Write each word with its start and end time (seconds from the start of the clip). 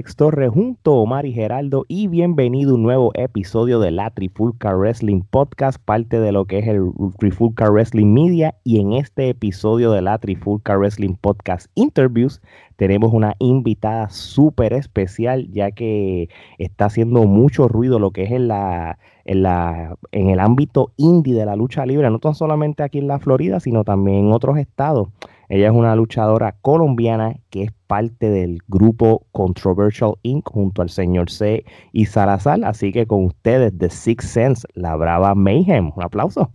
Alex 0.00 0.16
junto 0.50 0.92
a 0.92 0.94
Omar 0.94 1.26
y 1.26 1.34
Geraldo 1.34 1.84
y 1.86 2.06
bienvenido 2.06 2.70
a 2.70 2.74
un 2.76 2.82
nuevo 2.82 3.10
episodio 3.12 3.80
de 3.80 3.90
la 3.90 4.08
Trifulca 4.08 4.74
Wrestling 4.74 5.20
Podcast, 5.28 5.78
parte 5.84 6.20
de 6.20 6.32
lo 6.32 6.46
que 6.46 6.60
es 6.60 6.68
el 6.68 6.90
Trifulca 7.18 7.68
Wrestling 7.68 8.14
Media 8.14 8.54
y 8.64 8.80
en 8.80 8.94
este 8.94 9.28
episodio 9.28 9.92
de 9.92 10.00
la 10.00 10.16
Trifulca 10.16 10.78
Wrestling 10.78 11.16
Podcast 11.20 11.66
Interviews 11.74 12.40
tenemos 12.76 13.12
una 13.12 13.34
invitada 13.40 14.08
súper 14.08 14.72
especial 14.72 15.46
ya 15.52 15.70
que 15.70 16.30
está 16.56 16.86
haciendo 16.86 17.24
mucho 17.24 17.68
ruido 17.68 17.98
lo 17.98 18.10
que 18.10 18.22
es 18.22 18.30
en 18.30 18.48
la, 18.48 18.98
en 19.26 19.42
la 19.42 19.98
en 20.12 20.30
el 20.30 20.40
ámbito 20.40 20.92
indie 20.96 21.34
de 21.34 21.44
la 21.44 21.56
lucha 21.56 21.84
libre, 21.84 22.08
no 22.08 22.20
tan 22.20 22.34
solamente 22.34 22.82
aquí 22.82 23.00
en 23.00 23.06
la 23.06 23.18
Florida, 23.18 23.60
sino 23.60 23.84
también 23.84 24.28
en 24.28 24.32
otros 24.32 24.56
estados. 24.56 25.08
Ella 25.50 25.66
es 25.66 25.72
una 25.72 25.96
luchadora 25.96 26.54
colombiana 26.62 27.34
que 27.50 27.64
es 27.64 27.72
parte 27.88 28.30
del 28.30 28.60
grupo 28.68 29.26
Controversial 29.32 30.12
Inc. 30.22 30.48
junto 30.48 30.80
al 30.80 30.90
señor 30.90 31.28
C 31.28 31.64
y 31.92 32.06
Salazar. 32.06 32.60
Así 32.64 32.92
que 32.92 33.04
con 33.04 33.24
ustedes, 33.24 33.76
The 33.76 33.90
Six 33.90 34.24
Sense, 34.24 34.68
la 34.74 34.94
brava 34.94 35.34
Mayhem. 35.34 35.90
Un 35.96 36.04
aplauso. 36.04 36.52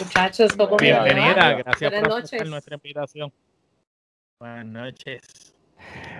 Muchachos, 0.00 0.56
¿cómo 0.56 0.76
Bienvenida, 0.76 1.54
gracias 1.54 1.92
por 2.02 2.12
aceptar 2.14 2.48
nuestra 2.48 2.74
invitación. 2.74 3.32
Buenas 4.40 4.66
noches. 4.66 5.54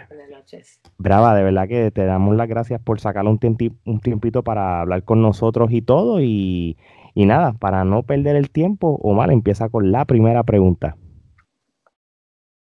Buenas 0.07 0.31
noches. 0.31 0.81
Brava, 0.97 1.35
de 1.35 1.43
verdad 1.43 1.67
que 1.67 1.91
te 1.91 2.05
damos 2.05 2.37
las 2.37 2.47
gracias 2.47 2.81
por 2.81 3.01
sacar 3.01 3.27
un, 3.27 3.41
un 3.85 4.01
tiempito 4.01 4.45
para 4.45 4.83
hablar 4.83 5.03
con 5.03 5.23
nosotros 5.23 5.73
y 5.73 5.83
todo. 5.83 6.21
Y, 6.21 6.77
y 7.15 7.27
nada, 7.27 7.53
para 7.53 7.85
no 7.85 8.03
perder 8.03 8.37
el 8.37 8.51
tiempo, 8.51 8.99
Omar 9.03 9.31
empieza 9.31 9.69
con 9.69 9.93
la 9.93 10.05
primera 10.05 10.43
pregunta. 10.43 10.97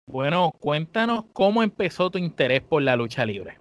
Bueno, 0.07 0.51
cuéntanos 0.59 1.25
cómo 1.31 1.63
empezó 1.63 2.09
tu 2.09 2.17
interés 2.17 2.61
por 2.61 2.81
la 2.81 2.95
lucha 2.95 3.25
libre. 3.25 3.57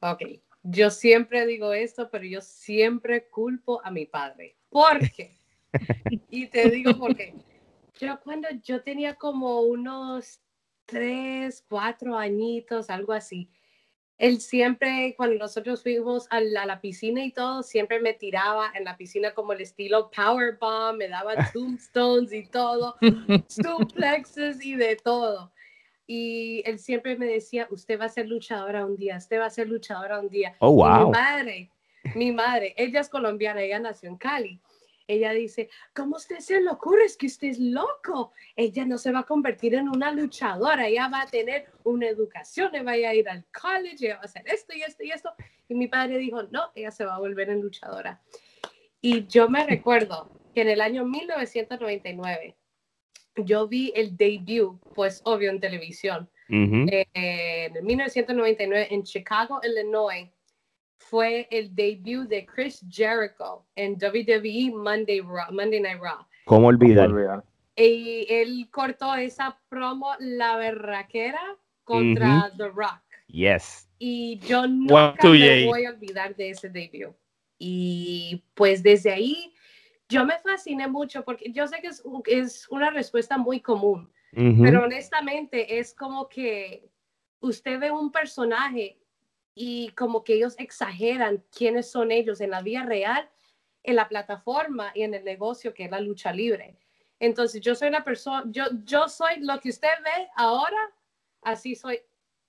Ok, 0.00 0.22
yo 0.62 0.90
siempre 0.90 1.46
digo 1.46 1.72
esto, 1.72 2.08
pero 2.10 2.24
yo 2.24 2.40
siempre 2.40 3.28
culpo 3.28 3.80
a 3.84 3.90
mi 3.90 4.06
padre. 4.06 4.56
¿Por 4.68 5.10
qué? 5.10 5.36
y 6.30 6.46
te 6.46 6.70
digo 6.70 6.96
por 6.96 7.16
qué. 7.16 7.34
Yo 7.98 8.20
cuando 8.22 8.48
yo 8.62 8.82
tenía 8.82 9.14
como 9.14 9.60
unos 9.60 10.40
tres, 10.86 11.64
cuatro 11.68 12.16
añitos, 12.16 12.90
algo 12.90 13.12
así, 13.12 13.50
él 14.22 14.40
siempre, 14.40 15.14
cuando 15.16 15.36
nosotros 15.36 15.82
fuimos 15.82 16.28
a 16.30 16.40
la, 16.40 16.80
piscina 16.80 17.24
y 17.24 17.32
todo, 17.32 17.64
siempre 17.64 17.98
me 17.98 18.12
tiraba 18.12 18.70
en 18.72 18.84
la 18.84 18.96
piscina 18.96 19.34
como 19.34 19.52
el 19.52 19.60
estilo 19.60 20.12
Powerbomb, 20.14 20.96
me 20.96 21.08
daba 21.08 21.34
tombstones 21.52 22.32
y 22.32 22.46
todo, 22.46 22.94
suplexes 23.48 24.64
y 24.64 24.76
de 24.76 24.94
todo. 24.94 25.52
Y 26.06 26.62
él 26.66 26.78
siempre 26.78 27.16
me 27.16 27.26
decía, 27.26 27.66
usted 27.72 27.98
va 27.98 28.04
a 28.04 28.10
ser 28.10 28.28
luchadora 28.28 28.86
un 28.86 28.96
día, 28.96 29.16
usted 29.16 29.40
va 29.40 29.46
a 29.46 29.50
ser 29.50 29.68
luchadora 29.68 30.20
un 30.20 30.28
día. 30.28 30.54
Oh, 30.60 30.70
wow. 30.70 31.06
mi 31.06 31.10
madre, 31.10 31.70
mi 32.14 32.30
madre, 32.30 32.74
ella 32.76 33.00
es 33.00 33.08
colombiana, 33.08 33.60
ella 33.60 33.80
nació 33.80 34.08
en 34.08 34.18
Cali. 34.18 34.60
Ella 35.06 35.32
dice, 35.32 35.68
¿cómo 35.94 36.16
usted 36.16 36.38
se 36.38 36.60
le 36.60 36.70
ocurre? 36.70 37.04
Es 37.04 37.16
que 37.16 37.26
usted 37.26 37.48
es 37.48 37.58
loco. 37.58 38.32
Ella 38.56 38.84
no 38.84 38.98
se 38.98 39.12
va 39.12 39.20
a 39.20 39.24
convertir 39.24 39.74
en 39.74 39.88
una 39.88 40.12
luchadora, 40.12 40.86
ella 40.86 41.08
va 41.08 41.22
a 41.22 41.26
tener 41.26 41.66
una 41.84 42.08
educación, 42.08 42.74
ella 42.74 42.84
va 42.84 42.92
a 42.92 43.14
ir 43.14 43.28
al 43.28 43.44
college, 43.46 44.06
ella 44.06 44.16
va 44.16 44.22
a 44.22 44.24
hacer 44.24 44.44
esto 44.46 44.74
y 44.74 44.82
esto 44.82 45.02
y 45.04 45.10
esto. 45.10 45.32
Y 45.68 45.74
mi 45.74 45.88
padre 45.88 46.18
dijo, 46.18 46.42
no, 46.44 46.70
ella 46.74 46.90
se 46.90 47.04
va 47.04 47.16
a 47.16 47.20
volver 47.20 47.50
en 47.50 47.60
luchadora. 47.60 48.20
Y 49.00 49.26
yo 49.26 49.48
me 49.48 49.66
recuerdo 49.66 50.30
que 50.54 50.62
en 50.62 50.68
el 50.68 50.80
año 50.80 51.04
1999 51.04 52.56
yo 53.36 53.66
vi 53.66 53.92
el 53.96 54.16
debut, 54.16 54.78
pues 54.94 55.22
obvio 55.24 55.50
en 55.50 55.60
televisión, 55.60 56.30
eh, 56.48 57.06
en 57.14 57.84
1999 57.84 58.88
en 58.90 59.02
Chicago, 59.04 59.60
Illinois 59.62 60.28
fue 61.08 61.48
el 61.50 61.74
debut 61.74 62.28
de 62.28 62.46
Chris 62.46 62.84
Jericho 62.88 63.64
en 63.76 63.94
WWE 63.94 64.72
Monday, 64.74 65.20
Monday 65.22 65.80
Night 65.80 66.00
Raw. 66.00 66.26
¿Cómo 66.44 66.68
olvidar? 66.68 67.44
Y 67.76 68.26
él 68.28 68.68
cortó 68.70 69.14
esa 69.14 69.58
promo, 69.68 70.10
la 70.18 70.56
berraquera, 70.56 71.40
contra 71.84 72.52
The 72.56 72.68
Rock. 72.68 73.02
Yes. 73.28 73.88
Y 73.98 74.38
yo 74.40 74.66
nunca 74.66 75.14
me 75.22 75.66
voy 75.66 75.84
a 75.84 75.90
olvidar 75.90 76.34
de 76.36 76.50
ese 76.50 76.68
debut. 76.68 77.14
Y 77.58 78.44
pues 78.54 78.82
desde 78.82 79.12
ahí 79.12 79.54
yo 80.08 80.26
me 80.26 80.38
fasciné 80.38 80.88
mucho 80.88 81.24
porque 81.24 81.50
yo 81.52 81.66
sé 81.66 81.80
que 81.80 81.88
es, 81.88 82.02
es 82.26 82.66
una 82.70 82.90
respuesta 82.90 83.38
muy 83.38 83.60
común, 83.60 84.10
pero 84.32 84.84
honestamente 84.84 85.78
es 85.78 85.94
como 85.94 86.28
que 86.28 86.88
usted 87.40 87.78
ve 87.78 87.90
un 87.90 88.10
personaje 88.10 88.98
y 89.54 89.90
como 89.90 90.24
que 90.24 90.34
ellos 90.34 90.54
exageran 90.58 91.44
quiénes 91.56 91.90
son 91.90 92.10
ellos 92.10 92.40
en 92.40 92.50
la 92.50 92.62
vida 92.62 92.84
real, 92.84 93.28
en 93.82 93.96
la 93.96 94.08
plataforma 94.08 94.92
y 94.94 95.02
en 95.02 95.14
el 95.14 95.24
negocio 95.24 95.74
que 95.74 95.84
es 95.84 95.90
la 95.90 96.00
lucha 96.00 96.32
libre. 96.32 96.78
Entonces 97.18 97.60
yo 97.60 97.74
soy 97.74 97.88
una 97.88 98.04
persona, 98.04 98.44
yo, 98.46 98.64
yo 98.84 99.08
soy 99.08 99.40
lo 99.40 99.60
que 99.60 99.70
usted 99.70 99.88
ve 100.04 100.28
ahora, 100.36 100.90
así 101.42 101.74
soy 101.74 102.00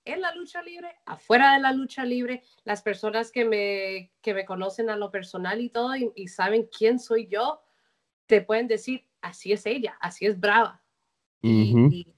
en 0.04 0.20
la 0.20 0.34
lucha 0.34 0.62
libre, 0.62 0.96
afuera 1.06 1.54
de 1.54 1.60
la 1.60 1.72
lucha 1.72 2.04
libre, 2.04 2.42
las 2.64 2.82
personas 2.82 3.30
que 3.30 3.44
me, 3.44 4.12
que 4.20 4.34
me 4.34 4.44
conocen 4.44 4.90
a 4.90 4.96
lo 4.96 5.10
personal 5.10 5.60
y 5.60 5.70
todo 5.70 5.94
y, 5.96 6.28
saben 6.28 6.68
quién 6.76 6.98
soy 6.98 7.26
yo, 7.26 7.62
te 8.26 8.42
pueden 8.42 8.68
decir, 8.68 9.06
así 9.20 9.52
es 9.52 9.64
ella, 9.64 9.96
así 10.00 10.26
es 10.26 10.38
brava. 10.38 10.82
y, 11.40 12.13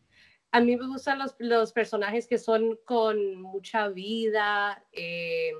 a 0.56 0.60
mí 0.60 0.74
me 0.74 0.86
gustan 0.86 1.18
los, 1.18 1.34
los 1.38 1.70
personajes 1.72 2.26
que 2.26 2.38
son 2.38 2.78
con 2.86 3.42
mucha 3.42 3.88
vida, 3.88 4.82
eh, 4.90 5.52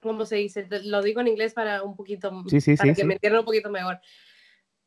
¿cómo 0.00 0.26
se 0.26 0.36
dice? 0.36 0.68
Lo 0.84 1.00
digo 1.00 1.22
en 1.22 1.28
inglés 1.28 1.54
para 1.54 1.82
un 1.82 1.96
poquito, 1.96 2.30
para 2.30 2.94
que 2.94 3.04
me 3.04 3.14
entiendan 3.14 3.40
un 3.40 3.46
poquito 3.46 3.70
mejor. 3.70 3.98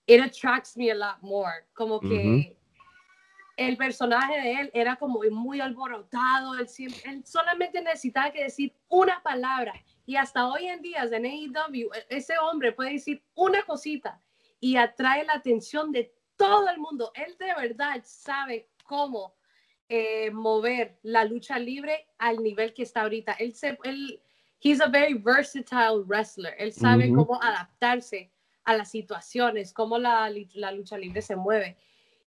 It 0.05 0.21
attracts 0.21 0.77
me 0.77 0.91
a 0.91 0.95
lot 0.95 1.21
more, 1.21 1.65
como 1.73 1.99
que 1.99 2.55
el 3.57 3.77
personaje 3.77 4.39
de 4.39 4.53
él 4.61 4.71
era 4.75 4.95
como 4.95 5.19
muy 5.31 5.59
alborotado, 5.59 6.53
él, 6.59 6.67
él 7.05 7.25
solamente 7.25 7.81
necesitaba 7.81 8.31
que 8.31 8.43
decir 8.43 8.75
una 8.89 9.23
palabra 9.23 9.73
y 10.05 10.17
hasta 10.17 10.47
hoy 10.47 10.67
en 10.67 10.83
día 10.83 11.03
en 11.03 11.25
AEW, 11.25 11.89
e, 11.95 12.05
ese 12.09 12.37
hombre 12.37 12.73
puede 12.73 12.91
decir 12.91 13.23
una 13.33 13.63
cosita 13.63 14.21
y 14.59 14.75
atrae 14.75 15.25
la 15.25 15.33
atención 15.33 15.91
de 15.91 16.13
todo 16.35 16.69
el 16.69 16.77
mundo. 16.77 17.11
Él 17.15 17.35
de 17.39 17.55
verdad 17.55 18.03
sabe 18.03 18.69
cómo 18.85 19.35
eh, 19.87 20.31
mover 20.31 20.97
la 21.03 21.25
lucha 21.25 21.59
libre 21.59 22.07
al 22.17 22.41
nivel 22.41 22.73
que 22.73 22.83
está 22.83 23.01
ahorita. 23.03 23.33
Él, 23.33 23.53
se, 23.53 23.77
él 23.83 24.19
he's 24.61 24.81
a 24.81 24.87
very 24.87 25.13
versatile 25.13 26.03
wrestler. 26.05 26.55
Él 26.57 26.73
sabe 26.73 27.09
cómo 27.09 27.39
adaptarse 27.41 28.31
a 28.63 28.75
las 28.75 28.89
situaciones, 28.89 29.73
cómo 29.73 29.99
la, 29.99 30.31
la, 30.55 30.71
lucha 30.71 30.97
libre 30.97 31.21
se 31.21 31.35
mueve. 31.35 31.77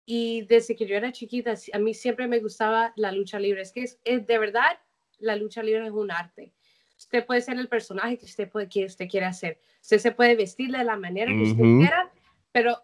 Y 0.04 0.42
desde 0.42 0.74
que 0.74 0.84
yo 0.84 0.96
era 0.96 1.12
chiquita, 1.12 1.54
a 1.72 1.78
mí 1.78 1.94
siempre 1.94 2.26
me 2.26 2.40
gustaba 2.40 2.92
la 2.96 3.12
lucha 3.12 3.38
libre. 3.38 3.62
Es 3.62 3.70
que 3.70 3.84
es, 3.84 4.26
de 4.26 4.38
verdad, 4.38 4.78
la 5.20 5.36
lucha 5.36 5.62
libre 5.62 5.86
es 5.86 5.92
un 5.92 6.10
arte. 6.10 6.52
Usted 6.98 7.24
puede 7.24 7.40
ser 7.40 7.56
el 7.58 7.68
personaje 7.68 8.18
que 8.18 8.24
usted, 8.24 8.50
puede, 8.50 8.68
que 8.68 8.84
usted 8.84 9.08
quiere 9.08 9.26
hacer. 9.26 9.60
Usted 9.80 9.98
se 9.98 10.10
puede 10.10 10.34
vestir 10.34 10.72
de 10.72 10.82
la 10.82 10.96
manera 10.96 11.30
que 11.30 11.42
usted 11.42 11.62
quiera, 11.62 12.12
pero 12.50 12.82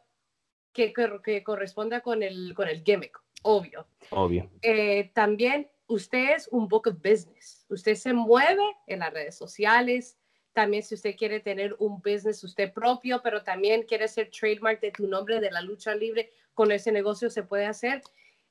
que, 0.73 0.93
que, 0.93 1.21
que, 1.25 1.43
corresponda 1.43 2.01
con 2.01 2.23
el, 2.23 2.55
con 2.55 2.69
el 2.69 2.85
gimmick 2.85 3.21
obvio. 3.43 3.87
Obvio. 4.11 4.51
Eh, 4.63 5.11
también 5.15 5.71
usted 5.87 6.37
es 6.37 6.49
un 6.51 6.69
book 6.69 6.87
of 6.87 6.97
business. 7.03 7.67
Usted 7.69 7.95
se 7.95 8.13
mueve 8.13 8.63
en 8.87 9.01
las 9.01 9.13
redes 9.13 9.37
sociales. 9.37 10.19
También 10.53 10.83
si 10.83 10.95
usted 10.95 11.17
quiere 11.17 11.41
tener 11.41 11.77
un 11.79 12.01
business 12.01 12.43
usted 12.43 12.73
propio, 12.73 13.21
pero 13.23 13.43
también 13.43 13.83
quiere 13.83 14.09
ser 14.09 14.31
trademark 14.31 14.81
de 14.81 14.91
tu 14.91 15.07
nombre 15.07 15.41
de 15.41 15.51
la 15.51 15.61
lucha 15.61 15.95
libre, 15.95 16.31
con 16.55 16.73
ese 16.73 16.93
negocio 16.93 17.31
se 17.31 17.43
puede 17.43 17.67
hacer. 17.67 18.03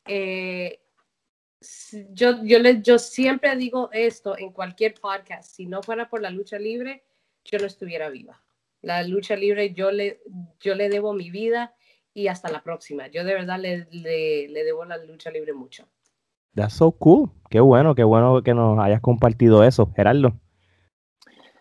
Eh, 0.06 0.80
yo, 2.12 2.44
yo, 2.44 2.60
le, 2.60 2.82
yo 2.82 2.98
siempre 3.00 3.56
digo 3.56 3.90
esto 3.92 4.38
en 4.38 4.52
cualquier 4.52 4.94
podcast, 4.94 5.54
si 5.54 5.66
no 5.66 5.84
fuera 5.84 6.10
por 6.10 6.22
la 6.22 6.30
lucha 6.30 6.58
libre, 6.58 7.04
yo 7.44 7.60
no 7.60 7.66
estuviera 7.66 8.10
viva. 8.10 8.42
La 8.82 9.04
lucha 9.04 9.36
libre, 9.36 9.74
yo 9.74 9.92
le, 9.92 10.22
yo 10.62 10.76
le 10.76 10.88
debo 10.88 11.14
mi 11.14 11.30
vida 11.30 11.76
y 12.20 12.28
hasta 12.28 12.50
la 12.50 12.62
próxima. 12.62 13.08
Yo 13.08 13.24
de 13.24 13.34
verdad 13.34 13.58
le, 13.60 13.88
le, 13.92 14.64
debo 14.64 14.84
la 14.84 14.98
lucha 14.98 15.32
libre 15.32 15.54
mucho. 15.54 15.88
That's 16.54 16.74
so 16.74 16.92
cool. 16.92 17.30
Qué 17.50 17.62
bueno, 17.62 17.96
qué 17.96 18.04
bueno 18.04 18.44
que 18.44 18.54
nos 18.54 18.78
hayas 18.80 19.00
compartido 19.00 19.64
eso, 19.64 19.92
Gerardo. 19.96 20.34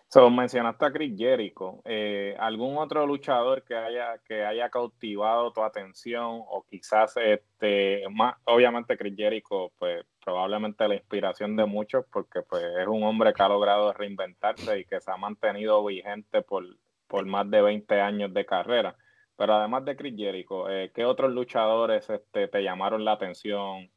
So, 0.09 0.29
mencionaste 0.29 0.85
a 0.85 0.91
Chris 0.91 1.13
Jericho. 1.15 1.81
Eh, 1.85 2.35
¿Algún 2.39 2.77
otro 2.77 3.05
luchador 3.05 3.63
que 3.63 3.75
haya, 3.75 4.17
que 4.27 4.43
haya 4.43 4.69
cautivado 4.69 5.53
tu 5.53 5.61
atención? 5.61 6.41
O 6.49 6.65
quizás, 6.67 7.15
este, 7.15 8.03
más, 8.11 8.35
obviamente 8.45 8.97
Chris 8.97 9.15
Jericho, 9.15 9.71
pues 9.77 10.03
probablemente 10.25 10.87
la 10.87 10.95
inspiración 10.95 11.55
de 11.55 11.65
muchos, 11.65 12.05
porque 12.11 12.41
pues 12.41 12.63
es 12.81 12.87
un 12.87 13.03
hombre 13.03 13.33
que 13.33 13.43
ha 13.43 13.47
logrado 13.47 13.93
reinventarse 13.93 14.79
y 14.79 14.85
que 14.85 14.99
se 14.99 15.11
ha 15.11 15.17
mantenido 15.17 15.85
vigente 15.85 16.41
por, 16.41 16.65
por 17.07 17.25
más 17.27 17.49
de 17.49 17.61
20 17.61 18.01
años 18.01 18.33
de 18.33 18.45
carrera. 18.45 18.97
Pero 19.39 19.53
además 19.53 19.85
de 19.85 19.95
Chris 19.95 20.15
Jericho, 20.17 20.69
eh, 20.69 20.91
¿qué 20.93 21.05
otros 21.05 21.31
luchadores 21.31 22.09
este, 22.09 22.49
te 22.49 22.61
llamaron 22.61 23.05
la 23.05 23.13
atención? 23.13 23.89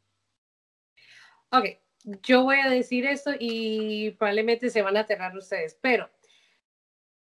Ok, 1.50 1.64
yo 2.22 2.44
voy 2.44 2.58
a 2.60 2.70
decir 2.70 3.04
esto 3.06 3.32
y 3.36 4.12
probablemente 4.12 4.70
se 4.70 4.82
van 4.82 4.96
a 4.96 5.00
aterrar 5.00 5.36
ustedes, 5.36 5.76
pero 5.82 6.08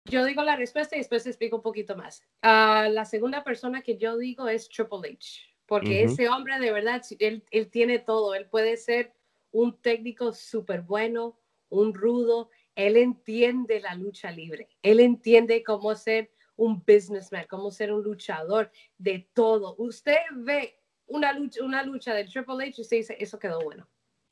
yo 0.06 0.23
digo 0.23 0.44
la 0.44 0.56
respuesta 0.56 0.95
y 0.95 1.00
después 1.00 1.25
explico 1.25 1.56
un 1.56 1.63
poquito 1.63 1.95
más. 1.95 2.21
Uh, 2.44 2.91
la 2.91 3.06
segunda 3.06 3.44
persona 3.44 3.81
que 3.81 3.97
yo 3.97 4.15
digo 4.19 4.47
es 4.47 4.69
Triple 4.69 5.18
H, 5.18 5.41
porque 5.65 6.03
ese 6.03 6.29
hombre 6.29 6.59
de 6.59 6.71
verdad, 6.71 7.01
él, 7.18 7.44
él 7.50 7.71
tiene 7.71 7.97
todo, 7.97 8.35
él 8.35 8.45
puede 8.45 8.77
ser 8.77 9.15
un 9.50 9.81
técnico 9.81 10.31
súper 10.31 10.83
bueno, 10.83 11.39
un 11.69 11.95
rudo, 11.95 12.51
él 12.75 12.97
entiende 12.97 13.79
la 13.79 13.95
lucha 13.95 14.29
libre, 14.29 14.69
él 14.83 15.00
entiende 15.00 15.63
cómo 15.63 15.95
ser 15.95 16.29
un 16.62 16.84
businessman, 16.86 17.46
cómo 17.50 17.72
ser 17.72 17.92
un 17.92 18.04
luchador 18.04 18.72
de 18.98 19.28
todo. 19.34 19.75
Usted 19.80 20.18
ve 20.31 20.80
una 21.08 21.34
lucha, 21.34 21.63
una 21.63 21.81
lucha 21.81 22.13
del 22.13 22.31
Triple 22.31 22.66
H 22.66 22.75
y 22.78 22.81
usted 22.81 22.98
dice, 22.98 23.18
eso 23.19 23.40
quedó 23.40 23.60
bueno, 23.62 23.88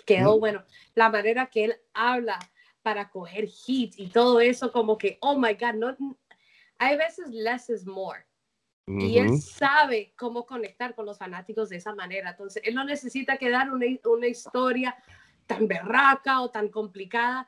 quedó 0.06 0.38
mm. 0.38 0.40
bueno. 0.40 0.64
La 0.94 1.10
manera 1.10 1.48
que 1.48 1.66
él 1.66 1.76
habla 1.92 2.38
para 2.84 3.10
coger 3.10 3.48
hit 3.48 3.96
y 3.98 4.10
todo 4.10 4.40
eso, 4.40 4.72
como 4.72 4.98
que, 4.98 5.18
oh 5.22 5.40
my 5.40 5.56
God, 5.56 5.74
no, 5.74 6.18
hay 6.78 6.98
veces 6.98 7.30
less 7.32 7.70
is 7.70 7.86
more. 7.86 8.26
Y 8.88 9.20
él 9.20 9.40
sabe 9.40 10.16
cómo 10.18 10.48
conectar 10.48 10.96
con 10.96 11.06
los 11.06 11.20
fanáticos 11.20 11.70
de 11.70 11.76
esa 11.76 11.94
manera. 11.94 12.32
Entonces, 12.32 12.64
él 12.66 12.74
no 12.74 12.84
necesita 12.84 13.38
que 13.38 13.52
dar 13.52 13.72
una, 13.72 13.86
una 14.06 14.26
historia 14.26 14.96
tan 15.46 15.68
berraca 15.68 16.42
o 16.42 16.50
tan 16.50 16.70
complicada 16.70 17.48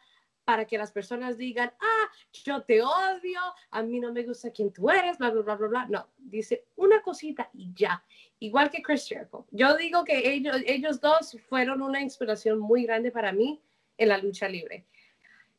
para 0.52 0.66
que 0.66 0.78
las 0.78 0.92
personas 0.92 1.38
digan, 1.38 1.72
ah, 1.80 2.12
yo 2.44 2.62
te 2.64 2.82
odio, 2.82 3.40
a 3.70 3.82
mí 3.84 4.02
no 4.02 4.12
me 4.12 4.24
gusta 4.24 4.52
quién 4.52 4.70
tú 4.74 4.90
eres, 4.90 5.18
bla, 5.18 5.30
bla, 5.30 5.44
bla, 5.44 5.56
bla, 5.56 5.68
bla. 5.70 5.86
No, 5.88 6.10
dice 6.18 6.66
una 6.76 7.02
cosita 7.02 7.50
y 7.54 7.74
ya. 7.74 8.04
Igual 8.40 8.70
que 8.70 8.82
Chris 8.82 9.08
Jericho. 9.08 9.48
Yo 9.52 9.78
digo 9.78 10.04
que 10.04 10.30
ellos, 10.30 10.58
ellos 10.66 11.00
dos 11.00 11.38
fueron 11.48 11.82
una 11.82 12.02
inspiración 12.02 12.60
muy 12.60 12.84
grande 12.84 13.12
para 13.12 13.32
mí 13.32 13.62
en 13.98 14.10
la 14.10 14.18
lucha 14.18 14.50
libre. 14.50 14.86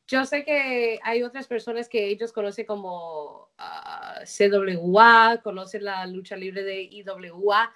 Yo 0.05 0.25
sé 0.25 0.45
que 0.45 0.99
hay 1.01 1.23
otras 1.23 1.47
personas 1.47 1.89
que 1.89 2.05
ellos 2.05 2.31
conocen 2.31 2.67
como 2.67 3.49
ah, 3.57 4.21
CWA, 4.25 5.41
conocen 5.41 5.85
la 5.85 6.05
lucha 6.05 6.35
libre 6.35 6.63
de 6.63 6.83
IWA. 6.83 7.73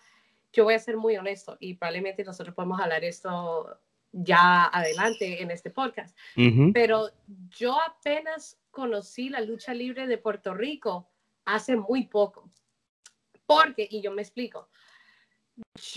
Yo 0.53 0.65
voy 0.65 0.75
a 0.75 0.79
ser 0.79 0.97
muy 0.97 1.17
honesto 1.17 1.57
y 1.59 1.73
probablemente 1.73 2.23
nosotros 2.23 2.53
podemos 2.53 2.79
hablar 2.79 3.03
esto 3.03 3.79
ya 4.11 4.65
adelante 4.65 5.41
en 5.41 5.51
este 5.51 5.69
podcast. 5.69 6.17
Pero 6.73 7.09
yo 7.57 7.77
apenas 7.81 8.59
conocí 8.71 9.29
la 9.29 9.41
lucha 9.41 9.73
libre 9.73 10.07
de 10.07 10.17
Puerto 10.17 10.53
Rico 10.53 11.09
hace 11.45 11.75
muy 11.75 12.07
poco. 12.07 12.49
Porque, 13.45 13.87
y 13.89 14.01
yo 14.01 14.11
me 14.11 14.21
explico, 14.21 14.69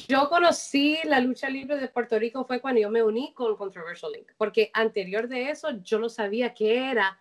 yo 0.09 0.29
conocí 0.29 0.99
la 1.05 1.21
lucha 1.21 1.49
libre 1.50 1.76
de 1.79 1.88
Puerto 1.88 2.19
Rico 2.19 2.45
fue 2.45 2.61
cuando 2.61 2.81
yo 2.81 2.90
me 2.90 3.02
uní 3.02 3.35
con 3.35 3.57
Controversial 3.57 4.12
Link, 4.12 4.33
porque 4.37 4.71
anterior 4.73 5.29
de 5.29 5.50
eso 5.50 5.71
yo 5.83 5.99
no 5.99 6.09
sabía 6.09 6.55
qué 6.55 6.90
era 6.90 7.19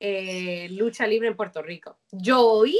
eh, 0.00 0.68
lucha 0.70 1.06
libre 1.06 1.28
en 1.28 1.36
Puerto 1.36 1.62
Rico. 1.62 1.98
Yo 2.12 2.40
oí 2.46 2.78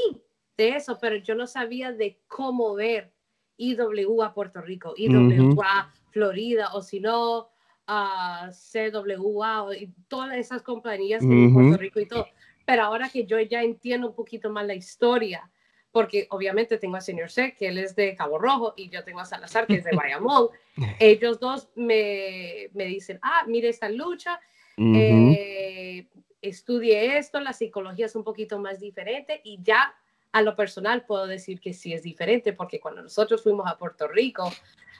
de 0.57 0.69
eso, 0.69 0.97
pero 0.99 1.17
yo 1.17 1.35
no 1.35 1.47
sabía 1.47 1.91
de 1.91 2.21
cómo 2.27 2.73
ver 2.75 3.13
IWA 3.57 4.33
Puerto 4.33 4.61
Rico, 4.61 4.93
IWA 4.95 5.93
Florida, 6.15 6.69
o 6.73 6.81
si 6.81 7.01
no, 7.01 7.49
a 7.87 8.49
CWA 8.49 9.67
y 9.77 9.89
todas 10.07 10.37
esas 10.37 10.61
compañías 10.61 11.21
en 11.21 11.53
Puerto 11.53 11.75
Rico 11.75 11.99
y 11.99 12.07
todo. 12.07 12.25
Pero 12.65 12.83
ahora 12.83 13.09
que 13.09 13.25
yo 13.25 13.37
ya 13.41 13.61
entiendo 13.61 14.07
un 14.07 14.15
poquito 14.15 14.49
más 14.49 14.65
la 14.65 14.75
historia, 14.75 15.51
porque 15.91 16.25
obviamente 16.29 16.77
tengo 16.77 16.95
a 16.95 17.01
Señor 17.01 17.29
C, 17.29 17.53
que 17.53 17.67
él 17.67 17.79
es 17.79 17.97
de 17.97 18.15
Cabo 18.15 18.37
Rojo, 18.37 18.73
y 18.77 18.87
yo 18.87 19.03
tengo 19.03 19.19
a 19.19 19.25
Salazar, 19.25 19.67
que 19.67 19.75
es 19.75 19.83
de 19.83 19.91
Bayamón, 19.91 20.47
ellos 21.01 21.37
dos 21.41 21.67
me, 21.75 22.69
me, 22.73 22.85
dicen, 22.85 23.19
ah, 23.21 23.43
mire 23.45 23.67
esta 23.67 23.89
lucha, 23.89 24.39
eh, 24.77 26.07
estudie 26.41 27.17
esto, 27.17 27.41
la 27.41 27.51
psicología 27.51 28.05
es 28.05 28.15
un 28.15 28.23
poquito 28.23 28.57
más 28.57 28.79
diferente, 28.79 29.41
y 29.43 29.59
ya 29.61 29.93
a 30.31 30.41
lo 30.41 30.55
personal 30.55 31.05
puedo 31.05 31.27
decir 31.27 31.59
que 31.59 31.73
sí 31.73 31.91
es 31.91 32.03
diferente, 32.03 32.53
porque 32.53 32.79
cuando 32.79 33.01
nosotros 33.01 33.43
fuimos 33.43 33.67
a 33.67 33.77
Puerto 33.77 34.07
Rico, 34.07 34.49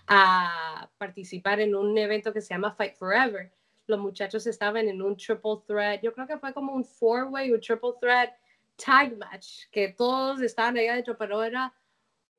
a 0.07 0.89
participar 0.97 1.59
en 1.59 1.75
un 1.75 1.97
evento 1.97 2.33
que 2.33 2.41
se 2.41 2.53
llama 2.53 2.73
Fight 2.73 2.95
Forever. 2.95 3.51
Los 3.87 3.99
muchachos 3.99 4.47
estaban 4.47 4.87
en 4.87 5.01
un 5.01 5.15
triple 5.15 5.57
threat, 5.67 6.01
yo 6.01 6.13
creo 6.13 6.27
que 6.27 6.37
fue 6.37 6.53
como 6.53 6.73
un 6.73 6.83
four-way 6.83 7.51
o 7.53 7.59
triple 7.59 7.93
threat 7.99 8.33
tag 8.75 9.17
match, 9.17 9.67
que 9.71 9.89
todos 9.89 10.41
estaban 10.41 10.77
ahí 10.77 10.87
adentro, 10.87 11.17
pero 11.17 11.43
era 11.43 11.73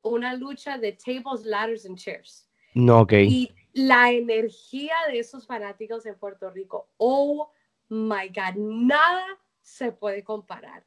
una 0.03 0.35
lucha 0.35 0.79
de 0.79 0.93
tables, 0.93 1.45
ladders 1.45 1.87
and 1.87 1.97
chairs. 1.97 2.49
No, 2.75 3.01
ok. 3.01 3.13
Y 3.13 3.55
la 3.73 4.11
energía 4.11 4.95
de 5.09 5.19
esos 5.19 5.47
fanáticos 5.47 6.05
en 6.07 6.17
Puerto 6.17 6.51
Rico, 6.51 6.89
oh 6.99 7.51
my 7.89 8.29
God, 8.29 8.57
nada 8.57 9.27
se 9.63 9.93
puede 9.93 10.23
comparar. 10.23 10.85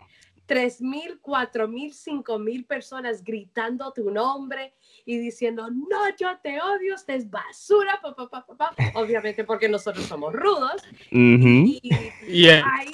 3.000, 0.50 1.22
4.000, 1.22 1.94
5.000 2.24 2.65
personas 2.65 3.24
gritando 3.24 3.94
tu 3.94 4.10
nombre 4.10 4.74
y 5.06 5.20
diciendo, 5.20 5.70
no, 5.70 6.10
yo 6.18 6.36
te 6.41 6.60
odio, 6.60 6.96
usted 6.96 7.13
es 7.13 7.29
basura, 7.29 8.00
papá, 8.01 8.27
papá, 8.27 8.58
papá. 8.58 8.75
Obviamente 8.96 9.44
porque 9.44 9.70
nosotros 9.70 10.06
somos 10.06 10.34
rudos. 10.34 10.82
Y, 11.12 12.50
ahí 12.50 12.91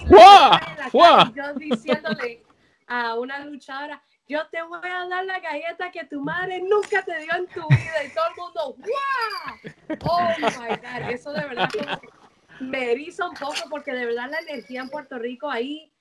yo 1.34 1.54
diciéndole 1.56 2.44
a 2.88 3.16
una 3.16 3.46
luchadora, 3.46 4.04
yo 4.28 4.46
te 4.52 4.62
voy 4.62 4.80
a 4.84 5.08
dar 5.08 5.24
la 5.24 5.40
galleta 5.40 5.92
que 5.92 6.04
tu 6.04 6.22
madre 6.22 6.62
nunca 6.62 7.06
te 7.06 7.18
dio 7.20 7.36
en 7.38 7.48
tu 7.48 7.66
vida. 7.70 8.04
Y 8.06 8.14
todo 8.14 8.26
el 8.30 8.36
mundo, 8.36 8.76
¡guau! 8.80 10.00
Oh 10.10 10.28
my 10.40 10.76
God, 10.76 11.10
eso 11.10 11.32
de 11.32 11.46
verdad 11.48 11.70
me 12.60 12.92
eriza 12.92 13.30
un 13.30 13.36
poco 13.36 13.70
porque 13.70 13.94
de 13.94 14.06
verdad 14.06 14.30
la 14.30 14.40
energía 14.40 14.82
en 14.82 14.90
Puerto 14.90 15.18
Rico 15.18 15.50
ahí 15.50 15.92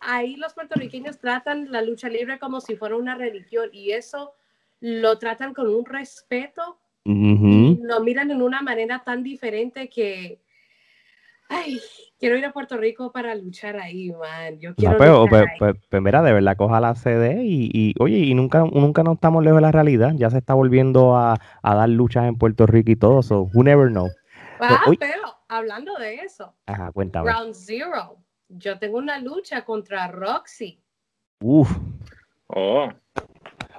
ahí 0.00 0.36
los 0.36 0.54
puertorriqueños 0.54 1.18
tratan 1.18 1.70
la 1.70 1.82
lucha 1.82 2.08
libre 2.08 2.38
como 2.38 2.60
si 2.60 2.76
fuera 2.76 2.96
una 2.96 3.14
religión 3.14 3.70
y 3.72 3.92
eso 3.92 4.34
lo 4.80 5.18
tratan 5.18 5.54
con 5.54 5.68
un 5.68 5.84
respeto, 5.84 6.78
lo 7.04 8.00
miran 8.00 8.30
en 8.30 8.42
una 8.42 8.62
manera 8.62 9.02
tan 9.02 9.22
diferente 9.22 9.88
que, 9.88 10.40
ay, 11.48 11.80
quiero 12.18 12.36
ir 12.36 12.44
a 12.44 12.52
Puerto 12.52 12.76
Rico 12.76 13.10
para 13.10 13.34
luchar 13.34 13.76
ahí, 13.76 14.12
man. 14.12 14.60
Yo 14.60 14.74
quiero 14.76 14.98
pero, 14.98 15.26
pues, 15.26 15.46
pues, 15.88 16.02
mira, 16.02 16.22
de 16.22 16.32
verdad, 16.32 16.56
coja 16.56 16.80
la 16.80 16.94
CD 16.94 17.42
y, 17.42 17.94
oye, 17.98 18.18
y 18.18 18.34
nunca, 18.34 18.60
nunca 18.60 19.02
nos 19.02 19.14
estamos 19.14 19.42
lejos 19.42 19.56
de 19.56 19.62
la 19.62 19.72
realidad. 19.72 20.12
Ya 20.14 20.30
se 20.30 20.38
está 20.38 20.54
volviendo 20.54 21.16
a, 21.16 21.40
dar 21.62 21.88
luchas 21.88 22.26
en 22.26 22.36
Puerto 22.36 22.66
Rico 22.66 22.92
y 22.92 22.96
todo, 22.96 23.22
so 23.22 23.48
who 23.52 23.64
never 23.64 23.88
know. 23.88 24.08
Ah, 24.60 24.84
pero 24.98 25.38
hablando 25.48 25.94
de 25.96 26.16
eso, 26.16 26.54
Ajá, 26.66 26.92
cuéntame. 26.92 27.32
Round 27.32 27.54
Zero 27.54 28.18
yo 28.48 28.78
tengo 28.78 28.98
una 28.98 29.18
lucha 29.18 29.64
contra 29.64 30.08
Roxy. 30.08 30.80
Uf. 31.40 31.70
Oh. 32.48 32.88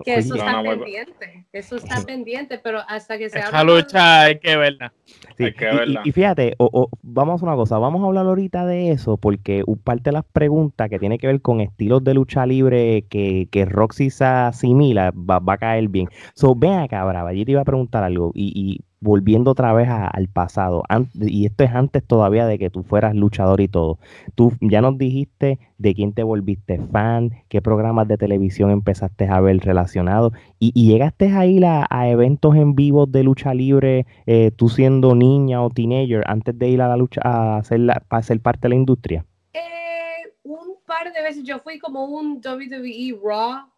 Que 0.06 0.16
eso 0.16 0.36
está 0.36 0.62
pendiente, 0.62 1.46
eso 1.52 1.76
está 1.76 2.02
pendiente, 2.06 2.58
pero 2.58 2.80
hasta 2.88 3.18
que 3.18 3.30
se 3.30 3.40
Esa 3.40 3.64
lucha 3.66 4.22
hay 4.22 4.40
que 4.40 4.56
verla. 4.56 4.94
hay 5.38 5.54
que 5.54 5.66
verla. 5.66 6.02
Y, 6.06 6.12
fíjate, 6.14 6.56
vamos 7.02 7.42
a 7.42 7.46
una 7.46 7.56
cosa, 7.56 7.78
vamos 7.80 8.02
a 8.02 8.08
hablar 8.08 8.26
ahorita 8.26 8.66
de 8.66 8.92
eso, 8.92 9.18
porque 9.18 9.64
parte 9.84 10.10
de 10.10 10.14
las 10.14 10.24
preguntas 10.26 10.90
que 10.90 11.00
tiene 11.00 11.18
que 11.18 11.28
ver 11.28 11.42
con 11.42 11.60
estilos 11.60 12.02
de 12.04 12.14
lucha 12.14 12.46
libre 12.46 13.06
que, 13.10 13.50
que 13.52 13.66
Roxy 13.66 14.10
se 14.10 14.24
asimila, 14.24 15.12
va, 15.12 15.40
va, 15.40 15.54
a 15.54 15.58
caer 15.58 15.90
bien. 15.90 16.08
So, 16.34 16.56
ven 16.56 16.80
acá, 16.80 17.04
Brava, 17.04 17.34
yo 17.34 17.44
te 17.44 17.52
iba 17.52 17.62
a 17.62 17.66
preguntar 17.66 18.04
algo, 18.04 18.32
y, 18.34 18.54
y 18.56 18.80
volviendo 19.02 19.52
otra 19.52 19.72
vez 19.74 19.88
al 19.90 20.28
pasado, 20.28 20.84
y 21.14 21.46
esto 21.46 21.64
es 21.64 21.72
antes 21.72 22.04
todavía 22.06 22.46
de 22.46 22.60
que 22.60 22.70
tú 22.70 22.84
fueras 22.84 23.16
luchador 23.16 23.62
y 23.62 23.68
todo. 23.68 23.98
Tú 24.36 24.54
ya 24.60 24.82
nos 24.82 24.98
dijiste 24.98 25.60
de 25.78 25.96
quién 25.96 26.14
te 26.14 26.24
volviste 26.24 26.80
fan, 26.92 27.32
qué 27.48 27.62
programas 27.62 28.08
de 28.08 28.18
televisión 28.18 28.72
empezaste 28.72 29.28
a 29.28 29.40
ver 29.40 29.60
relacionados, 29.60 30.34
y, 30.60 30.72
llegaste 30.90 31.32
a 31.32 31.46
ir 31.46 31.66
a, 31.66 31.88
eventos 32.10 32.56
en 32.56 32.76
vivo 32.76 33.06
de 33.06 33.24
lucha 33.24 33.54
libre, 33.54 34.06
eh, 34.26 34.52
tú 34.56 34.68
siendo 34.68 35.16
niña 35.16 35.62
o 35.62 35.70
teenager, 35.70 36.24
antes 36.28 36.58
de 36.58 36.70
ir 36.70 36.82
a 36.82 36.88
la 36.88 36.98
lucha 36.98 37.22
a 37.24 37.58
hacer 37.58 37.80
para 38.08 38.24
ser 38.24 38.42
parte 38.42 38.62
de 38.64 38.70
la 38.70 38.76
industria. 38.76 39.26
Eh, 39.54 40.34
un 40.44 40.76
par 40.86 41.14
de 41.14 41.22
veces, 41.22 41.44
yo 41.44 41.60
fui 41.60 41.80
como 41.80 42.06
un 42.06 42.42
WWE 42.44 43.18
Raw, 43.24 43.70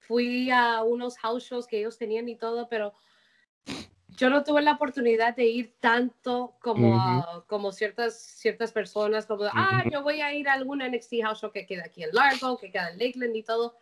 fui 0.00 0.50
a 0.50 0.82
unos 0.82 1.16
house 1.18 1.44
shows 1.44 1.66
que 1.66 1.78
ellos 1.78 1.96
tenían 1.96 2.28
y 2.28 2.36
todo, 2.36 2.68
pero 2.68 2.92
yo 4.16 4.30
no 4.30 4.42
tuve 4.42 4.62
la 4.62 4.72
oportunidad 4.72 5.36
de 5.36 5.44
ir 5.44 5.74
tanto 5.78 6.56
como, 6.60 7.44
como 7.46 7.70
ciertas, 7.70 8.18
ciertas 8.18 8.72
personas, 8.72 9.26
como, 9.26 9.44
ah, 9.44 9.84
yo 9.92 10.02
voy 10.02 10.22
a 10.22 10.32
ir 10.32 10.48
a 10.48 10.54
algún 10.54 10.78
NXT 10.78 11.22
house 11.22 11.40
show 11.40 11.52
que 11.52 11.66
queda 11.66 11.84
aquí 11.84 12.02
en 12.02 12.14
Largo, 12.14 12.56
que 12.56 12.70
queda 12.70 12.90
en 12.90 12.98
Lakeland 12.98 13.36
y 13.36 13.42
todo. 13.42 13.76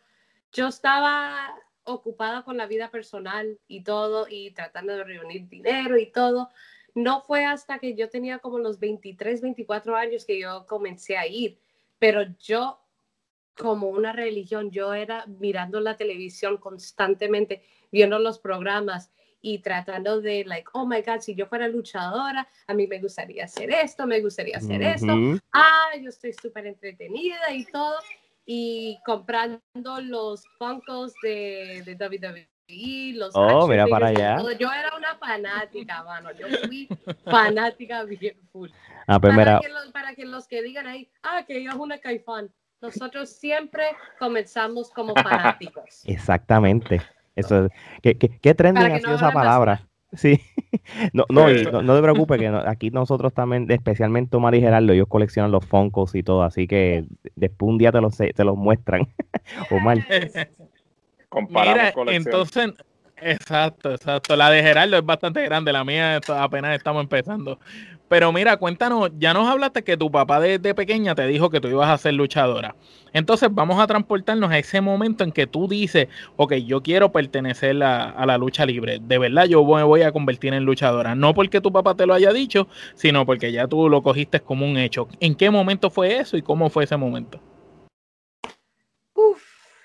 Yo 0.52 0.68
estaba 0.68 1.54
ocupada 1.84 2.42
con 2.42 2.56
la 2.56 2.66
vida 2.66 2.90
personal 2.90 3.60
y 3.68 3.84
todo, 3.84 4.26
y 4.28 4.50
tratando 4.50 4.96
de 4.96 5.04
reunir 5.04 5.48
dinero 5.48 5.96
y 5.98 6.10
todo. 6.10 6.50
No 6.94 7.20
fue 7.20 7.44
hasta 7.44 7.78
que 7.78 7.94
yo 7.94 8.10
tenía 8.10 8.40
como 8.40 8.58
los 8.58 8.80
23, 8.80 9.40
24 9.40 9.96
años 9.96 10.24
que 10.24 10.40
yo 10.40 10.66
comencé 10.66 11.16
a 11.16 11.28
ir, 11.28 11.60
pero 12.00 12.22
yo 12.40 12.80
como 13.56 13.88
una 13.88 14.12
religión, 14.12 14.72
yo 14.72 14.94
era 14.94 15.26
mirando 15.26 15.78
la 15.78 15.96
televisión 15.96 16.56
constantemente, 16.56 17.62
viendo 17.92 18.18
los 18.18 18.40
programas 18.40 19.12
y 19.46 19.58
tratando 19.58 20.22
de, 20.22 20.42
like, 20.46 20.66
oh 20.72 20.86
my 20.86 21.02
God, 21.02 21.20
si 21.20 21.34
yo 21.34 21.44
fuera 21.44 21.68
luchadora, 21.68 22.48
a 22.66 22.72
mí 22.72 22.86
me 22.86 22.98
gustaría 22.98 23.44
hacer 23.44 23.70
esto, 23.70 24.06
me 24.06 24.22
gustaría 24.22 24.56
hacer 24.56 24.80
esto. 24.80 25.12
Ah, 25.52 25.90
yo 26.00 26.08
estoy 26.08 26.32
súper 26.32 26.66
entretenida 26.66 27.52
y 27.52 27.66
todo. 27.66 27.98
Y 28.46 28.98
comprando 29.04 29.60
los 30.00 30.44
Funkos 30.58 31.12
de, 31.22 31.82
de 31.84 31.94
WWE, 31.94 33.18
los 33.18 33.32
oh, 33.34 33.68
mira 33.68 33.86
para 33.86 34.06
allá. 34.06 34.38
Yo 34.58 34.72
era 34.72 34.96
una 34.96 35.14
fanática, 35.16 36.02
mano. 36.04 36.30
Yo 36.32 36.46
fui 36.64 36.88
fanática 37.26 38.02
bien 38.04 38.38
full. 38.50 38.70
Ah, 39.06 39.20
pues 39.20 39.36
para, 39.36 39.60
que 39.60 39.68
los, 39.68 39.92
para 39.92 40.14
que 40.14 40.24
los 40.24 40.48
que 40.48 40.62
digan 40.62 40.86
ahí, 40.86 41.10
ah, 41.22 41.44
que 41.46 41.58
ella 41.58 41.72
es 41.72 41.76
una 41.76 41.98
caifán. 41.98 42.50
Nosotros 42.80 43.28
siempre 43.28 43.84
comenzamos 44.18 44.90
como 44.90 45.14
fanáticos. 45.22 46.02
Exactamente. 46.06 47.02
Eso, 47.36 47.68
¿qué, 48.02 48.16
qué, 48.16 48.28
qué 48.28 48.54
trending 48.54 48.92
ha 48.92 48.98
sido 48.98 49.16
esa 49.16 49.32
palabra? 49.32 49.86
Sí, 50.16 50.40
no, 51.12 51.24
no, 51.28 51.48
no, 51.82 51.96
te 51.96 52.02
preocupes, 52.02 52.38
que 52.38 52.46
aquí 52.46 52.90
nosotros 52.90 53.34
también, 53.34 53.68
especialmente 53.68 54.36
Omar 54.36 54.54
y 54.54 54.60
Gerardo, 54.60 54.92
ellos 54.92 55.08
coleccionan 55.08 55.50
los 55.50 55.64
Funkos 55.66 56.14
y 56.14 56.22
todo, 56.22 56.44
así 56.44 56.68
que 56.68 57.04
después 57.34 57.68
un 57.68 57.78
día 57.78 57.90
te 57.90 58.00
los, 58.00 58.16
te 58.16 58.44
los 58.44 58.56
muestran. 58.56 59.08
Omar. 59.72 59.98
Mira, 61.50 61.92
entonces, 62.06 62.74
exacto, 63.20 63.92
exacto. 63.92 64.36
La 64.36 64.50
de 64.50 64.62
Gerardo 64.62 64.96
es 64.98 65.04
bastante 65.04 65.42
grande, 65.42 65.72
la 65.72 65.82
mía 65.84 66.20
apenas 66.28 66.76
estamos 66.76 67.02
empezando. 67.02 67.58
Pero 68.08 68.32
mira, 68.32 68.58
cuéntanos, 68.58 69.10
ya 69.18 69.32
nos 69.32 69.48
hablaste 69.48 69.82
que 69.82 69.96
tu 69.96 70.10
papá 70.10 70.38
desde 70.38 70.74
pequeña 70.74 71.14
te 71.14 71.26
dijo 71.26 71.48
que 71.48 71.60
tú 71.60 71.68
ibas 71.68 71.88
a 71.88 71.96
ser 71.96 72.14
luchadora. 72.14 72.76
Entonces 73.14 73.48
vamos 73.50 73.80
a 73.80 73.86
transportarnos 73.86 74.50
a 74.50 74.58
ese 74.58 74.80
momento 74.80 75.24
en 75.24 75.32
que 75.32 75.46
tú 75.46 75.68
dices, 75.68 76.08
ok, 76.36 76.54
yo 76.54 76.82
quiero 76.82 77.12
pertenecer 77.12 77.82
a, 77.82 78.26
la 78.26 78.36
lucha 78.36 78.66
libre. 78.66 78.98
De 79.00 79.18
verdad 79.18 79.46
yo 79.46 79.64
me 79.64 79.82
voy 79.82 80.02
a 80.02 80.12
convertir 80.12 80.52
en 80.52 80.64
luchadora. 80.64 81.14
No 81.14 81.32
porque 81.32 81.60
tu 81.60 81.72
papá 81.72 81.94
te 81.94 82.06
lo 82.06 82.12
haya 82.12 82.32
dicho, 82.32 82.68
sino 82.94 83.24
porque 83.24 83.52
ya 83.52 83.66
tú 83.66 83.88
lo 83.88 84.02
cogiste 84.02 84.40
como 84.40 84.66
un 84.66 84.76
hecho. 84.76 85.08
¿En 85.20 85.34
qué 85.34 85.48
momento 85.50 85.88
fue 85.90 86.18
eso 86.18 86.36
y 86.36 86.42
cómo 86.42 86.68
fue 86.68 86.84
ese 86.84 86.96
momento? 86.96 87.40
Uf, 89.14 89.42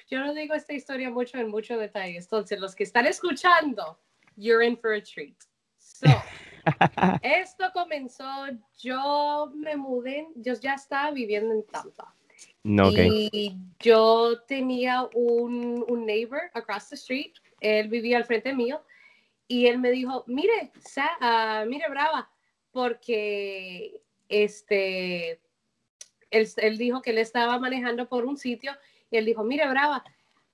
yo 0.09 0.19
no 0.19 0.33
digo 0.33 0.55
esta 0.55 0.73
historia 0.73 1.09
mucho 1.09 1.37
en 1.37 1.49
muchos 1.49 1.79
detalles. 1.79 2.25
Entonces, 2.25 2.59
los 2.59 2.75
que 2.75 2.83
están 2.83 3.05
escuchando, 3.05 3.97
you're 4.35 4.65
in 4.65 4.75
for 4.75 4.93
a 4.93 5.01
treat. 5.01 5.35
So, 5.77 6.07
Esto 7.21 7.65
comenzó, 7.73 8.25
yo 8.77 9.51
me 9.55 9.75
mudé, 9.75 10.27
yo 10.35 10.53
ya 10.53 10.73
estaba 10.73 11.11
viviendo 11.11 11.53
en 11.53 11.63
Tampa. 11.65 12.13
Y 12.63 13.55
yo 13.79 14.41
tenía 14.47 15.07
un, 15.13 15.83
un, 15.87 16.05
neighbor 16.05 16.51
across 16.53 16.89
the 16.89 16.95
street, 16.95 17.33
él 17.61 17.87
vivía 17.87 18.17
al 18.17 18.25
frente 18.25 18.53
mío, 18.53 18.81
y 19.47 19.67
él 19.67 19.79
me 19.79 19.91
dijo, 19.91 20.23
mire, 20.27 20.71
uh, 21.21 21.67
mire, 21.67 21.89
Brava, 21.89 22.29
porque 22.71 24.01
este, 24.27 25.39
él, 26.29 26.47
él 26.57 26.77
dijo 26.77 27.01
que 27.01 27.11
él 27.11 27.17
estaba 27.17 27.57
manejando 27.59 28.07
por 28.07 28.25
un 28.25 28.37
sitio, 28.37 28.73
y 29.09 29.17
él 29.17 29.25
dijo, 29.25 29.43
mire, 29.43 29.67
Brava, 29.67 30.03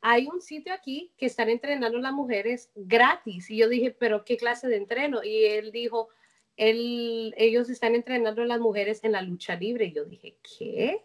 hay 0.07 0.27
un 0.27 0.39
sitio 0.39 0.71
aquí 0.71 1.11
que 1.17 1.25
están 1.25 1.49
entrenando 1.49 1.97
las 1.97 2.13
mujeres 2.13 2.69
gratis. 2.75 3.49
Y 3.49 3.57
yo 3.57 3.67
dije, 3.67 3.89
pero 3.89 4.23
¿qué 4.23 4.37
clase 4.37 4.67
de 4.67 4.75
entreno? 4.75 5.23
Y 5.23 5.45
él 5.45 5.71
dijo, 5.71 6.09
él, 6.57 7.33
ellos 7.37 7.71
están 7.71 7.95
entrenando 7.95 8.43
a 8.43 8.45
las 8.45 8.59
mujeres 8.59 9.03
en 9.03 9.13
la 9.13 9.23
lucha 9.23 9.55
libre. 9.55 9.85
Y 9.85 9.93
yo 9.93 10.05
dije, 10.05 10.37
¿qué? 10.59 11.03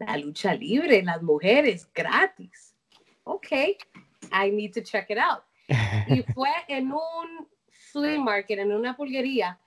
La 0.00 0.16
lucha 0.16 0.52
libre, 0.52 1.00
las 1.04 1.22
mujeres 1.22 1.88
gratis. 1.94 2.74
Ok, 3.22 3.52
I 4.32 4.50
need 4.50 4.72
to 4.72 4.80
check 4.80 5.08
it 5.10 5.18
out. 5.18 5.44
Y 6.08 6.22
fue 6.34 6.50
en 6.66 6.90
un 6.90 7.48
flea 7.68 8.18
market, 8.18 8.58
en 8.58 8.72
una 8.72 8.96
pulguería. 8.96 9.60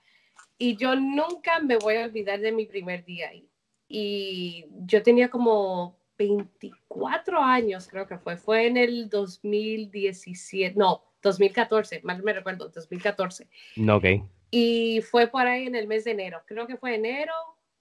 Y 0.58 0.76
yo 0.76 0.94
nunca 0.94 1.58
me 1.58 1.78
voy 1.78 1.96
a 1.96 2.04
olvidar 2.04 2.38
de 2.38 2.52
mi 2.52 2.66
primer 2.66 3.02
día 3.06 3.30
ahí. 3.30 3.48
Y 3.88 4.66
yo 4.84 5.02
tenía 5.02 5.30
como 5.30 6.03
24 6.16 7.40
años, 7.40 7.88
creo 7.88 8.06
que 8.06 8.18
fue. 8.18 8.36
Fue 8.36 8.66
en 8.66 8.76
el 8.76 9.08
2017, 9.08 10.74
no, 10.76 11.04
2014, 11.22 12.00
mal 12.04 12.22
me 12.22 12.32
recuerdo, 12.32 12.68
2014. 12.68 13.48
Ok. 13.90 14.04
Y 14.50 15.00
fue 15.00 15.26
por 15.26 15.46
ahí 15.46 15.66
en 15.66 15.74
el 15.74 15.88
mes 15.88 16.04
de 16.04 16.12
enero. 16.12 16.42
Creo 16.46 16.66
que 16.66 16.76
fue 16.76 16.94
enero, 16.94 17.32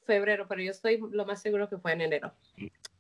febrero, 0.06 0.48
pero 0.48 0.62
yo 0.62 0.72
estoy 0.72 1.00
lo 1.12 1.26
más 1.26 1.42
seguro 1.42 1.70
que 1.70 1.78
fue 1.78 1.92
en 1.94 2.02
enero. 2.02 2.34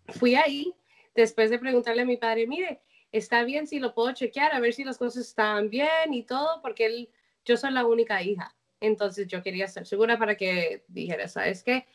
Fui 0.10 0.36
ahí 0.36 0.74
después 1.16 1.50
de 1.50 1.60
preguntarle 1.60 2.04
a 2.04 2.06
mi 2.06 2.18
padre, 2.18 2.48
mire, 2.48 2.82
está 3.12 3.44
bien 3.44 3.68
si 3.68 3.80
lo 3.80 3.94
puedo 3.94 4.14
chequear, 4.14 4.54
a 4.54 4.60
ver 4.60 4.74
si 4.74 4.84
las 4.84 4.98
cosas 4.98 5.28
están 5.28 5.70
bien 5.70 6.14
y 6.14 6.24
todo, 6.24 6.62
porque 6.62 6.86
él, 6.86 7.10
yo 7.46 7.58
soy 7.58 7.72
la 7.72 7.86
única 7.86 8.22
hija. 8.22 8.56
Entonces 8.80 9.28
yo 9.28 9.42
quería 9.42 9.66
estar 9.66 9.86
segura 9.86 10.18
para 10.18 10.36
que 10.36 10.84
dijera, 10.88 11.28
¿sabes 11.28 11.64
qué? 11.64 11.86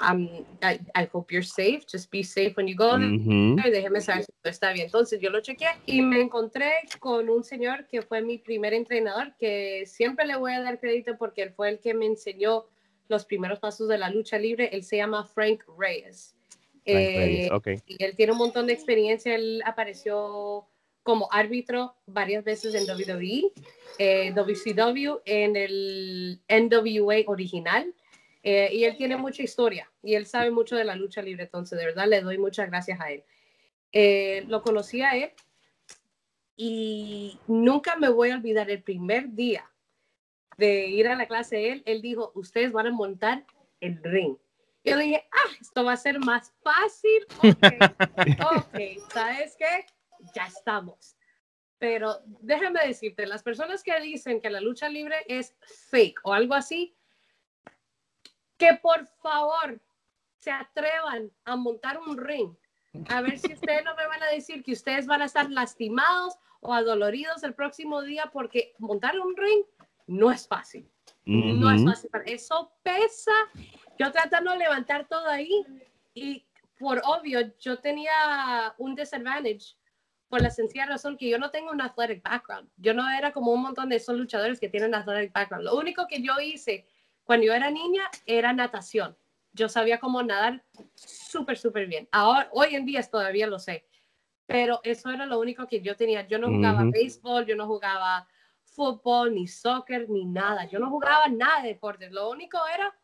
Um, 0.00 0.28
I, 0.62 0.78
I, 0.94 1.08
hope 1.12 1.32
you're 1.32 1.42
safe, 1.42 1.86
just 1.86 2.10
be 2.10 2.22
safe 2.22 2.56
when 2.56 2.68
you 2.68 2.74
go 2.74 2.96
Déjeme 2.96 4.00
saber 4.00 4.24
si 4.24 4.32
todo 4.42 4.50
está 4.50 4.72
bien. 4.72 4.86
Entonces 4.86 5.20
yo 5.20 5.30
lo 5.30 5.40
chequeé 5.40 5.68
y 5.86 6.02
me 6.02 6.20
encontré 6.20 6.72
con 7.00 7.28
un 7.28 7.44
señor 7.44 7.86
que 7.86 8.02
fue 8.02 8.22
mi 8.22 8.38
primer 8.38 8.74
entrenador, 8.74 9.34
que 9.38 9.84
siempre 9.86 10.26
le 10.26 10.36
voy 10.36 10.52
a 10.52 10.62
dar 10.62 10.78
crédito 10.78 11.16
porque 11.18 11.42
él 11.42 11.52
fue 11.52 11.70
el 11.70 11.80
que 11.80 11.94
me 11.94 12.06
enseñó 12.06 12.66
los 13.08 13.24
primeros 13.24 13.58
pasos 13.58 13.88
de 13.88 13.98
la 13.98 14.10
lucha 14.10 14.38
libre. 14.38 14.70
Él 14.72 14.82
se 14.82 14.96
llama 14.96 15.24
Frank 15.24 15.64
Reyes. 15.78 16.34
Eh, 16.84 17.48
y 17.86 18.04
él 18.04 18.14
tiene 18.14 18.32
un 18.32 18.38
montón 18.38 18.66
de 18.66 18.72
experiencia. 18.72 19.34
Él 19.34 19.62
apareció 19.64 20.68
como 21.02 21.28
árbitro 21.30 21.94
varias 22.06 22.44
veces 22.44 22.74
en 22.74 22.84
WWE, 22.84 23.52
eh, 23.98 24.32
WCW, 24.34 25.20
en 25.24 25.56
el 25.56 26.40
NWA 26.48 27.22
original 27.26 27.94
eh, 28.48 28.70
y 28.72 28.84
él 28.84 28.96
tiene 28.96 29.16
mucha 29.16 29.42
historia 29.42 29.90
y 30.04 30.14
él 30.14 30.24
sabe 30.24 30.52
mucho 30.52 30.76
de 30.76 30.84
la 30.84 30.94
lucha 30.94 31.20
libre, 31.20 31.42
entonces 31.42 31.76
de 31.76 31.84
verdad 31.84 32.06
le 32.06 32.20
doy 32.20 32.38
muchas 32.38 32.68
gracias 32.68 33.00
a 33.00 33.10
él. 33.10 33.24
Eh, 33.90 34.44
lo 34.46 34.62
conocí 34.62 35.02
a 35.02 35.16
él 35.16 35.32
y 36.54 37.40
nunca 37.48 37.96
me 37.96 38.08
voy 38.08 38.30
a 38.30 38.36
olvidar 38.36 38.70
el 38.70 38.84
primer 38.84 39.30
día 39.32 39.68
de 40.58 40.86
ir 40.86 41.08
a 41.08 41.16
la 41.16 41.26
clase 41.26 41.56
de 41.56 41.72
él. 41.72 41.82
Él 41.86 42.00
dijo, 42.00 42.30
ustedes 42.36 42.70
van 42.70 42.86
a 42.86 42.92
montar 42.92 43.44
el 43.80 44.00
ring. 44.04 44.36
Yo 44.84 44.96
dije, 44.96 45.26
ah, 45.32 45.52
esto 45.60 45.82
va 45.82 45.94
a 45.94 45.96
ser 45.96 46.20
más 46.20 46.54
fácil. 46.62 47.26
Ok, 47.38 47.56
okay. 48.68 48.98
¿sabes 49.12 49.56
qué? 49.58 49.86
Ya 50.36 50.46
estamos. 50.46 51.16
Pero 51.78 52.20
déjame 52.42 52.86
decirte, 52.86 53.26
las 53.26 53.42
personas 53.42 53.82
que 53.82 54.00
dicen 54.00 54.40
que 54.40 54.50
la 54.50 54.60
lucha 54.60 54.88
libre 54.88 55.16
es 55.26 55.56
fake 55.90 56.20
o 56.22 56.32
algo 56.32 56.54
así, 56.54 56.95
que 58.56 58.74
por 58.74 59.06
favor 59.22 59.80
se 60.38 60.50
atrevan 60.50 61.30
a 61.44 61.56
montar 61.56 61.98
un 61.98 62.16
ring. 62.16 62.54
A 63.08 63.20
ver 63.20 63.38
si 63.38 63.52
ustedes 63.52 63.84
no 63.84 63.94
me 63.94 64.06
van 64.06 64.22
a 64.22 64.28
decir 64.28 64.62
que 64.62 64.72
ustedes 64.72 65.06
van 65.06 65.22
a 65.22 65.26
estar 65.26 65.50
lastimados 65.50 66.34
o 66.60 66.72
adoloridos 66.72 67.42
el 67.42 67.54
próximo 67.54 68.02
día 68.02 68.30
porque 68.32 68.74
montar 68.78 69.18
un 69.18 69.36
ring 69.36 69.64
no 70.06 70.30
es 70.30 70.46
fácil. 70.46 70.88
No 71.24 71.70
es 71.70 71.84
fácil. 71.84 72.10
Eso 72.24 72.72
pesa. 72.82 73.32
Yo 73.98 74.10
tratando 74.12 74.52
de 74.52 74.58
levantar 74.58 75.06
todo 75.08 75.26
ahí 75.26 75.64
y 76.14 76.46
por 76.78 77.02
obvio 77.04 77.52
yo 77.58 77.78
tenía 77.78 78.74
un 78.78 78.94
disadvantage 78.94 79.76
por 80.28 80.42
la 80.42 80.50
sencilla 80.50 80.86
razón 80.86 81.16
que 81.16 81.28
yo 81.28 81.38
no 81.38 81.50
tengo 81.50 81.70
un 81.70 81.80
athletic 81.80 82.22
background. 82.22 82.68
Yo 82.76 82.94
no 82.94 83.08
era 83.10 83.32
como 83.32 83.52
un 83.52 83.62
montón 83.62 83.88
de 83.88 83.96
esos 83.96 84.16
luchadores 84.16 84.60
que 84.60 84.68
tienen 84.68 84.94
athletic 84.94 85.32
background. 85.32 85.64
Lo 85.64 85.76
único 85.76 86.06
que 86.08 86.22
yo 86.22 86.38
hice 86.40 86.86
cuando 87.26 87.44
yo 87.44 87.52
era 87.52 87.70
niña 87.70 88.08
era 88.24 88.52
natación. 88.52 89.16
Yo 89.52 89.68
sabía 89.68 89.98
cómo 89.98 90.22
nadar 90.22 90.62
súper, 90.94 91.58
súper 91.58 91.86
bien. 91.86 92.08
Ahora, 92.12 92.48
hoy 92.52 92.74
en 92.74 92.86
día 92.86 93.02
todavía 93.02 93.46
lo 93.46 93.58
sé. 93.58 93.84
Pero 94.46 94.80
eso 94.84 95.10
era 95.10 95.26
lo 95.26 95.40
único 95.40 95.66
que 95.66 95.80
yo 95.80 95.96
tenía. 95.96 96.26
Yo 96.26 96.38
no 96.38 96.48
jugaba 96.48 96.84
béisbol, 96.84 97.46
yo 97.46 97.56
no 97.56 97.66
jugaba 97.66 98.28
fútbol, 98.62 99.34
ni 99.34 99.48
soccer, 99.48 100.08
ni 100.08 100.24
nada. 100.24 100.66
Yo 100.66 100.78
no 100.78 100.88
jugaba 100.88 101.26
nada 101.28 101.62
de 101.62 101.68
deportes. 101.68 102.12
Lo 102.12 102.30
único 102.30 102.58
era 102.72 102.94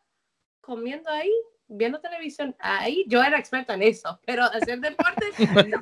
comiendo 0.61 1.09
ahí, 1.09 1.33
viendo 1.67 1.99
televisión. 1.99 2.55
Ahí 2.59 3.03
yo 3.07 3.21
era 3.21 3.37
experta 3.37 3.73
en 3.73 3.81
eso, 3.81 4.19
pero 4.25 4.43
hacer 4.45 4.79
deporte, 4.79 5.25
no. 5.67 5.79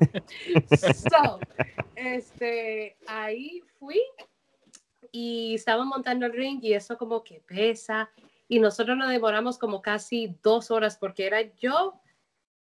So, 0.96 1.40
este, 1.96 2.98
ahí 3.06 3.62
fui 3.78 4.02
y 5.12 5.56
estaba 5.56 5.84
montando 5.84 6.26
el 6.26 6.34
ring 6.34 6.60
y 6.64 6.74
eso 6.74 6.98
como 6.98 7.24
que 7.24 7.42
pesa 7.42 8.10
y 8.52 8.60
nosotros 8.60 8.98
nos 8.98 9.08
demoramos 9.08 9.58
como 9.58 9.82
casi 9.82 10.38
dos 10.44 10.72
horas 10.72 10.98
porque 10.98 11.26
era 11.26 11.42
yo 11.56 12.02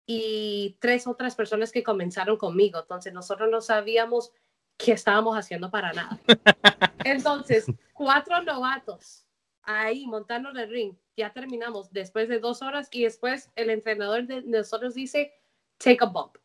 y 0.06 0.78
tres 0.80 1.08
otras 1.08 1.34
personas 1.36 1.72
que 1.72 1.82
comenzaron 1.82 2.38
conmigo. 2.38 2.80
Entonces 2.80 3.12
nosotros 3.12 3.50
no 3.50 3.60
sabíamos 3.60 4.32
qué 4.78 4.92
estábamos 4.92 5.36
haciendo 5.36 5.72
para 5.72 5.92
nada. 5.92 6.20
Entonces, 7.04 7.66
cuatro 7.92 8.40
novatos 8.44 9.26
ahí 9.64 10.06
montando 10.06 10.52
el 10.52 10.70
ring. 10.70 10.94
Ya 11.18 11.34
terminamos 11.34 11.92
después 11.92 12.30
de 12.30 12.38
dos 12.38 12.62
horas 12.62 12.88
y 12.92 13.06
después 13.06 13.50
el 13.56 13.72
entrenador 13.72 14.28
de 14.28 14.44
nosotros 14.44 14.94
dice, 14.94 15.34
take 15.80 15.98
a 16.02 16.06
bump, 16.06 16.38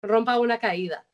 rompa 0.00 0.40
una 0.40 0.58
caída. 0.58 1.06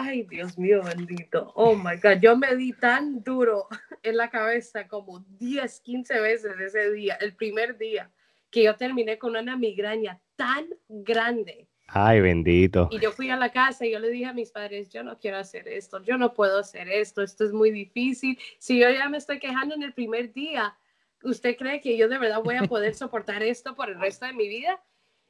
Ay, 0.00 0.22
Dios 0.22 0.56
mío, 0.56 0.80
bendito. 0.84 1.50
Oh 1.56 1.74
my 1.74 1.96
God, 2.00 2.20
yo 2.20 2.36
me 2.36 2.54
di 2.54 2.72
tan 2.72 3.24
duro 3.24 3.66
en 4.04 4.16
la 4.16 4.30
cabeza 4.30 4.86
como 4.86 5.18
10, 5.40 5.80
15 5.80 6.20
veces 6.20 6.52
ese 6.60 6.92
día, 6.92 7.16
el 7.20 7.34
primer 7.34 7.76
día, 7.76 8.08
que 8.48 8.62
yo 8.62 8.76
terminé 8.76 9.18
con 9.18 9.34
una 9.34 9.56
migraña 9.56 10.20
tan 10.36 10.68
grande. 10.88 11.66
Ay, 11.88 12.20
bendito. 12.20 12.88
Y 12.92 13.00
yo 13.00 13.10
fui 13.10 13.28
a 13.30 13.36
la 13.36 13.50
casa 13.50 13.86
y 13.86 13.90
yo 13.90 13.98
le 13.98 14.10
dije 14.10 14.26
a 14.26 14.32
mis 14.32 14.52
padres, 14.52 14.88
yo 14.88 15.02
no 15.02 15.18
quiero 15.18 15.38
hacer 15.38 15.66
esto, 15.66 16.00
yo 16.04 16.16
no 16.16 16.32
puedo 16.32 16.60
hacer 16.60 16.88
esto, 16.88 17.20
esto 17.20 17.44
es 17.44 17.52
muy 17.52 17.72
difícil. 17.72 18.38
Si 18.58 18.78
yo 18.78 18.88
ya 18.90 19.08
me 19.08 19.18
estoy 19.18 19.40
quejando 19.40 19.74
en 19.74 19.82
el 19.82 19.94
primer 19.94 20.32
día, 20.32 20.78
¿usted 21.24 21.56
cree 21.56 21.80
que 21.80 21.96
yo 21.96 22.08
de 22.08 22.18
verdad 22.18 22.40
voy 22.40 22.54
a 22.54 22.68
poder 22.68 22.94
soportar 22.94 23.42
esto 23.42 23.74
por 23.74 23.88
el 23.88 23.98
resto 23.98 24.26
de 24.26 24.32
mi 24.32 24.48
vida? 24.48 24.80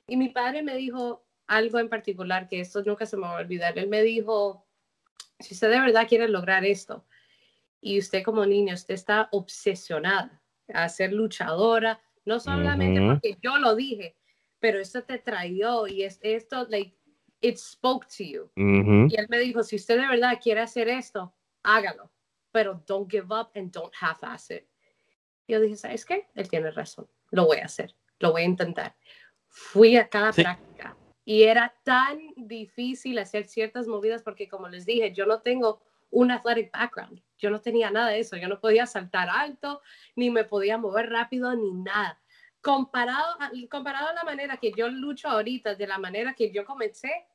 Y 0.07 0.19
mi 0.19 0.29
padre 0.29 0.63
me 0.63 0.77
dijo, 0.77 1.25
algo 1.49 1.79
en 1.79 1.89
particular 1.89 2.47
que 2.47 2.61
esto 2.61 2.83
nunca 2.85 3.07
se 3.07 3.17
me 3.17 3.23
va 3.23 3.39
a 3.39 3.41
olvidar. 3.41 3.77
Él 3.79 3.89
me 3.89 4.03
dijo, 4.03 4.67
si 5.41 5.55
usted 5.55 5.71
de 5.71 5.81
verdad 5.81 6.07
quiere 6.07 6.29
lograr 6.29 6.65
esto 6.65 7.07
y 7.81 7.99
usted 7.99 8.23
como 8.23 8.47
niño, 8.47 8.75
usted 8.75 8.95
está 8.95 9.29
obsesionada 9.33 10.41
a 10.73 10.89
ser 10.89 11.13
luchadora, 11.13 12.01
no 12.25 12.39
solamente 12.39 13.01
porque 13.01 13.39
yo 13.43 13.57
lo 13.57 13.75
dije, 13.75 14.17
pero 14.59 14.79
esto 14.79 15.03
te 15.03 15.19
trajo 15.19 15.87
y 15.87 16.03
es 16.03 16.21
esto, 16.23 16.67
like, 16.69 16.95
it 17.41 17.57
spoke 17.57 18.07
to 18.07 18.25
you. 18.25 18.51
Y 18.57 19.19
él 19.19 19.27
me 19.31 19.39
dijo, 19.39 19.63
si 19.63 19.77
usted 19.77 19.99
de 19.99 20.09
verdad 20.09 20.39
quiere 20.43 20.61
hacer 20.61 20.89
esto, 20.89 21.35
hágalo, 21.63 22.13
pero 22.53 22.83
don't 22.87 23.11
give 23.11 23.29
up 23.35 23.51
and 23.55 23.73
don't 23.73 23.95
half-ass 23.99 24.51
it. 24.51 24.67
Yo 25.47 25.61
dije, 25.61 25.77
¿sabes 25.77 26.05
qué? 26.05 26.29
Él 26.35 26.49
tiene 26.51 26.71
razón, 26.71 27.09
lo 27.31 27.47
voy 27.47 27.59
a 27.59 27.65
hacer, 27.65 27.95
lo 28.19 28.33
voy 28.33 28.43
a 28.43 28.47
intentar. 28.47 28.97
Fui 29.47 29.97
a 29.97 30.07
cada 30.09 30.33
práctica, 30.33 30.95
y 31.29 31.43
era 31.43 31.75
tan 31.83 32.19
difícil 32.37 33.19
hacer 33.19 33.45
ciertas 33.45 33.87
movidas 33.87 34.23
porque, 34.23 34.49
como 34.49 34.67
les 34.67 34.87
dije, 34.87 35.13
yo 35.13 35.27
no 35.27 35.43
tengo 35.43 35.83
un 36.11 36.31
athletic 36.31 36.73
background. 36.73 37.21
Yo 37.37 37.51
no 37.51 37.61
tenía 37.61 37.91
nada 37.91 38.09
de 38.09 38.21
eso. 38.21 38.39
Yo 38.39 38.49
no 38.49 38.59
podía 38.59 38.87
saltar 38.87 39.29
alto, 39.29 39.83
ni 40.17 40.31
me 40.31 40.45
podía 40.45 40.79
mover 40.79 41.11
rápido, 41.11 41.55
ni 41.55 41.71
nada. 41.71 42.19
Comparado 42.63 43.37
a, 43.41 43.51
comparado 43.69 44.15
la 44.15 44.25
manera 44.25 44.57
que 44.57 44.73
yo 44.73 44.89
lucho 44.89 45.29
ahorita, 45.29 45.75
de 45.75 45.87
la 45.87 45.99
manera 45.99 46.33
que 46.33 46.51
yo 46.51 46.65
comencé, 46.65 47.27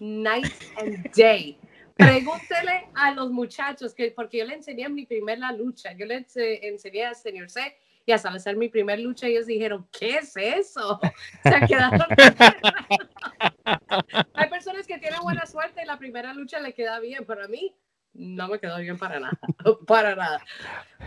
night 0.00 0.52
and 0.78 1.08
day. 1.14 1.56
Pregúntele 1.94 2.88
a 2.94 3.12
los 3.12 3.30
muchachos, 3.30 3.94
que, 3.94 4.10
porque 4.10 4.38
yo 4.38 4.46
le 4.46 4.54
enseñé 4.54 4.88
mi 4.88 5.06
primera 5.06 5.52
lucha, 5.52 5.92
yo 5.92 6.06
le 6.06 6.26
enseñé 6.34 7.04
a 7.04 7.14
Señor 7.14 7.48
C 7.50 7.78
y 8.08 8.12
hasta 8.12 8.30
hacer 8.30 8.56
mi 8.56 8.70
primer 8.70 8.98
lucha 9.00 9.26
ellos 9.26 9.44
dijeron, 9.44 9.86
¿qué 9.92 10.16
es 10.16 10.34
eso? 10.34 10.98
Se 11.42 11.66
quedaron... 11.66 12.06
Hay 14.32 14.48
personas 14.48 14.86
que 14.86 14.96
tienen 14.96 15.20
buena 15.20 15.44
suerte 15.44 15.82
y 15.82 15.84
la 15.84 15.98
primera 15.98 16.32
lucha 16.32 16.58
le 16.58 16.72
queda 16.72 17.00
bien, 17.00 17.26
pero 17.26 17.44
a 17.44 17.48
mí 17.48 17.76
no 18.14 18.48
me 18.48 18.58
quedó 18.58 18.78
bien 18.78 18.96
para 18.96 19.20
nada, 19.20 19.38
para 19.86 20.16
nada. 20.16 20.42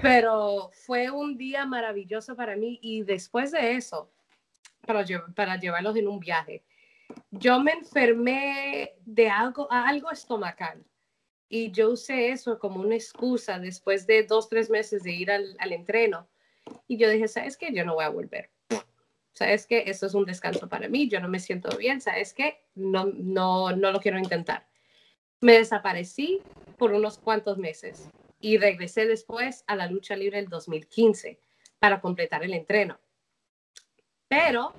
Pero 0.04 0.70
fue 0.86 1.10
un 1.10 1.40
día 1.40 1.66
maravilloso 1.66 2.36
para 2.36 2.56
mí 2.56 2.78
y 2.84 3.02
después 3.02 3.52
de 3.52 3.78
eso, 3.78 4.12
para, 4.86 5.04
para 5.36 5.60
llevarlos 5.60 5.96
en 5.96 6.08
un 6.08 6.20
viaje, 6.20 6.64
yo 7.32 7.60
me 7.60 7.72
enfermé 7.72 8.94
de 9.06 9.28
algo, 9.28 9.68
algo 9.72 10.12
estomacal. 10.12 10.86
Y 11.50 11.72
yo 11.72 11.90
usé 11.90 12.30
eso 12.30 12.60
como 12.60 12.80
una 12.80 12.94
excusa 12.94 13.58
después 13.58 14.06
de 14.06 14.22
dos, 14.22 14.48
tres 14.50 14.70
meses 14.70 15.02
de 15.02 15.14
ir 15.14 15.32
al, 15.32 15.56
al 15.58 15.72
entreno 15.74 16.30
y 16.88 16.98
yo 16.98 17.10
dije, 17.10 17.28
¿sabes 17.28 17.58
qué? 17.58 17.74
Yo 17.74 17.86
no 17.86 17.96
voy 17.96 18.06
a 18.06 18.10
volver. 18.10 18.50
¿Sabes 19.34 19.66
qué? 19.66 19.86
Eso 19.88 20.06
es 20.06 20.14
un 20.14 20.26
descanso 20.26 20.68
para 20.68 20.90
mí, 20.90 21.08
yo 21.08 21.20
no 21.20 21.30
me 21.30 21.40
siento 21.40 21.76
bien, 21.78 22.02
¿sabes 22.02 22.34
qué? 22.34 22.66
No, 22.76 23.06
no, 23.06 23.72
no 23.72 23.92
lo 23.92 24.00
quiero 24.00 24.20
intentar. 24.20 24.68
Me 25.40 25.54
desaparecí 25.54 26.42
por 26.78 26.92
unos 26.92 27.18
cuantos 27.18 27.58
meses 27.58 28.10
y 28.40 28.58
regresé 28.58 29.06
después 29.06 29.64
a 29.68 29.76
la 29.76 29.88
lucha 29.88 30.16
libre 30.16 30.38
del 30.38 30.50
2015 30.50 31.40
para 31.80 32.02
completar 32.02 32.44
el 32.44 32.54
entreno. 32.54 33.00
Pero 34.28 34.74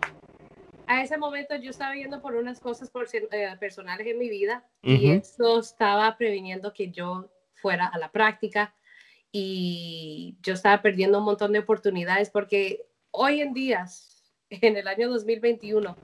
a 0.87 1.03
ese 1.03 1.16
momento 1.16 1.57
yo 1.57 1.71
estaba 1.71 1.95
yendo 1.95 2.21
por 2.21 2.35
unas 2.35 2.61
cosas 2.61 2.90
eh, 3.12 3.57
personales 3.59 4.07
en 4.07 4.18
mi 4.18 4.29
vida 4.29 4.64
y 4.83 5.11
eso 5.11 5.61
estaba 5.61 6.16
previniendo 6.16 6.73
que 6.73 6.90
yo 6.90 7.31
fuera 7.55 7.87
a 7.87 7.99
la 7.99 8.11
práctica 8.12 8.75
y 9.33 10.37
yo 10.42 10.53
estaba 10.53 10.83
perdiendo 10.83 11.18
un 11.18 11.25
montón 11.25 11.53
de 11.53 11.61
oportunidades 11.61 12.29
porque 12.31 12.85
hoy 13.11 13.40
en 13.40 13.55
día, 13.55 13.87
en 14.51 14.77
el 14.77 14.87
año 14.87 15.09
2021, 15.09 15.97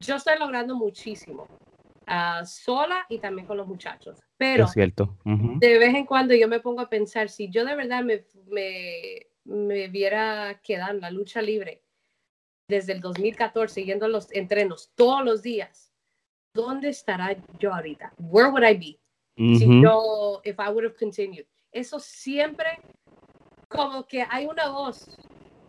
yo 0.00 0.16
estoy 0.16 0.38
logrando 0.38 0.74
muchísimo, 0.74 1.46
ah, 2.06 2.44
sola 2.46 3.06
y 3.10 3.18
también 3.18 3.46
con 3.46 3.58
los 3.58 3.68
muchachos. 3.68 4.18
Pero 4.38 4.64
es 4.64 4.72
cierto. 4.72 5.16
de 5.24 5.78
vez 5.78 5.94
en 5.94 6.06
cuando 6.06 6.34
yo 6.34 6.48
me 6.48 6.60
pongo 6.60 6.80
a 6.80 6.88
pensar, 6.88 7.28
si 7.28 7.50
yo 7.50 7.64
de 7.64 7.76
verdad 7.76 8.02
me, 8.02 8.24
me, 8.46 9.26
me 9.44 9.88
viera 9.88 10.60
quedar 10.62 10.94
en 10.94 11.00
la 11.00 11.10
lucha 11.10 11.40
libre 11.40 11.82
desde 12.68 12.92
el 12.94 13.00
2014, 13.00 13.84
yendo 13.84 14.06
a 14.06 14.08
los 14.08 14.30
entrenos 14.32 14.90
todos 14.94 15.24
los 15.24 15.42
días, 15.42 15.92
¿dónde 16.54 16.88
estará 16.88 17.36
yo 17.58 17.72
ahorita? 17.72 18.12
Where 18.18 18.50
would 18.50 18.64
I 18.64 18.74
be? 18.74 19.00
Si 19.58 19.82
yo, 19.82 20.40
if 20.44 20.58
I 20.58 20.70
would 20.70 20.84
have 20.84 20.96
continued 20.96 21.46
eso 21.78 21.98
siempre, 22.00 22.78
como 23.68 24.06
que 24.06 24.26
hay 24.30 24.46
una 24.46 24.68
voz 24.70 25.16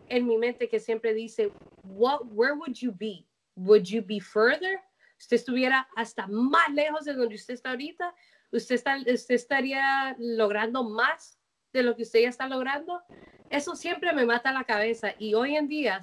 en 0.10 0.26
mi 0.26 0.38
mente 0.38 0.70
que 0.70 0.80
siempre 0.80 1.14
dice, 1.14 1.52
What, 1.84 2.22
where 2.32 2.54
would 2.54 2.76
you 2.76 2.92
be? 2.92 3.26
Would 3.56 3.84
you 3.84 4.02
be 4.02 4.20
further? 4.20 4.80
Usted 5.20 5.38
estuviera 5.38 5.88
hasta 5.96 6.28
más 6.28 6.70
lejos 6.74 7.06
de 7.06 7.14
donde 7.14 7.36
usted 7.36 7.56
está 7.56 7.72
ahorita. 7.72 8.14
Usted, 8.52 8.76
está, 8.76 8.98
usted 8.98 9.36
estaría 9.36 10.16
logrando 10.20 10.84
más 10.84 11.40
de 11.74 11.84
lo 11.84 11.96
que 11.96 12.04
usted 12.04 12.22
ya 12.22 12.30
está 12.30 12.48
logrando. 12.48 13.02
Eso 13.50 13.76
siempre 13.76 14.14
me 14.14 14.26
mata 14.26 14.52
la 14.52 14.64
cabeza. 14.64 15.14
Y 15.18 15.34
hoy 15.34 15.56
en 15.56 15.68
día, 15.68 16.00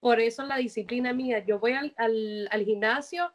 por 0.00 0.20
eso 0.20 0.44
la 0.44 0.56
disciplina 0.56 1.12
mía, 1.12 1.44
yo 1.44 1.58
voy 1.58 1.72
al, 1.72 1.94
al, 1.96 2.48
al 2.50 2.64
gimnasio 2.64 3.32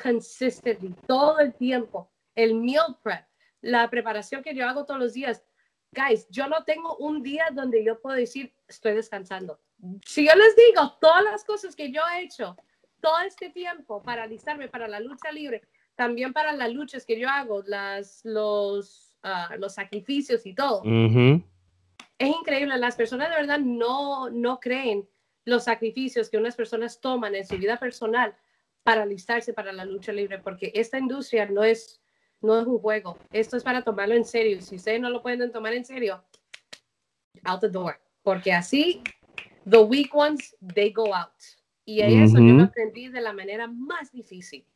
consistently, 0.00 0.94
todo 1.06 1.40
el 1.40 1.54
tiempo. 1.54 2.10
El 2.34 2.54
meal 2.54 2.98
prep, 3.02 3.26
la 3.64 3.88
preparación 3.88 4.42
que 4.42 4.54
yo 4.54 4.68
hago 4.68 4.84
todos 4.84 5.00
los 5.00 5.14
días, 5.14 5.42
guys, 5.90 6.26
yo 6.28 6.48
no 6.48 6.64
tengo 6.64 6.96
un 6.96 7.22
día 7.22 7.46
donde 7.52 7.82
yo 7.84 8.00
puedo 8.00 8.16
decir 8.16 8.54
estoy 8.68 8.94
descansando. 8.94 9.60
Si 10.04 10.26
yo 10.26 10.34
les 10.34 10.54
digo 10.56 10.96
todas 11.00 11.24
las 11.24 11.44
cosas 11.44 11.74
que 11.74 11.90
yo 11.90 12.02
he 12.08 12.22
hecho 12.22 12.56
todo 13.00 13.20
este 13.20 13.50
tiempo 13.50 14.02
para 14.02 14.24
alistarme 14.24 14.68
para 14.68 14.88
la 14.88 15.00
lucha 15.00 15.32
libre, 15.32 15.62
también 15.94 16.32
para 16.32 16.52
las 16.52 16.72
luchas 16.72 17.04
que 17.04 17.18
yo 17.18 17.28
hago, 17.28 17.62
las, 17.66 18.24
los, 18.24 19.16
ah, 19.22 19.54
los 19.58 19.74
sacrificios 19.74 20.44
y 20.46 20.54
todo. 20.54 20.82
Es 22.18 22.28
increíble, 22.28 22.76
las 22.78 22.96
personas 22.96 23.30
de 23.30 23.36
verdad 23.36 23.58
no, 23.58 24.30
no 24.30 24.60
creen 24.60 25.08
los 25.44 25.64
sacrificios 25.64 26.30
que 26.30 26.38
unas 26.38 26.56
personas 26.56 27.00
toman 27.00 27.34
en 27.34 27.46
su 27.46 27.56
vida 27.56 27.78
personal 27.78 28.34
para 28.82 29.02
alistarse 29.02 29.52
para 29.52 29.72
la 29.72 29.84
lucha 29.84 30.12
libre, 30.12 30.38
porque 30.38 30.70
esta 30.74 30.98
industria 30.98 31.46
no 31.46 31.64
es 31.64 32.03
no 32.44 32.60
es 32.60 32.66
un 32.66 32.78
juego. 32.78 33.18
Esto 33.32 33.56
es 33.56 33.64
para 33.64 33.82
tomarlo 33.82 34.14
en 34.14 34.24
serio. 34.24 34.60
Si 34.60 34.76
ustedes 34.76 35.00
no 35.00 35.10
lo 35.10 35.22
pueden 35.22 35.50
tomar 35.50 35.72
en 35.72 35.84
serio, 35.84 36.24
out 37.44 37.60
the 37.60 37.68
door. 37.68 37.98
Porque 38.22 38.52
así, 38.52 39.02
the 39.68 39.78
weak 39.78 40.14
ones, 40.14 40.56
they 40.74 40.92
go 40.92 41.14
out. 41.14 41.32
Y 41.84 42.00
eso 42.00 42.38
yo 42.38 42.54
lo 42.54 42.64
aprendí 42.64 43.08
de 43.08 43.20
la 43.20 43.32
manera 43.32 43.66
más 43.66 44.12
difícil. 44.12 44.66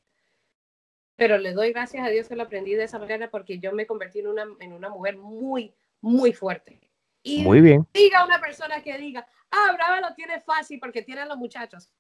Pero 1.17 1.39
le 1.39 1.53
doy 1.53 1.73
gracias 1.73 2.07
a 2.07 2.11
Dios 2.11 2.29
que 2.29 2.37
lo 2.37 2.43
aprendí 2.45 2.75
de 2.75 2.85
esa 2.85 2.99
manera 2.99 3.31
porque 3.31 3.59
yo 3.59 3.73
me 3.73 3.87
convertí 3.87 4.21
en 4.21 4.29
una, 4.29 4.47
en 4.61 4.73
una 4.73 4.89
mujer 4.89 5.17
muy, 5.17 5.75
muy 6.01 6.33
fuerte. 6.33 6.81
Y 7.23 7.43
muy 7.43 7.61
bien. 7.61 7.87
Diga 7.93 8.25
una 8.25 8.41
persona 8.41 8.83
que 8.83 8.97
diga, 8.99 9.27
ah, 9.51 9.73
Brava 9.75 10.01
lo 10.01 10.15
tiene 10.15 10.41
fácil 10.41 10.79
porque 10.79 11.03
tiene 11.03 11.23
a 11.23 11.27
los 11.27 11.39
muchachos. 11.39 11.91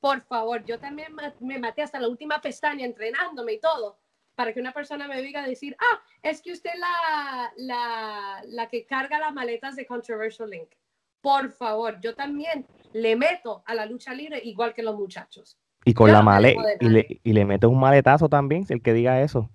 Por 0.00 0.22
favor, 0.22 0.64
yo 0.64 0.78
también 0.78 1.14
me 1.40 1.58
maté 1.58 1.82
hasta 1.82 2.00
la 2.00 2.08
última 2.08 2.40
pestaña 2.40 2.86
entrenándome 2.86 3.52
y 3.52 3.60
todo 3.60 3.98
para 4.40 4.54
que 4.54 4.60
una 4.60 4.72
persona 4.72 5.06
me 5.06 5.20
diga 5.20 5.46
decir, 5.46 5.76
ah, 5.78 6.00
es 6.22 6.40
que 6.40 6.50
usted 6.50 6.70
la, 6.78 7.52
la, 7.58 8.42
la 8.46 8.68
que 8.70 8.86
carga 8.86 9.18
las 9.18 9.34
maletas 9.34 9.76
de 9.76 9.84
Controversial 9.84 10.48
Link. 10.48 10.70
Por 11.20 11.52
favor, 11.52 12.00
yo 12.00 12.14
también 12.14 12.64
le 12.94 13.16
meto 13.16 13.62
a 13.66 13.74
la 13.74 13.84
lucha 13.84 14.14
libre 14.14 14.40
igual 14.42 14.72
que 14.72 14.82
los 14.82 14.96
muchachos. 14.96 15.58
Y 15.84 15.92
con 15.92 16.10
la 16.10 16.22
maleta, 16.22 16.62
y 16.80 16.88
le, 16.88 17.20
y 17.22 17.34
le 17.34 17.44
meto 17.44 17.68
un 17.68 17.78
maletazo 17.78 18.30
también, 18.30 18.64
el 18.70 18.80
que 18.80 18.94
diga 18.94 19.20
eso. 19.20 19.50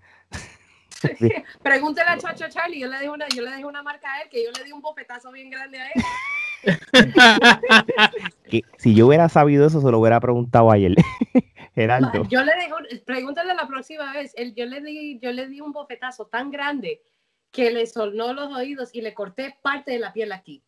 Pregúntele 1.63 2.11
a 2.11 2.19
Chacho 2.19 2.45
Charlie, 2.47 2.81
yo 2.81 2.87
le 2.87 2.99
dije 2.99 3.09
una, 3.09 3.27
yo 3.29 3.41
le 3.41 3.53
dije 3.53 3.65
una 3.65 3.81
marca 3.81 4.13
a 4.13 4.21
él, 4.21 4.29
que 4.29 4.43
yo 4.43 4.51
le 4.51 4.65
di 4.65 4.71
un 4.71 4.81
bofetazo 4.81 5.31
bien 5.31 5.49
grande 5.49 5.79
a 5.79 5.87
él. 5.87 5.93
si 8.77 8.93
yo 8.93 9.07
hubiera 9.07 9.29
sabido 9.29 9.65
eso, 9.65 9.81
se 9.81 9.89
lo 9.89 9.97
hubiera 9.97 10.19
preguntado 10.19 10.69
ayer. 10.69 10.93
Geraldo. 11.75 12.25
Yo 12.29 12.43
le 12.43 12.53
digo, 12.55 12.77
pregúntale 13.05 13.53
la 13.53 13.67
próxima 13.67 14.13
vez. 14.13 14.33
Él, 14.37 14.55
yo, 14.55 14.65
le 14.65 14.81
di, 14.81 15.19
yo 15.19 15.31
le 15.33 15.47
di 15.47 15.59
un 15.59 15.73
bofetazo 15.73 16.27
tan 16.27 16.49
grande 16.49 17.01
que 17.51 17.69
le 17.69 17.85
sonó 17.85 18.33
los 18.33 18.51
oídos 18.53 18.89
y 18.93 19.01
le 19.01 19.13
corté 19.13 19.57
parte 19.61 19.91
de 19.91 19.99
la 19.99 20.13
piel 20.13 20.31
aquí. 20.31 20.63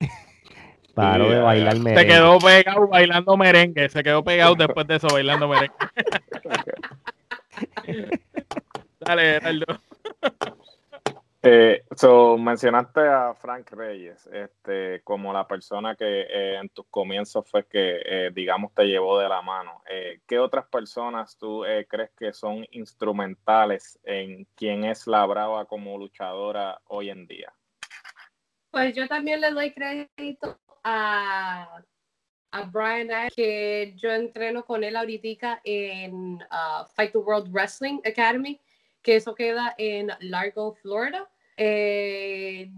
Paró 0.94 1.30
de 1.30 1.38
bailar 1.38 1.78
merengue. 1.78 2.00
Se 2.00 2.06
quedó 2.06 2.38
pegado 2.38 2.88
bailando 2.88 3.36
merengue. 3.36 3.88
Se 3.88 4.02
quedó 4.02 4.24
pegado 4.24 4.54
después 4.58 4.86
de 4.88 4.96
eso 4.96 5.06
bailando 5.08 5.48
merengue. 5.48 5.74
Dale, 9.00 9.22
Geraldo. 9.22 9.66
Eh, 11.42 11.84
so, 11.96 12.36
mencionaste 12.36 13.00
a 13.00 13.32
Frank 13.32 13.70
Reyes 13.70 14.26
este, 14.30 15.00
como 15.02 15.32
la 15.32 15.48
persona 15.48 15.96
que 15.96 16.20
eh, 16.22 16.56
en 16.56 16.68
tus 16.68 16.86
comienzos 16.88 17.48
fue 17.48 17.66
que, 17.66 18.02
eh, 18.04 18.30
digamos, 18.34 18.74
te 18.74 18.84
llevó 18.84 19.18
de 19.18 19.28
la 19.28 19.40
mano. 19.40 19.82
¿Qué 20.26 20.38
otras 20.38 20.66
personas 20.66 21.38
tú 21.38 21.64
crees 21.88 22.10
que 22.10 22.32
son 22.32 22.66
instrumentales 22.72 23.98
en 24.04 24.46
quién 24.54 24.84
es 24.84 25.06
la 25.06 25.24
Brava 25.24 25.64
como 25.64 25.96
luchadora 25.98 26.78
hoy 26.88 27.08
en 27.08 27.26
día? 27.26 27.52
Pues 28.70 28.94
yo 28.94 29.08
también 29.08 29.40
le 29.40 29.50
doy 29.50 29.72
crédito 29.72 30.60
a, 30.84 31.82
a 32.52 32.62
Brian, 32.64 33.30
que 33.34 33.94
yo 33.96 34.12
entreno 34.12 34.64
con 34.64 34.84
él 34.84 34.94
ahorita 34.94 35.60
en 35.64 36.34
uh, 36.34 36.84
Fight 36.94 37.12
the 37.12 37.18
World 37.18 37.50
Wrestling 37.50 37.98
Academy 38.04 38.60
que 39.02 39.16
eso 39.16 39.34
queda 39.34 39.74
en 39.78 40.10
Largo, 40.20 40.74
Florida. 40.74 41.30
Eh, 41.56 42.70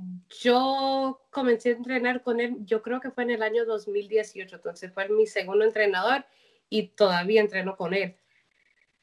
yo 0.43 1.21
comencé 1.31 1.71
a 1.71 1.73
entrenar 1.73 2.23
con 2.23 2.41
él, 2.41 2.57
yo 2.65 2.83
creo 2.83 3.01
que 3.01 3.11
fue 3.11 3.23
en 3.23 3.31
el 3.31 3.43
año 3.43 3.65
2018, 3.65 4.57
entonces 4.57 4.93
fue 4.93 5.09
mi 5.09 5.27
segundo 5.27 5.65
entrenador 5.65 6.25
y 6.69 6.89
todavía 6.89 7.41
entreno 7.41 7.77
con 7.77 7.95
él. 7.95 8.17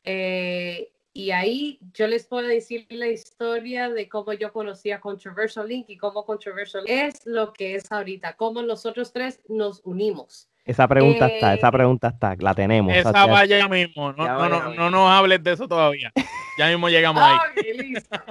Eh, 0.04 0.92
y 1.14 1.32
ahí 1.32 1.80
yo 1.94 2.08
les 2.08 2.26
puedo 2.26 2.48
decir 2.48 2.88
la 2.90 3.08
historia 3.08 3.90
de 3.90 4.10
cómo 4.10 4.34
yo 4.34 4.52
conocí 4.52 4.92
a 4.92 5.00
Controversial 5.00 5.68
Link 5.68 5.90
y 5.90 5.98
cómo 5.98 6.26
Controversial 6.26 6.84
es 6.88 7.26
lo 7.26 7.54
que 7.54 7.76
es 7.76 7.92
ahorita, 7.92 8.36
cómo 8.36 8.62
nosotros 8.62 9.14
tres 9.14 9.40
nos 9.48 9.82
unimos. 9.86 10.49
Esa 10.70 10.88
pregunta 10.88 11.26
está, 11.26 11.56
esa 11.56 11.70
eh, 11.70 11.72
pregunta 11.72 12.10
está, 12.10 12.36
la 12.38 12.54
tenemos. 12.54 12.94
Esa 12.94 13.26
vaya 13.26 13.68
mismo, 13.68 14.14
no, 14.14 14.28
no, 14.28 14.48
no, 14.48 14.74
no, 14.76 14.90
nos 14.92 15.10
hables 15.10 15.44
de 15.44 15.54
eso 15.54 15.68
todavía. 15.68 16.12
Ya 16.60 16.68
mismo 16.68 16.90
llegamos 16.90 17.24
ahí. 17.24 17.74
listo. 17.74 18.22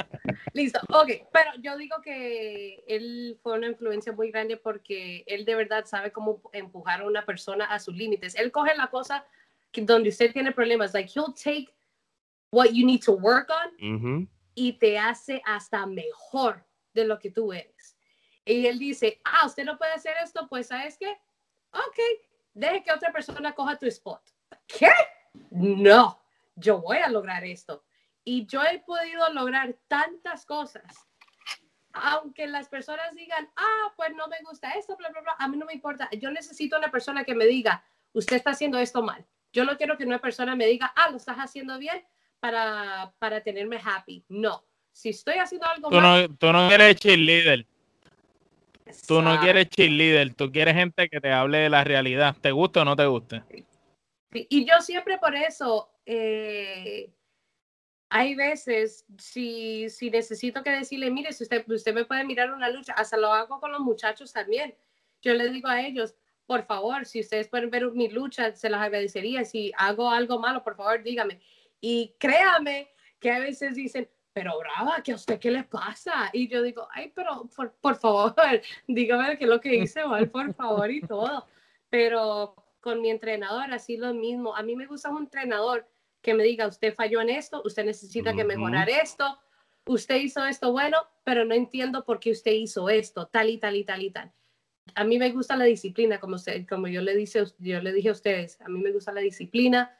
listo, 0.53 0.79
ok, 0.89 1.27
pero 1.33 1.51
yo 1.61 1.77
digo 1.77 1.97
que 2.01 2.85
él 2.87 3.37
fue 3.43 3.55
una 3.55 3.67
influencia 3.67 4.13
muy 4.13 4.31
grande 4.31 4.57
porque 4.57 5.25
él 5.27 5.45
de 5.45 5.57
verdad 5.57 5.85
sabe 5.87 6.13
cómo 6.13 6.41
empujar 6.53 7.01
a 7.01 7.07
una 7.07 7.25
persona 7.25 7.65
a 7.65 7.81
sus 7.81 7.97
límites. 7.97 8.37
Él 8.37 8.53
coge 8.53 8.77
la 8.77 8.87
cosa 8.87 9.25
que, 9.73 9.83
donde 9.83 10.11
usted 10.11 10.33
tiene 10.33 10.53
problemas, 10.53 10.95
like 10.95 11.11
he'll 11.13 11.35
take 11.35 11.67
what 12.53 12.69
you 12.71 12.87
need 12.87 13.01
to 13.01 13.15
work 13.15 13.51
on 13.51 14.29
y 14.55 14.75
te 14.75 14.97
hace 14.97 15.43
hasta 15.45 15.87
mejor 15.87 16.65
de 16.95 17.05
lo 17.05 17.19
que 17.19 17.33
tú 17.33 17.53
eres. 17.53 17.97
Y 18.45 18.65
él 18.67 18.79
dice, 18.79 19.21
ah, 19.25 19.45
usted 19.45 19.65
no 19.65 19.77
puede 19.77 19.93
hacer 19.93 20.15
esto, 20.23 20.47
pues 20.49 20.69
¿sabes 20.69 20.97
qué? 20.97 21.11
Ok, 21.73 22.28
deje 22.59 22.83
que 22.83 22.93
otra 22.93 23.13
persona 23.13 23.55
coja 23.55 23.77
tu 23.77 23.87
spot. 23.87 24.21
¿Qué? 24.67 24.91
No, 25.51 26.21
yo 26.57 26.81
voy 26.81 26.99
a 26.99 27.09
lograr 27.09 27.45
esto. 27.45 27.85
Y 28.25 28.47
yo 28.47 28.63
he 28.63 28.81
podido 28.81 29.33
lograr 29.33 29.75
tantas 29.87 30.45
cosas. 30.45 31.07
Aunque 31.93 32.47
las 32.47 32.69
personas 32.69 33.15
digan, 33.15 33.49
ah, 33.57 33.93
pues 33.97 34.15
no 34.15 34.29
me 34.29 34.37
gusta 34.43 34.73
esto, 34.73 34.97
bla, 34.97 35.09
bla, 35.09 35.23
bla, 35.23 35.37
a 35.39 35.49
mí 35.49 35.57
no 35.57 35.67
me 35.67 35.73
importa. 35.73 36.09
Yo 36.13 36.31
necesito 36.31 36.77
una 36.77 36.91
persona 36.91 37.25
que 37.25 37.35
me 37.35 37.47
diga, 37.47 37.83
usted 38.13 38.37
está 38.37 38.51
haciendo 38.51 38.79
esto 38.79 39.03
mal. 39.03 39.27
Yo 39.53 39.65
no 39.65 39.77
quiero 39.77 39.97
que 39.97 40.05
una 40.05 40.19
persona 40.19 40.55
me 40.55 40.67
diga, 40.67 40.93
ah, 40.95 41.09
lo 41.11 41.17
estás 41.17 41.39
haciendo 41.39 41.79
bien 41.79 42.05
para, 42.41 43.15
para 43.19 43.43
tenerme 43.43 43.81
happy. 43.83 44.25
No. 44.29 44.65
Si 44.93 45.11
estoy 45.11 45.35
haciendo 45.35 45.67
algo 45.67 45.89
tú 45.89 45.97
mal. 45.97 46.29
No, 46.29 46.37
tú 46.37 46.53
no 46.53 46.71
eres 46.71 46.97
cheerleader. 46.97 47.67
Tú 49.07 49.23
no 49.23 49.41
quieres 49.41 49.69
cheerleader, 49.69 50.35
tú 50.35 50.51
quieres 50.51 50.75
gente 50.75 51.09
que 51.09 51.21
te 51.21 51.33
hable 51.33 51.59
de 51.59 51.71
la 51.71 51.85
realidad, 51.85 52.37
¿te 52.41 52.51
gusta 52.53 52.83
o 52.83 52.85
no 52.85 52.97
te 52.97 53.07
gusta? 53.07 53.47
Y 54.33 54.65
yo 54.65 54.81
siempre 54.81 55.19
por 55.19 55.35
eso, 55.35 55.91
eh, 56.05 57.11
hay 58.11 58.35
veces, 58.35 59.05
si, 59.19 59.89
si 59.91 60.11
necesito 60.11 60.63
que 60.63 60.71
decirle, 60.71 61.11
mire, 61.11 61.33
si 61.33 61.45
usted, 61.45 61.69
usted 61.71 61.95
me 61.95 62.05
puede 62.05 62.25
mirar 62.25 62.53
una 62.53 62.69
lucha, 62.71 62.93
hasta 62.95 63.17
lo 63.17 63.33
hago 63.33 63.61
con 63.61 63.73
los 63.73 63.81
muchachos 63.81 64.33
también. 64.33 64.75
Yo 65.21 65.35
les 65.35 65.53
digo 65.53 65.69
a 65.69 65.83
ellos, 65.83 66.15
por 66.47 66.65
favor, 66.65 67.05
si 67.05 67.21
ustedes 67.21 67.49
pueden 67.49 67.71
ver 67.71 67.91
mi 67.93 68.09
lucha, 68.09 68.55
se 68.55 68.71
las 68.71 68.81
agradecería. 68.81 69.45
Si 69.45 69.73
hago 69.77 70.11
algo 70.11 70.39
malo, 70.39 70.65
por 70.65 70.77
favor, 70.77 71.03
dígame. 71.03 71.41
Y 71.81 72.15
créame 72.19 72.91
que 73.21 73.31
a 73.31 73.41
veces 73.41 73.75
dicen, 73.75 74.09
pero 74.39 74.57
brava, 74.57 75.03
¿que 75.03 75.11
a 75.11 75.17
usted 75.17 75.41
qué 75.41 75.51
le 75.51 75.65
pasa? 75.65 76.31
Y 76.33 76.47
yo 76.47 76.63
digo, 76.63 76.87
ay, 76.93 77.11
pero 77.13 77.49
por, 77.57 77.73
por 77.73 77.97
favor, 77.97 78.37
dígame 78.87 79.37
qué 79.37 79.45
es 79.47 79.51
lo 79.51 79.61
que 79.61 79.75
hice 79.75 80.05
mal, 80.07 80.31
por 80.31 80.55
favor, 80.55 80.89
y 80.93 81.01
todo. 81.01 81.45
Pero 81.91 82.55
con 82.79 83.01
mi 83.01 83.11
entrenador, 83.11 83.73
así 83.73 83.97
lo 83.97 84.15
mismo. 84.15 84.55
A 84.55 84.63
mí 84.63 84.77
me 84.77 84.87
gusta 84.87 85.11
un 85.11 85.25
entrenador 85.25 85.89
que 86.23 86.35
me 86.35 86.45
diga, 86.45 86.69
usted 86.69 86.95
falló 86.95 87.21
en 87.21 87.31
esto, 87.31 87.63
usted 87.65 87.85
necesita 87.85 88.33
que 88.33 88.45
mejorar 88.45 88.89
esto, 88.89 89.41
usted 89.87 90.15
hizo 90.21 90.47
esto 90.47 90.71
bueno, 90.71 90.99
pero 91.25 91.45
no 91.45 91.57
entiendo 91.57 92.05
por 92.05 92.21
qué 92.21 92.31
usted 92.31 92.53
hizo 92.53 92.89
esto, 92.89 93.27
tal 93.27 93.51
y 93.51 93.59
tal 93.59 93.75
y 93.75 93.83
tal 93.83 94.03
y 94.05 94.11
tal. 94.13 94.33
A 94.95 95.03
mí 95.03 95.19
me 95.19 95.33
gusta 95.33 95.57
la 95.57 95.65
disciplina, 95.65 96.21
como, 96.21 96.37
usted, 96.37 96.65
como 96.69 96.87
yo, 96.87 97.03
le 97.03 97.17
dice, 97.17 97.43
yo 97.59 97.83
le 97.83 97.93
dije 97.93 98.11
a 98.11 98.13
ustedes, 98.13 98.61
a 98.61 98.69
mí 98.69 98.79
me 98.79 98.93
gusta 98.93 99.11
la 99.11 99.21
disciplina 99.21 99.99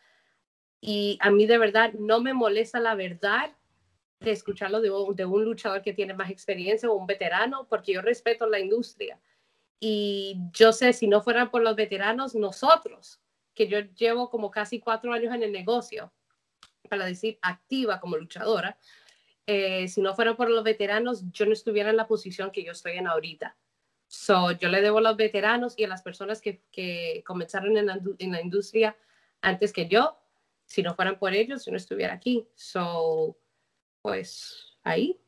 y 0.81 1.19
a 1.21 1.33
mí 1.33 1.45
de 1.47 1.59
verdad 1.59 1.93
no 1.95 2.21
me 2.21 2.35
molesta 2.35 2.79
la 2.79 2.95
verdad 2.95 3.51
de 4.21 4.33
escucharlo 4.33 4.81
de 4.81 4.91
un, 4.91 5.45
luchador 5.45 5.83
que 5.83 5.93
tiene 5.93 6.15
más 6.15 6.31
experiencia 6.31 6.91
o 6.91 6.95
un 6.95 7.07
veterano, 7.07 7.67
porque 7.69 7.93
yo 7.93 8.03
respeto 8.03 8.49
la 8.49 8.59
industria. 8.59 9.21
Y 9.81 10.37
yo 10.53 10.73
sé, 10.73 10.93
si 10.93 11.07
no 11.07 11.23
fueran 11.23 11.51
por 11.51 11.63
los 11.63 11.77
veteranos, 11.77 12.35
nosotros, 12.35 13.21
que 13.55 13.69
yo 13.69 13.79
llevo 13.97 14.29
como 14.29 14.51
casi 14.51 14.81
cuatro 14.81 15.13
años 15.13 15.35
en 15.35 15.43
el 15.45 15.53
negocio, 15.53 16.13
para 16.89 17.05
decir 17.05 17.39
activa 17.43 18.01
como 18.01 18.17
luchadora, 18.17 18.79
eh, 19.47 19.89
si 19.89 20.03
no 20.03 20.15
fueran 20.15 20.37
por 20.37 20.51
los 20.51 20.65
veteranos, 20.65 21.25
yo 21.31 21.47
no 21.47 21.53
estuviera 21.53 21.91
en 21.91 21.97
la 21.97 22.07
posición 22.07 22.51
que 22.51 22.65
yo 22.65 22.73
estoy 22.73 22.93
en 22.93 23.07
ahorita. 23.07 23.57
So, 24.07 24.53
yo 24.53 24.69
le 24.69 24.81
debo 24.81 24.99
a 24.99 25.03
los 25.03 25.17
veteranos 25.17 25.75
y 25.79 25.85
a 25.85 25.89
las 25.89 26.03
personas 26.03 26.41
que, 26.41 26.63
que 26.73 27.23
comenzaron 27.27 27.77
en 27.77 27.87
la, 27.87 28.01
en 28.19 28.33
la, 28.33 28.41
industria 28.41 28.97
antes 29.43 29.73
que 29.73 29.87
yo. 29.87 30.19
Si 30.65 30.83
no 30.83 30.95
fueran 30.95 31.19
por 31.19 31.35
ellos, 31.35 31.65
yo 31.65 31.73
no 31.73 31.77
estuviera 31.77 32.15
aquí. 32.15 32.47
So, 32.55 33.39
pues 34.03 34.79
ahí. 34.85 35.21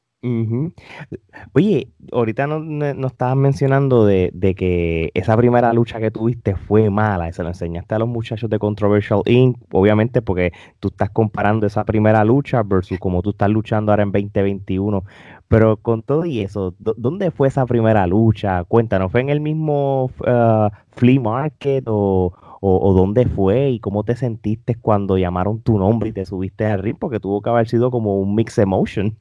Oye, 1.54 1.88
ahorita 2.12 2.46
no, 2.46 2.58
no 2.58 3.06
estabas 3.06 3.36
mencionando 3.36 4.04
de, 4.04 4.54
que 4.56 5.10
esa 5.14 5.34
primera 5.36 5.72
lucha 5.72 5.98
que 5.98 6.10
tuviste 6.10 6.56
fue 6.56 6.90
mala, 6.90 7.32
se 7.32 7.42
lo 7.42 7.48
enseñaste 7.48 7.94
a 7.94 7.98
los 7.98 8.08
muchachos 8.08 8.50
de 8.50 8.58
Controversial 8.58 9.22
Inc., 9.24 9.56
obviamente 9.72 10.20
porque 10.20 10.52
tú 10.78 10.88
estás 10.88 11.08
comparando 11.10 11.66
esa 11.66 11.84
primera 11.84 12.22
lucha 12.24 12.62
versus 12.62 12.98
como 12.98 13.22
tú 13.22 13.30
estás 13.30 13.48
luchando 13.48 13.92
ahora 13.92 14.02
en 14.02 14.12
2021, 14.12 15.04
pero 15.48 15.78
con 15.78 16.02
todo 16.02 16.26
y 16.26 16.40
eso, 16.40 16.74
¿dónde 16.78 17.30
fue 17.30 17.48
esa 17.48 17.64
primera 17.64 18.06
lucha? 18.06 18.64
Cuéntanos, 18.64 19.10
¿fue 19.10 19.22
en 19.22 19.30
el 19.30 19.40
mismo 19.40 20.10
uh, 20.20 20.68
flea 20.90 21.20
market 21.20 21.84
o, 21.86 22.34
o, 22.60 22.92
dónde 22.92 23.26
fue 23.26 23.70
y 23.70 23.80
cómo 23.80 24.04
te 24.04 24.14
sentiste 24.14 24.74
cuando 24.74 25.16
llamaron 25.16 25.62
tu 25.62 25.78
nombre 25.78 26.10
y 26.10 26.12
te 26.12 26.26
subiste 26.26 26.66
al 26.66 26.82
ring, 26.82 26.96
porque 26.98 27.18
tuvo 27.18 27.40
que 27.40 27.48
haber 27.48 27.68
sido 27.68 27.90
como 27.90 28.20
un 28.20 28.34
mix 28.34 28.58
emotion. 28.58 29.18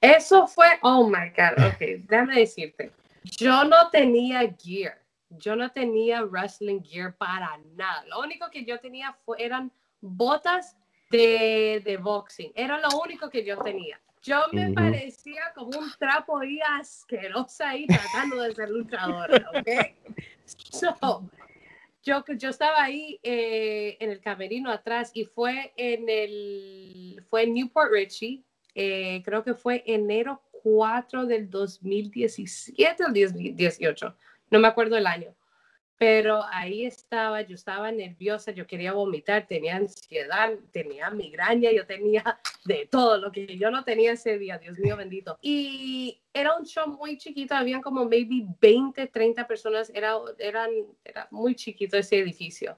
Eso 0.00 0.46
fue, 0.46 0.66
oh 0.82 1.06
my 1.06 1.28
God, 1.36 1.66
ok, 1.66 2.08
déjame 2.08 2.36
decirte, 2.36 2.92
yo 3.22 3.64
no 3.64 3.90
tenía 3.90 4.40
gear, 4.58 4.98
yo 5.28 5.54
no 5.54 5.70
tenía 5.70 6.22
wrestling 6.24 6.80
gear 6.82 7.14
para 7.14 7.58
nada, 7.76 8.04
lo 8.06 8.20
único 8.20 8.50
que 8.50 8.64
yo 8.64 8.80
tenía 8.80 9.14
eran 9.36 9.70
botas 10.00 10.78
de, 11.10 11.82
de 11.84 11.98
boxing, 11.98 12.52
era 12.54 12.80
lo 12.80 12.98
único 12.98 13.28
que 13.28 13.44
yo 13.44 13.58
tenía. 13.58 14.00
Yo 14.22 14.38
me 14.52 14.70
parecía 14.72 15.40
como 15.54 15.78
un 15.78 15.90
trapo 15.98 16.38
ahí 16.38 16.60
asquerosa 16.78 17.70
ahí 17.70 17.86
tratando 17.86 18.42
de 18.42 18.54
ser 18.54 18.68
luchadora, 18.68 19.50
¿ok? 19.54 19.68
So, 20.72 21.22
yo, 22.02 22.24
yo 22.36 22.50
estaba 22.50 22.82
ahí 22.82 23.20
eh, 23.22 23.96
en 24.00 24.10
el 24.10 24.20
camerino 24.20 24.70
atrás 24.70 25.10
y 25.14 25.24
fue 25.24 25.72
en 25.76 26.08
el, 26.08 27.24
fue 27.28 27.42
en 27.44 27.54
Newport 27.54 27.92
Richie, 27.92 28.42
eh, 28.74 29.22
creo 29.24 29.42
que 29.42 29.54
fue 29.54 29.82
enero 29.86 30.42
4 30.62 31.26
del 31.26 31.50
2017 31.50 33.04
o 33.04 33.08
2018, 33.08 34.16
no 34.50 34.58
me 34.58 34.68
acuerdo 34.68 34.96
el 34.96 35.06
año 35.06 35.34
pero 36.00 36.42
ahí 36.50 36.86
estaba, 36.86 37.42
yo 37.42 37.54
estaba 37.54 37.92
nerviosa, 37.92 38.52
yo 38.52 38.66
quería 38.66 38.94
vomitar, 38.94 39.46
tenía 39.46 39.76
ansiedad, 39.76 40.50
tenía 40.72 41.10
migraña, 41.10 41.70
yo 41.72 41.84
tenía 41.84 42.24
de 42.64 42.88
todo 42.90 43.18
lo 43.18 43.30
que 43.30 43.58
yo 43.58 43.70
no 43.70 43.84
tenía 43.84 44.12
ese 44.12 44.38
día, 44.38 44.56
Dios 44.56 44.78
mío 44.78 44.96
bendito. 44.96 45.38
Y 45.42 46.22
era 46.32 46.56
un 46.56 46.64
show 46.64 46.86
muy 46.88 47.18
chiquito, 47.18 47.54
habían 47.54 47.82
como 47.82 48.06
maybe 48.06 48.46
20, 48.62 49.08
30 49.08 49.46
personas, 49.46 49.92
era, 49.94 50.14
eran, 50.38 50.70
era 51.04 51.28
muy 51.30 51.54
chiquito 51.54 51.98
ese 51.98 52.18
edificio. 52.20 52.74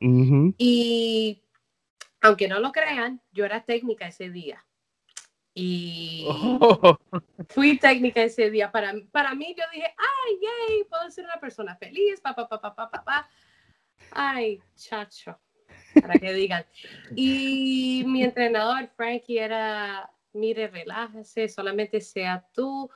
Y 0.58 1.44
aunque 2.22 2.48
no 2.48 2.58
lo 2.58 2.72
crean, 2.72 3.20
yo 3.30 3.44
era 3.44 3.64
técnica 3.64 4.08
ese 4.08 4.30
día. 4.30 4.66
Y 5.54 6.24
oh. 6.28 6.98
fui 7.48 7.78
técnica 7.78 8.22
ese 8.22 8.50
día. 8.50 8.70
Para, 8.72 8.94
para 9.10 9.34
mí, 9.34 9.54
yo 9.56 9.64
dije, 9.72 9.94
ay, 9.96 10.38
yay, 10.40 10.84
puedo 10.84 11.10
ser 11.10 11.24
una 11.24 11.38
persona 11.40 11.76
feliz, 11.76 12.20
papá, 12.20 12.48
papá, 12.48 12.74
papá, 12.74 12.90
papá. 12.90 13.28
Ay, 14.10 14.60
chacho, 14.74 15.38
para 16.00 16.14
que 16.18 16.32
digan. 16.32 16.64
Y 17.14 18.04
mi 18.06 18.24
entrenador, 18.24 18.88
Frankie, 18.96 19.38
era, 19.38 20.10
mire, 20.32 20.68
relájese, 20.68 21.48
solamente 21.48 22.00
sea 22.00 22.46
tú, 22.52 22.90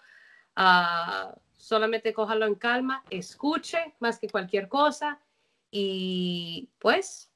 uh, 0.56 1.32
solamente 1.56 2.12
cójalo 2.12 2.46
en 2.46 2.54
calma, 2.54 3.04
escuche 3.10 3.94
más 3.98 4.18
que 4.18 4.28
cualquier 4.28 4.68
cosa 4.68 5.20
y 5.70 6.70
pues 6.78 7.30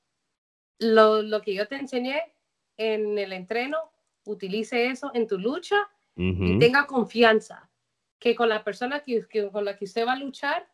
lo, 0.79 1.23
lo 1.23 1.43
que 1.43 1.55
yo 1.55 1.67
te 1.69 1.77
enseñé 1.77 2.35
en 2.77 3.19
el 3.19 3.33
entreno, 3.33 3.90
utilice 4.31 4.87
eso 4.87 5.11
en 5.15 5.27
tu 5.27 5.39
lucha 5.39 5.89
y 6.17 6.59
tenga 6.59 6.87
confianza 6.87 7.71
que 8.19 8.35
con 8.35 8.51
la 8.51 8.63
persona 8.63 9.01
que, 9.01 9.27
con 9.51 9.65
la 9.65 9.77
que 9.77 9.87
usted 9.87 10.07
va 10.07 10.13
a 10.13 10.19
luchar 10.19 10.69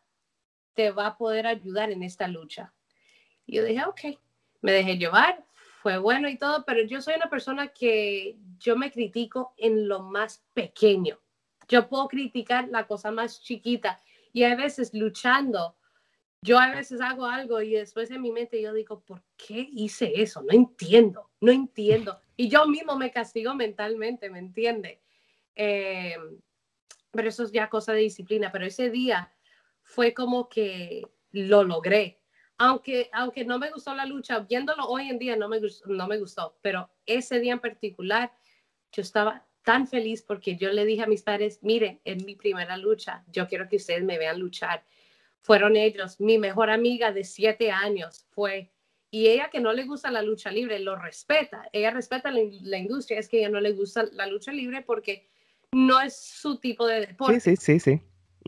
te 0.75 0.91
va 0.91 1.07
a 1.07 1.17
poder 1.17 1.47
ayudar 1.47 1.91
en 1.91 2.03
esta 2.03 2.27
lucha. 2.27 2.75
Y 3.47 3.57
yo 3.57 3.65
dije, 3.65 3.85
ok, 3.85 4.19
me 4.61 4.73
dejé 4.73 4.99
llevar, 4.99 5.45
fue 5.81 5.99
bueno 5.99 6.29
y 6.29 6.37
todo, 6.37 6.65
pero 6.67 6.83
yo 6.83 7.01
soy 7.01 7.15
una 7.15 7.31
persona 7.31 7.69
que 7.69 8.37
yo 8.59 8.77
me 8.77 8.91
critico 8.91 9.55
en 9.57 9.89
lo 9.89 10.03
más 10.03 10.45
pequeño. 10.53 11.21
Yo 11.69 11.89
puedo 11.89 12.09
criticar 12.09 12.69
la 12.69 12.87
cosa 12.87 13.11
más 13.13 13.41
chiquita 13.41 14.01
y 14.33 14.43
a 14.43 14.57
veces 14.57 14.93
luchando, 14.93 15.77
yo 16.43 16.59
a 16.59 16.71
veces 16.71 17.01
hago 17.01 17.27
algo 17.27 17.61
y 17.61 17.73
después 17.73 18.11
en 18.11 18.23
mi 18.23 18.31
mente 18.31 18.61
yo 18.61 18.73
digo, 18.73 19.01
¿por 19.01 19.23
qué 19.37 19.69
hice 19.73 20.13
eso? 20.21 20.43
No 20.43 20.53
entiendo, 20.53 21.31
no 21.41 21.51
entiendo. 21.53 22.21
Y 22.37 22.49
yo 22.49 22.67
mismo 22.67 22.97
me 22.97 23.11
castigo 23.11 23.55
mentalmente, 23.55 24.31
¿me 24.31 24.39
entiende? 24.39 25.01
Eh, 25.55 26.17
pero 27.11 27.29
eso 27.29 27.43
es 27.43 27.53
ya 27.53 27.69
cosa 27.69 27.93
de 27.93 28.01
disciplina, 28.01 28.53
pero 28.53 28.67
ese 28.67 28.91
día 28.91 29.33
fue 29.83 30.13
como 30.15 30.49
que 30.49 31.03
lo 31.33 31.65
logré. 31.65 32.21
Aunque, 32.59 33.11
aunque 33.13 33.45
no 33.45 33.59
me 33.59 33.71
gustó 33.71 33.95
la 33.95 34.07
lucha, 34.07 34.41
viéndolo 34.41 34.85
hoy 34.87 35.09
en 35.09 35.19
día 35.19 35.37
no 35.37 35.49
me, 35.49 35.61
no 35.87 36.07
me 36.07 36.19
gustó, 36.19 36.57
pero 36.63 36.91
ese 37.05 37.39
día 37.41 37.53
en 37.53 37.61
particular 37.61 38.33
yo 38.93 39.03
estaba 39.03 39.47
tan 39.63 39.87
feliz 39.87 40.23
porque 40.23 40.57
yo 40.57 40.71
le 40.71 40.85
dije 40.85 41.03
a 41.03 41.07
mis 41.07 41.23
padres, 41.23 41.59
miren, 41.63 42.01
es 42.05 42.25
mi 42.25 42.37
primera 42.37 42.77
lucha, 42.77 43.25
yo 43.27 43.47
quiero 43.49 43.69
que 43.69 43.77
ustedes 43.77 44.05
me 44.05 44.17
vean 44.17 44.39
luchar. 44.39 44.85
Fueron 45.47 45.77
ellos, 45.77 46.19
mi 46.19 46.39
mejor 46.39 46.71
amiga 46.71 47.13
de 47.13 47.23
siete 47.23 47.71
años 47.71 48.27
fue, 48.31 48.73
y 49.13 49.29
ella 49.29 49.49
que 49.49 49.61
no 49.61 49.73
le 49.73 49.85
gusta 49.85 50.11
la 50.11 50.21
lucha 50.21 50.51
libre, 50.51 50.81
lo 50.81 50.97
respeta, 50.97 51.69
ella 51.73 51.93
respeta 51.93 52.33
la, 52.33 52.41
la 52.63 52.79
industria, 52.79 53.21
es 53.21 53.29
que 53.29 53.39
ella 53.39 53.49
no 53.49 53.61
le 53.61 53.73
gusta 53.73 54.07
la 54.11 54.27
lucha 54.27 54.51
libre 54.51 54.83
porque 54.83 55.29
no 55.71 56.01
es 56.01 56.17
su 56.17 56.59
tipo 56.59 56.85
de 56.85 57.07
deporte. 57.07 57.39
Sí, 57.39 57.57
sí, 57.57 57.79
sí, 57.79 57.79
sí. 57.79 58.03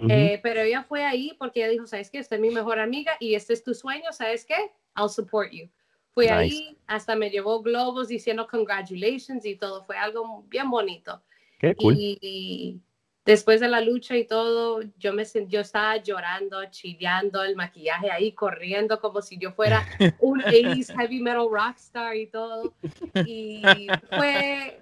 Eh, 0.08 0.40
pero 0.42 0.60
ella 0.60 0.82
fue 0.82 1.04
ahí 1.04 1.36
porque 1.38 1.60
ella 1.60 1.70
dijo, 1.70 1.86
¿sabes 1.86 2.10
qué? 2.10 2.18
Esta 2.18 2.34
es 2.34 2.40
mi 2.40 2.50
mejor 2.50 2.80
amiga 2.80 3.12
y 3.20 3.34
este 3.36 3.52
es 3.52 3.62
tu 3.62 3.74
sueño, 3.74 4.12
¿sabes 4.12 4.44
qué? 4.44 4.56
I'll 4.96 5.08
support 5.08 5.52
you. 5.52 5.68
Fue 6.10 6.30
ahí, 6.30 6.76
hasta 6.88 7.14
me 7.14 7.30
llevó 7.30 7.62
globos 7.62 8.08
diciendo 8.08 8.48
congratulations 8.50 9.46
y 9.46 9.54
todo, 9.54 9.84
fue 9.84 9.96
algo 9.96 10.42
bien 10.48 10.68
bonito. 10.68 11.22
Qué 11.60 11.76
cool. 11.76 11.94
Y, 11.96 12.80
después 13.28 13.60
de 13.60 13.68
la 13.68 13.82
lucha 13.82 14.16
y 14.16 14.24
todo, 14.24 14.80
yo 14.98 15.12
me 15.12 15.22
yo 15.48 15.60
estaba 15.60 15.98
llorando, 15.98 16.64
chillando, 16.70 17.44
el 17.44 17.56
maquillaje 17.56 18.10
ahí, 18.10 18.32
corriendo 18.32 18.98
como 19.00 19.20
si 19.20 19.36
yo 19.36 19.52
fuera 19.52 19.86
un 20.20 20.42
80 20.42 20.94
heavy 20.94 21.20
metal 21.20 21.46
rockstar 21.50 22.16
y 22.16 22.28
todo. 22.28 22.72
Y 23.26 23.62
fue, 24.16 24.80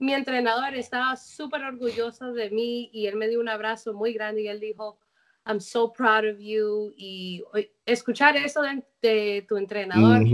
mi 0.00 0.12
entrenador 0.12 0.74
estaba 0.74 1.14
súper 1.16 1.62
orgulloso 1.62 2.32
de 2.32 2.50
mí 2.50 2.90
y 2.92 3.06
él 3.06 3.14
me 3.14 3.28
dio 3.28 3.38
un 3.38 3.48
abrazo 3.48 3.94
muy 3.94 4.12
grande 4.12 4.42
y 4.42 4.48
él 4.48 4.58
dijo, 4.58 4.98
I'm 5.46 5.60
so 5.60 5.92
proud 5.92 6.28
of 6.28 6.40
you. 6.40 6.92
Y 6.96 7.44
escuchar 7.86 8.36
eso 8.36 8.62
de, 9.02 9.46
tu 9.48 9.56
entrenador, 9.56 10.24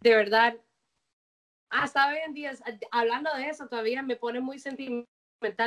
de 0.00 0.16
verdad, 0.16 0.56
hasta 1.68 2.08
hoy 2.08 2.16
en 2.26 2.32
día, 2.32 2.52
hablando 2.90 3.28
de 3.36 3.50
eso, 3.50 3.68
todavía 3.68 4.02
me 4.02 4.16
pone 4.16 4.40
muy 4.40 4.58
sentimental 4.58 5.13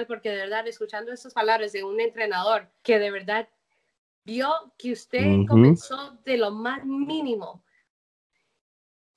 porque 0.08 0.30
de 0.30 0.38
verdad, 0.38 0.68
escuchando 0.68 1.12
esas 1.12 1.34
palabras 1.34 1.72
de 1.72 1.84
un 1.84 2.00
entrenador 2.00 2.70
que 2.84 3.00
de 3.00 3.12
verdad 3.12 3.50
vio 4.24 4.52
que 4.78 4.92
usted 4.92 5.46
comenzó 5.48 6.18
de 6.26 6.38
lo 6.38 6.52
más 6.52 6.84
mínimo 6.86 7.64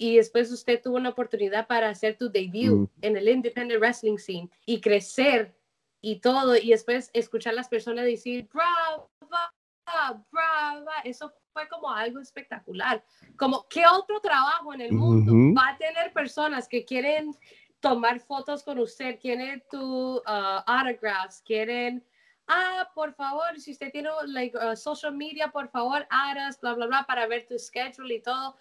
y 0.01 0.16
después 0.16 0.51
usted 0.51 0.81
tuvo 0.81 0.96
una 0.96 1.11
oportunidad 1.11 1.66
para 1.66 1.90
hacer 1.90 2.16
tu 2.16 2.31
debut 2.31 2.88
mm. 2.88 2.88
en 3.03 3.16
el 3.16 3.29
independent 3.29 3.81
wrestling 3.81 4.16
scene 4.16 4.51
y 4.64 4.81
crecer 4.81 5.55
y 6.01 6.20
todo, 6.20 6.57
y 6.57 6.70
después 6.70 7.11
escuchar 7.12 7.53
a 7.53 7.57
las 7.57 7.68
personas 7.68 8.07
decir, 8.07 8.49
brava, 8.51 10.25
brava, 10.31 10.92
eso 11.05 11.31
fue 11.53 11.68
como 11.68 11.90
algo 11.90 12.20
espectacular. 12.20 13.05
Como, 13.37 13.66
¿qué 13.68 13.85
otro 13.87 14.20
trabajo 14.20 14.73
en 14.73 14.81
el 14.81 14.92
mundo 14.92 15.33
va 15.55 15.68
a 15.68 15.77
tener 15.77 16.12
personas 16.14 16.66
que 16.66 16.87
quieren 16.87 17.37
tomar 17.81 18.21
fotos 18.21 18.62
con 18.62 18.79
usted, 18.79 19.19
quieren 19.19 19.62
tu 19.71 20.16
uh, 20.19 20.62
autographs, 20.66 21.43
quieren, 21.43 22.05
ah, 22.47 22.88
por 22.95 23.12
favor, 23.14 23.59
si 23.59 23.73
usted 23.73 23.90
tiene 23.90 24.11
like, 24.27 24.57
uh, 24.57 24.77
social 24.77 25.12
media, 25.12 25.49
por 25.49 25.69
favor, 25.69 26.07
hagas, 26.11 26.61
bla, 26.61 26.75
bla, 26.75 26.87
bla, 26.87 27.05
para 27.07 27.27
ver 27.27 27.47
tu 27.47 27.59
schedule 27.59 28.14
y 28.14 28.21
todo. 28.21 28.57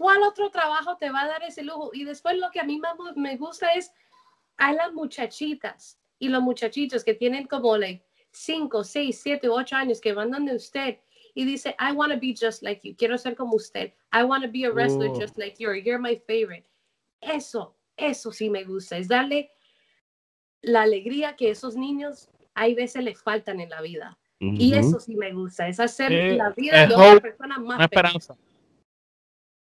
¿cuál 0.00 0.22
otro 0.22 0.50
trabajo 0.50 0.96
te 0.96 1.10
va 1.10 1.22
a 1.22 1.28
dar 1.28 1.42
ese 1.42 1.62
lujo? 1.62 1.90
Y 1.92 2.04
después 2.04 2.38
lo 2.38 2.50
que 2.50 2.60
a 2.60 2.64
mí 2.64 2.78
más 2.78 2.94
me 3.16 3.36
gusta 3.36 3.72
es 3.74 3.92
a 4.56 4.72
las 4.72 4.94
muchachitas 4.94 5.98
y 6.18 6.28
los 6.28 6.42
muchachitos 6.42 7.04
que 7.04 7.12
tienen 7.12 7.46
como 7.46 7.76
like 7.76 8.02
5, 8.32 8.82
6, 8.82 9.20
7, 9.22 9.48
8 9.50 9.76
años 9.76 10.00
que 10.00 10.14
van 10.14 10.30
donde 10.30 10.54
usted 10.54 10.98
y 11.34 11.44
dice, 11.44 11.76
I 11.78 11.92
want 11.92 12.12
to 12.14 12.18
be 12.18 12.34
just 12.34 12.62
like 12.62 12.80
you, 12.82 12.96
quiero 12.96 13.18
ser 13.18 13.36
como 13.36 13.56
usted, 13.56 13.92
I 14.10 14.22
want 14.24 14.42
to 14.42 14.50
be 14.50 14.64
a 14.64 14.72
wrestler 14.72 15.10
oh. 15.10 15.20
just 15.20 15.36
like 15.36 15.56
you, 15.58 15.70
you're 15.72 15.98
my 15.98 16.16
favorite. 16.26 16.66
Eso, 17.20 17.76
eso 18.00 18.32
sí 18.32 18.50
me 18.50 18.64
gusta, 18.64 18.96
es 18.96 19.08
darle 19.08 19.50
la 20.62 20.82
alegría 20.82 21.36
que 21.36 21.50
esos 21.50 21.76
niños 21.76 22.28
hay 22.54 22.74
veces 22.74 23.04
les 23.04 23.22
faltan 23.22 23.60
en 23.60 23.70
la 23.70 23.80
vida. 23.80 24.18
Y 24.42 24.72
eso 24.72 24.98
sí 24.98 25.16
me 25.16 25.34
gusta, 25.34 25.68
es 25.68 25.78
hacer 25.80 26.10
la 26.10 26.50
vida 26.56 26.86
de 26.86 26.94
otra 26.94 27.20
persona 27.20 27.58
más 27.58 27.78
esperanza. 27.78 28.34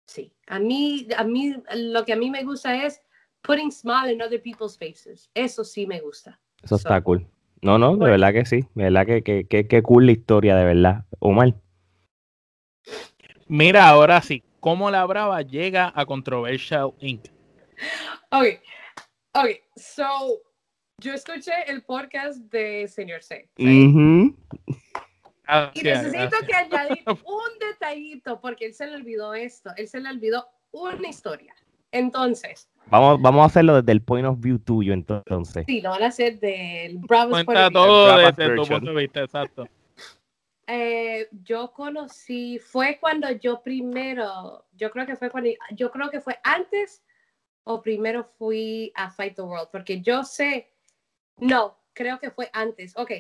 Sí, 0.07 0.33
a 0.49 0.59
mí, 0.59 1.07
a 1.17 1.23
mí, 1.23 1.55
lo 1.77 2.05
que 2.05 2.13
a 2.13 2.17
mí 2.17 2.29
me 2.29 2.43
gusta 2.43 2.85
es 2.85 3.01
putting 3.43 3.71
smile 3.71 4.13
in 4.13 4.21
other 4.21 4.43
people's 4.43 4.77
faces. 4.77 5.31
Eso 5.33 5.63
sí 5.63 5.87
me 5.87 6.01
gusta. 6.01 6.41
Eso 6.61 6.75
está 6.75 7.01
cool. 7.03 7.25
No, 7.63 7.79
no, 7.79 7.97
de 7.97 8.11
verdad 8.11 8.33
que 8.33 8.45
sí. 8.45 8.63
De 8.75 8.85
verdad 8.85 9.07
que, 9.07 9.23
que, 9.23 9.47
que, 9.47 9.69
que 9.69 9.83
cool 9.83 10.07
la 10.07 10.13
historia, 10.13 10.57
de 10.57 10.65
verdad. 10.65 11.05
Omar. 11.21 11.55
Mira, 13.47 13.89
ahora 13.89 14.21
sí, 14.23 14.43
¿cómo 14.59 14.91
la 14.91 15.05
Brava 15.07 15.41
llega 15.43 15.93
a 15.95 16.05
Controversial 16.05 16.95
Inc? 17.01 17.34
Ok, 18.31 18.61
ok, 19.33 19.47
so, 19.77 20.43
yo 20.99 21.13
escuché 21.13 21.53
el 21.67 21.83
podcast 21.83 22.39
de 22.39 22.89
Señor 22.89 23.23
C. 23.23 23.49
Y 23.57 24.33
necesito 25.83 26.37
que 26.47 26.55
añadir 26.55 27.05
un 27.07 27.59
detallito, 27.61 28.41
porque 28.41 28.67
él 28.67 28.75
se 28.75 28.87
le 28.87 28.97
olvidó 28.97 29.35
esto, 29.35 29.71
él 29.77 29.89
se 29.89 30.01
le 30.01 30.09
olvidó 30.09 30.47
una 30.73 31.09
historia. 31.09 31.55
Entonces. 31.93 32.69
Vamos, 32.87 33.23
vamos 33.23 33.43
a 33.43 33.47
hacerlo 33.47 33.81
desde 33.81 33.93
el 33.93 34.03
point 34.03 34.27
of 34.27 34.41
view 34.41 34.59
tuyo, 34.59 34.93
entonces. 34.93 35.65
Sí, 35.67 35.81
lo 35.81 35.91
van 35.91 36.03
a 36.03 36.07
hacer 36.09 36.41
del 36.41 36.99
Bravo 36.99 37.31
Cuenta 37.31 37.71
todo 37.71 38.19
desde 38.19 38.57
tu 38.57 38.67
punto 38.67 38.93
de 38.93 39.01
vista, 39.01 39.23
exacto. 39.23 39.69
Eh, 40.67 41.29
yo 41.45 41.73
conocí, 41.73 42.59
fue 42.59 42.99
cuando 43.01 43.31
yo 43.31 43.63
primero, 43.63 44.65
yo 44.73 44.91
creo 44.91 45.07
que 45.07 45.15
fue 45.15 45.31
cuando, 45.31 45.51
yo 45.73 45.91
creo 45.91 46.11
que 46.11 46.21
fue 46.21 46.39
antes 46.43 47.04
o 47.65 47.81
primero 47.83 48.25
fui 48.25 48.93
a 48.95 49.11
Fight 49.11 49.37
the 49.37 49.43
World, 49.43 49.69
porque 49.73 50.01
yo 50.01 50.23
sé, 50.23 50.71
no, 51.39 51.77
creo 51.93 52.19
que 52.19 52.31
fue 52.31 52.51
antes. 52.53 52.97
Ok, 52.97 53.13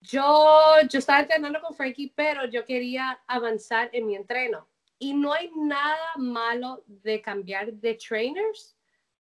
yo, 0.00 0.76
yo 0.88 0.98
estaba 0.98 1.20
entrenando 1.20 1.60
con 1.60 1.74
Frankie, 1.74 2.12
pero 2.14 2.46
yo 2.46 2.64
quería 2.64 3.20
avanzar 3.26 3.90
en 3.92 4.06
mi 4.06 4.16
entreno. 4.16 4.66
Y 4.98 5.14
no 5.14 5.32
hay 5.32 5.50
nada 5.54 6.12
malo 6.16 6.82
de 6.86 7.22
cambiar 7.22 7.72
de 7.72 7.94
trainers 7.94 8.76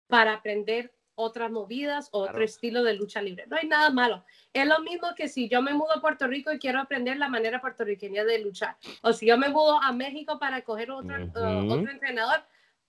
para 0.07 0.33
aprender 0.33 0.93
otras 1.19 1.49
movidas, 1.49 2.09
otro 2.11 2.43
estilo 2.43 2.83
de 2.83 2.93
lucha 2.93 3.21
libre. 3.21 3.45
No 3.47 3.57
hay 3.57 3.67
nada 3.67 3.89
malo. 3.89 4.23
Es 4.53 4.67
lo 4.67 4.79
mismo 4.81 5.07
que 5.15 5.27
si 5.27 5.49
yo 5.49 5.63
me 5.63 5.73
mudo 5.73 5.93
a 5.93 6.01
Puerto 6.01 6.27
Rico 6.27 6.51
y 6.51 6.59
quiero 6.59 6.79
aprender 6.79 7.17
la 7.17 7.27
manera 7.27 7.59
puertorriqueña 7.59 8.23
de 8.23 8.39
luchar. 8.39 8.77
O 9.01 9.13
si 9.13 9.25
yo 9.25 9.37
me 9.37 9.49
mudo 9.49 9.81
a 9.81 9.91
México 9.91 10.37
para 10.37 10.61
coger 10.61 10.91
otro, 10.91 11.15
uh, 11.15 11.73
otro 11.73 11.89
entrenador 11.89 12.43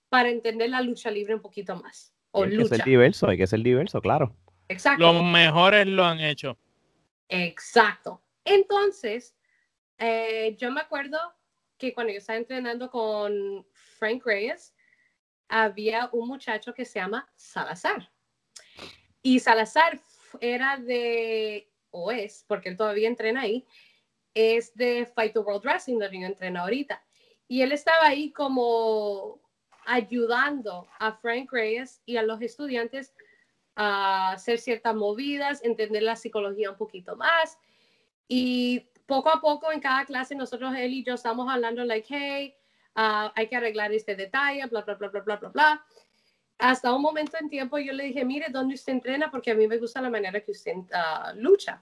para 0.09 0.29
entender 0.29 0.69
la 0.69 0.81
lucha 0.81 1.11
libre 1.11 1.35
un 1.35 1.41
poquito 1.41 1.75
más. 1.75 2.13
O 2.31 2.43
hay 2.43 2.57
que 2.57 2.65
ser 2.65 2.83
diverso, 2.83 3.27
hay 3.27 3.37
que 3.37 3.47
ser 3.47 3.61
diverso, 3.61 4.01
claro. 4.01 4.35
Exacto. 4.67 5.11
Los 5.11 5.23
mejores 5.23 5.87
lo 5.87 6.03
han 6.05 6.19
hecho. 6.19 6.57
Exacto. 7.27 8.21
Entonces, 8.43 9.35
eh, 9.97 10.55
yo 10.57 10.71
me 10.71 10.81
acuerdo 10.81 11.17
que 11.77 11.93
cuando 11.93 12.11
yo 12.11 12.19
estaba 12.19 12.37
entrenando 12.37 12.89
con 12.89 13.65
Frank 13.71 14.23
Reyes, 14.25 14.75
había 15.47 16.09
un 16.11 16.27
muchacho 16.27 16.73
que 16.73 16.85
se 16.85 16.99
llama 16.99 17.27
Salazar. 17.35 18.11
Y 19.21 19.39
Salazar 19.39 19.99
era 20.39 20.77
de, 20.77 21.71
o 21.89 22.11
es, 22.11 22.45
porque 22.47 22.69
él 22.69 22.77
todavía 22.77 23.07
entrena 23.07 23.41
ahí, 23.41 23.65
es 24.33 24.75
de 24.75 25.07
Fight 25.15 25.33
the 25.33 25.39
World 25.39 25.65
Wrestling, 25.65 25.99
donde 25.99 26.19
yo 26.19 26.27
entreno 26.27 26.61
ahorita. 26.61 27.03
Y 27.47 27.61
él 27.61 27.71
estaba 27.71 28.07
ahí 28.07 28.31
como 28.31 29.41
ayudando 29.85 30.87
a 30.99 31.13
Frank 31.13 31.51
Reyes 31.51 32.01
y 32.05 32.17
a 32.17 32.23
los 32.23 32.41
estudiantes 32.41 33.13
a 33.75 34.33
hacer 34.33 34.59
ciertas 34.59 34.95
movidas, 34.95 35.63
entender 35.63 36.03
la 36.03 36.15
psicología 36.15 36.71
un 36.71 36.77
poquito 36.77 37.15
más. 37.15 37.57
Y 38.27 38.89
poco 39.05 39.29
a 39.29 39.41
poco 39.41 39.71
en 39.71 39.79
cada 39.79 40.05
clase 40.05 40.35
nosotros, 40.35 40.73
él 40.75 40.93
y 40.93 41.03
yo, 41.03 41.15
estamos 41.15 41.49
hablando, 41.49 41.83
like, 41.83 42.07
hey, 42.09 42.55
uh, 42.95 43.31
hay 43.35 43.47
que 43.47 43.55
arreglar 43.55 43.91
este 43.91 44.15
detalle, 44.15 44.65
bla, 44.67 44.81
bla, 44.81 44.95
bla, 44.95 45.07
bla, 45.07 45.21
bla, 45.21 45.35
bla, 45.37 45.49
bla. 45.49 45.85
Hasta 46.57 46.93
un 46.93 47.01
momento 47.01 47.37
en 47.39 47.49
tiempo 47.49 47.79
yo 47.79 47.93
le 47.93 48.03
dije, 48.03 48.25
mire, 48.25 48.47
¿dónde 48.49 48.75
usted 48.75 48.93
entrena? 48.93 49.31
Porque 49.31 49.51
a 49.51 49.55
mí 49.55 49.67
me 49.67 49.77
gusta 49.77 50.01
la 50.01 50.09
manera 50.09 50.41
que 50.41 50.51
usted 50.51 50.75
uh, 50.75 51.35
lucha. 51.35 51.81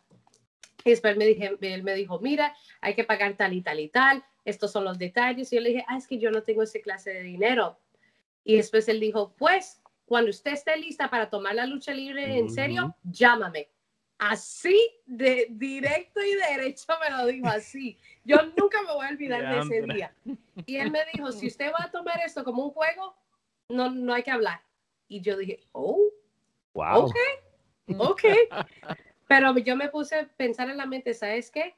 Y 0.85 0.91
después 0.91 1.17
me 1.17 1.25
dije, 1.25 1.57
él 1.59 1.83
me 1.83 1.95
dijo, 1.95 2.19
mira, 2.19 2.55
hay 2.79 2.93
que 2.93 3.03
pagar 3.03 3.35
tal 3.35 3.53
y 3.53 3.61
tal 3.61 3.79
y 3.79 3.89
tal, 3.89 4.23
estos 4.45 4.71
son 4.71 4.85
los 4.85 4.97
detalles. 4.97 5.51
Y 5.51 5.55
yo 5.55 5.61
le 5.61 5.69
dije, 5.69 5.85
ah, 5.87 5.97
es 5.97 6.07
que 6.07 6.17
yo 6.17 6.31
no 6.31 6.43
tengo 6.43 6.63
ese 6.63 6.79
clase 6.79 7.11
de 7.11 7.23
dinero. 7.23 7.77
Y 8.47 8.55
después 8.55 8.87
él 8.87 9.01
dijo, 9.01 9.35
pues, 9.37 9.81
cuando 10.05 10.29
usted 10.29 10.53
esté 10.53 10.77
lista 10.77 11.09
para 11.09 11.29
tomar 11.29 11.53
la 11.53 11.65
lucha 11.65 11.93
libre 11.93 12.37
en 12.37 12.49
serio, 12.49 12.95
llámame. 13.03 13.69
Así, 14.17 14.89
de 15.05 15.47
directo 15.49 16.21
y 16.23 16.33
derecho 16.33 16.93
me 17.01 17.09
lo 17.09 17.25
dijo 17.25 17.45
así. 17.49 17.97
Yo 18.23 18.37
nunca 18.57 18.81
me 18.83 18.93
voy 18.93 19.05
a 19.05 19.09
olvidar 19.09 19.53
de 19.53 19.59
ese 19.59 19.93
día. 19.93 20.15
Y 20.65 20.77
él 20.77 20.91
me 20.91 21.01
dijo, 21.13 21.33
si 21.33 21.47
usted 21.47 21.73
va 21.73 21.83
a 21.83 21.91
tomar 21.91 22.21
esto 22.25 22.45
como 22.45 22.63
un 22.63 22.71
juego, 22.71 23.17
no, 23.67 23.91
no 23.91 24.13
hay 24.13 24.23
que 24.23 24.31
hablar. 24.31 24.61
Y 25.09 25.19
yo 25.19 25.35
dije, 25.35 25.59
oh, 25.73 26.09
wow. 26.73 27.03
Ok, 27.03 27.15
ok. 27.97 28.23
Pero 29.27 29.57
yo 29.57 29.75
me 29.75 29.89
puse 29.89 30.15
a 30.15 30.25
pensar 30.25 30.69
en 30.69 30.77
la 30.77 30.85
mente, 30.85 31.13
¿sabes 31.13 31.51
qué? 31.51 31.75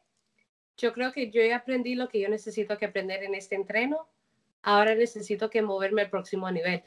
Yo 0.77 0.93
creo 0.93 1.11
que 1.13 1.31
yo 1.31 1.41
ya 1.41 1.55
aprendí 1.55 1.95
lo 1.95 2.09
que 2.09 2.19
yo 2.19 2.29
necesito 2.29 2.77
que 2.77 2.85
aprender 2.85 3.23
en 3.23 3.33
este 3.33 3.55
entreno. 3.55 4.07
Ahora 4.61 4.95
necesito 4.95 5.49
que 5.49 5.61
moverme 5.61 6.01
al 6.03 6.09
próximo 6.09 6.49
nivel. 6.51 6.83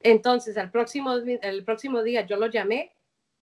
Entonces, 0.00 0.56
al 0.56 0.70
próximo, 0.70 1.14
el 1.14 1.64
próximo 1.64 2.02
día 2.02 2.26
yo 2.26 2.36
lo 2.36 2.46
llamé 2.46 2.96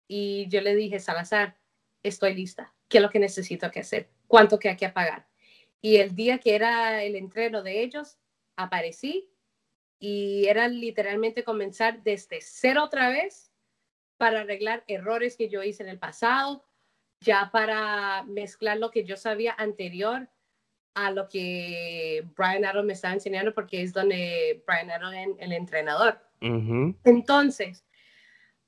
y 0.07 0.47
yo 0.49 0.61
le 0.61 0.75
dije, 0.75 0.99
Salazar, 0.99 1.57
estoy 2.03 2.33
lista. 2.33 2.73
¿Qué 2.87 2.97
es 2.97 3.03
lo 3.03 3.09
que 3.09 3.19
necesito 3.19 3.69
que 3.69 3.81
hacer? 3.81 4.09
¿Cuánto 4.27 4.57
que 4.57 4.69
hay 4.69 4.77
que 4.77 4.89
pagar? 4.89 5.27
Y 5.81 5.97
el 5.97 6.15
día 6.15 6.39
que 6.39 6.55
era 6.55 7.03
el 7.03 7.15
entreno 7.15 7.61
de 7.61 7.81
ellos, 7.81 8.17
aparecí 8.55 9.29
y 9.99 10.47
era 10.47 10.67
literalmente 10.67 11.43
comenzar 11.43 12.03
desde 12.03 12.39
cero 12.41 12.83
otra 12.85 13.09
vez 13.09 13.51
para 14.17 14.41
arreglar 14.41 14.83
errores 14.87 15.37
que 15.37 15.49
yo 15.49 15.63
hice 15.63 15.83
en 15.83 15.89
el 15.89 15.99
pasado, 15.99 16.65
ya 17.21 17.49
para 17.51 18.23
mezclar 18.23 18.77
lo 18.77 18.91
que 18.91 19.05
yo 19.05 19.15
sabía 19.15 19.53
anterior 19.57 20.29
a 20.93 21.11
lo 21.11 21.27
que 21.27 22.25
Brian 22.35 22.65
Adams 22.65 22.85
me 22.85 22.93
estaba 22.93 23.13
enseñando, 23.13 23.53
porque 23.53 23.81
es 23.81 23.93
donde 23.93 24.63
Brian 24.65 24.91
Adams 24.91 25.37
es 25.37 25.45
el 25.45 25.53
entrenador. 25.53 26.19
Entonces, 26.41 27.85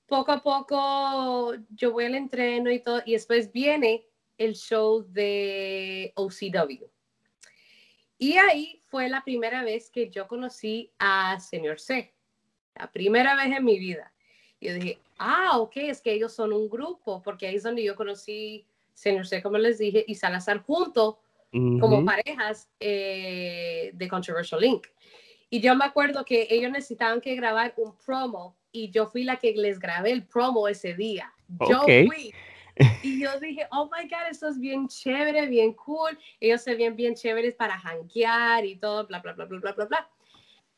poco 0.05 0.31
a 0.31 0.43
poco 0.43 1.53
yo 1.69 1.91
voy 1.91 2.05
al 2.05 2.15
entreno 2.15 2.71
y 2.71 2.79
todo, 2.79 3.01
y 3.05 3.13
después 3.13 3.51
viene 3.51 4.05
el 4.37 4.55
show 4.55 5.05
de 5.09 6.13
OCW. 6.15 6.89
Y 8.17 8.37
ahí 8.37 8.83
fue 8.87 9.09
la 9.09 9.23
primera 9.23 9.63
vez 9.63 9.89
que 9.89 10.09
yo 10.09 10.27
conocí 10.27 10.91
a 10.99 11.39
Señor 11.39 11.79
C. 11.79 12.13
La 12.75 12.91
primera 12.91 13.35
vez 13.35 13.57
en 13.57 13.65
mi 13.65 13.79
vida. 13.79 14.13
Y 14.59 14.67
yo 14.67 14.73
dije, 14.75 14.99
ah, 15.17 15.59
ok, 15.59 15.77
es 15.77 16.01
que 16.01 16.13
ellos 16.13 16.33
son 16.33 16.53
un 16.53 16.69
grupo, 16.69 17.21
porque 17.23 17.47
ahí 17.47 17.55
es 17.55 17.63
donde 17.63 17.83
yo 17.83 17.95
conocí 17.95 18.65
Señor 18.93 19.25
C, 19.25 19.41
como 19.41 19.57
les 19.57 19.79
dije, 19.79 20.03
y 20.07 20.15
Salazar 20.15 20.59
junto 20.59 21.19
como 21.51 22.05
parejas 22.05 22.69
eh, 22.79 23.91
de 23.93 24.07
Controversial 24.07 24.61
Link. 24.61 24.87
Y 25.49 25.59
yo 25.59 25.75
me 25.75 25.85
acuerdo 25.85 26.23
que 26.23 26.47
ellos 26.49 26.71
necesitaban 26.71 27.19
que 27.19 27.35
grabar 27.35 27.73
un 27.77 27.97
promo 27.97 28.57
y 28.71 28.89
yo 28.89 29.07
fui 29.07 29.23
la 29.23 29.37
que 29.37 29.53
les 29.53 29.79
grabé 29.79 30.11
el 30.11 30.25
promo 30.25 30.67
ese 30.67 30.93
día. 30.93 31.31
Yo 31.69 31.81
fui. 31.81 32.33
Y 33.03 33.21
yo 33.21 33.37
dije, 33.39 33.67
oh 33.71 33.85
my 33.85 34.07
God, 34.07 34.29
esto 34.31 34.47
es 34.47 34.57
bien 34.57 34.87
chévere, 34.87 35.45
bien 35.47 35.73
cool. 35.73 36.17
Ellos 36.39 36.61
se 36.61 36.73
ven 36.73 36.95
bien 36.95 37.13
chéveres 37.13 37.53
para 37.53 37.77
hankear 37.77 38.65
y 38.65 38.77
todo, 38.77 39.05
bla, 39.05 39.19
bla, 39.19 39.33
bla, 39.33 39.45
bla, 39.45 39.59
bla, 39.59 39.73
bla, 39.73 39.85
bla. 39.85 40.09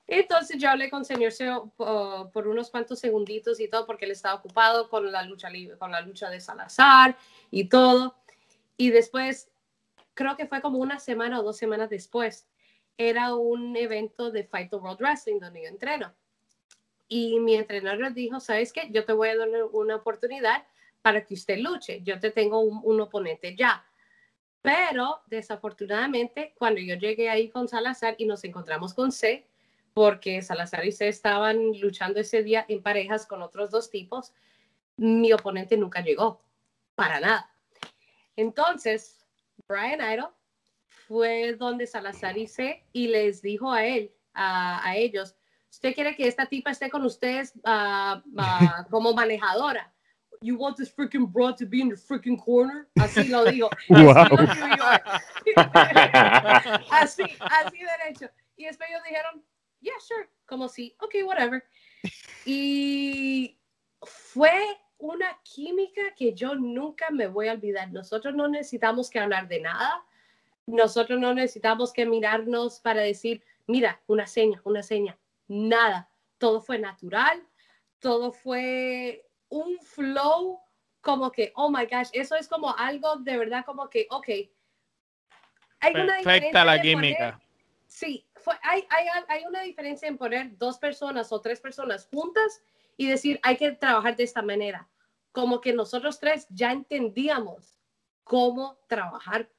Entonces 0.08 0.58
yo 0.58 0.70
hablé 0.70 0.90
con 0.90 1.06
señor 1.06 1.32
Seo 1.32 1.72
por 1.78 2.48
unos 2.48 2.70
cuantos 2.72 3.00
segunditos 3.00 3.60
y 3.60 3.70
todo, 3.70 3.86
porque 3.86 4.06
él 4.06 4.12
estaba 4.12 4.36
ocupado 4.36 4.90
con 4.90 5.12
la 5.12 5.24
lucha 5.24 5.50
con 5.80 5.92
la 5.92 6.02
lucha 6.02 6.30
de 6.30 6.42
Salazar 6.42 7.16
y 7.52 7.66
todo. 7.66 8.16
Y 8.76 8.90
después, 8.90 9.50
creo 10.14 10.36
que 10.38 10.48
fue 10.48 10.62
como 10.62 10.80
una 10.80 11.00
semana 11.00 11.40
o 11.40 11.44
dos 11.44 11.58
semanas 11.58 11.90
después, 11.90 12.48
era 12.98 13.36
un 13.36 13.76
evento 13.76 14.32
de 14.32 14.44
Fight 14.44 14.70
the 14.70 14.76
World 14.76 15.00
Wrestling 15.00 15.40
donde 15.40 15.64
yo 15.64 15.68
entreno. 15.68 16.14
Y 17.08 17.40
mi 17.40 17.56
entrenador 17.56 18.14
dijo, 18.14 18.40
¿sabes 18.40 18.72
qué? 18.72 18.90
Yo 18.92 19.06
te 19.06 19.14
voy 19.14 19.30
a 19.30 19.38
dar 19.38 19.50
una 19.72 19.96
oportunidad 19.96 20.66
para 21.02 21.26
que 21.26 21.34
usted 21.34 21.60
luche. 21.60 22.02
Yo 22.04 22.20
te 22.20 22.32
tengo 22.32 22.60
un, 22.62 23.02
oponente 23.02 23.56
ya. 23.56 23.86
Pero 24.62 25.22
desafortunadamente, 25.28 26.54
cuando 26.58 26.80
yo 26.80 26.96
llegué 26.96 27.30
ahí 27.30 27.50
con 27.50 27.68
Salazar 27.68 28.16
y 28.18 28.26
nos 28.26 28.44
encontramos 28.46 28.94
con 28.94 29.12
C, 29.12 29.46
porque 29.94 30.42
Salazar 30.42 30.86
y 30.86 30.92
C 30.92 31.08
estaban 31.10 31.80
luchando 31.80 32.20
ese 32.20 32.42
día 32.42 32.66
en 32.68 32.82
parejas 32.82 33.28
con 33.28 33.42
otros 33.42 33.70
dos 33.70 33.90
tipos, 33.92 34.34
mi 34.96 35.34
oponente 35.34 35.76
nunca 35.76 36.02
llegó, 36.02 36.42
para 36.96 37.20
nada. 37.20 37.52
Entonces, 38.36 39.23
Brian 39.68 40.02
Idol 40.02 40.30
fue 41.08 41.56
donde 41.56 41.88
Salazar 41.88 42.38
hice 42.38 42.86
y 42.92 43.08
les 43.08 43.42
dijo 43.42 43.72
a 43.72 43.86
él, 43.86 44.12
a, 44.34 44.96
ellos, 44.96 45.36
¿usted 45.70 45.94
quiere 45.94 46.16
que 46.16 46.28
esta 46.28 46.46
tipa 46.48 46.72
esté 46.72 46.90
con 46.90 47.06
ustedes 47.06 47.54
ah, 47.64 48.24
ah, 48.38 48.86
como 48.90 49.14
manejadora? 49.14 49.94
You 50.42 50.58
want 50.58 50.76
this 50.76 50.94
freaking 50.94 51.32
broad 51.32 51.56
to 51.58 51.66
be 51.66 51.80
in 51.80 51.88
the 51.90 51.96
freaking 51.96 52.38
corner? 52.38 52.90
Así 52.96 53.30
lo 53.30 53.46
digo. 53.46 53.70
Así, 56.92 57.24
así, 57.40 57.78
derecho. 57.78 58.30
Y 58.58 58.66
después 58.66 58.90
ellos 58.90 59.02
dijeron, 59.08 59.42
yeah, 59.80 59.94
sure. 60.06 60.28
Como 60.46 60.68
si, 60.68 60.98
ok, 61.00 61.16
whatever. 61.26 61.64
Y 62.46 63.58
fue 64.02 64.78
una 65.04 65.38
química 65.44 66.16
que 66.16 66.34
yo 66.34 66.56
nunca 66.56 67.10
me 67.12 67.28
voy 67.28 67.48
a 67.48 67.54
olvidar. 67.54 67.92
Nosotros 67.92 68.34
no 68.34 68.48
necesitamos 68.48 69.10
que 69.10 69.20
hablar 69.20 69.48
de 69.48 69.62
nada 69.62 70.04
nosotros 70.66 71.20
no 71.20 71.34
necesitamos 71.34 71.92
que 71.92 72.06
mirarnos 72.06 72.80
para 72.80 73.02
decir, 73.02 73.44
mira, 73.68 74.02
una 74.08 74.28
seña, 74.28 74.62
una 74.64 74.84
seña. 74.84 75.18
Nada. 75.48 76.10
Todo 76.38 76.62
fue 76.62 76.80
natural, 76.80 77.42
todo 78.00 78.32
fue 78.32 79.26
un 79.50 79.78
flow 79.80 80.60
como 81.02 81.32
que, 81.32 81.52
oh 81.56 81.70
my 81.70 81.86
gosh, 81.86 82.10
eso 82.14 82.36
es 82.36 82.48
como 82.48 82.76
algo 82.78 83.18
de 83.18 83.38
verdad 83.38 83.66
como 83.66 83.90
que, 83.90 84.08
ok. 84.10 84.28
Hay 85.80 85.94
una 85.96 86.18
Perfecta 86.24 86.66
la 86.66 86.82
química. 86.82 87.42
sí, 87.88 88.26
fue, 88.36 88.56
hay, 88.62 88.86
hay, 88.90 89.08
hay 89.28 89.46
una 89.46 89.62
diferencia 89.62 90.08
en 90.08 90.18
poner 90.18 90.58
dos 90.58 90.78
personas 90.78 91.32
o 91.32 91.42
tres 91.42 91.60
personas 91.60 92.08
juntas 92.08 92.62
y 92.96 93.08
decir, 93.08 93.40
hay 93.44 93.58
que 93.58 93.72
trabajar 93.72 94.16
de 94.16 94.24
esta 94.24 94.42
manera. 94.42 94.88
Como 95.34 95.60
que 95.60 95.74
nosotros 95.74 96.18
tres 96.20 96.48
ya 96.50 96.72
entendíamos 96.72 97.78
cómo 98.24 98.80
trabajar 98.88 99.50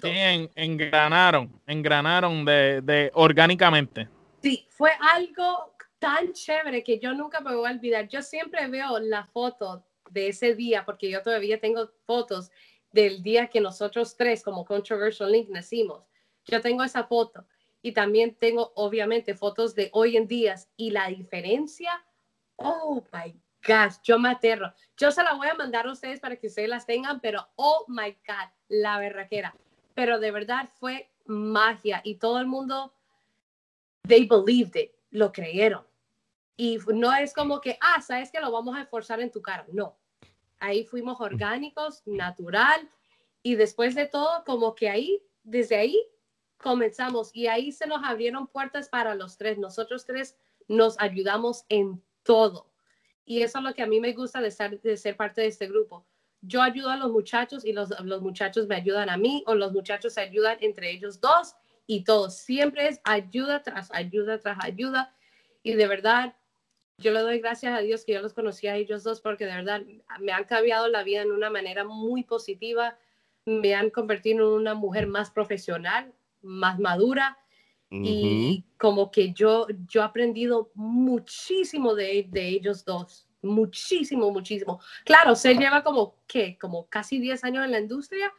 Sí, 0.00 0.48
engranaron, 0.54 1.60
engranaron 1.66 2.44
de, 2.44 2.80
de 2.80 3.10
orgánicamente. 3.14 4.08
Sí, 4.40 4.68
fue 4.70 4.92
algo 5.00 5.74
tan 5.98 6.32
chévere 6.32 6.84
que 6.84 7.00
yo 7.00 7.12
nunca 7.12 7.40
me 7.40 7.54
voy 7.54 7.68
a 7.68 7.72
olvidar. 7.72 8.06
Yo 8.06 8.22
siempre 8.22 8.68
veo 8.68 9.00
la 9.00 9.24
foto 9.26 9.84
de 10.10 10.28
ese 10.28 10.54
día, 10.54 10.84
porque 10.84 11.10
yo 11.10 11.22
todavía 11.22 11.58
tengo 11.60 11.90
fotos 12.06 12.52
del 12.92 13.20
día 13.22 13.48
que 13.48 13.60
nosotros 13.60 14.16
tres, 14.16 14.44
como 14.44 14.64
Controversial 14.64 15.32
Link, 15.32 15.48
nacimos. 15.48 16.04
Yo 16.44 16.60
tengo 16.60 16.84
esa 16.84 17.04
foto 17.04 17.44
y 17.82 17.90
también 17.90 18.36
tengo, 18.36 18.72
obviamente, 18.76 19.34
fotos 19.34 19.74
de 19.74 19.90
hoy 19.92 20.16
en 20.16 20.28
día 20.28 20.54
y 20.76 20.90
la 20.90 21.08
diferencia, 21.08 22.04
oh 22.56 23.02
my 23.12 23.34
gosh, 23.66 23.96
yo 24.02 24.18
me 24.18 24.30
aterro. 24.30 24.72
Yo 24.96 25.10
se 25.10 25.22
la 25.22 25.34
voy 25.34 25.48
a 25.48 25.54
mandar 25.54 25.86
a 25.86 25.92
ustedes 25.92 26.20
para 26.20 26.36
que 26.36 26.46
ustedes 26.46 26.68
las 26.68 26.86
tengan, 26.86 27.20
pero 27.20 27.48
oh 27.56 27.84
my 27.88 28.12
god, 28.26 28.50
la 28.68 28.98
berraquera 28.98 29.54
pero 29.94 30.18
de 30.18 30.30
verdad 30.30 30.68
fue 30.78 31.10
magia 31.24 32.00
y 32.04 32.16
todo 32.16 32.38
el 32.40 32.46
mundo, 32.46 32.92
they 34.06 34.26
believed 34.26 34.76
it, 34.76 34.92
lo 35.10 35.32
creyeron. 35.32 35.86
Y 36.56 36.78
no 36.88 37.12
es 37.14 37.32
como 37.32 37.60
que, 37.60 37.78
ah, 37.80 38.00
sabes 38.02 38.30
que 38.30 38.40
lo 38.40 38.52
vamos 38.52 38.76
a 38.76 38.82
esforzar 38.82 39.20
en 39.20 39.30
tu 39.30 39.40
cara. 39.40 39.66
No. 39.72 39.96
Ahí 40.58 40.84
fuimos 40.84 41.20
orgánicos, 41.20 42.02
natural. 42.06 42.88
Y 43.42 43.56
después 43.56 43.94
de 43.94 44.06
todo, 44.06 44.44
como 44.44 44.74
que 44.74 44.88
ahí, 44.88 45.22
desde 45.42 45.76
ahí, 45.76 46.00
comenzamos. 46.58 47.30
Y 47.34 47.48
ahí 47.48 47.72
se 47.72 47.86
nos 47.86 48.04
abrieron 48.04 48.46
puertas 48.46 48.88
para 48.88 49.14
los 49.14 49.36
tres. 49.36 49.58
Nosotros 49.58 50.04
tres 50.04 50.36
nos 50.68 50.98
ayudamos 51.00 51.64
en 51.68 52.02
todo. 52.22 52.70
Y 53.24 53.42
eso 53.42 53.58
es 53.58 53.64
lo 53.64 53.74
que 53.74 53.82
a 53.82 53.86
mí 53.86 54.00
me 54.00 54.12
gusta 54.12 54.40
de, 54.40 54.80
de 54.82 54.96
ser 54.96 55.16
parte 55.16 55.40
de 55.40 55.48
este 55.48 55.66
grupo 55.66 56.04
yo 56.46 56.62
ayudo 56.62 56.90
a 56.90 56.96
los 56.96 57.10
muchachos 57.10 57.64
y 57.64 57.72
los, 57.72 57.90
los 58.00 58.22
muchachos 58.22 58.66
me 58.66 58.76
ayudan 58.76 59.08
a 59.08 59.16
mí 59.16 59.42
o 59.46 59.54
los 59.54 59.72
muchachos 59.72 60.14
se 60.14 60.20
ayudan 60.20 60.58
entre 60.60 60.90
ellos 60.90 61.20
dos 61.20 61.54
y 61.86 62.04
todo. 62.04 62.30
Siempre 62.30 62.88
es 62.88 63.00
ayuda 63.04 63.62
tras 63.62 63.90
ayuda 63.92 64.38
tras 64.38 64.58
ayuda. 64.60 65.14
Y 65.62 65.74
de 65.74 65.86
verdad, 65.86 66.34
yo 66.98 67.12
le 67.12 67.20
doy 67.20 67.38
gracias 67.38 67.76
a 67.76 67.80
Dios 67.80 68.04
que 68.04 68.12
yo 68.12 68.22
los 68.22 68.34
conocí 68.34 68.66
a 68.66 68.76
ellos 68.76 69.02
dos 69.02 69.20
porque 69.20 69.46
de 69.46 69.54
verdad 69.54 69.82
me 70.20 70.32
han 70.32 70.44
cambiado 70.44 70.88
la 70.88 71.02
vida 71.02 71.22
en 71.22 71.32
una 71.32 71.50
manera 71.50 71.84
muy 71.84 72.24
positiva, 72.24 72.98
me 73.46 73.74
han 73.74 73.90
convertido 73.90 74.36
en 74.54 74.60
una 74.60 74.74
mujer 74.74 75.06
más 75.06 75.30
profesional, 75.30 76.12
más 76.42 76.78
madura 76.78 77.38
y 77.90 78.64
como 78.76 79.10
que 79.10 79.32
yo, 79.32 79.66
yo 79.88 80.00
he 80.00 80.04
aprendido 80.04 80.70
muchísimo 80.74 81.94
de, 81.94 82.26
de 82.28 82.48
ellos 82.48 82.84
dos, 82.84 83.28
muchísimo, 83.40 84.30
muchísimo. 84.30 84.80
Claro, 85.04 85.36
se 85.36 85.54
lleva 85.54 85.84
como, 85.84 86.16
¿qué? 86.26 86.58
Como 86.58 86.86
casi 86.88 87.20
10 87.20 87.44
años 87.44 87.64
en 87.64 87.70
la 87.70 87.78
industria 87.78 88.32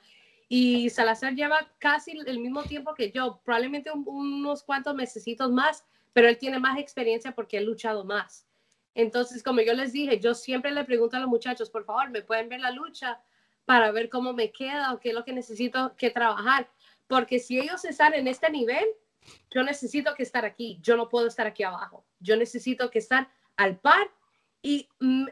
y 0.47 0.89
Salazar 0.89 1.33
lleva 1.33 1.71
casi 1.79 2.17
el 2.25 2.39
mismo 2.39 2.63
tiempo 2.63 2.93
que 2.93 3.11
yo, 3.11 3.41
probablemente 3.43 3.91
unos 3.91 4.63
cuantos 4.63 4.93
mesecitos 4.93 5.51
más, 5.51 5.85
pero 6.13 6.27
él 6.27 6.37
tiene 6.37 6.59
más 6.59 6.77
experiencia 6.77 7.33
porque 7.33 7.57
ha 7.57 7.61
luchado 7.61 8.03
más. 8.05 8.45
Entonces, 8.93 9.43
como 9.43 9.61
yo 9.61 9.73
les 9.73 9.91
dije, 9.91 10.19
yo 10.19 10.33
siempre 10.33 10.71
le 10.71 10.85
pregunto 10.85 11.17
a 11.17 11.19
los 11.19 11.29
muchachos, 11.29 11.69
por 11.69 11.83
favor, 11.83 12.09
¿me 12.09 12.21
pueden 12.21 12.47
ver 12.47 12.61
la 12.61 12.71
lucha 12.71 13.19
para 13.65 13.91
ver 13.91 14.09
cómo 14.09 14.33
me 14.33 14.51
queda 14.51 14.93
o 14.93 14.99
qué 14.99 15.09
es 15.09 15.15
lo 15.15 15.25
que 15.25 15.33
necesito 15.33 15.95
que 15.97 16.11
trabajar? 16.11 16.69
Porque 17.07 17.39
si 17.39 17.59
ellos 17.59 17.83
están 17.83 18.13
en 18.13 18.27
este 18.27 18.49
nivel, 18.49 18.85
yo 19.51 19.63
necesito 19.63 20.13
que 20.15 20.23
estar 20.23 20.45
aquí, 20.45 20.79
yo 20.81 20.97
no 20.97 21.09
puedo 21.09 21.27
estar 21.27 21.47
aquí 21.47 21.63
abajo, 21.63 22.05
yo 22.19 22.35
necesito 22.35 22.89
que 22.89 22.99
estar 22.99 23.29
al 23.55 23.79
par 23.79 24.11
y 24.61 24.89
mm, 24.99 25.27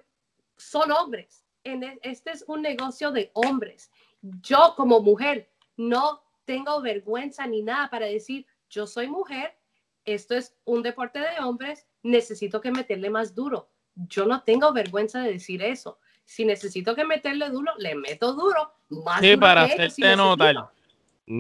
son 0.57 0.91
hombres. 0.91 1.45
En, 1.63 1.83
e, 1.83 1.99
este 2.03 2.31
es 2.31 2.43
un 2.47 2.61
negocio 2.61 3.11
de 3.11 3.31
hombres. 3.33 3.91
Yo 4.21 4.73
como 4.75 5.01
mujer 5.01 5.49
no 5.77 6.23
tengo 6.45 6.81
vergüenza 6.81 7.47
ni 7.47 7.61
nada 7.61 7.89
para 7.89 8.05
decir, 8.05 8.45
yo 8.69 8.87
soy 8.87 9.07
mujer, 9.07 9.57
esto 10.05 10.35
es 10.35 10.55
un 10.65 10.83
deporte 10.83 11.19
de 11.19 11.39
hombres, 11.39 11.87
necesito 12.01 12.61
que 12.61 12.71
meterle 12.71 13.09
más 13.09 13.33
duro. 13.33 13.69
Yo 13.95 14.25
no 14.25 14.43
tengo 14.43 14.73
vergüenza 14.73 15.21
de 15.21 15.33
decir 15.33 15.61
eso. 15.61 15.99
Si 16.25 16.45
necesito 16.45 16.95
que 16.95 17.05
meterle 17.05 17.49
duro, 17.49 17.73
le 17.77 17.95
meto 17.95 18.33
duro. 18.33 18.73
Más 18.89 19.21
sí, 19.21 19.37
para 19.37 19.63
hacerte 19.63 20.15
notar 20.15 20.71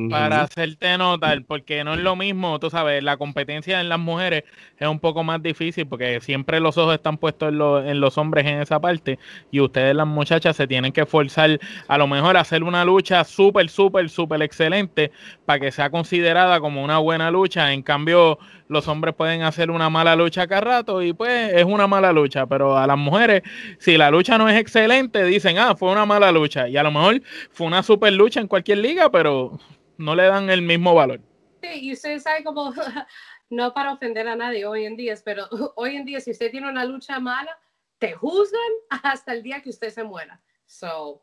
para 0.09 0.43
hacerte 0.43 0.97
notar, 0.97 1.43
porque 1.43 1.83
no 1.83 1.93
es 1.93 1.99
lo 1.99 2.15
mismo, 2.15 2.57
tú 2.57 2.69
sabes, 2.69 3.03
la 3.03 3.17
competencia 3.17 3.81
en 3.81 3.89
las 3.89 3.99
mujeres 3.99 4.45
es 4.77 4.87
un 4.87 4.99
poco 4.99 5.25
más 5.25 5.43
difícil 5.43 5.85
porque 5.85 6.21
siempre 6.21 6.61
los 6.61 6.77
ojos 6.77 6.95
están 6.95 7.17
puestos 7.17 7.49
en, 7.49 7.99
los 7.99 8.17
hombres 8.17 8.45
en 8.45 8.61
esa 8.61 8.79
parte 8.79 9.19
y 9.51 9.59
ustedes 9.59 9.93
las 9.93 10.07
muchachas 10.07 10.55
se 10.55 10.67
tienen 10.67 10.93
que 10.93 11.05
forzar 11.05 11.59
a 11.89 11.97
lo 11.97 12.07
mejor 12.07 12.37
a 12.37 12.41
hacer 12.41 12.63
una 12.63 12.85
lucha 12.85 13.25
súper, 13.25 13.69
súper, 13.69 14.09
súper 14.09 14.41
excelente 14.41 15.11
para 15.45 15.59
que 15.59 15.71
sea 15.71 15.89
considerada 15.89 16.61
como 16.61 16.81
una 16.81 16.99
buena 16.99 17.29
lucha. 17.29 17.73
En 17.73 17.81
cambio, 17.81 18.39
los 18.67 18.87
hombres 18.87 19.15
pueden 19.15 19.43
hacer 19.43 19.71
una 19.71 19.89
mala 19.89 20.15
lucha 20.15 20.47
cada 20.47 20.61
rato 20.61 21.01
y 21.01 21.13
pues 21.13 21.53
es 21.53 21.63
una 21.63 21.87
mala 21.87 22.11
lucha, 22.11 22.45
pero 22.45 22.77
a 22.77 22.87
las 22.87 22.97
mujeres, 22.97 23.43
si 23.79 23.97
la 23.97 24.09
lucha 24.09 24.37
no 24.37 24.49
es 24.49 24.59
excelente, 24.59 25.23
dicen, 25.25 25.57
ah, 25.57 25.75
fue 25.75 25.91
una 25.91 26.05
mala 26.05 26.31
lucha 26.31 26.67
y 26.67 26.77
a 26.77 26.83
lo 26.83 26.91
mejor 26.91 27.21
fue 27.51 27.67
una 27.67 27.83
super 27.83 28.13
lucha 28.13 28.39
en 28.39 28.47
cualquier 28.47 28.79
liga, 28.79 29.11
pero 29.11 29.59
no 29.97 30.15
le 30.15 30.23
dan 30.23 30.49
el 30.49 30.61
mismo 30.61 30.95
valor. 30.95 31.19
Sí, 31.61 31.69
y 31.81 31.93
usted 31.93 32.19
sabe 32.19 32.43
como, 32.43 32.73
no 33.49 33.73
para 33.73 33.93
ofender 33.93 34.27
a 34.27 34.35
nadie 34.35 34.65
hoy 34.65 34.85
en 34.85 34.95
día, 34.95 35.15
pero 35.23 35.47
hoy 35.75 35.95
en 35.95 36.05
día 36.05 36.19
si 36.19 36.31
usted 36.31 36.51
tiene 36.51 36.69
una 36.69 36.85
lucha 36.85 37.19
mala, 37.19 37.57
te 37.99 38.13
juzgan 38.13 38.61
hasta 39.03 39.33
el 39.33 39.43
día 39.43 39.61
que 39.61 39.69
usted 39.69 39.89
se 39.89 40.03
muera. 40.03 40.41
So, 40.65 41.21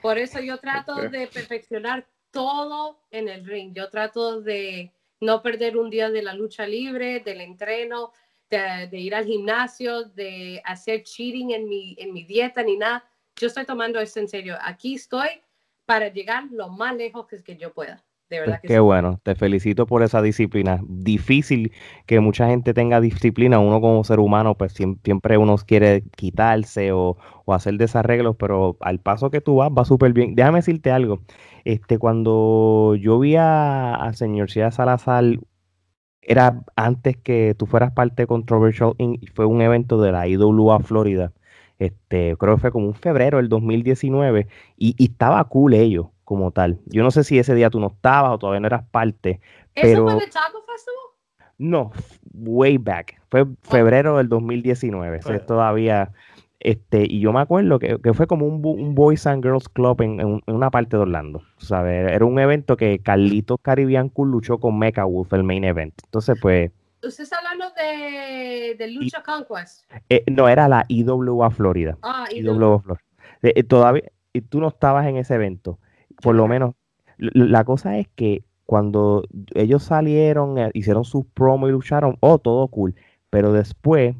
por 0.00 0.18
eso 0.18 0.40
yo 0.40 0.58
trato 0.58 0.94
de 0.94 1.26
perfeccionar 1.26 2.06
todo 2.30 3.00
en 3.10 3.28
el 3.28 3.44
ring. 3.44 3.74
Yo 3.74 3.90
trato 3.90 4.40
de 4.40 4.92
no 5.20 5.42
perder 5.42 5.76
un 5.76 5.90
día 5.90 6.10
de 6.10 6.22
la 6.22 6.34
lucha 6.34 6.66
libre, 6.66 7.20
del 7.20 7.40
entreno, 7.40 8.12
de, 8.50 8.88
ir 8.92 9.14
al 9.14 9.26
gimnasio, 9.26 10.04
de 10.04 10.60
hacer 10.64 11.02
cheating 11.04 11.52
en 11.52 11.68
mi, 11.68 11.94
en 11.98 12.12
mi 12.12 12.24
dieta 12.24 12.62
ni 12.62 12.76
nada. 12.76 13.04
Yo 13.36 13.46
estoy 13.46 13.64
tomando 13.64 14.00
esto 14.00 14.20
en 14.20 14.28
serio. 14.28 14.56
Aquí 14.62 14.94
estoy 14.94 15.28
para 15.86 16.08
llegar 16.08 16.44
lo 16.50 16.68
más 16.68 16.96
lejos 16.96 17.26
que, 17.26 17.42
que 17.42 17.56
yo 17.56 17.72
pueda. 17.72 18.04
De 18.28 18.38
verdad 18.38 18.54
pues 18.54 18.62
que 18.62 18.68
Qué 18.68 18.80
bueno, 18.80 19.20
te 19.24 19.34
felicito 19.34 19.86
por 19.86 20.04
esa 20.04 20.22
disciplina. 20.22 20.80
Difícil 20.86 21.72
que 22.06 22.20
mucha 22.20 22.46
gente 22.46 22.72
tenga 22.74 23.00
disciplina, 23.00 23.58
uno 23.58 23.80
como 23.80 24.04
ser 24.04 24.20
humano, 24.20 24.56
pues 24.56 24.72
siempre 24.72 25.36
uno 25.36 25.56
quiere 25.58 26.04
quitarse 26.16 26.92
o, 26.92 27.16
hacer 27.48 27.74
desarreglos, 27.74 28.36
pero 28.36 28.76
al 28.80 29.00
paso 29.00 29.30
que 29.30 29.40
tú 29.40 29.56
vas, 29.56 29.70
va 29.70 29.84
súper 29.84 30.12
bien. 30.12 30.36
Déjame 30.36 30.58
decirte 30.58 30.92
algo, 30.92 31.22
este, 31.64 31.98
cuando 31.98 32.94
yo 32.96 33.18
vi 33.18 33.36
a, 33.36 33.94
a 33.94 34.12
señor 34.12 34.50
Cia 34.50 34.70
Salazar, 34.70 35.24
era 36.22 36.62
antes 36.76 37.16
que 37.16 37.54
tú 37.58 37.66
fueras 37.66 37.92
parte 37.92 38.22
de 38.22 38.26
Controversial 38.26 38.94
fue 39.34 39.46
un 39.46 39.62
evento 39.62 40.00
de 40.00 40.12
la 40.12 40.28
IWA 40.28 40.80
Florida 40.80 41.32
este, 41.80 42.36
creo 42.36 42.56
que 42.56 42.60
fue 42.60 42.70
como 42.70 42.86
un 42.86 42.94
febrero 42.94 43.38
del 43.38 43.48
2019, 43.48 44.46
y, 44.76 44.94
y 44.98 45.10
estaba 45.10 45.42
cool 45.44 45.72
ellos 45.74 46.08
como 46.24 46.52
tal. 46.52 46.78
Yo 46.84 47.02
no 47.02 47.10
sé 47.10 47.24
si 47.24 47.38
ese 47.38 47.54
día 47.54 47.70
tú 47.70 47.80
no 47.80 47.88
estabas 47.88 48.32
o 48.32 48.38
todavía 48.38 48.60
no 48.60 48.66
eras 48.66 48.84
parte. 48.90 49.40
Pero... 49.74 50.08
¿Eso 50.08 50.18
fue 50.18 50.24
el 50.24 50.30
Taco 50.30 50.62
Festival? 50.66 50.96
No, 51.56 51.90
way 52.34 52.76
back. 52.76 53.20
Fue 53.30 53.46
febrero 53.62 54.18
del 54.18 54.28
2019. 54.28 55.20
Pues 55.22 55.46
todavía. 55.46 56.12
Este, 56.60 57.06
y 57.08 57.20
yo 57.20 57.32
me 57.32 57.40
acuerdo 57.40 57.78
que, 57.78 57.98
que 57.98 58.12
fue 58.12 58.26
como 58.26 58.46
un, 58.46 58.64
un, 58.64 58.94
Boys 58.94 59.26
and 59.26 59.42
Girls 59.42 59.68
Club 59.68 60.02
en, 60.02 60.20
en, 60.20 60.42
una 60.46 60.70
parte 60.70 60.96
de 60.96 61.02
Orlando. 61.02 61.42
¿sabes? 61.56 62.12
Era 62.12 62.24
un 62.24 62.38
evento 62.38 62.76
que 62.76 62.98
Carlitos 62.98 63.58
Caribbean 63.62 64.10
Cool 64.10 64.30
luchó 64.30 64.58
con 64.58 64.78
Mecha 64.78 65.04
Wolf, 65.04 65.32
el 65.32 65.42
main 65.42 65.64
event. 65.64 65.94
Entonces, 66.04 66.38
pues, 66.40 66.70
¿Usted 67.02 67.24
está 67.24 67.38
hablando 67.38 67.64
de, 67.76 68.74
de 68.78 68.90
Lucha 68.90 69.22
Conquest? 69.22 69.90
Eh, 70.10 70.22
no, 70.30 70.48
era 70.48 70.68
la 70.68 70.84
IWA 70.88 71.50
Florida. 71.50 71.96
Ah, 72.02 72.26
IWA, 72.30 72.78
Florida. 72.80 73.04
Eh, 73.42 73.62
todavía, 73.62 74.02
y 74.34 74.42
tú 74.42 74.60
no 74.60 74.68
estabas 74.68 75.06
en 75.06 75.16
ese 75.16 75.34
evento. 75.34 75.78
Por 76.22 76.34
lo 76.34 76.46
menos, 76.46 76.74
la 77.16 77.64
cosa 77.64 77.98
es 77.98 78.08
que 78.08 78.44
cuando 78.66 79.24
ellos 79.54 79.82
salieron, 79.82 80.58
eh, 80.58 80.70
hicieron 80.74 81.04
sus 81.04 81.24
promos 81.26 81.70
y 81.70 81.72
lucharon, 81.72 82.18
oh, 82.20 82.38
todo 82.38 82.68
cool. 82.68 82.94
Pero 83.30 83.52
después, 83.52 84.14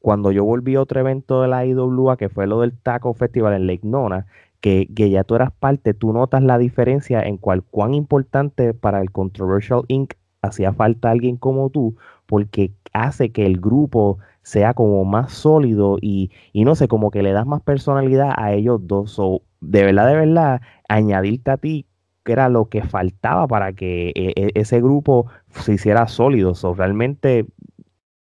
cuando 0.00 0.32
yo 0.32 0.44
volví 0.44 0.74
a 0.76 0.82
otro 0.82 1.00
evento 1.00 1.42
de 1.42 1.48
la 1.48 1.66
IWA, 1.66 2.16
que 2.16 2.28
fue 2.28 2.46
lo 2.46 2.60
del 2.60 2.76
Taco 2.76 3.14
Festival 3.14 3.54
en 3.54 3.66
Lake 3.66 3.86
Nona, 3.86 4.26
que, 4.60 4.88
que, 4.94 5.10
ya 5.10 5.24
tú 5.24 5.34
eras 5.34 5.52
parte, 5.52 5.94
tú 5.94 6.12
notas 6.12 6.42
la 6.42 6.58
diferencia 6.58 7.20
en 7.22 7.36
cuál 7.36 7.62
cuán 7.62 7.94
importante 7.94 8.74
para 8.74 9.00
el 9.00 9.12
Controversial 9.12 9.82
Inc. 9.88 10.14
hacía 10.42 10.72
falta 10.72 11.10
alguien 11.10 11.36
como 11.36 11.70
tú, 11.70 11.96
porque 12.26 12.72
hace 12.92 13.30
que 13.30 13.46
el 13.46 13.60
grupo 13.60 14.18
sea 14.42 14.74
como 14.74 15.04
más 15.04 15.32
sólido 15.32 15.98
y, 16.00 16.30
no 16.54 16.74
sé, 16.74 16.88
como 16.88 17.10
que 17.10 17.22
le 17.22 17.32
das 17.32 17.46
más 17.46 17.62
personalidad 17.62 18.32
a 18.36 18.52
ellos 18.52 18.80
dos. 18.86 19.18
o 19.18 19.42
de 19.60 19.84
verdad, 19.84 20.08
de 20.08 20.16
verdad, 20.16 20.60
añadirte 20.88 21.50
a 21.50 21.56
ti 21.58 21.86
que 22.24 22.32
era 22.32 22.50
lo 22.50 22.68
que 22.68 22.82
faltaba 22.82 23.48
para 23.48 23.72
que 23.72 24.12
e, 24.14 24.32
e, 24.36 24.50
ese 24.54 24.82
grupo 24.82 25.26
se 25.48 25.74
hiciera 25.74 26.06
sólido. 26.08 26.54
So, 26.54 26.74
realmente 26.74 27.46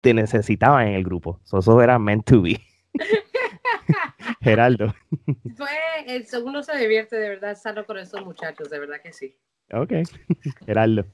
te 0.06 0.14
necesitaban 0.14 0.86
en 0.86 0.94
el 0.94 1.02
grupo. 1.02 1.40
So, 1.42 1.58
eso 1.58 1.82
era 1.82 1.98
meant 1.98 2.24
to 2.26 2.40
be. 2.40 2.60
Geraldo. 4.40 4.94
Fue, 5.56 5.68
el 6.06 6.26
segundo 6.26 6.62
se 6.62 6.78
divierte 6.78 7.16
de 7.16 7.30
verdad 7.30 7.56
sano 7.56 7.84
con 7.84 7.98
esos 7.98 8.24
muchachos, 8.24 8.70
de 8.70 8.78
verdad 8.78 9.00
que 9.02 9.12
sí. 9.12 9.36
Ok, 9.72 9.92
Geraldo. 10.66 11.04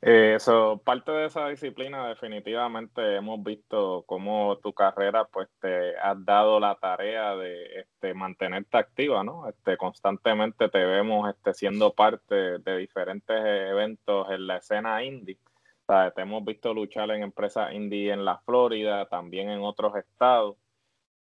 Eso, 0.00 0.74
eh, 0.74 0.80
parte 0.84 1.10
de 1.10 1.26
esa 1.26 1.48
disciplina 1.48 2.06
definitivamente 2.06 3.16
hemos 3.16 3.42
visto 3.42 4.04
cómo 4.06 4.56
tu 4.58 4.72
carrera 4.72 5.24
pues 5.24 5.48
te 5.60 5.96
has 5.96 6.24
dado 6.24 6.60
la 6.60 6.76
tarea 6.76 7.34
de 7.34 7.80
este, 7.80 8.14
mantenerte 8.14 8.76
activa, 8.76 9.24
¿no? 9.24 9.48
Este, 9.48 9.76
constantemente 9.76 10.68
te 10.68 10.84
vemos 10.84 11.28
este, 11.28 11.54
siendo 11.54 11.92
parte 11.92 12.58
de 12.58 12.76
diferentes 12.76 13.36
eventos 13.36 14.30
en 14.30 14.46
la 14.46 14.58
escena 14.58 15.02
indie. 15.02 15.38
O 15.86 16.12
te 16.12 16.22
hemos 16.22 16.44
visto 16.44 16.72
luchar 16.72 17.10
en 17.10 17.22
empresas 17.22 17.72
indie 17.72 18.12
en 18.12 18.24
la 18.24 18.38
Florida, 18.38 19.06
también 19.06 19.50
en 19.50 19.60
otros 19.62 19.94
estados. 19.96 20.56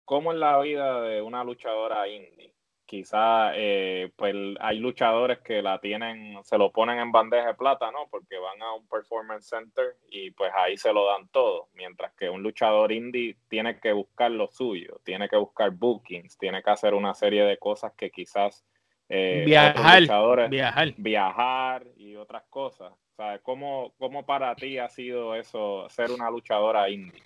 ¿Cómo 0.05 0.33
es 0.33 0.39
la 0.39 0.59
vida 0.59 1.01
de 1.01 1.21
una 1.21 1.43
luchadora 1.43 2.07
indie? 2.07 2.49
quizá 2.89 3.51
eh, 3.53 4.11
pues 4.15 4.33
hay 4.59 4.79
luchadores 4.79 5.37
que 5.41 5.61
la 5.61 5.79
tienen, 5.79 6.39
se 6.43 6.57
lo 6.57 6.71
ponen 6.71 6.97
en 6.97 7.11
bandeja 7.11 7.49
de 7.49 7.53
plata, 7.53 7.91
¿no? 7.91 8.07
Porque 8.09 8.39
van 8.39 8.59
a 8.63 8.73
un 8.73 8.87
performance 8.87 9.47
center 9.47 9.95
y 10.09 10.31
pues 10.31 10.51
ahí 10.55 10.75
se 10.75 10.91
lo 10.91 11.05
dan 11.05 11.27
todo, 11.27 11.69
mientras 11.75 12.11
que 12.13 12.31
un 12.31 12.41
luchador 12.41 12.91
indie 12.91 13.37
tiene 13.47 13.79
que 13.79 13.93
buscar 13.93 14.31
lo 14.31 14.47
suyo, 14.47 14.99
tiene 15.03 15.29
que 15.29 15.37
buscar 15.37 15.69
bookings, 15.69 16.35
tiene 16.39 16.63
que 16.63 16.69
hacer 16.71 16.95
una 16.95 17.13
serie 17.13 17.43
de 17.43 17.59
cosas 17.59 17.93
que 17.93 18.09
quizás 18.09 18.65
eh, 19.07 19.43
viajar, 19.45 20.49
viajar, 20.49 20.93
viajar 20.97 21.85
y 21.95 22.15
otras 22.15 22.45
cosas. 22.49 22.91
Sea, 23.19 23.37
¿cómo, 23.39 23.93
¿Cómo 23.97 24.25
para 24.25 24.55
ti 24.55 24.77
ha 24.77 24.87
sido 24.87 25.35
eso, 25.35 25.89
ser 25.89 26.09
una 26.09 26.31
luchadora 26.31 26.89
indie? 26.89 27.21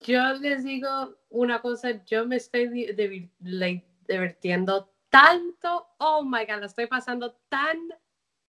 yo 0.00 0.32
les 0.40 0.64
digo 0.64 1.18
una 1.28 1.60
cosa, 1.60 2.02
yo 2.06 2.24
me 2.24 2.36
estoy 2.36 2.94
divirtiendo 4.08 4.90
tanto, 5.10 5.86
oh 5.98 6.24
my 6.24 6.46
god, 6.46 6.60
la 6.60 6.66
estoy 6.66 6.86
pasando 6.86 7.36
tan 7.50 7.76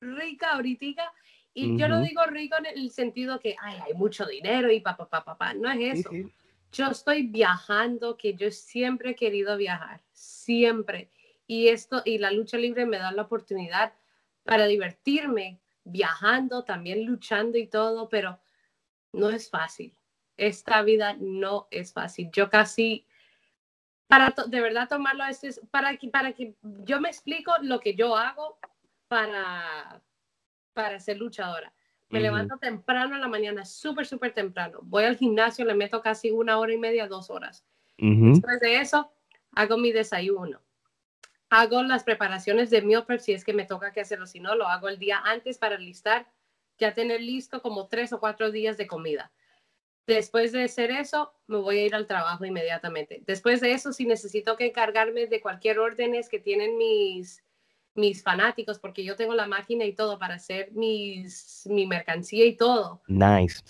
rica 0.02 0.52
ahorita 0.52 1.14
Y 1.54 1.78
yo 1.78 1.88
no 1.88 2.02
digo 2.02 2.26
rico 2.26 2.58
en 2.58 2.66
el 2.66 2.92
sentido 2.92 3.40
que 3.40 3.56
ay, 3.62 3.80
hay 3.86 3.94
mucho 3.94 4.26
dinero 4.26 4.70
y 4.70 4.82
papá, 4.82 5.08
papá, 5.08 5.38
papá. 5.38 5.54
No 5.54 5.72
es 5.72 6.00
eso. 6.00 6.10
Yo 6.74 6.88
estoy 6.88 7.28
viajando, 7.28 8.18
que 8.18 8.34
yo 8.34 8.52
siempre 8.52 9.12
he 9.12 9.16
querido 9.16 9.56
viajar, 9.56 10.02
siempre. 10.12 11.10
Y 11.48 11.70
esto, 11.70 12.02
y 12.04 12.18
la 12.18 12.32
lucha 12.32 12.58
libre 12.58 12.86
me 12.86 12.98
da 12.98 13.14
la 13.14 13.22
oportunidad 13.22 13.94
para 14.46 14.68
divertirme 14.68 15.60
viajando, 15.84 16.64
también 16.64 17.06
luchando 17.06 17.58
y 17.58 17.68
todo, 17.68 18.08
pero 18.10 18.40
no 19.12 19.30
es 19.30 19.50
fácil. 19.50 19.96
Esta 20.38 20.82
vida 20.84 21.16
no 21.20 21.68
es 21.72 21.94
fácil. 21.94 22.30
Yo 22.32 22.50
casi, 22.50 23.06
para 24.08 24.34
de 24.48 24.62
verdad 24.62 24.88
tomarlo, 24.88 25.24
es 25.26 25.62
para 25.72 25.98
que, 25.98 26.10
para 26.10 26.34
que 26.34 26.56
yo 26.84 27.02
me 27.02 27.10
explico 27.10 27.54
lo 27.62 27.80
que 27.80 27.96
yo 27.96 28.16
hago 28.16 28.60
para, 29.08 30.02
para 30.74 31.00
ser 31.00 31.18
luchadora. 31.18 31.74
Me 32.10 32.22
levanto 32.22 32.58
temprano 32.58 33.16
en 33.16 33.22
la 33.22 33.28
mañana, 33.28 33.66
súper, 33.66 34.06
súper 34.06 34.32
temprano. 34.32 34.80
Voy 34.84 35.04
al 35.04 35.18
gimnasio, 35.18 35.66
le 35.66 35.74
meto 35.74 36.02
casi 36.02 36.32
una 36.32 36.60
hora 36.60 36.72
y 36.72 36.78
media, 36.78 37.08
dos 37.08 37.30
horas. 37.30 37.66
Después 37.98 38.60
de 38.60 38.80
eso, 38.80 39.12
hago 39.52 39.78
mi 39.78 39.92
desayuno. 39.92 40.62
Hago 41.58 41.82
las 41.84 42.04
preparaciones 42.04 42.70
de 42.70 42.82
meal 42.82 43.06
prep 43.06 43.22
si 43.22 43.32
es 43.32 43.46
que 43.46 43.54
me 43.54 43.64
toca 43.64 43.94
que 43.94 44.02
hacerlo, 44.02 44.28
si 44.28 44.42
no, 44.42 44.56
lo 44.56 44.68
hago 44.68 44.90
el 44.90 45.00
día 45.00 45.22
antes 45.24 45.58
para 45.58 45.78
listar, 45.78 46.28
ya 46.78 46.94
tener 46.94 47.22
listo 47.22 47.62
como 47.62 47.88
tres 47.88 48.12
o 48.12 48.20
cuatro 48.20 48.52
días 48.52 48.76
de 48.76 48.88
comida. 48.88 49.32
Después 50.06 50.52
de 50.52 50.64
hacer 50.66 50.92
eso, 50.92 51.34
me 51.48 51.58
voy 51.58 51.80
a 51.80 51.86
ir 51.86 51.96
al 51.96 52.08
trabajo 52.08 52.44
inmediatamente. 52.44 53.24
Después 53.26 53.62
de 53.62 53.72
eso, 53.72 53.94
si 53.94 54.06
necesito 54.06 54.58
que 54.58 54.66
encargarme 54.66 55.28
de 55.28 55.40
cualquier 55.40 55.80
órdenes 55.80 56.28
que 56.28 56.40
tienen 56.40 56.78
mis, 56.78 57.42
mis 57.94 58.22
fanáticos, 58.22 58.78
porque 58.78 59.06
yo 59.06 59.16
tengo 59.16 59.34
la 59.34 59.48
máquina 59.48 59.86
y 59.86 59.94
todo 59.94 60.20
para 60.20 60.36
hacer 60.36 60.74
mis, 60.74 61.66
mi 61.72 61.88
mercancía 61.88 62.46
y 62.46 62.58
todo. 62.58 63.02
Nice. 63.08 63.64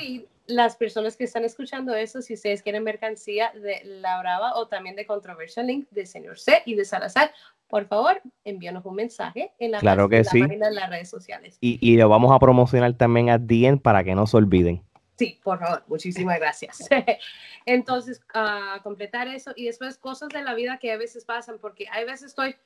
sí, 0.00 0.26
las 0.48 0.76
personas 0.76 1.16
que 1.16 1.24
están 1.24 1.44
escuchando 1.44 1.94
eso, 1.94 2.20
si 2.22 2.34
ustedes 2.34 2.62
quieren 2.62 2.82
mercancía 2.82 3.52
de 3.52 3.82
La 3.84 4.18
Brava 4.20 4.56
o 4.56 4.66
también 4.66 4.96
de 4.96 5.06
Controversial 5.06 5.66
Link 5.66 5.88
de 5.90 6.06
Señor 6.06 6.38
C 6.38 6.62
y 6.66 6.74
de 6.74 6.84
Salazar, 6.84 7.32
por 7.68 7.86
favor, 7.86 8.20
envíanos 8.44 8.84
un 8.86 8.96
mensaje 8.96 9.52
en 9.58 9.72
la, 9.72 9.78
claro 9.78 10.08
que 10.08 10.24
sí. 10.24 10.40
página 10.40 10.68
de 10.68 10.74
las 10.74 10.88
redes 10.88 11.10
sociales. 11.10 11.58
Y, 11.60 11.78
y, 11.80 11.96
lo 11.96 12.08
vamos 12.08 12.34
a 12.34 12.38
promocionar 12.38 12.94
también 12.94 13.28
a 13.28 13.38
DN 13.38 13.78
para 13.78 14.02
que 14.02 14.14
no 14.14 14.26
se 14.26 14.38
olviden. 14.38 14.82
Sí, 15.18 15.38
por 15.44 15.58
favor, 15.58 15.84
muchísimas 15.86 16.38
gracias. 16.38 16.88
Entonces, 17.66 18.22
a 18.32 18.80
completar 18.82 19.28
eso 19.28 19.52
y 19.54 19.66
después 19.66 19.98
cosas 19.98 20.30
de 20.30 20.42
la 20.42 20.54
vida 20.54 20.78
que 20.78 20.92
a 20.92 20.96
veces 20.96 21.24
pasan, 21.24 21.58
porque 21.60 21.86
hay 21.90 22.06
veces 22.06 22.28
estoy 22.28 22.56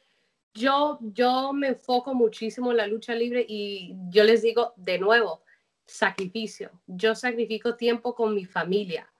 yo, 0.55 0.99
yo 1.01 1.53
me 1.53 1.69
enfoco 1.69 2.15
muchísimo 2.15 2.71
en 2.71 2.77
la 2.77 2.87
lucha 2.87 3.15
libre 3.15 3.45
y 3.49 3.95
yo 4.11 4.25
les 4.25 4.43
digo 4.43 4.75
de 4.77 4.99
nuevo, 4.99 5.41
sacrificio. 5.93 6.71
Yo 6.87 7.15
sacrifico 7.15 7.77
tiempo 7.77 8.15
con 8.15 8.35
mi 8.35 8.45
familia, 8.45 9.13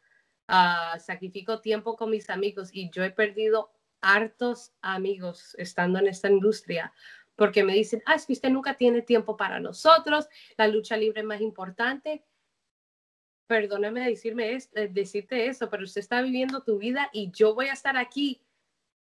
uh, 0.49 0.99
sacrifico 0.99 1.61
tiempo 1.61 1.97
con 1.97 2.11
mis 2.11 2.31
amigos 2.31 2.71
y 2.73 2.91
yo 2.91 3.05
he 3.05 3.11
perdido 3.11 3.71
hartos 4.01 4.73
amigos 4.81 5.55
estando 5.59 5.99
en 5.99 6.09
esta 6.09 6.29
industria 6.29 6.93
porque 7.37 7.65
me 7.65 7.75
dicen, 7.75 8.03
ah, 8.07 8.15
es 8.15 8.27
que 8.27 8.35
usted 8.35 8.51
nunca 8.51 8.77
tiene 8.77 9.03
tiempo 9.03 9.37
para 9.37 9.59
nosotros, 9.59 10.29
la 10.57 10.69
lucha 10.69 10.97
libre 10.97 11.21
es 11.21 11.27
más 11.27 11.41
importante. 11.41 12.25
Perdóname 13.47 14.09
decirme 14.09 14.53
es, 14.53 14.71
eh, 14.75 14.89
decirte 14.91 15.47
eso, 15.47 15.69
pero 15.69 15.85
usted 15.85 16.01
está 16.01 16.23
viviendo 16.23 16.63
tu 16.63 16.79
vida 16.79 17.11
y 17.13 17.31
yo 17.33 17.55
voy 17.55 17.67
a 17.67 17.73
estar 17.73 17.97
aquí 17.97 18.43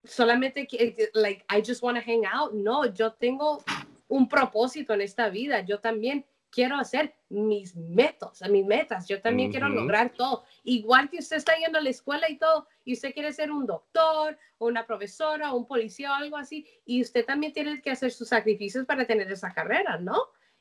solamente 0.04 0.68
like 1.14 1.46
I 1.50 1.62
just 1.66 1.82
want 1.82 1.98
to 1.98 2.04
hang 2.04 2.26
out. 2.26 2.54
No, 2.54 2.86
yo 2.94 3.14
tengo 3.14 3.64
un 4.08 4.28
propósito 4.28 4.94
en 4.94 5.02
esta 5.02 5.30
vida. 5.30 5.62
Yo 5.62 5.80
también 5.80 6.26
quiero 6.56 6.78
hacer 6.78 7.14
mis 7.28 7.76
metas, 7.76 8.42
mis 8.50 8.66
metas. 8.66 9.10
Yo 9.10 9.22
también 9.22 9.52
quiero 9.52 9.68
lograr 9.68 10.14
todo. 10.14 10.46
Igual 10.64 11.10
que 11.10 11.20
usted 11.20 11.36
está 11.36 11.54
yendo 11.58 11.78
a 11.78 11.82
la 11.82 11.90
escuela 11.90 12.30
y 12.30 12.38
todo, 12.38 12.66
y 12.86 12.94
usted 12.94 13.14
quiere 13.14 13.34
ser 13.34 13.52
un 13.52 13.66
doctor, 13.66 14.38
o 14.58 14.68
una 14.68 14.88
profesora, 14.88 15.52
o 15.52 15.58
un 15.58 15.68
policía 15.68 16.14
o 16.14 16.16
algo 16.16 16.38
así, 16.38 16.66
y 16.86 17.02
usted 17.02 17.26
también 17.26 17.52
tiene 17.52 17.82
que 17.82 17.92
hacer 17.92 18.12
sus 18.12 18.30
sacrificios 18.30 18.86
para 18.86 19.06
tener 19.06 19.30
esa 19.30 19.54
carrera, 19.54 19.98
¿no? 19.98 20.18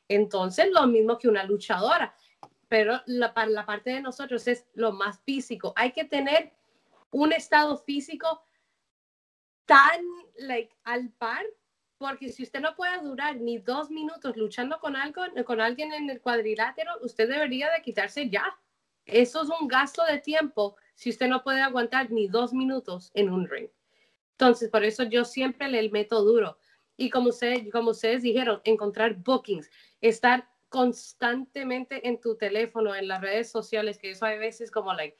Entonces, 0.09 0.67
lo 0.73 0.85
mismo 0.89 1.17
que 1.17 1.29
una 1.29 1.45
luchadora. 1.45 2.13
Pero 2.69 3.01
la, 3.07 3.33
la 3.47 3.65
parte 3.65 3.91
de 3.91 4.03
nosotros 4.03 4.49
es 4.49 4.67
lo 4.75 4.91
más 4.91 5.21
físico. 5.21 5.73
Hay 5.77 5.93
que 5.93 6.05
tener 6.05 6.53
un 7.13 7.33
estado 7.33 7.79
físico 7.79 8.43
tan 9.65 10.05
like, 10.39 10.75
al 10.83 11.11
par, 11.11 11.45
porque 12.05 12.29
si 12.29 12.43
usted 12.43 12.61
no 12.61 12.77
puede 12.77 13.01
durar 13.01 13.37
ni 13.41 13.57
dos 13.57 13.91
minutos 13.91 14.37
luchando 14.37 14.79
con, 14.79 14.95
algo, 14.95 15.23
con 15.47 15.63
alguien 15.63 15.91
en 15.95 16.11
el 16.11 16.21
cuadrilátero, 16.21 16.91
usted 17.01 17.27
debería 17.27 17.71
de 17.71 17.81
quitarse 17.81 18.29
ya. 18.29 18.45
Eso 19.07 19.43
es 19.43 19.49
un 19.49 19.67
gasto 19.69 20.05
de 20.05 20.19
tiempo 20.19 20.77
si 20.95 21.09
usted 21.09 21.29
no 21.29 21.43
puede 21.43 21.63
aguantar 21.63 22.11
ni 22.11 22.29
dos 22.29 22.53
minutos 22.53 23.11
en 23.15 23.31
un 23.31 23.49
ring. 23.49 23.71
Entonces, 24.33 24.69
por 24.69 24.85
eso 24.85 25.05
yo 25.05 25.25
siempre 25.25 25.67
le 25.69 25.89
meto 25.89 26.23
duro. 26.23 26.59
Y 26.99 27.09
como, 27.09 27.31
usted, 27.31 27.71
como 27.73 27.93
ustedes 27.93 28.23
dijeron, 28.23 28.61
encontrar 28.65 29.15
bookings, 29.15 29.71
estar 30.03 30.47
constantemente 30.69 32.07
en 32.07 32.21
tu 32.21 32.37
teléfono, 32.37 32.95
en 32.95 33.09
las 33.09 33.23
redes 33.23 33.51
sociales, 33.51 33.97
que 33.97 34.11
eso 34.11 34.27
hay 34.27 34.39
veces 34.39 34.71
como, 34.71 34.93
like, 34.93 35.17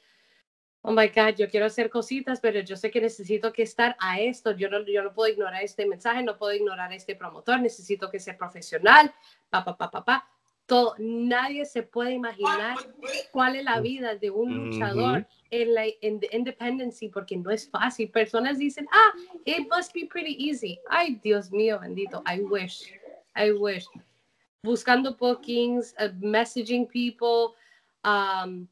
oh 0.87 0.91
my 0.91 1.07
God, 1.07 1.35
yo 1.35 1.49
quiero 1.49 1.65
hacer 1.65 1.89
cositas, 1.89 2.39
pero 2.39 2.59
yo 2.59 2.77
sé 2.77 2.91
que 2.91 3.01
necesito 3.01 3.51
que 3.51 3.63
estar 3.63 3.95
a 3.99 4.19
esto. 4.19 4.51
Yo 4.51 4.69
no, 4.69 4.85
yo 4.85 5.01
no 5.03 5.13
puedo 5.13 5.33
ignorar 5.33 5.63
este 5.63 5.85
mensaje, 5.87 6.21
no 6.21 6.37
puedo 6.37 6.53
ignorar 6.53 6.93
este 6.93 7.15
promotor, 7.15 7.59
necesito 7.59 8.09
que 8.09 8.19
sea 8.19 8.37
profesional, 8.37 9.11
papá, 9.49 9.75
papá, 9.75 9.91
papá. 9.91 10.29
Todo, 10.67 10.95
nadie 10.97 11.65
se 11.65 11.83
puede 11.83 12.13
imaginar 12.13 12.77
cuál 13.31 13.55
es 13.55 13.63
la 13.63 13.79
vida 13.81 14.15
de 14.15 14.31
un 14.31 14.69
luchador 14.69 15.27
en 15.51 15.73
la 15.75 15.85
en 16.01 16.19
independency 16.31 17.09
porque 17.09 17.37
no 17.37 17.51
es 17.51 17.69
fácil. 17.69 18.09
Personas 18.09 18.57
dicen, 18.57 18.87
ah, 18.91 19.11
it 19.45 19.67
must 19.71 19.93
be 19.93 20.05
pretty 20.05 20.35
easy. 20.39 20.79
Ay, 20.89 21.19
Dios 21.23 21.51
mío, 21.51 21.79
bendito. 21.79 22.23
I 22.27 22.41
wish, 22.41 22.91
I 23.35 23.51
wish. 23.51 23.85
Buscando 24.63 25.15
bookings, 25.15 25.93
uh, 25.99 26.09
messaging 26.19 26.87
people, 26.89 27.53
um, 28.03 28.67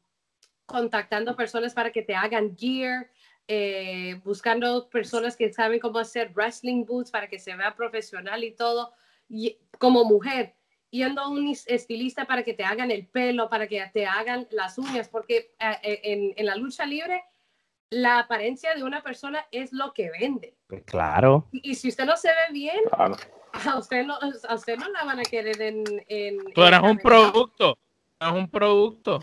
contactando 0.66 1.36
personas 1.36 1.74
para 1.74 1.90
que 1.90 2.02
te 2.02 2.14
hagan 2.14 2.56
gear, 2.56 3.10
eh, 3.46 4.20
buscando 4.24 4.88
personas 4.88 5.36
que 5.36 5.52
saben 5.52 5.78
cómo 5.80 5.98
hacer 5.98 6.32
wrestling 6.34 6.84
boots 6.84 7.10
para 7.10 7.28
que 7.28 7.38
se 7.38 7.54
vea 7.54 7.74
profesional 7.74 8.42
y 8.42 8.52
todo, 8.52 8.92
y, 9.28 9.58
como 9.78 10.04
mujer, 10.04 10.54
yendo 10.90 11.20
a 11.20 11.28
un 11.28 11.48
estilista 11.66 12.24
para 12.24 12.42
que 12.42 12.54
te 12.54 12.64
hagan 12.64 12.90
el 12.90 13.06
pelo, 13.06 13.48
para 13.48 13.66
que 13.66 13.84
te 13.92 14.06
hagan 14.06 14.46
las 14.50 14.78
uñas, 14.78 15.08
porque 15.08 15.54
eh, 15.58 15.78
eh, 15.82 16.00
en, 16.04 16.34
en, 16.36 16.46
la 16.46 16.56
lucha 16.56 16.86
libre 16.86 17.22
la 17.90 18.18
apariencia 18.18 18.74
de 18.74 18.82
una 18.82 19.02
persona 19.02 19.46
es 19.50 19.72
lo 19.72 19.92
que 19.92 20.10
vende. 20.10 20.56
Pues 20.66 20.82
claro. 20.84 21.48
Y, 21.52 21.74
si 21.74 21.88
usted 21.88 22.04
no 22.06 22.16
se 22.16 22.28
ve 22.28 22.52
bien, 22.52 22.80
a, 22.90 23.78
usted 23.78 24.04
no, 24.04 24.18
a 24.48 24.54
usted 24.54 24.76
no 24.76 24.88
la 24.88 25.04
van 25.04 25.20
a 25.20 25.22
querer 25.22 25.60
en... 25.60 25.84
en 26.08 26.38
Tú 26.54 26.62
eres 26.62 26.80
un 26.80 26.98
producto, 26.98 27.78
es 28.18 28.32
un 28.32 28.48
producto. 28.48 29.20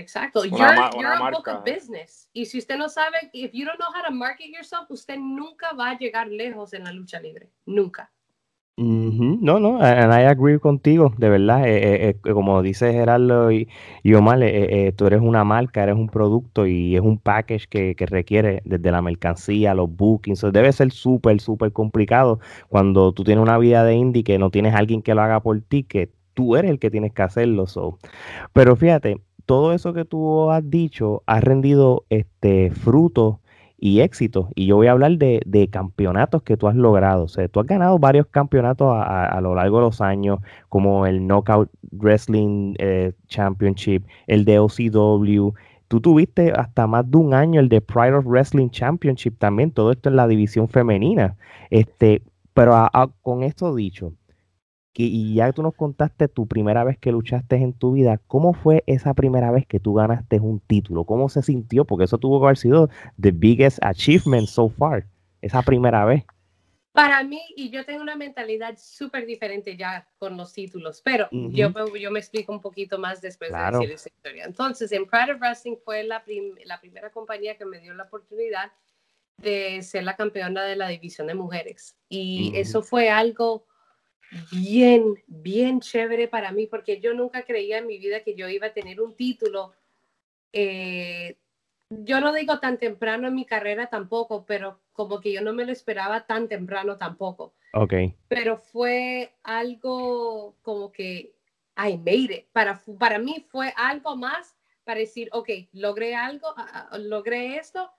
Exacto. 0.00 0.44
You're, 0.44 0.62
a 0.62 1.30
book 1.30 1.48
of 1.48 1.64
business. 1.64 2.28
Y 2.32 2.46
si 2.46 2.58
usted 2.58 2.76
no 2.76 2.88
sabe, 2.88 3.30
if 3.32 3.52
you 3.52 3.64
don't 3.64 3.78
know 3.78 3.92
how 3.94 4.02
to 4.02 4.10
market 4.10 4.48
yourself, 4.48 4.90
usted 4.90 5.18
nunca 5.18 5.72
va 5.74 5.90
a 5.90 5.98
llegar 5.98 6.28
lejos 6.28 6.72
en 6.72 6.84
la 6.84 6.92
lucha 6.92 7.20
libre. 7.20 7.50
Nunca. 7.66 8.10
No, 8.82 9.60
no, 9.60 9.78
and 9.82 10.10
I 10.10 10.24
agree 10.24 10.58
contigo, 10.58 11.12
de 11.18 11.28
verdad. 11.28 11.68
Eh, 11.68 12.08
eh, 12.08 12.16
eh, 12.24 12.32
como 12.32 12.62
dice 12.62 12.92
Gerardo 12.92 13.52
y, 13.52 13.68
y 14.02 14.14
Omar, 14.14 14.38
tú 14.96 15.06
eres 15.06 15.20
una 15.20 15.44
marca, 15.44 15.82
eres 15.82 15.96
un 15.96 16.08
producto 16.08 16.66
y 16.66 16.96
es 16.96 17.02
un 17.02 17.18
package 17.18 17.68
que, 17.68 17.94
que 17.94 18.06
requiere 18.06 18.62
desde 18.64 18.90
la 18.90 19.02
mercancía, 19.02 19.74
los 19.74 19.94
bookings. 19.94 20.40
debe 20.50 20.72
ser 20.72 20.92
súper, 20.92 21.40
súper 21.42 21.72
complicado 21.72 22.40
cuando 22.68 23.12
tú 23.12 23.22
tienes 23.22 23.42
una 23.42 23.58
vida 23.58 23.84
de 23.84 23.94
indie 23.96 24.24
que 24.24 24.38
no 24.38 24.50
tienes 24.50 24.74
alguien 24.74 25.02
que 25.02 25.14
lo 25.14 25.20
haga 25.20 25.40
por 25.40 25.60
ti, 25.60 25.82
que 25.82 26.10
tú 26.32 26.56
eres 26.56 26.70
el 26.70 26.78
que 26.78 26.90
tienes 26.90 27.12
que 27.12 27.22
hacerlo. 27.22 27.66
So. 27.66 27.98
Pero 28.54 28.76
fíjate, 28.76 29.20
todo 29.50 29.72
eso 29.72 29.92
que 29.92 30.04
tú 30.04 30.48
has 30.52 30.70
dicho 30.70 31.24
ha 31.26 31.40
rendido 31.40 32.04
este 32.08 32.70
fruto 32.70 33.40
y 33.78 33.98
éxito. 33.98 34.50
Y 34.54 34.66
yo 34.66 34.76
voy 34.76 34.86
a 34.86 34.92
hablar 34.92 35.18
de, 35.18 35.68
campeonatos 35.72 36.44
que 36.44 36.56
tú 36.56 36.68
has 36.68 36.76
logrado. 36.76 37.24
O 37.24 37.28
sea, 37.28 37.48
tú 37.48 37.58
has 37.58 37.66
ganado 37.66 37.98
varios 37.98 38.28
campeonatos 38.28 38.94
a, 38.94 39.40
lo 39.40 39.56
largo 39.56 39.78
de 39.78 39.82
los 39.86 40.00
años, 40.00 40.38
como 40.68 41.04
el 41.04 41.26
Knockout 41.26 41.68
Wrestling 41.90 42.76
eh, 42.78 43.12
Championship, 43.26 44.04
el 44.28 44.44
de 44.44 44.60
OCW. 44.60 45.52
Tú 45.88 46.00
tuviste 46.00 46.52
hasta 46.52 46.86
más 46.86 47.10
de 47.10 47.16
un 47.16 47.34
año 47.34 47.58
el 47.58 47.68
de 47.68 47.80
Pride 47.80 48.14
of 48.14 48.26
Wrestling 48.26 48.68
Championship 48.68 49.36
también, 49.36 49.72
todo 49.72 49.90
esto 49.90 50.10
en 50.10 50.14
la 50.14 50.28
división 50.28 50.68
femenina. 50.68 51.36
Este, 51.70 52.22
pero 52.54 52.88
con 53.22 53.42
esto 53.42 53.74
dicho, 53.74 54.12
y 54.94 55.34
ya 55.34 55.52
tú 55.52 55.62
nos 55.62 55.74
contaste 55.74 56.28
tu 56.28 56.46
primera 56.46 56.84
vez 56.84 56.98
que 56.98 57.12
luchaste 57.12 57.56
en 57.56 57.72
tu 57.72 57.92
vida, 57.92 58.18
¿cómo 58.26 58.52
fue 58.52 58.82
esa 58.86 59.14
primera 59.14 59.50
vez 59.50 59.66
que 59.66 59.80
tú 59.80 59.94
ganaste 59.94 60.40
un 60.40 60.60
título? 60.60 61.04
¿Cómo 61.04 61.28
se 61.28 61.42
sintió? 61.42 61.84
Porque 61.84 62.04
eso 62.04 62.18
tuvo 62.18 62.40
que 62.40 62.46
haber 62.46 62.58
sido 62.58 62.88
the 63.20 63.30
biggest 63.30 63.78
achievement 63.82 64.48
so 64.48 64.68
far, 64.68 65.06
esa 65.40 65.62
primera 65.62 66.04
vez. 66.04 66.24
Para 66.92 67.22
mí, 67.22 67.40
y 67.54 67.70
yo 67.70 67.84
tengo 67.84 68.02
una 68.02 68.16
mentalidad 68.16 68.76
súper 68.76 69.24
diferente 69.24 69.76
ya 69.76 70.08
con 70.18 70.36
los 70.36 70.52
títulos, 70.52 71.00
pero 71.04 71.28
yo, 71.30 71.72
yo 71.96 72.10
me 72.10 72.18
explico 72.18 72.52
un 72.52 72.60
poquito 72.60 72.98
más 72.98 73.20
después 73.20 73.52
de 73.52 73.58
decir 73.58 73.92
esa 73.92 74.08
historia. 74.08 74.44
Entonces, 74.44 74.90
en 74.90 75.06
Pride 75.06 75.34
of 75.34 75.40
Wrestling 75.40 75.76
fue 75.84 76.02
la, 76.02 76.24
la 76.64 76.80
primera 76.80 77.10
compañía 77.10 77.56
que 77.56 77.64
me 77.64 77.78
dio 77.78 77.94
la 77.94 78.02
oportunidad 78.02 78.72
de 79.36 79.82
ser 79.82 80.02
la 80.02 80.16
campeona 80.16 80.64
de 80.64 80.74
la 80.74 80.88
división 80.88 81.28
de 81.28 81.34
mujeres. 81.34 81.96
Y 82.08 82.52
eso 82.56 82.82
fue 82.82 83.08
algo 83.08 83.64
bien, 84.52 85.14
bien 85.26 85.80
chévere 85.80 86.28
para 86.28 86.52
mí, 86.52 86.66
porque 86.66 87.00
yo 87.00 87.14
nunca 87.14 87.44
creía 87.44 87.78
en 87.78 87.86
mi 87.86 87.98
vida 87.98 88.22
que 88.22 88.34
yo 88.34 88.48
iba 88.48 88.68
a 88.68 88.72
tener 88.72 89.00
un 89.00 89.14
título. 89.14 89.72
Eh, 90.52 91.36
yo 91.90 92.20
no 92.20 92.32
digo 92.32 92.60
tan 92.60 92.78
temprano 92.78 93.28
en 93.28 93.34
mi 93.34 93.44
carrera 93.44 93.88
tampoco, 93.88 94.44
pero 94.46 94.80
como 94.92 95.20
que 95.20 95.32
yo 95.32 95.42
no 95.42 95.52
me 95.52 95.64
lo 95.64 95.72
esperaba 95.72 96.26
tan 96.26 96.48
temprano 96.48 96.96
tampoco. 96.96 97.54
Ok. 97.72 97.94
Pero 98.28 98.56
fue 98.56 99.34
algo 99.42 100.56
como 100.62 100.92
que 100.92 101.34
I 101.76 101.96
made 101.96 102.34
it. 102.34 102.46
Para, 102.52 102.80
para 102.98 103.18
mí 103.18 103.44
fue 103.48 103.72
algo 103.76 104.16
más 104.16 104.56
para 104.84 105.00
decir, 105.00 105.28
ok, 105.32 105.48
logré 105.72 106.14
algo, 106.14 106.54
logré 106.98 107.56
esto, 107.56 107.90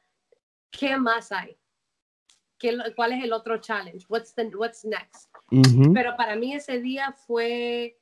¿qué 0.70 0.98
más 0.98 1.32
hay? 1.32 1.58
¿Qué, 2.62 2.78
¿Cuál 2.96 3.14
es 3.14 3.24
el 3.24 3.34
otro 3.34 3.58
challenge? 3.58 4.06
What's, 4.08 4.36
the, 4.36 4.46
what's 4.56 4.86
next? 4.86 5.32
Pero 5.96 6.16
para 6.16 6.36
mí 6.36 6.54
ese 6.54 6.80
día 6.80 7.12
fue, 7.12 7.98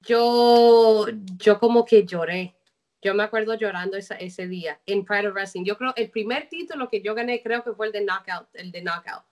yo, 0.00 1.06
yo 1.38 1.60
como 1.60 1.84
que 1.84 2.04
lloré. 2.04 2.56
Yo 3.00 3.14
me 3.14 3.22
acuerdo 3.22 3.54
llorando 3.54 3.96
ese 3.96 4.48
día 4.48 4.80
en 4.84 5.04
Pride 5.04 5.28
of 5.28 5.34
Wrestling. 5.34 5.64
Yo 5.64 5.78
creo, 5.78 5.94
el 5.96 6.10
primer 6.10 6.48
título 6.48 6.90
que 6.90 7.00
yo 7.00 7.14
gané 7.14 7.40
creo 7.40 7.62
que 7.62 7.72
fue 7.72 7.86
el 7.86 7.92
de 7.92 8.04
Knockout, 8.04 8.48
el 8.54 8.72
de 8.72 8.82
Knockout. 8.82 9.22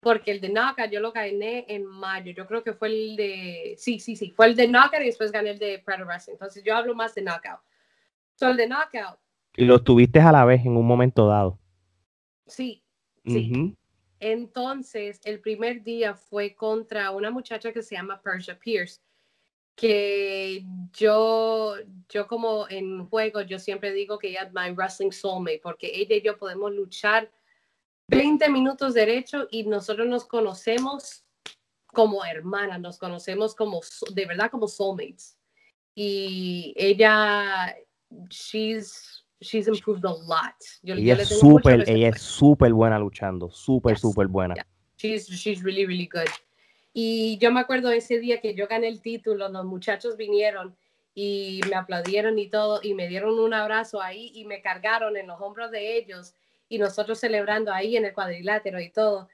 Porque 0.00 0.32
el 0.32 0.40
de 0.40 0.48
Knockout 0.48 0.90
yo 0.90 0.98
lo 0.98 1.12
gané 1.12 1.64
en 1.68 1.86
mayo. 1.86 2.32
Yo 2.32 2.44
creo 2.44 2.64
que 2.64 2.72
fue 2.72 2.88
el 2.88 3.16
de, 3.16 3.76
sí, 3.78 4.00
sí, 4.00 4.16
sí, 4.16 4.32
fue 4.32 4.46
el 4.46 4.56
de 4.56 4.66
Knockout 4.66 5.02
y 5.02 5.06
después 5.06 5.30
gané 5.30 5.50
el 5.50 5.58
de 5.60 5.78
Pride 5.78 6.02
of 6.02 6.08
Wrestling. 6.08 6.34
Entonces 6.34 6.64
yo 6.64 6.74
hablo 6.74 6.96
más 6.96 7.14
de 7.14 7.22
Knockout. 7.22 7.60
So, 8.34 8.48
el 8.48 8.56
de 8.56 8.66
Knockout. 8.66 9.18
Y 9.56 9.64
lo 9.64 9.80
tuviste 9.80 10.20
a 10.20 10.32
la 10.32 10.44
vez 10.44 10.66
en 10.66 10.76
un 10.76 10.86
momento 10.86 11.28
dado. 11.28 11.58
Sí, 12.46 12.82
sí. 13.28 13.76
Entonces, 14.20 15.20
el 15.24 15.40
primer 15.40 15.82
día 15.82 16.14
fue 16.14 16.54
contra 16.54 17.10
una 17.12 17.30
muchacha 17.30 17.72
que 17.72 17.82
se 17.82 17.94
llama 17.94 18.20
Persia 18.20 18.58
Pierce, 18.58 19.00
que 19.76 20.64
yo, 20.92 21.76
yo 22.08 22.26
como 22.26 22.68
en 22.68 23.06
juego, 23.06 23.42
yo 23.42 23.60
siempre 23.60 23.92
digo 23.92 24.18
que 24.18 24.30
ella 24.30 24.42
es 24.42 24.52
my 24.52 24.74
wrestling 24.74 25.12
soulmate, 25.12 25.60
porque 25.62 25.92
ella 25.94 26.16
y 26.16 26.22
yo 26.22 26.36
podemos 26.36 26.72
luchar 26.72 27.30
20 28.08 28.48
minutos 28.48 28.94
derecho 28.94 29.46
y 29.50 29.64
nosotros 29.64 30.08
nos 30.08 30.24
conocemos 30.24 31.24
como 31.86 32.24
hermanas, 32.24 32.80
nos 32.80 32.98
conocemos 32.98 33.54
como, 33.54 33.80
de 34.12 34.26
verdad, 34.26 34.50
como 34.50 34.66
soulmates. 34.66 35.38
Y 35.94 36.74
ella, 36.76 37.76
she's 38.28 39.24
she's 39.40 39.68
improved 39.68 40.04
a 40.04 40.12
lot. 40.12 40.54
ella, 40.82 41.14
es 41.14 41.38
súper, 41.38 41.88
ella 41.88 42.08
es 42.08 42.20
súper 42.20 42.72
buena 42.72 42.98
luchando, 42.98 43.50
súper, 43.50 43.98
súper 43.98 44.26
buena. 44.26 44.54
She's, 44.96 45.28
she's 45.28 45.62
really, 45.62 45.86
really 45.86 46.08
good. 46.12 46.28
Y 46.92 47.38
yo 47.38 47.52
me 47.52 47.60
acuerdo 47.60 47.90
ese 47.92 48.18
día 48.18 48.40
que 48.40 48.54
yo 48.54 48.66
gané 48.66 48.88
el 48.88 49.00
título, 49.00 49.48
los 49.48 49.64
muchachos 49.64 50.16
vinieron 50.16 50.76
y 51.14 51.60
me 51.68 51.76
aplaudieron 51.76 52.38
y 52.38 52.48
todo, 52.48 52.80
y 52.82 52.94
me 52.94 53.08
dieron 53.08 53.38
un 53.38 53.54
abrazo 53.54 54.00
ahí 54.00 54.32
y 54.34 54.44
me 54.44 54.60
cargaron 54.60 55.16
en 55.16 55.26
los 55.26 55.40
hombros 55.40 55.70
de 55.70 55.96
ellos 55.96 56.34
y 56.68 56.78
nosotros 56.78 57.18
celebrando 57.18 57.72
ahí 57.72 57.96
en 57.96 58.04
el 58.04 58.12
cuadrilátero 58.12 58.80
y 58.80 58.90
todo. 58.90 59.28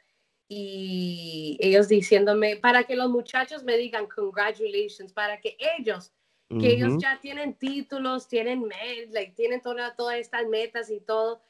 Y 0.48 1.56
ellos 1.60 1.88
diciéndome, 1.88 2.56
para 2.56 2.84
que 2.84 2.96
los 2.96 3.08
muchachos 3.08 3.64
me 3.64 3.76
digan 3.76 4.06
congratulations, 4.06 5.12
para 5.12 5.40
que 5.40 5.56
ellos 5.78 6.12
que 6.48 6.72
ellos 6.72 6.94
ya 6.98 7.18
tienen 7.20 7.54
títulos, 7.54 8.28
tienen, 8.28 8.68
like, 9.10 9.32
tienen 9.32 9.60
todas 9.60 9.94
estas 10.16 10.46
metas 10.46 10.90
y 10.90 11.00
todo. 11.00 11.40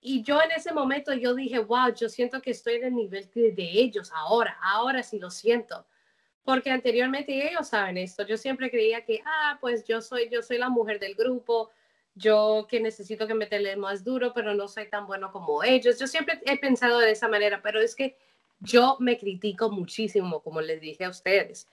Y 0.00 0.22
yo 0.22 0.40
en 0.40 0.52
ese 0.52 0.72
momento 0.72 1.12
yo 1.12 1.34
dije, 1.34 1.58
wow, 1.58 1.92
yo 1.94 2.08
siento 2.08 2.40
que 2.40 2.52
estoy 2.52 2.74
en 2.74 2.84
el 2.84 2.94
nivel 2.94 3.28
de, 3.34 3.70
ellos 3.72 4.12
ahora, 4.14 4.56
ahora 4.62 5.02
sí 5.02 5.18
lo 5.18 5.30
siento. 5.30 5.86
Porque 6.44 6.70
anteriormente 6.70 7.50
ellos 7.50 7.68
saben 7.68 7.98
esto. 7.98 8.24
Yo 8.26 8.36
siempre 8.36 8.70
creía 8.70 9.04
que, 9.04 9.20
ah, 9.24 9.58
pues 9.60 9.84
yo 9.84 10.00
soy, 10.00 10.28
yo 10.30 10.40
soy 10.42 10.58
la 10.58 10.68
mujer 10.68 11.00
del 11.00 11.14
grupo, 11.14 11.70
yo 12.14 12.66
que 12.70 12.80
necesito 12.80 13.26
que 13.26 13.34
meterle 13.34 13.76
más 13.76 14.04
duro, 14.04 14.32
pero 14.32 14.54
no 14.54 14.68
soy 14.68 14.88
tan 14.88 15.06
bueno 15.06 15.32
como 15.32 15.62
ellos. 15.64 15.98
Yo 15.98 16.06
siempre 16.06 16.40
he 16.46 16.58
pensado 16.58 16.98
de 17.00 17.10
esa 17.10 17.28
manera, 17.28 17.60
pero 17.62 17.80
es 17.80 17.94
que 17.94 18.16
yo 18.60 18.96
me 19.00 19.18
critico 19.18 19.70
muchísimo, 19.70 20.42
como 20.42 20.60
les 20.60 20.80
dije 20.80 21.04
a 21.04 21.10
ustedes, 21.10 21.68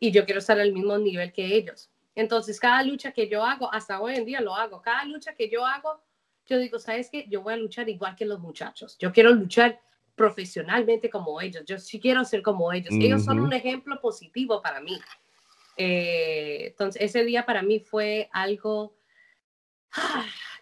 y 0.00 0.10
yo 0.10 0.24
quiero 0.24 0.40
estar 0.40 0.58
al 0.60 0.72
mismo 0.72 0.98
nivel 0.98 1.32
que 1.32 1.54
ellos. 1.56 1.90
Entonces, 2.16 2.58
cada 2.58 2.82
lucha 2.82 3.12
que 3.12 3.28
yo 3.28 3.44
hago, 3.44 3.72
hasta 3.72 4.00
hoy 4.00 4.16
en 4.16 4.24
día 4.24 4.40
lo 4.40 4.54
hago, 4.54 4.80
cada 4.82 5.04
lucha 5.04 5.34
que 5.34 5.48
yo 5.48 5.64
hago, 5.64 6.02
yo 6.46 6.58
digo, 6.58 6.78
¿sabes 6.78 7.10
qué? 7.10 7.26
Yo 7.28 7.42
voy 7.42 7.54
a 7.54 7.56
luchar 7.58 7.88
igual 7.88 8.16
que 8.16 8.24
los 8.24 8.40
muchachos. 8.40 8.96
Yo 8.98 9.12
quiero 9.12 9.30
luchar 9.32 9.80
profesionalmente 10.14 11.10
como 11.10 11.40
ellos. 11.40 11.64
Yo 11.66 11.78
sí 11.78 12.00
quiero 12.00 12.24
ser 12.24 12.40
como 12.40 12.72
ellos. 12.72 12.94
Ellos 12.94 13.24
son 13.24 13.40
un 13.40 13.52
ejemplo 13.52 14.00
positivo 14.00 14.62
para 14.62 14.80
mí. 14.80 14.98
Eh, 15.76 16.68
entonces, 16.68 17.02
ese 17.02 17.22
día 17.24 17.44
para 17.44 17.62
mí 17.62 17.80
fue 17.80 18.30
algo 18.32 18.96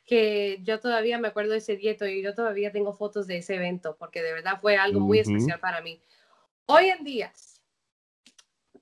que 0.07 0.59
yo 0.63 0.81
todavía 0.81 1.19
me 1.19 1.29
acuerdo 1.29 1.53
de 1.53 1.59
ese 1.59 1.77
día 1.77 1.97
y 2.01 2.23
yo 2.23 2.35
todavía 2.35 2.73
tengo 2.73 2.93
fotos 2.93 3.29
de 3.29 3.39
ese 3.39 3.55
evento 3.55 3.97
porque 3.97 4.23
de 4.23 4.33
verdad 4.33 4.59
fue 4.61 4.77
algo 4.77 4.99
muy 5.01 5.21
especial 5.21 5.61
para 5.61 5.81
mí. 5.81 6.01
Hoy 6.67 6.87
en 6.87 7.05
día, 7.05 7.33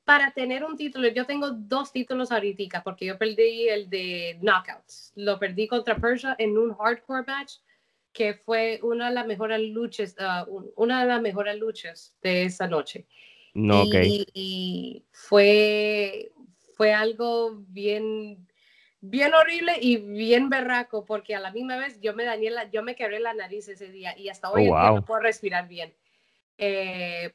para 0.04 0.32
tener 0.32 0.64
un 0.64 0.76
título, 0.76 1.08
yo 1.08 1.26
tengo 1.26 1.50
dos 1.50 1.92
títulos 1.92 2.32
ahorita, 2.32 2.82
porque 2.82 3.06
yo 3.06 3.18
perdí 3.18 3.68
el 3.68 3.88
de 3.88 4.36
Knockouts. 4.40 5.12
Lo 5.16 5.38
perdí 5.38 5.68
contra 5.68 5.96
Persia 5.96 6.34
en 6.38 6.58
un 6.58 6.74
hardcore 6.74 7.24
match, 7.26 7.54
que 8.12 8.34
fue 8.34 8.80
una 8.82 9.08
de 9.08 9.14
las 9.14 9.26
mejores 9.26 9.60
luchas, 9.60 10.16
ah, 10.18 10.46
una 10.76 11.02
de 11.02 11.08
las 11.08 11.22
mejores 11.22 11.56
luchas 11.58 12.16
de 12.22 12.44
esa 12.44 12.66
noche. 12.66 13.06
No, 13.54 13.84
y, 13.84 15.04
fue, 15.12 16.32
fue 16.74 16.92
algo 16.92 17.56
bien, 17.68 18.48
bien 19.00 19.34
horrible 19.34 19.74
y 19.80 19.98
bien 19.98 20.48
berraco, 20.48 21.04
porque 21.04 21.34
a 21.34 21.40
la 21.40 21.52
misma 21.52 21.76
vez 21.76 22.00
yo 22.00 22.14
me 22.14 22.24
dañé 22.24 22.50
la, 22.50 22.70
yo 22.70 22.82
me 22.82 22.96
quebré 22.96 23.20
la 23.20 23.34
nariz 23.34 23.68
ese 23.68 23.90
día 23.90 24.18
y 24.18 24.30
hasta 24.30 24.50
hoy 24.50 24.68
oh, 24.68 24.96
no 24.96 25.04
puedo 25.04 25.20
respirar 25.20 25.68
bien. 25.68 25.94
Eh, 26.58 27.32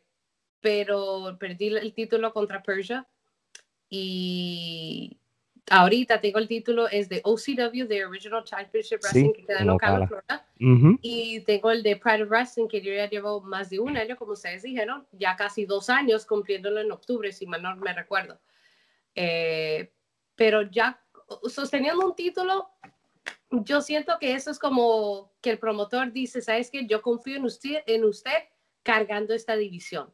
pero 0.67 1.37
perdí 1.39 1.67
el 1.67 1.93
título 1.93 2.33
contra 2.33 2.61
Persia 2.61 3.07
y 3.89 5.17
ahorita 5.69 6.19
tengo 6.19 6.39
el 6.39 6.47
título, 6.49 6.89
es 6.89 7.07
de 7.07 7.21
OCW, 7.23 7.87
de 7.87 8.05
Original 8.05 8.43
Championship 8.43 8.99
Wrestling, 9.01 9.31
que 9.31 9.45
queda 9.45 9.59
en 9.59 9.69
Ocala, 9.69 10.05
Florida. 10.05 10.45
Y 11.01 11.39
tengo 11.45 11.71
el 11.71 11.83
de 11.83 11.95
Pride 11.95 12.23
of 12.23 12.29
Wrestling, 12.29 12.67
que 12.67 12.81
yo 12.81 12.91
ya 12.91 13.09
llevo 13.09 13.39
más 13.39 13.69
de 13.69 13.79
un 13.79 13.95
año, 13.95 14.17
como 14.17 14.33
ustedes 14.33 14.63
dijeron, 14.63 15.07
ya 15.13 15.37
casi 15.37 15.63
dos 15.63 15.89
años 15.89 16.25
cumpliéndolo 16.25 16.81
en 16.81 16.91
octubre, 16.91 17.31
si 17.31 17.45
mal 17.45 17.61
no 17.61 17.73
me 17.77 17.93
recuerdo. 17.93 18.37
Eh, 19.15 19.93
pero 20.35 20.63
ya 20.63 21.01
sosteniendo 21.47 22.05
un 22.05 22.13
título, 22.13 22.69
yo 23.51 23.79
siento 23.79 24.17
que 24.19 24.33
eso 24.33 24.51
es 24.51 24.59
como 24.59 25.31
que 25.39 25.51
el 25.51 25.59
promotor 25.59 26.11
dice, 26.11 26.41
¿sabes 26.41 26.69
qué? 26.69 26.85
Yo 26.85 27.01
confío 27.01 27.37
en 27.37 27.45
usted, 27.45 27.83
en 27.87 28.03
usted 28.03 28.49
cargando 28.83 29.33
esta 29.33 29.55
división. 29.55 30.13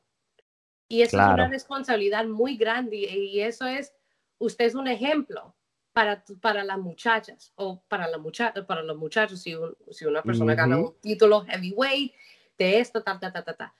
Y 0.87 1.01
eso 1.01 1.17
es 1.17 1.23
una 1.23 1.47
responsabilidad 1.47 2.25
muy 2.25 2.57
grande 2.57 2.97
y 2.97 3.39
eso 3.39 3.65
es, 3.65 3.93
usted 4.37 4.65
es 4.65 4.75
un 4.75 4.87
ejemplo 4.87 5.55
para, 5.93 6.23
para 6.41 6.63
las 6.63 6.77
muchachas 6.77 7.53
o 7.55 7.81
para, 7.87 8.07
la 8.07 8.17
mucha, 8.17 8.53
para 8.65 8.83
los 8.83 8.97
muchachos 8.97 9.41
si, 9.41 9.55
si 9.91 10.05
una 10.05 10.21
persona 10.21 10.55
gana 10.55 10.77
un 10.77 10.95
título 10.99 11.45
heavyweight 11.45 12.13
de 12.57 12.79
esto, 12.79 13.01
ta, 13.01 13.19
ta, 13.19 13.31
ta, 13.31 13.43
ta, 13.43 13.53
ta. 13.53 13.75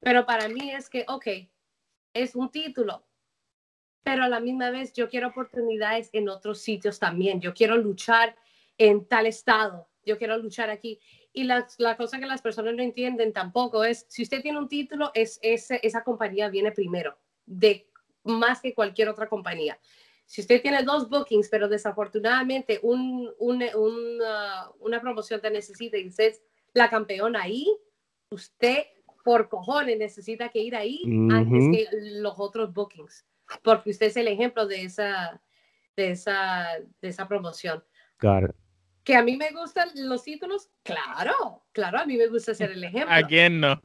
Pero 0.00 0.26
para 0.26 0.48
mí 0.48 0.70
es 0.70 0.88
que, 0.88 1.04
ok, 1.08 1.26
es 2.14 2.34
un 2.34 2.50
título, 2.50 3.06
pero 4.02 4.24
a 4.24 4.28
la 4.28 4.40
misma 4.40 4.70
vez 4.70 4.92
yo 4.92 5.08
quiero 5.08 5.28
oportunidades 5.28 6.10
en 6.12 6.28
otros 6.28 6.60
sitios 6.60 6.98
también. 6.98 7.40
Yo 7.40 7.52
quiero 7.54 7.76
luchar 7.76 8.34
en 8.78 9.04
tal 9.06 9.26
estado, 9.26 9.88
yo 10.04 10.16
quiero 10.16 10.38
luchar 10.38 10.70
aquí. 10.70 10.98
Y 11.32 11.44
la, 11.44 11.66
la, 11.78 11.96
cosa 11.96 12.18
que 12.18 12.26
las 12.26 12.42
personas 12.42 12.74
no 12.74 12.82
entienden 12.82 13.32
tampoco 13.32 13.84
es, 13.84 14.04
si 14.08 14.22
usted 14.22 14.42
tiene 14.42 14.58
un 14.58 14.68
título, 14.68 15.12
es, 15.14 15.38
esa 15.42 16.02
compañía 16.02 16.48
viene 16.48 16.72
primero, 16.72 17.16
de 17.46 17.88
más 18.24 18.60
que 18.60 18.74
cualquier 18.74 19.08
otra 19.08 19.28
compañía. 19.28 19.78
Si 20.26 20.40
usted 20.40 20.60
tiene 20.62 20.82
dos 20.82 21.08
bookings, 21.08 21.48
pero 21.48 21.68
desafortunadamente 21.68 22.80
un, 22.82 23.32
un, 23.38 23.64
una 24.80 25.00
promoción 25.00 25.40
te 25.40 25.50
necesita 25.50 25.98
y 25.98 26.08
usted 26.08 26.32
es 26.32 26.42
la 26.72 26.88
campeona 26.88 27.42
ahí, 27.42 27.66
usted 28.30 28.84
por 29.24 29.48
cojones 29.48 29.98
necesita 29.98 30.48
que 30.48 30.60
ir 30.60 30.74
ahí 30.74 31.02
antes 31.30 31.64
que 31.72 31.88
los 32.20 32.34
otros 32.38 32.72
bookings, 32.72 33.24
porque 33.62 33.90
usted 33.90 34.06
es 34.06 34.16
el 34.16 34.28
ejemplo 34.28 34.66
de 34.66 34.82
esa, 34.82 35.40
de 35.96 36.12
esa, 36.12 36.78
de 37.00 37.08
esa 37.08 37.28
promoción. 37.28 37.84
Claro 38.16 38.54
Que 39.10 39.16
a 39.16 39.24
mí 39.24 39.36
me 39.36 39.50
gustan 39.50 39.88
los 39.96 40.22
títulos, 40.22 40.70
claro, 40.84 41.64
claro, 41.72 41.98
a 41.98 42.06
mí 42.06 42.16
me 42.16 42.28
gusta 42.28 42.54
ser 42.54 42.70
el 42.70 42.84
ejemplo. 42.84 43.12
¿A 43.12 43.24
quién 43.24 43.58
no? 43.58 43.82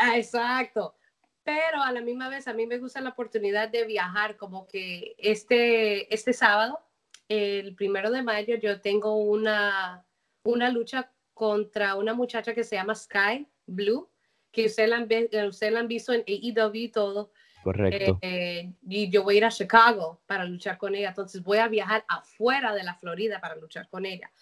Ah, 0.00 0.18
exacto. 0.18 0.96
Pero 1.44 1.80
a 1.80 1.92
la 1.92 2.00
misma 2.00 2.28
vez, 2.28 2.48
a 2.48 2.54
mí 2.54 2.66
me 2.66 2.78
gusta 2.78 3.00
la 3.00 3.10
oportunidad 3.10 3.68
de 3.68 3.84
viajar, 3.84 4.36
como 4.36 4.66
que 4.66 5.14
este, 5.16 6.12
este 6.12 6.32
sábado, 6.32 6.80
el 7.28 7.76
primero 7.76 8.10
de 8.10 8.24
mayo, 8.24 8.56
yo 8.56 8.80
tengo 8.80 9.14
una, 9.14 10.04
una 10.42 10.70
lucha 10.70 11.08
contra 11.34 11.94
una 11.94 12.12
muchacha 12.12 12.52
que 12.52 12.64
se 12.64 12.74
llama 12.74 12.96
Sky 12.96 13.46
Blue, 13.66 14.10
que 14.50 14.66
usted 14.66 14.88
la, 14.88 15.06
usted 15.46 15.72
la 15.72 15.78
han 15.78 15.86
visto 15.86 16.12
en 16.12 16.24
AEW 16.26 16.74
y 16.74 16.88
todo. 16.88 17.30
Correcto. 17.62 18.18
Eh, 18.22 18.72
y 18.82 19.08
yo 19.08 19.22
voy 19.22 19.36
a 19.36 19.38
ir 19.38 19.44
a 19.44 19.50
Chicago 19.50 20.20
para 20.26 20.44
luchar 20.44 20.78
con 20.78 20.96
ella, 20.96 21.10
entonces 21.10 21.44
voy 21.44 21.58
a 21.58 21.68
viajar 21.68 22.04
afuera 22.08 22.74
de 22.74 22.82
la 22.82 22.96
Florida 22.96 23.40
para 23.40 23.54
luchar 23.54 23.88
con 23.88 24.04
ella. 24.04 24.32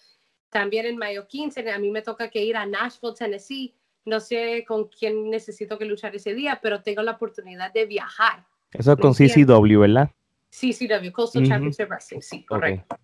También 0.53 0.85
en 0.85 0.97
mayo 0.97 1.27
15, 1.27 1.69
a 1.71 1.79
mí 1.79 1.89
me 1.89 2.01
toca 2.01 2.29
que 2.29 2.43
ir 2.43 2.55
a 2.55 2.65
Nashville, 2.65 3.15
Tennessee. 3.17 3.73
No 4.05 4.19
sé 4.19 4.63
con 4.67 4.87
quién 4.87 5.29
necesito 5.29 5.77
que 5.77 5.85
luchar 5.85 6.15
ese 6.15 6.33
día, 6.33 6.59
pero 6.61 6.81
tengo 6.81 7.01
la 7.01 7.13
oportunidad 7.13 7.73
de 7.73 7.85
viajar. 7.85 8.45
Eso 8.71 8.93
es 8.93 8.99
con 8.99 9.13
CCW, 9.13 9.79
¿verdad? 9.79 10.09
CCW, 10.49 11.11
Coastal 11.11 11.47
Championship 11.47 11.89
Wrestling, 11.89 12.21
sí, 12.21 12.45
correcto. 12.45 12.97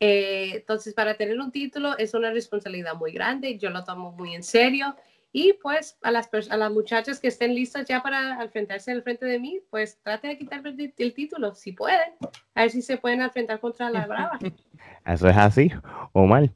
Eh, 0.00 0.50
entonces, 0.56 0.92
para 0.92 1.14
tener 1.14 1.38
un 1.38 1.52
título 1.52 1.96
es 1.96 2.12
una 2.14 2.30
responsabilidad 2.30 2.94
muy 2.96 3.12
grande, 3.12 3.56
yo 3.56 3.70
lo 3.70 3.84
tomo 3.84 4.12
muy 4.12 4.34
en 4.34 4.42
serio 4.42 4.94
y 5.32 5.52
pues 5.54 5.98
a 6.02 6.10
las, 6.10 6.30
a 6.50 6.56
las 6.56 6.72
muchachas 6.72 7.20
que 7.20 7.28
estén 7.28 7.54
listas 7.54 7.86
ya 7.86 8.02
para 8.02 8.42
enfrentarse 8.42 8.90
al 8.90 9.02
frente 9.02 9.26
de 9.26 9.38
mí, 9.38 9.60
pues 9.70 9.98
trate 10.02 10.28
de 10.28 10.38
quitarme 10.38 10.74
el, 10.96 11.14
título, 11.14 11.54
si 11.54 11.72
pueden, 11.72 12.14
a 12.54 12.62
ver 12.62 12.70
si 12.70 12.82
se 12.82 12.96
pueden 12.96 13.20
enfrentar 13.20 13.60
contra 13.60 13.90
la 13.90 14.06
Brava. 14.06 14.38
Eso 15.04 15.28
es 15.28 15.36
así, 15.36 15.70
o 16.12 16.26
mal. 16.26 16.54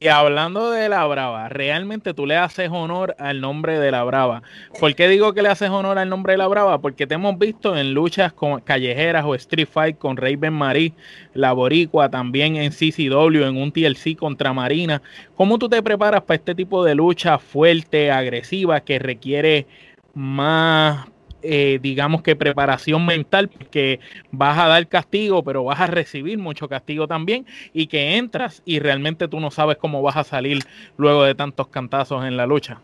Y 0.00 0.06
hablando 0.06 0.70
de 0.70 0.88
la 0.88 1.04
Brava, 1.06 1.48
realmente 1.48 2.14
tú 2.14 2.24
le 2.24 2.36
haces 2.36 2.70
honor 2.70 3.16
al 3.18 3.40
nombre 3.40 3.80
de 3.80 3.90
la 3.90 4.04
Brava. 4.04 4.44
¿Por 4.78 4.94
qué 4.94 5.08
digo 5.08 5.34
que 5.34 5.42
le 5.42 5.48
haces 5.48 5.70
honor 5.70 5.98
al 5.98 6.08
nombre 6.08 6.34
de 6.34 6.36
la 6.36 6.46
Brava? 6.46 6.80
Porque 6.80 7.08
te 7.08 7.14
hemos 7.14 7.36
visto 7.36 7.76
en 7.76 7.94
luchas 7.94 8.32
con 8.32 8.60
callejeras 8.60 9.24
o 9.24 9.34
Street 9.34 9.66
Fight 9.66 9.98
con 9.98 10.16
Raven 10.16 10.52
Marie, 10.52 10.92
la 11.34 11.52
Boricua, 11.52 12.08
también 12.10 12.54
en 12.54 12.70
CCW, 12.70 13.42
en 13.42 13.56
un 13.56 13.72
TLC 13.72 14.16
contra 14.16 14.52
Marina. 14.52 15.02
¿Cómo 15.34 15.58
tú 15.58 15.68
te 15.68 15.82
preparas 15.82 16.22
para 16.22 16.36
este 16.36 16.54
tipo 16.54 16.84
de 16.84 16.94
lucha 16.94 17.40
fuerte, 17.40 18.12
agresiva, 18.12 18.78
que 18.82 19.00
requiere 19.00 19.66
más 20.14 21.08
eh, 21.42 21.78
digamos 21.80 22.22
que 22.22 22.36
preparación 22.36 23.06
mental, 23.06 23.48
porque 23.48 24.00
vas 24.30 24.58
a 24.58 24.68
dar 24.68 24.88
castigo, 24.88 25.42
pero 25.42 25.64
vas 25.64 25.80
a 25.80 25.86
recibir 25.86 26.38
mucho 26.38 26.68
castigo 26.68 27.06
también, 27.06 27.46
y 27.72 27.86
que 27.86 28.16
entras 28.16 28.62
y 28.64 28.78
realmente 28.78 29.28
tú 29.28 29.40
no 29.40 29.50
sabes 29.50 29.76
cómo 29.76 30.02
vas 30.02 30.16
a 30.16 30.24
salir 30.24 30.58
luego 30.96 31.24
de 31.24 31.34
tantos 31.34 31.68
cantazos 31.68 32.24
en 32.24 32.36
la 32.36 32.46
lucha. 32.46 32.80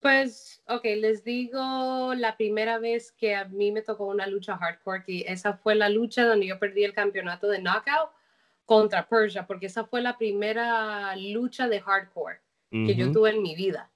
Pues, 0.00 0.62
ok, 0.68 0.84
les 0.84 1.24
digo 1.24 2.14
la 2.14 2.36
primera 2.36 2.78
vez 2.78 3.12
que 3.12 3.34
a 3.34 3.46
mí 3.46 3.72
me 3.72 3.82
tocó 3.82 4.06
una 4.06 4.26
lucha 4.26 4.56
hardcore, 4.56 5.02
y 5.06 5.24
esa 5.26 5.54
fue 5.54 5.74
la 5.74 5.88
lucha 5.88 6.24
donde 6.24 6.46
yo 6.46 6.58
perdí 6.58 6.84
el 6.84 6.92
campeonato 6.92 7.48
de 7.48 7.60
knockout 7.60 8.10
contra 8.64 9.08
Persia, 9.08 9.46
porque 9.46 9.66
esa 9.66 9.84
fue 9.84 10.02
la 10.02 10.18
primera 10.18 11.16
lucha 11.16 11.68
de 11.68 11.80
hardcore 11.80 12.40
que 12.70 12.94
yo 12.94 13.10
tuve 13.12 13.30
en 13.30 13.42
mi 13.42 13.56
vida. 13.56 13.90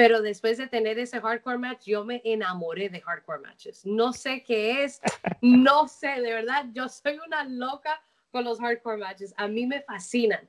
Pero 0.00 0.22
después 0.22 0.56
de 0.56 0.66
tener 0.66 0.98
ese 0.98 1.20
hardcore 1.20 1.58
match, 1.58 1.84
yo 1.84 2.06
me 2.06 2.22
enamoré 2.24 2.88
de 2.88 3.02
hardcore 3.02 3.40
matches. 3.40 3.84
No 3.84 4.14
sé 4.14 4.42
qué 4.42 4.82
es, 4.82 4.98
no 5.42 5.88
sé, 5.88 6.22
de 6.22 6.32
verdad, 6.32 6.64
yo 6.72 6.88
soy 6.88 7.18
una 7.26 7.44
loca 7.44 8.02
con 8.32 8.44
los 8.44 8.58
hardcore 8.58 8.96
matches. 8.96 9.34
A 9.36 9.46
mí 9.46 9.66
me 9.66 9.82
fascinan, 9.82 10.48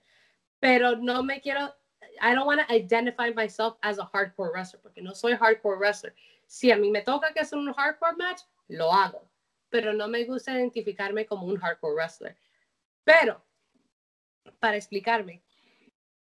pero 0.62 0.96
no 0.96 1.22
me 1.22 1.42
quiero, 1.42 1.66
I 2.22 2.34
don't 2.34 2.48
want 2.48 2.66
to 2.66 2.74
identify 2.74 3.30
myself 3.34 3.76
as 3.82 4.00
a 4.00 4.06
hardcore 4.14 4.54
wrestler, 4.54 4.82
porque 4.82 5.02
no 5.02 5.14
soy 5.14 5.34
hardcore 5.34 5.78
wrestler. 5.80 6.16
Si 6.48 6.72
a 6.72 6.78
mí 6.78 6.90
me 6.90 7.02
toca 7.02 7.34
que 7.34 7.42
hacer 7.42 7.60
un 7.60 7.74
hardcore 7.74 8.16
match, 8.16 8.44
lo 8.70 8.90
hago, 8.94 9.28
pero 9.70 9.92
no 9.92 10.08
me 10.08 10.24
gusta 10.24 10.54
identificarme 10.54 11.26
como 11.26 11.46
un 11.46 11.58
hardcore 11.58 11.96
wrestler. 11.96 12.38
Pero, 13.04 13.44
para 14.62 14.78
explicarme, 14.78 15.44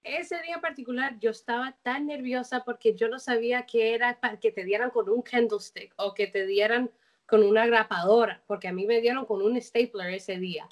ese 0.03 0.41
día 0.41 0.55
en 0.55 0.61
particular 0.61 1.17
yo 1.19 1.31
estaba 1.31 1.75
tan 1.81 2.07
nerviosa 2.07 2.63
porque 2.63 2.95
yo 2.95 3.07
no 3.07 3.19
sabía 3.19 3.65
que 3.65 3.93
era 3.93 4.19
para 4.19 4.39
que 4.39 4.51
te 4.51 4.63
dieran 4.63 4.89
con 4.89 5.09
un 5.09 5.21
candlestick 5.21 5.93
o 5.97 6.13
que 6.13 6.27
te 6.27 6.45
dieran 6.45 6.91
con 7.25 7.43
una 7.43 7.65
grapadora, 7.65 8.43
porque 8.47 8.67
a 8.67 8.73
mí 8.73 8.85
me 8.85 9.01
dieron 9.01 9.25
con 9.25 9.41
un 9.41 9.59
stapler 9.59 10.13
ese 10.13 10.37
día. 10.37 10.67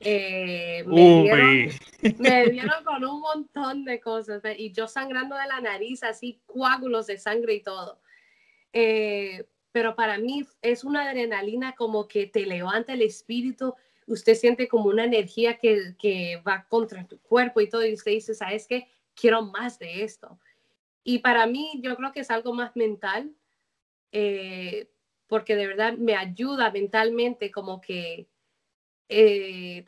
Eh, 0.00 0.82
me, 0.86 2.46
dieron, 2.50 2.84
con 2.84 3.04
un 3.04 3.20
montón 3.20 3.84
de 3.84 4.00
cosas 4.00 4.42
y 4.56 4.72
yo 4.72 4.88
sangrando 4.88 5.36
de 5.36 5.46
la 5.46 5.60
nariz, 5.60 6.02
así 6.02 6.40
coágulos 6.46 7.06
de 7.06 7.18
sangre 7.18 7.54
y 7.54 7.62
todo. 7.62 8.00
Eh, 8.72 9.46
pero 9.72 9.94
para 9.94 10.18
mí 10.18 10.44
es 10.62 10.82
una 10.82 11.08
adrenalina 11.08 11.74
como 11.76 12.08
que 12.08 12.26
te 12.26 12.46
levanta 12.46 12.94
el 12.94 13.02
espíritu 13.02 13.74
usted 14.10 14.34
siente 14.34 14.66
como 14.68 14.86
una 14.86 15.04
energía 15.04 15.56
que, 15.56 15.94
que 15.98 16.42
va 16.46 16.66
contra 16.68 17.06
tu 17.06 17.20
cuerpo 17.20 17.60
y 17.60 17.68
todo, 17.68 17.86
y 17.86 17.94
usted 17.94 18.10
dice, 18.10 18.34
¿sabes 18.34 18.66
qué? 18.66 18.88
Quiero 19.14 19.42
más 19.42 19.78
de 19.78 20.02
esto. 20.02 20.38
Y 21.04 21.20
para 21.20 21.46
mí, 21.46 21.80
yo 21.82 21.96
creo 21.96 22.12
que 22.12 22.20
es 22.20 22.30
algo 22.30 22.52
más 22.52 22.74
mental, 22.74 23.32
eh, 24.12 24.90
porque 25.28 25.54
de 25.54 25.68
verdad 25.68 25.96
me 25.96 26.16
ayuda 26.16 26.72
mentalmente 26.72 27.52
como 27.52 27.80
que, 27.80 28.28
eh, 29.08 29.84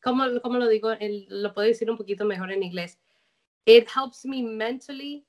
¿cómo, 0.00 0.24
¿cómo, 0.42 0.58
lo 0.58 0.68
digo? 0.68 0.90
lo 1.28 1.52
puedo 1.52 1.66
decir 1.66 1.90
un 1.90 1.96
poquito 1.96 2.24
mejor 2.24 2.52
en 2.52 2.62
inglés. 2.62 2.98
It 3.64 3.88
helps 3.88 4.24
me 4.24 4.44
mentally 4.44 5.26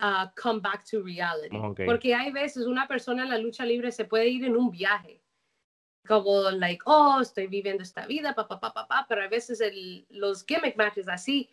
uh, 0.00 0.28
come 0.40 0.60
back 0.60 0.84
to 0.88 1.02
reality. 1.02 1.56
Porque 1.84 2.14
hay 2.14 2.30
veces 2.30 2.66
una 2.66 2.86
persona 2.86 3.24
en 3.24 3.30
la 3.30 3.38
lucha 3.38 3.64
libre 3.64 3.90
se 3.90 4.04
puede 4.04 4.28
ir 4.28 4.44
en 4.44 4.56
un 4.56 4.70
viaje 4.70 5.20
como, 6.06 6.50
like, 6.50 6.82
oh, 6.86 7.20
estoy 7.20 7.46
viviendo 7.46 7.82
esta 7.82 8.06
vida, 8.06 8.34
pa, 8.34 8.46
pa, 8.48 8.58
pa, 8.58 8.72
pa, 8.72 9.06
pero 9.08 9.22
a 9.22 9.28
veces 9.28 9.60
el, 9.60 10.06
los 10.10 10.44
gimmick 10.44 10.76
matches 10.76 11.08
así, 11.08 11.50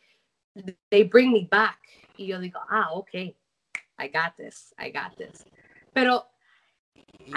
they 0.89 1.04
bring 1.04 1.32
me 1.32 1.48
back. 1.50 1.80
Y 2.18 2.28
yo 2.28 2.39
digo, 2.39 2.60
ah, 2.70 2.89
ok, 2.93 3.14
I 3.14 4.08
got 4.08 4.36
this, 4.38 4.74
I 4.80 4.91
got 4.91 5.16
this. 5.16 5.45
Pero... 5.93 6.28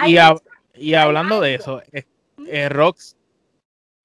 Y, 0.05 0.17
y 0.75 0.93
hablando 0.93 1.41
de 1.41 1.55
eso, 1.55 1.81
eh, 1.91 2.05
eh, 2.47 2.69
Rox 2.69 3.17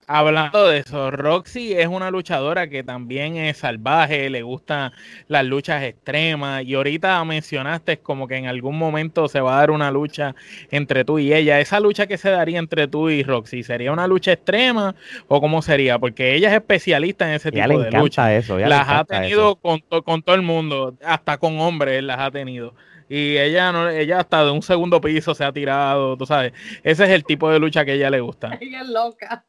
Hablando 0.09 0.69
de 0.69 0.79
eso, 0.79 1.11
Roxy 1.11 1.73
es 1.73 1.89
una 1.89 2.13
luchadora 2.13 2.69
que 2.69 2.85
también 2.85 3.37
es 3.37 3.57
salvaje, 3.57 4.31
le 4.31 4.43
gustan 4.43 4.93
las 5.27 5.45
luchas 5.45 5.83
extremas 5.83 6.63
y 6.65 6.75
ahorita 6.75 7.25
mencionaste 7.25 7.99
como 7.99 8.29
que 8.29 8.37
en 8.37 8.47
algún 8.47 8.79
momento 8.79 9.27
se 9.27 9.41
va 9.41 9.57
a 9.57 9.61
dar 9.61 9.73
una 9.73 9.91
lucha 9.91 10.37
entre 10.71 11.05
tú 11.05 11.19
y 11.19 11.35
ella. 11.35 11.59
¿Esa 11.59 11.81
lucha 11.81 12.07
que 12.07 12.19
se 12.19 12.31
daría 12.31 12.61
entre 12.61 12.87
tú 12.87 13.11
y 13.11 13.25
Roxy 13.25 13.65
sería 13.65 13.91
una 13.91 14.07
lucha 14.07 14.33
extrema 14.33 14.95
o 15.27 15.41
cómo 15.41 15.61
sería? 15.61 15.99
Porque 15.99 16.37
ella 16.37 16.51
es 16.51 16.55
especialista 16.55 17.27
en 17.29 17.35
ese 17.35 17.51
tipo 17.51 17.81
de 17.81 17.91
lucha. 17.91 18.33
Eso, 18.37 18.59
las 18.59 18.89
ha 18.89 19.05
tenido 19.05 19.57
con, 19.57 19.81
con 20.05 20.23
todo 20.23 20.37
el 20.37 20.43
mundo, 20.43 20.97
hasta 21.05 21.39
con 21.39 21.59
hombres 21.59 22.03
las 22.05 22.21
ha 22.21 22.31
tenido 22.31 22.75
y 23.09 23.39
ella 23.39 23.73
no 23.73 23.89
ella 23.89 24.21
hasta 24.21 24.45
de 24.45 24.51
un 24.51 24.63
segundo 24.63 25.01
piso 25.01 25.35
se 25.35 25.45
ha 25.45 25.53
tirado, 25.53 26.17
tú 26.17 26.27
sabes. 26.27 26.53
Ese 26.83 27.05
es 27.05 27.11
el 27.11 27.25
tipo 27.25 27.51
de 27.51 27.59
lucha 27.59 27.85
que 27.85 27.93
a 27.93 27.95
ella 27.95 28.11
le 28.11 28.21
gusta. 28.21 28.57
Ella 28.61 28.83
es 28.83 28.89
loca. 28.89 29.45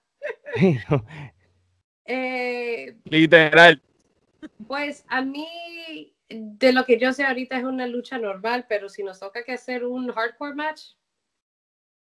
Eh, 2.10 2.96
Literal. 3.04 3.82
Pues 4.66 5.04
a 5.10 5.22
mí, 5.22 6.16
de 6.30 6.72
lo 6.72 6.86
que 6.86 6.98
yo 6.98 7.12
sé 7.12 7.26
ahorita 7.26 7.58
es 7.58 7.66
una 7.66 7.86
lucha 7.86 8.18
normal, 8.18 8.66
pero 8.70 8.88
si 8.88 9.04
nos 9.04 9.20
toca 9.20 9.44
que 9.44 9.52
hacer 9.52 9.84
un 9.86 10.10
hardcore 10.14 10.56
match, 10.56 10.94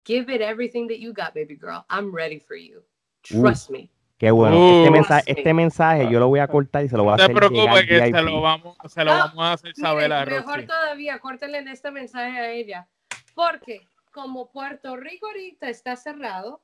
give 0.03 0.33
it 0.33 0.41
everything 0.41 0.87
that 0.87 0.97
you 0.97 1.13
got, 1.13 1.33
baby 1.33 1.55
girl. 1.55 1.85
I'm 1.89 2.13
ready 2.13 2.41
for 2.41 2.57
you. 2.57 2.83
Trust 3.21 3.69
me. 3.69 3.89
Qué 4.17 4.31
bueno. 4.31 4.79
este, 4.79 4.91
mensaje, 4.91 5.23
este 5.27 5.53
mensaje 5.53 6.09
yo 6.09 6.19
lo 6.19 6.29
voy 6.29 6.39
a 6.39 6.47
cortar 6.47 6.85
y 6.85 6.89
se 6.89 6.95
lo 6.95 7.03
voy 7.03 7.11
a 7.11 7.15
hacer. 7.15 7.29
No 7.29 7.33
te 7.33 7.47
preocupes 7.47 7.85
que 7.85 7.99
se 7.99 8.21
lo, 8.21 8.41
vamos, 8.41 8.77
se 8.87 9.03
lo 9.03 9.11
vamos 9.11 9.45
a 9.45 9.53
hacer 9.53 9.75
saber 9.75 10.13
a 10.13 10.23
Roxy. 10.23 10.39
Mejor 10.39 10.65
todavía, 10.65 11.19
córtenle 11.19 11.57
en 11.57 11.67
este 11.67 11.91
mensaje 11.91 12.39
a 12.39 12.51
ella. 12.51 12.87
Porque 13.33 13.87
como 14.11 14.51
Puerto 14.51 14.95
Rico 14.95 15.27
ahorita 15.27 15.67
está 15.67 15.97
cerrado, 15.97 16.61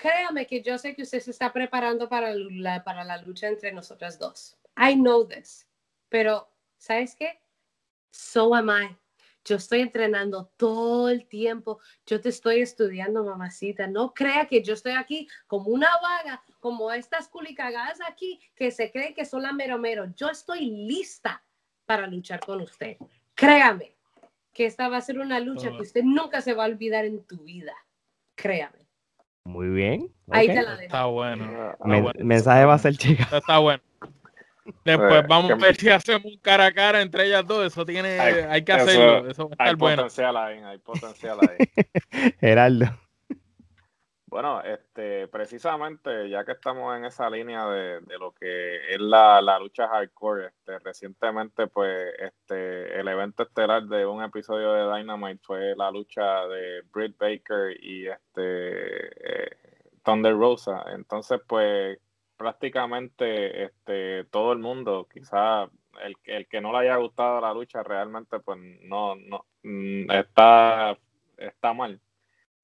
créame 0.00 0.46
que 0.46 0.62
yo 0.62 0.78
sé 0.78 0.94
que 0.94 1.02
usted 1.02 1.20
se 1.20 1.30
está 1.30 1.52
preparando 1.52 2.08
para 2.08 2.32
la, 2.34 2.82
para 2.82 3.04
la 3.04 3.18
lucha 3.18 3.48
entre 3.48 3.70
nosotras 3.70 4.18
dos. 4.18 4.56
I 4.76 4.94
know 4.94 5.28
this. 5.28 5.68
Pero, 6.08 6.50
¿sabes 6.78 7.14
qué? 7.14 7.40
So 8.10 8.54
am 8.54 8.70
I. 8.70 8.96
Yo 9.44 9.56
estoy 9.56 9.80
entrenando 9.80 10.52
todo 10.56 11.10
el 11.10 11.26
tiempo. 11.26 11.80
Yo 12.06 12.20
te 12.20 12.30
estoy 12.30 12.60
estudiando, 12.60 13.24
mamacita. 13.24 13.86
No 13.86 14.14
crea 14.14 14.46
que 14.46 14.62
yo 14.62 14.74
estoy 14.74 14.92
aquí 14.92 15.28
como 15.46 15.68
una 15.68 15.90
vaga, 16.02 16.42
como 16.60 16.90
estas 16.92 17.28
culicagadas 17.28 17.98
aquí 18.06 18.40
que 18.54 18.70
se 18.70 18.90
creen 18.90 19.14
que 19.14 19.24
son 19.24 19.42
la 19.42 19.52
mero 19.52 19.78
mero. 19.78 20.06
Yo 20.16 20.30
estoy 20.30 20.60
lista 20.66 21.44
para 21.84 22.06
luchar 22.06 22.40
con 22.40 22.60
usted. 22.62 22.96
Créame 23.34 23.96
que 24.52 24.66
esta 24.66 24.88
va 24.88 24.96
a 24.98 25.02
ser 25.02 25.18
una 25.18 25.40
lucha 25.40 25.70
que 25.70 25.82
usted 25.82 26.02
nunca 26.02 26.40
se 26.40 26.54
va 26.54 26.64
a 26.64 26.68
olvidar 26.68 27.04
en 27.04 27.24
tu 27.24 27.38
vida. 27.44 27.74
Créame. 28.34 28.89
Muy 29.44 29.68
bien. 29.68 30.08
Ahí 30.30 30.48
te 30.48 30.62
la 30.62 30.72
dejo. 30.72 30.82
Está 30.82 31.04
bueno. 31.06 31.72
Mensaje 32.18 32.64
va 32.64 32.74
a 32.74 32.78
ser 32.78 32.96
chica. 32.96 33.28
Está 33.32 33.58
bueno. 33.58 33.82
Después 34.84 35.26
vamos 35.26 35.50
a 35.50 35.54
ver 35.56 35.76
si 35.76 35.88
hacemos 35.88 36.24
un 36.24 36.38
cara 36.38 36.66
a 36.66 36.72
cara 36.72 37.02
entre 37.02 37.26
ellas 37.26 37.46
dos. 37.46 37.66
Eso 37.66 37.84
tiene, 37.84 38.18
hay, 38.20 38.62
que 38.62 38.72
hacerlo. 38.72 39.28
Eso, 39.28 39.44
va 39.44 39.50
a 39.50 39.52
estar 39.52 39.68
hay 39.68 39.74
bueno. 39.74 40.02
Potencial 40.02 40.36
ahí, 40.36 40.58
hay 40.58 40.78
potencial 40.78 41.38
ahí. 41.42 42.32
Geraldo. 42.40 42.86
Bueno, 44.30 44.62
este, 44.62 45.26
precisamente, 45.26 46.30
ya 46.30 46.44
que 46.44 46.52
estamos 46.52 46.96
en 46.96 47.04
esa 47.04 47.28
línea 47.28 47.66
de, 47.66 48.00
lo 48.16 48.30
que 48.32 48.94
es 48.94 49.00
la, 49.00 49.40
lucha 49.58 49.88
hardcore, 49.88 50.46
este, 50.46 50.78
recientemente, 50.78 51.66
pues, 51.66 52.14
este, 52.16 53.00
el 53.00 53.08
evento 53.08 53.42
estelar 53.42 53.82
de 53.86 54.06
un 54.06 54.22
episodio 54.22 54.72
de 54.72 54.98
Dynamite 54.98 55.40
fue 55.42 55.74
la 55.76 55.90
lucha 55.90 56.46
de 56.46 56.82
Britt 56.92 57.18
Baker 57.18 57.76
y 57.82 58.06
este 58.06 59.46
eh, 59.46 59.56
Thunder 60.04 60.36
Rosa. 60.36 60.84
Entonces, 60.94 61.40
pues, 61.44 61.98
prácticamente, 62.36 63.64
este, 63.64 64.26
todo 64.26 64.52
el 64.52 64.60
mundo, 64.60 65.08
quizá 65.12 65.64
el, 66.04 66.14
el 66.24 66.46
que 66.46 66.60
no 66.60 66.70
le 66.70 66.78
haya 66.78 66.96
gustado 66.98 67.40
la 67.40 67.52
lucha 67.52 67.82
realmente, 67.82 68.38
pues, 68.38 68.60
no, 68.82 69.16
no, 69.16 69.46
mm, 69.64 70.08
está, 70.12 70.96
está 71.36 71.72
mal 71.72 72.00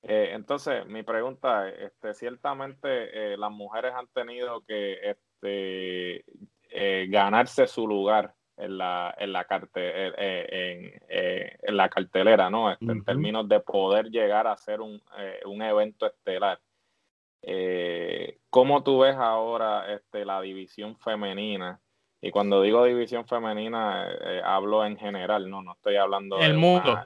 eh, 0.08 0.30
entonces, 0.34 0.86
mi 0.86 1.02
pregunta 1.02 1.68
es, 1.68 1.90
este, 1.90 2.14
ciertamente 2.14 3.32
eh, 3.32 3.36
las 3.36 3.50
mujeres 3.50 3.92
han 3.92 4.06
tenido 4.08 4.64
que 4.64 5.00
este, 5.02 6.24
eh, 6.70 7.06
ganarse 7.08 7.66
su 7.66 7.88
lugar 7.88 8.32
en 8.56 8.78
la, 8.78 9.12
en 9.18 9.32
la, 9.32 9.44
en, 9.50 11.76
la 11.76 11.88
cartelera, 11.88 12.48
¿no? 12.50 12.70
Este, 12.70 12.84
en 12.84 13.04
términos 13.04 13.48
de 13.48 13.58
poder 13.60 14.06
llegar 14.06 14.46
a 14.46 14.56
ser 14.56 14.80
un, 14.80 15.02
un 15.44 15.62
evento 15.62 16.06
estelar. 16.06 16.60
¿Cómo 18.48 18.84
tú 18.84 19.00
ves 19.00 19.16
ahora 19.16 19.92
este, 19.92 20.24
la 20.24 20.40
división 20.40 20.96
femenina? 20.96 21.80
Y 22.22 22.30
cuando 22.30 22.62
digo 22.62 22.84
división 22.84 23.26
femenina, 23.26 24.08
hablo 24.44 24.86
en 24.86 24.96
general, 24.96 25.50
no, 25.50 25.62
no 25.62 25.72
estoy 25.72 25.96
hablando 25.96 26.38
el 26.38 26.54
mundo. 26.54 26.96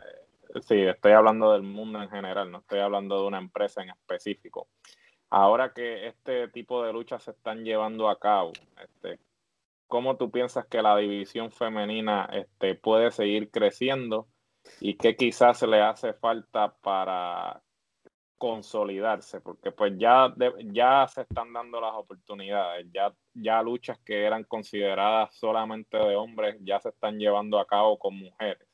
Sí, 0.66 0.80
estoy 0.82 1.12
hablando 1.12 1.52
del 1.52 1.62
mundo 1.62 2.02
en 2.02 2.10
general, 2.10 2.50
no 2.50 2.58
estoy 2.58 2.80
hablando 2.80 3.20
de 3.20 3.26
una 3.28 3.38
empresa 3.38 3.82
en 3.82 3.90
específico. 3.90 4.68
Ahora 5.30 5.72
que 5.72 6.08
este 6.08 6.48
tipo 6.48 6.82
de 6.82 6.92
luchas 6.92 7.22
se 7.22 7.30
están 7.30 7.62
llevando 7.64 8.08
a 8.08 8.18
cabo, 8.18 8.52
este, 8.82 9.20
¿cómo 9.86 10.16
tú 10.16 10.30
piensas 10.30 10.66
que 10.66 10.82
la 10.82 10.96
división 10.96 11.52
femenina 11.52 12.28
este, 12.32 12.74
puede 12.74 13.12
seguir 13.12 13.50
creciendo 13.50 14.28
y 14.80 14.96
qué 14.96 15.16
quizás 15.16 15.62
le 15.62 15.80
hace 15.82 16.14
falta 16.14 16.74
para 16.82 17.62
consolidarse? 18.36 19.40
Porque 19.40 19.70
pues 19.70 19.92
ya, 19.98 20.34
ya 20.72 21.06
se 21.06 21.22
están 21.22 21.52
dando 21.52 21.80
las 21.80 21.94
oportunidades, 21.94 22.88
ya, 22.92 23.14
ya 23.34 23.62
luchas 23.62 24.00
que 24.00 24.24
eran 24.24 24.42
consideradas 24.44 25.32
solamente 25.36 25.96
de 25.96 26.16
hombres 26.16 26.56
ya 26.62 26.80
se 26.80 26.88
están 26.88 27.18
llevando 27.18 27.60
a 27.60 27.66
cabo 27.66 27.98
con 28.00 28.18
mujeres 28.18 28.69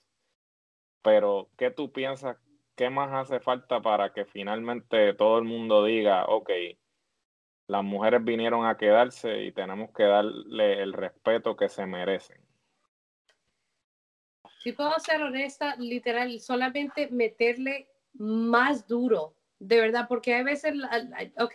pero 1.06 1.48
¿qué 1.56 1.70
tú 1.70 1.92
piensas? 1.92 2.36
¿Qué 2.74 2.90
más 2.90 3.12
hace 3.12 3.38
falta 3.38 3.80
para 3.80 4.12
que 4.12 4.24
finalmente 4.24 5.14
todo 5.14 5.38
el 5.38 5.44
mundo 5.44 5.84
diga, 5.84 6.24
ok, 6.24 6.50
las 7.68 7.84
mujeres 7.84 8.24
vinieron 8.24 8.66
a 8.66 8.76
quedarse 8.76 9.44
y 9.44 9.52
tenemos 9.52 9.92
que 9.92 10.02
darle 10.02 10.82
el 10.82 10.92
respeto 10.92 11.56
que 11.56 11.68
se 11.68 11.86
merecen? 11.86 12.40
Si 14.64 14.72
puedo 14.72 14.98
ser 14.98 15.22
honesta, 15.22 15.76
literal, 15.76 16.40
solamente 16.40 17.06
meterle 17.12 17.88
más 18.14 18.88
duro, 18.88 19.36
de 19.60 19.80
verdad, 19.80 20.06
porque 20.08 20.34
hay 20.34 20.42
veces, 20.42 20.74
ok, 21.38 21.54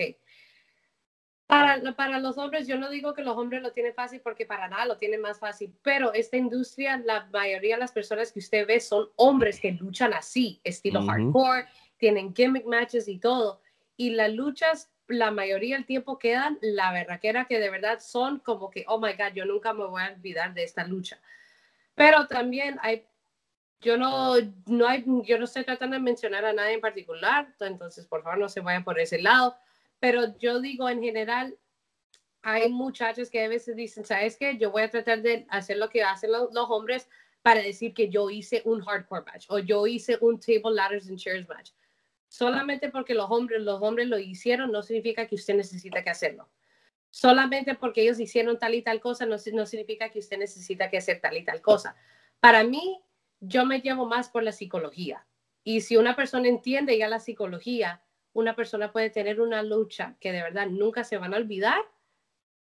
para, 1.51 1.91
para 1.97 2.19
los 2.19 2.37
hombres, 2.37 2.65
yo 2.65 2.77
no 2.77 2.89
digo 2.89 3.13
que 3.13 3.23
los 3.23 3.35
hombres 3.35 3.61
lo 3.61 3.73
tienen 3.73 3.93
fácil 3.93 4.21
porque 4.21 4.45
para 4.45 4.69
nada 4.69 4.85
lo 4.85 4.97
tienen 4.97 5.19
más 5.19 5.37
fácil, 5.37 5.75
pero 5.81 6.13
esta 6.13 6.37
industria, 6.37 6.95
la 6.97 7.27
mayoría 7.33 7.75
de 7.75 7.81
las 7.81 7.91
personas 7.91 8.31
que 8.31 8.39
usted 8.39 8.65
ve 8.65 8.79
son 8.79 9.09
hombres 9.17 9.59
que 9.59 9.73
luchan 9.73 10.13
así, 10.13 10.61
estilo 10.63 11.05
hardcore, 11.05 11.67
tienen 11.97 12.33
gimmick 12.33 12.65
matches 12.65 13.09
y 13.09 13.19
todo. 13.19 13.59
Y 13.97 14.11
las 14.11 14.31
luchas, 14.31 14.89
la 15.07 15.29
mayoría 15.31 15.75
del 15.75 15.85
tiempo 15.85 16.17
quedan, 16.17 16.57
la 16.61 16.93
verdad 16.93 17.19
que 17.19 17.27
era 17.27 17.43
que 17.43 17.59
de 17.59 17.69
verdad 17.69 17.99
son 17.99 18.39
como 18.39 18.69
que, 18.69 18.85
oh 18.87 18.97
my 18.97 19.11
God, 19.11 19.33
yo 19.35 19.43
nunca 19.43 19.73
me 19.73 19.83
voy 19.83 20.03
a 20.03 20.13
olvidar 20.13 20.53
de 20.53 20.63
esta 20.63 20.87
lucha. 20.87 21.19
Pero 21.95 22.27
también 22.27 22.79
hay, 22.81 23.05
yo 23.81 23.97
no, 23.97 24.35
no 24.67 24.87
hay, 24.87 25.03
yo 25.25 25.37
no 25.37 25.43
estoy 25.43 25.65
tratando 25.65 25.97
de 25.97 26.01
mencionar 26.01 26.45
a 26.45 26.53
nadie 26.53 26.75
en 26.75 26.81
particular, 26.81 27.53
entonces 27.59 28.05
por 28.05 28.23
favor 28.23 28.39
no 28.39 28.47
se 28.47 28.61
vayan 28.61 28.85
por 28.85 28.97
ese 29.01 29.21
lado 29.21 29.57
pero 30.01 30.35
yo 30.39 30.59
digo 30.59 30.89
en 30.89 30.99
general, 30.99 31.55
hay 32.41 32.69
muchachos 32.69 33.29
que 33.29 33.45
a 33.45 33.47
veces 33.47 33.75
dicen, 33.75 34.03
¿sabes 34.03 34.35
qué? 34.35 34.57
Yo 34.57 34.71
voy 34.71 34.81
a 34.81 34.89
tratar 34.89 35.21
de 35.21 35.45
hacer 35.47 35.77
lo 35.77 35.89
que 35.89 36.01
hacen 36.01 36.31
los, 36.31 36.49
hombres 36.51 37.07
para 37.43 37.61
decir 37.61 37.93
que 37.93 38.09
yo 38.09 38.31
hice 38.31 38.63
un 38.65 38.81
hardcore 38.81 39.23
match 39.23 39.45
o 39.49 39.59
yo 39.59 39.85
hice 39.85 40.17
un 40.21 40.39
table 40.39 40.73
ladders 40.73 41.07
and 41.07 41.19
chairs 41.19 41.47
match. 41.47 41.69
Solamente 42.27 42.89
porque 42.89 43.13
los 43.13 43.29
hombres, 43.29 43.61
los 43.61 43.79
hombres 43.79 44.07
lo 44.07 44.17
hicieron 44.17 44.71
no 44.71 44.81
significa 44.81 45.27
que 45.27 45.35
usted 45.35 45.53
necesita 45.53 46.03
que 46.03 46.09
hacerlo. 46.09 46.49
Solamente 47.11 47.75
porque 47.75 48.01
ellos 48.01 48.19
hicieron 48.19 48.57
tal 48.57 48.73
y 48.73 48.81
tal 48.81 49.01
cosa 49.01 49.27
no, 49.27 49.35
no 49.53 49.65
significa 49.67 50.09
que 50.09 50.17
usted 50.17 50.39
necesita 50.39 50.89
que 50.89 50.97
hacer 50.97 51.21
tal 51.21 51.37
y 51.37 51.45
tal 51.45 51.61
cosa. 51.61 51.95
Para 52.39 52.63
mí, 52.63 53.03
yo 53.39 53.67
me 53.67 53.81
llevo 53.81 54.07
más 54.07 54.29
por 54.29 54.41
la 54.41 54.51
psicología. 54.51 55.27
Y 55.63 55.81
si 55.81 55.95
una 55.95 56.15
persona 56.15 56.47
entiende 56.47 56.97
ya 56.97 57.07
la 57.07 57.19
psicología, 57.19 58.01
una 58.33 58.55
persona 58.55 58.91
puede 58.91 59.09
tener 59.09 59.41
una 59.41 59.63
lucha 59.63 60.15
que 60.19 60.31
de 60.31 60.41
verdad 60.41 60.67
nunca 60.67 61.03
se 61.03 61.17
van 61.17 61.33
a 61.33 61.37
olvidar, 61.37 61.81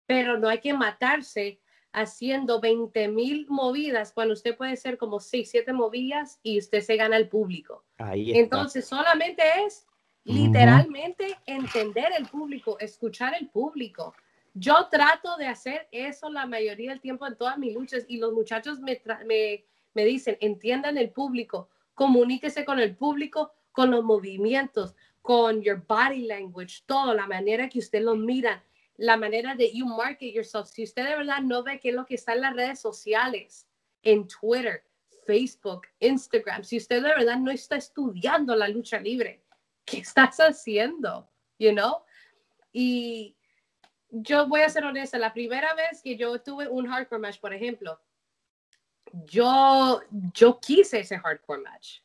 pero 0.06 0.38
no 0.38 0.48
hay 0.48 0.58
que 0.58 0.74
matarse 0.74 1.60
haciendo 1.92 2.60
20 2.60 3.08
mil 3.08 3.46
movidas 3.48 4.12
cuando 4.12 4.34
usted 4.34 4.54
puede 4.54 4.76
ser 4.76 4.98
como 4.98 5.18
6, 5.18 5.50
7 5.50 5.72
movidas 5.72 6.38
y 6.42 6.58
usted 6.58 6.82
se 6.82 6.96
gana 6.96 7.16
el 7.16 7.28
público. 7.28 7.84
Entonces 7.98 8.86
solamente 8.86 9.42
es 9.64 9.86
literalmente 10.24 11.38
entender 11.46 12.08
el 12.18 12.26
público, 12.26 12.78
escuchar 12.80 13.34
el 13.40 13.48
público. 13.48 14.14
Yo 14.52 14.88
trato 14.90 15.36
de 15.36 15.46
hacer 15.46 15.88
eso 15.90 16.28
la 16.28 16.46
mayoría 16.46 16.90
del 16.90 17.00
tiempo 17.00 17.26
en 17.26 17.36
todas 17.36 17.56
mis 17.56 17.72
luchas 17.72 18.04
y 18.08 18.18
los 18.18 18.32
muchachos 18.32 18.80
me, 18.80 19.00
me, 19.24 19.64
me 19.94 20.04
dicen, 20.04 20.36
entiendan 20.40 20.98
el 20.98 21.10
público, 21.10 21.70
comuníquese 21.94 22.64
con 22.66 22.78
el 22.78 22.94
público, 22.94 23.52
con 23.72 23.90
los 23.90 24.04
movimientos, 24.04 24.94
con 25.26 25.60
your 25.60 25.84
body 25.88 26.24
language, 26.24 26.84
todo, 26.86 27.12
la 27.12 27.26
manera 27.26 27.68
que 27.68 27.80
usted 27.80 28.00
lo 28.00 28.14
mira, 28.14 28.62
la 28.96 29.16
manera 29.16 29.56
de 29.56 29.72
you 29.72 29.84
market 29.84 30.32
yourself. 30.32 30.68
Si 30.68 30.84
usted 30.84 31.02
de 31.02 31.16
verdad 31.16 31.40
no 31.40 31.64
ve 31.64 31.80
qué 31.80 31.88
es 31.88 31.96
lo 31.96 32.06
que 32.06 32.14
está 32.14 32.34
en 32.34 32.42
las 32.42 32.54
redes 32.54 32.78
sociales, 32.78 33.66
en 34.04 34.28
Twitter, 34.28 34.84
Facebook, 35.26 35.88
Instagram, 35.98 36.62
si 36.62 36.76
usted 36.76 37.02
de 37.02 37.08
verdad 37.08 37.38
no 37.38 37.50
está 37.50 37.74
estudiando 37.74 38.54
la 38.54 38.68
lucha 38.68 39.00
libre, 39.00 39.42
¿qué 39.84 39.98
estás 39.98 40.36
haciendo? 40.38 41.28
You 41.58 41.72
know? 41.72 42.04
Y 42.72 43.36
yo 44.10 44.46
voy 44.46 44.60
a 44.60 44.68
ser 44.68 44.84
honesta, 44.84 45.18
la 45.18 45.32
primera 45.32 45.74
vez 45.74 46.02
que 46.02 46.16
yo 46.16 46.40
tuve 46.40 46.68
un 46.68 46.86
hardcore 46.86 47.20
match, 47.20 47.40
por 47.40 47.52
ejemplo, 47.52 48.00
yo, 49.24 50.02
yo 50.32 50.60
quise 50.60 51.00
ese 51.00 51.18
hardcore 51.18 51.62
match. 51.62 51.98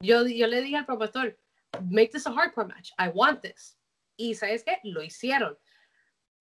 Yo, 0.00 0.26
yo 0.26 0.46
le 0.46 0.60
dije 0.60 0.76
al 0.76 0.84
profesor, 0.84 1.34
make 1.90 2.10
this 2.12 2.26
a 2.26 2.30
hardcore 2.30 2.66
match. 2.66 2.92
I 2.98 3.08
want 3.08 3.42
this. 3.42 3.76
Y 4.16 4.34
sabes 4.34 4.64
qué? 4.64 4.78
Lo 4.84 5.02
hicieron. 5.02 5.56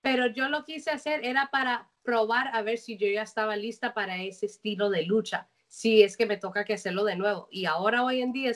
Pero 0.02 0.28
yo 0.28 0.50
lo 0.50 0.64
quise 0.64 0.92
hacer 0.92 1.26
era 1.26 1.50
para 1.52 1.90
probar 2.04 2.56
a 2.56 2.62
ver 2.62 2.78
si 2.78 2.98
yo 2.98 3.08
ya 3.08 3.24
estaba 3.24 3.56
lista 3.56 3.94
para 3.94 4.18
ese 4.22 4.46
estilo 4.46 4.90
de 4.90 5.04
lucha. 5.04 5.50
Si 5.68 6.02
es 6.02 6.16
que 6.16 6.26
me 6.26 6.38
toca 6.38 6.64
que 6.64 6.74
hacerlo 6.74 7.04
de 7.04 7.16
nuevo. 7.16 7.48
Y 7.52 7.66
ahora 7.66 8.04
hoy 8.04 8.22
en 8.22 8.32
día 8.32 8.52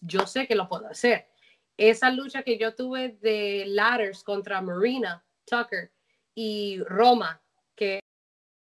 yo 0.00 0.26
sé 0.26 0.46
que 0.46 0.54
lo 0.54 0.68
puedo 0.68 0.88
hacer. 0.88 1.28
Esa 1.76 2.10
lucha 2.10 2.42
que 2.42 2.58
yo 2.58 2.74
tuve 2.74 3.16
de 3.20 3.64
ladders 3.66 4.24
contra 4.24 4.60
Marina 4.60 5.24
Tucker 5.44 5.92
y 6.34 6.82
Roma, 6.84 7.40
que 7.76 8.00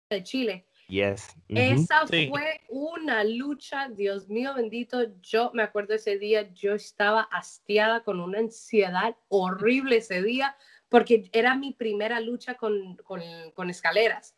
de 0.10 0.24
Chile, 0.24 0.67
Yes. 0.88 1.36
Esa 1.50 2.08
fue 2.08 2.62
una 2.70 3.24
lucha, 3.26 3.90
Dios 3.90 4.30
mío 4.30 4.54
bendito. 4.54 5.00
Yo 5.22 5.52
me 5.54 5.64
acuerdo 5.64 5.94
ese 5.94 6.18
día, 6.18 6.54
yo 6.54 6.76
estaba 6.76 7.24
hastiada 7.24 8.04
con 8.04 8.22
una 8.22 8.40
ansiedad 8.40 9.18
horrible 9.28 9.98
ese 9.98 10.24
día, 10.24 10.56
porque 10.88 11.30
era 11.34 11.56
mi 11.56 11.74
primera 11.74 12.22
lucha 12.22 12.56
con, 12.56 12.96
con, 13.04 13.70
escaleras. 13.70 14.38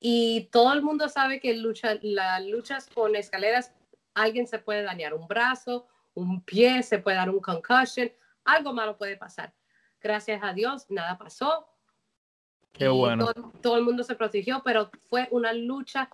Y 0.00 0.48
todo 0.50 0.72
el 0.72 0.82
mundo 0.82 1.10
sabe 1.10 1.40
que 1.40 1.54
lucha, 1.54 1.98
las 2.00 2.42
luchas 2.46 2.88
con 2.88 3.14
escaleras, 3.14 3.72
alguien 4.14 4.46
se 4.46 4.58
puede 4.58 4.82
dañar 4.82 5.12
un 5.12 5.28
brazo, 5.28 5.86
un 6.14 6.42
pie, 6.42 6.82
se 6.82 7.00
puede 7.00 7.18
dar 7.18 7.28
un 7.28 7.40
concussion, 7.40 8.10
algo 8.44 8.72
malo 8.72 8.96
puede 8.96 9.18
pasar. 9.18 9.52
Gracias 10.00 10.40
a 10.42 10.54
Dios, 10.54 10.86
nada 10.90 11.18
pasó 11.18 11.71
Qué 12.72 12.88
bueno. 12.88 13.32
Todo, 13.60 13.76
el 13.76 13.84
mundo 13.84 14.02
se 14.02 14.14
protegió, 14.14 14.62
pero 14.64 14.90
fue 15.08 15.28
una 15.30 15.52
lucha 15.52 16.08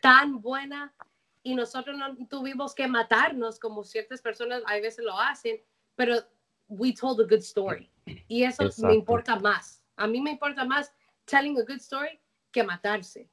tan 0.00 0.40
buena 0.40 0.94
y 1.42 1.54
nosotros 1.54 1.96
no 1.96 2.14
tuvimos 2.28 2.74
que 2.74 2.86
matarnos 2.86 3.58
como 3.58 3.82
ciertas 3.82 4.20
personas 4.20 4.62
a 4.66 4.74
veces 4.74 5.04
lo 5.04 5.18
hacen, 5.18 5.60
pero 5.96 6.16
we 6.68 6.92
told 6.92 7.20
a 7.20 7.24
good 7.24 7.42
story. 7.42 7.90
Y 8.28 8.44
eso 8.44 8.64
me 8.86 8.94
importa 8.94 9.36
más. 9.36 9.82
A 9.96 10.06
mí 10.06 10.20
me 10.20 10.32
importa 10.32 10.64
más 10.64 10.92
telling 11.24 11.58
a 11.58 11.62
good 11.62 11.80
story 11.80 12.20
que 12.50 12.62
matarse. 12.62 13.28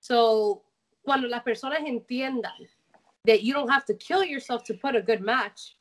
So, 0.00 0.64
cuando 1.02 1.28
las 1.28 1.42
personas 1.42 1.80
entiendan 1.86 2.68
that 3.24 3.42
you 3.42 3.54
don't 3.54 3.70
have 3.70 3.84
to 3.86 3.94
kill 3.94 4.24
yourself 4.24 4.62
to 4.64 4.74
put 4.74 4.94
a 4.94 5.00
good 5.00 5.20
match, 5.20 5.76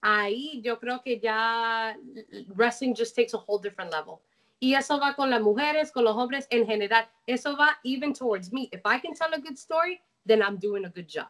ahí 0.00 0.60
yo 0.62 0.78
creo 0.78 1.02
que 1.02 1.18
ya 1.18 1.96
wrestling 2.54 2.94
just 2.94 3.14
takes 3.14 3.34
a 3.34 3.38
whole 3.38 3.58
different 3.58 3.92
level. 3.92 4.22
Y 4.60 4.74
eso 4.74 4.98
va 4.98 5.14
con 5.14 5.30
las 5.30 5.40
mujeres, 5.40 5.92
con 5.92 6.04
los 6.04 6.16
hombres 6.16 6.46
en 6.50 6.66
general. 6.66 7.08
Eso 7.26 7.56
va 7.56 7.78
even 7.84 8.12
towards 8.12 8.52
me. 8.52 8.68
If 8.72 8.80
I 8.84 9.00
can 9.00 9.14
tell 9.14 9.32
a 9.32 9.38
good 9.38 9.56
story, 9.56 10.00
then 10.26 10.42
I'm 10.42 10.58
doing 10.58 10.84
a 10.84 10.88
good 10.88 11.06
job. 11.06 11.28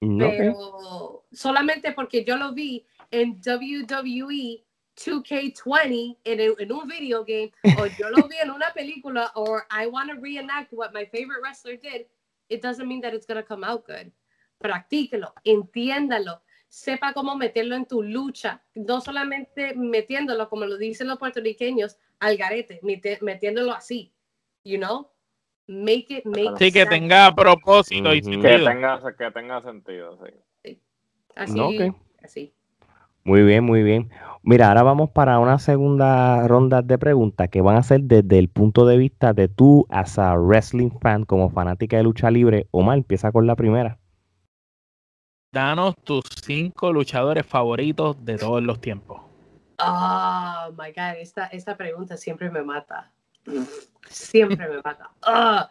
Mm, 0.00 0.18
Pero 0.18 1.24
solamente 1.32 1.92
porque 1.92 2.24
yo 2.24 2.36
lo 2.36 2.52
vi 2.52 2.86
en 3.10 3.40
WWE 3.44 4.64
2K20 4.96 6.16
en, 6.24 6.40
en, 6.40 6.72
un 6.72 6.88
video 6.88 7.24
game, 7.24 7.52
o 7.78 7.86
yo 7.86 8.10
lo 8.10 8.26
vi 8.28 8.36
en 8.38 8.50
una 8.50 8.72
película, 8.72 9.30
or 9.34 9.66
I 9.70 9.86
want 9.86 10.10
to 10.10 10.20
reenact 10.20 10.72
what 10.72 10.92
my 10.92 11.04
favorite 11.04 11.42
wrestler 11.42 11.76
did, 11.76 12.06
it 12.48 12.62
doesn't 12.62 12.88
mean 12.88 13.00
that 13.02 13.14
it's 13.14 13.26
going 13.26 13.36
to 13.36 13.46
come 13.46 13.64
out 13.64 13.86
good. 13.86 14.10
Practíquelo, 14.58 15.34
entiéndalo, 15.44 16.40
sepa 16.68 17.12
cómo 17.12 17.36
meterlo 17.36 17.74
en 17.76 17.86
tu 17.86 18.02
lucha, 18.02 18.62
no 18.74 19.00
solamente 19.00 19.74
metiéndolo, 19.74 20.48
como 20.48 20.66
lo 20.66 20.76
dicen 20.76 21.08
los 21.08 21.18
puertorriqueños, 21.18 21.98
al 22.18 22.36
garete, 22.36 22.80
metiéndolo 22.82 23.72
así, 23.72 24.12
you 24.64 24.78
know? 24.78 25.08
Make 25.68 26.06
it, 26.10 26.24
make 26.24 26.56
Sí, 26.58 26.70
que 26.70 26.86
tenga 26.86 27.34
propósito 27.34 28.14
y 28.14 28.22
sentido. 28.22 28.42
Que 28.42 28.58
tenga, 28.58 29.00
que 29.18 29.30
tenga 29.32 29.62
sentido, 29.62 30.18
sí. 30.24 30.80
Así, 31.34 31.92
así. 32.22 32.54
Muy 33.24 33.42
bien, 33.42 33.64
muy 33.64 33.82
bien. 33.82 34.10
Mira, 34.42 34.68
ahora 34.68 34.84
vamos 34.84 35.10
para 35.10 35.40
una 35.40 35.58
segunda 35.58 36.46
ronda 36.46 36.80
de 36.82 36.96
preguntas 36.96 37.48
que 37.48 37.60
van 37.60 37.76
a 37.76 37.82
ser 37.82 38.02
desde 38.02 38.38
el 38.38 38.48
punto 38.48 38.86
de 38.86 38.96
vista 38.96 39.32
de 39.32 39.48
tú, 39.48 39.84
as 39.90 40.18
a 40.20 40.34
wrestling 40.36 40.90
fan, 41.00 41.24
como 41.24 41.50
fanática 41.50 41.96
de 41.96 42.04
lucha 42.04 42.30
libre. 42.30 42.68
Omar, 42.70 42.98
empieza 42.98 43.32
con 43.32 43.48
la 43.48 43.56
primera. 43.56 43.98
Danos 45.52 45.94
tus 46.04 46.24
cinco 46.44 46.92
luchadores 46.92 47.46
favoritos 47.46 48.22
de 48.24 48.36
todos 48.36 48.62
los 48.62 48.80
tiempos. 48.80 49.22
Oh 49.78 50.70
my 50.72 50.92
God, 50.92 51.18
esta, 51.18 51.46
esta 51.46 51.76
pregunta 51.76 52.16
siempre 52.16 52.50
me 52.50 52.62
mata. 52.62 53.12
Siempre 54.08 54.68
me 54.68 54.76
mata. 54.82 55.10
Oh. 55.26 55.68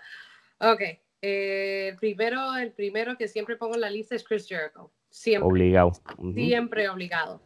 Ok, 0.72 0.82
eh, 1.22 1.90
el, 1.90 1.98
primero, 1.98 2.56
el 2.56 2.72
primero 2.72 3.18
que 3.18 3.28
siempre 3.28 3.58
pongo 3.58 3.76
en 3.76 3.82
la 3.82 3.90
lista 3.90 4.16
es 4.16 4.24
Chris 4.24 4.48
Jericho. 4.48 4.92
Siempre. 5.10 5.48
Obligado. 5.48 5.92
Siempre 6.34 6.90
obligado. 6.90 7.42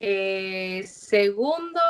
Eh, 0.00 0.82
segundo, 0.86 1.80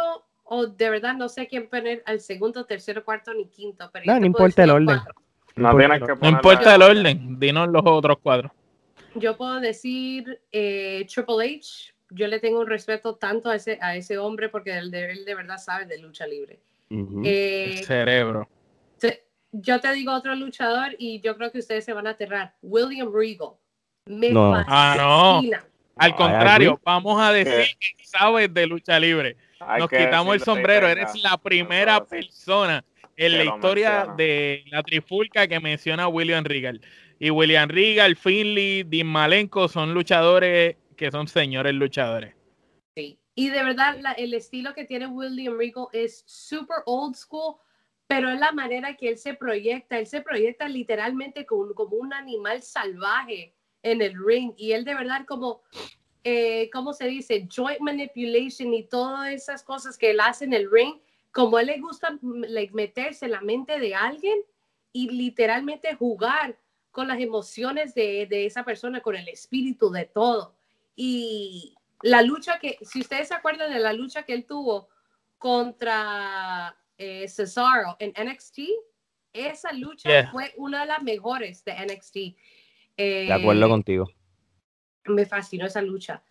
o 0.45 0.67
de 0.67 0.91
verdad 0.91 1.15
no 1.15 1.29
sé 1.29 1.47
quién 1.49 1.69
poner 1.69 2.03
al 2.07 2.21
segundo, 2.21 2.65
tercero, 2.65 3.05
cuarto 3.05 3.35
ni 3.35 3.49
quinto. 3.49 3.89
Pero 3.93 4.05
no, 4.07 4.21
no 4.21 4.27
importa 4.27 4.65
el 4.65 4.71
orden. 4.71 5.01
No, 5.57 6.29
importa 6.29 6.75
el 6.75 6.83
orden, 6.83 7.39
dinos 7.39 7.69
los 7.69 7.83
otros 7.85 8.19
cuatro. 8.23 8.53
Yo 9.19 9.37
puedo 9.37 9.61
decir 9.61 10.41
eh, 10.53 11.07
Triple 11.13 11.57
H. 11.57 11.95
Yo 12.11 12.27
le 12.29 12.39
tengo 12.39 12.61
un 12.61 12.67
respeto 12.67 13.17
tanto 13.17 13.51
a 13.51 13.57
ese, 13.57 13.79
a 13.81 13.97
ese 13.97 14.19
hombre 14.19 14.49
porque 14.49 14.77
él 14.77 14.91
de, 14.91 15.11
él 15.11 15.25
de 15.25 15.35
verdad 15.35 15.59
sabe 15.59 15.87
de 15.87 15.99
lucha 15.99 16.27
libre. 16.27 16.61
Eh, 17.25 17.83
cerebro. 17.85 18.49
yo 19.51 19.81
te 19.81 19.93
digo 19.93 20.13
otro 20.13 20.37
luchador 20.37 20.95
y 20.99 21.21
yo 21.21 21.37
creo 21.37 21.51
que 21.51 21.59
ustedes 21.59 21.85
se 21.85 21.93
van 21.93 22.07
a 22.07 22.11
aterrar. 22.11 22.55
William 22.63 23.13
Regal. 23.13 23.55
Me 24.07 24.31
no. 24.31 24.55
Ah, 24.55 24.95
no. 24.97 25.59
Al 25.97 26.15
contrario, 26.15 26.81
vamos 26.85 27.21
a 27.21 27.33
decir 27.33 27.77
que 27.79 28.05
sabes 28.05 28.53
de 28.53 28.67
lucha 28.67 29.01
libre. 29.01 29.37
Nos 29.79 29.89
quitamos 29.89 30.35
el 30.35 30.41
sombrero. 30.43 30.87
Eres 30.87 31.21
la 31.23 31.37
primera 31.39 32.05
persona 32.05 32.85
en 33.17 33.39
la 33.39 33.45
historia 33.45 34.15
de 34.17 34.65
la 34.71 34.83
trifulca 34.83 35.49
que 35.49 35.59
menciona 35.59 36.05
a 36.05 36.09
William 36.09 36.45
Regal. 36.45 36.81
Y 37.19 37.31
William 37.31 37.69
Regal, 37.69 38.17
Finley, 38.17 38.83
Dean 38.83 39.07
Malenko 39.07 39.69
son 39.69 39.95
luchadores 39.95 40.77
que 40.97 41.11
son 41.11 41.29
señores 41.29 41.75
luchadores. 41.75 42.35
Sí. 42.95 43.19
Y 43.35 43.51
de 43.51 43.63
verdad, 43.63 43.97
el 44.17 44.35
estilo 44.35 44.75
que 44.75 44.85
tiene 44.85 45.07
William 45.07 45.57
Regal 45.59 45.87
es 45.93 46.25
super 46.27 46.79
old 46.87 47.15
school, 47.15 47.57
pero 48.07 48.31
es 48.31 48.41
la 48.41 48.53
manera 48.53 48.97
que 48.97 49.11
él 49.11 49.19
se 49.19 49.35
proyecta. 49.35 49.99
Él 49.99 50.07
se 50.07 50.23
proyecta 50.23 50.69
literalmente 50.69 51.45
como, 51.45 51.75
como 51.75 51.97
un 51.97 52.13
animal 52.13 52.63
salvaje 52.63 53.55
en 53.83 54.03
el 54.03 54.15
ring 54.25 54.53
y 54.57 54.73
él 54.73 54.85
de 54.85 54.95
verdad 54.95 55.25
como, 55.27 55.63
eh, 56.25 56.69
¿cómo 56.73 56.93
se 56.93 57.07
dice? 57.07 57.47
Joint 57.55 57.81
manipulation 57.81 58.75
y 58.75 58.85
todas 58.85 59.31
esas 59.31 59.63
cosas 59.63 59.97
que 59.97 60.11
él 60.11 60.21
hace 60.21 60.45
en 60.45 60.55
el 60.55 60.71
ring, 60.71 60.95
como 61.31 61.59
él 61.59 61.67
le 61.67 61.79
gusta 61.79 62.19
meterse 62.73 63.27
en 63.27 63.33
la 63.33 63.43
mente 63.43 63.79
de 63.79 63.95
alguien 63.95 64.39
y 64.93 65.11
literalmente 65.11 65.95
jugar 65.95 66.59
con 66.97 67.09
las 67.09 67.21
emociones 67.21 67.95
de, 67.95 68.27
de 68.27 68.47
esa 68.47 68.65
persona, 68.65 69.03
con 69.03 69.17
el 69.17 69.29
espíritu 69.29 69.91
de 69.91 70.07
todo. 70.07 70.55
Y 70.95 71.75
la 72.01 72.23
lucha 72.23 72.59
que, 72.59 72.79
si 72.81 73.01
ustedes 73.01 73.29
se 73.29 73.35
acuerdan 73.35 73.71
de 73.71 73.81
la 73.81 73.93
lucha 73.93 74.23
que 74.23 74.33
él 74.33 74.47
tuvo 74.47 74.89
contra 75.37 76.75
eh, 76.97 77.29
Cesaro 77.29 77.99
en 77.99 78.15
NXT, 78.17 78.61
esa 79.35 79.75
lucha 79.75 80.31
fue 80.31 80.55
una 80.57 80.81
de 80.81 80.87
las 80.87 81.03
mejores 81.03 81.63
de 81.67 81.75
NXT 81.75 82.17
de 82.97 83.31
acuerdo 83.31 83.67
eh, 83.67 83.69
contigo. 83.69 84.09
Me 85.05 85.27
fascinó 85.27 85.67
esa 85.67 85.83
lucha. 85.83 86.23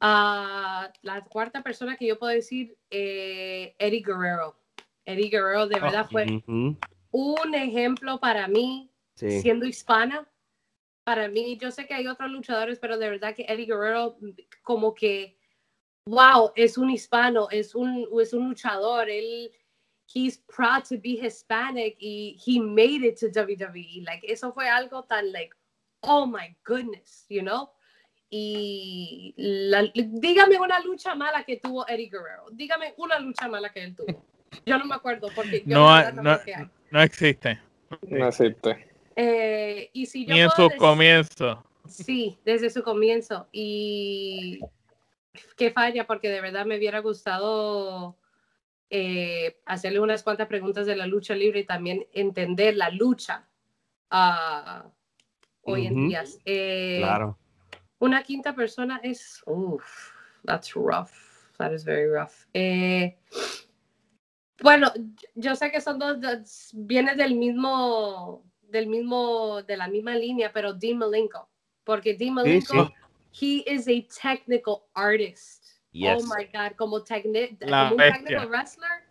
Ah, 0.00 0.92
la 1.02 1.22
cuarta 1.22 1.62
persona 1.62 1.96
que 1.96 2.08
yo 2.08 2.18
puedo 2.18 2.32
decir, 2.32 2.76
eh, 2.90 3.76
Eddie 3.78 4.02
Guerrero. 4.04 4.58
Eddie 5.04 5.30
Guerrero 5.30 5.68
de 5.68 5.78
verdad 5.78 6.08
fue 6.10 6.26
un 7.12 7.54
ejemplo 7.54 8.18
para 8.18 8.48
mí, 8.48 8.90
siendo 9.14 9.66
hispana. 9.66 10.28
Para 11.04 11.28
mí, 11.28 11.58
yo 11.60 11.70
sé 11.70 11.86
que 11.86 11.94
hay 11.94 12.06
otros 12.06 12.30
luchadores, 12.30 12.78
pero 12.78 12.98
de 12.98 13.10
verdad 13.10 13.34
que 13.34 13.44
Eddie 13.48 13.66
Guerrero, 13.66 14.16
como 14.62 14.94
que, 14.94 15.36
wow, 16.06 16.52
es 16.56 16.78
un 16.78 16.90
hispano, 16.90 17.48
es 17.50 17.74
un, 17.74 18.08
es 18.20 18.32
un 18.32 18.48
luchador. 18.48 19.10
Él, 19.10 19.50
he's 20.12 20.38
proud 20.38 20.82
to 20.88 20.96
be 21.02 21.18
Hispanic 21.20 21.96
y 21.98 22.38
he 22.44 22.60
made 22.60 23.06
it 23.06 23.18
to 23.20 23.26
WWE. 23.26 24.02
Like, 24.04 24.26
eso 24.30 24.52
fue 24.52 24.68
algo 24.68 25.04
tan, 25.04 25.30
like, 25.32 25.54
oh 26.00 26.26
my 26.26 26.56
goodness, 26.64 27.26
you 27.28 27.42
know. 27.42 27.70
Y 28.30 29.34
dígame 29.36 30.58
una 30.58 30.80
lucha 30.80 31.14
mala 31.14 31.44
que 31.44 31.58
tuvo 31.58 31.86
Eddie 31.86 32.08
Guerrero. 32.08 32.46
Dígame 32.50 32.94
una 32.96 33.18
lucha 33.20 33.46
mala 33.46 33.70
que 33.72 33.84
él 33.84 33.94
tuvo. 33.94 34.24
Yo 34.66 34.78
no 34.78 34.86
me 34.86 34.94
acuerdo 34.94 35.28
porque 35.34 35.62
no, 35.66 36.12
no, 36.12 36.22
no, 36.90 37.02
existe. 37.02 37.60
No 38.08 38.26
existe. 38.26 38.93
Eh, 39.16 39.90
y 39.92 40.06
si 40.06 40.26
Ni 40.26 40.40
en 40.40 40.50
su 40.50 40.70
comienzo. 40.78 41.64
Sí, 41.88 42.38
desde 42.44 42.70
su 42.70 42.82
comienzo. 42.82 43.48
Y 43.52 44.60
qué 45.56 45.70
falla, 45.70 46.06
porque 46.06 46.28
de 46.28 46.40
verdad 46.40 46.66
me 46.66 46.76
hubiera 46.76 47.00
gustado 47.00 48.16
eh, 48.90 49.60
hacerle 49.66 50.00
unas 50.00 50.22
cuantas 50.22 50.46
preguntas 50.48 50.86
de 50.86 50.96
la 50.96 51.06
lucha 51.06 51.34
libre 51.34 51.60
y 51.60 51.64
también 51.64 52.06
entender 52.12 52.76
la 52.76 52.90
lucha. 52.90 53.48
Uh, 54.10 54.88
hoy 55.62 55.86
en 55.86 56.08
día. 56.08 56.24
Eh, 56.44 57.00
claro. 57.00 57.38
Una 57.98 58.22
quinta 58.22 58.54
persona 58.54 59.00
es, 59.02 59.42
uff, 59.46 60.12
that's 60.44 60.74
rough, 60.74 61.10
that 61.56 61.72
is 61.72 61.84
very 61.84 62.06
rough. 62.06 62.46
Eh, 62.52 63.16
bueno, 64.62 64.92
yo 65.34 65.56
sé 65.56 65.70
que 65.70 65.80
son 65.80 65.98
dos, 65.98 66.70
viene 66.74 67.14
del 67.14 67.34
mismo, 67.34 68.44
del 68.74 68.88
mismo, 68.88 69.62
de 69.62 69.76
la 69.76 69.86
misma 69.86 70.16
línea, 70.16 70.52
pero 70.52 70.74
Dean 70.74 70.98
Malenko, 70.98 71.48
porque 71.84 72.14
Dean 72.14 72.34
Malenko, 72.34 72.92
he 73.32 73.62
is 73.66 73.86
a 73.86 74.04
technical 74.20 74.82
artist. 74.94 75.64
Oh 75.94 76.20
my 76.24 76.44
God, 76.52 76.72
como, 76.76 76.76
como 76.76 76.96
un 76.96 77.04
technical 77.04 78.48
wrestler. 78.48 79.04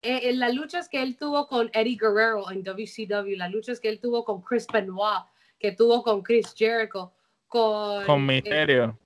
Eh, 0.00 0.30
en 0.30 0.38
las 0.38 0.54
luchas 0.54 0.88
que 0.88 1.02
él 1.02 1.16
tuvo 1.16 1.48
con 1.48 1.68
Eddie 1.72 1.98
Guerrero 2.00 2.48
en 2.52 2.62
WCW, 2.62 3.36
las 3.36 3.50
luchas 3.50 3.80
que 3.80 3.88
él 3.88 3.98
tuvo 3.98 4.24
con 4.24 4.40
Chris 4.42 4.64
Benoit, 4.72 5.24
que 5.58 5.72
tuvo 5.72 6.04
con 6.04 6.22
Chris 6.22 6.54
Jericho, 6.56 7.12
con... 7.48 8.04
Con 8.04 8.24
Misterio. 8.24 8.96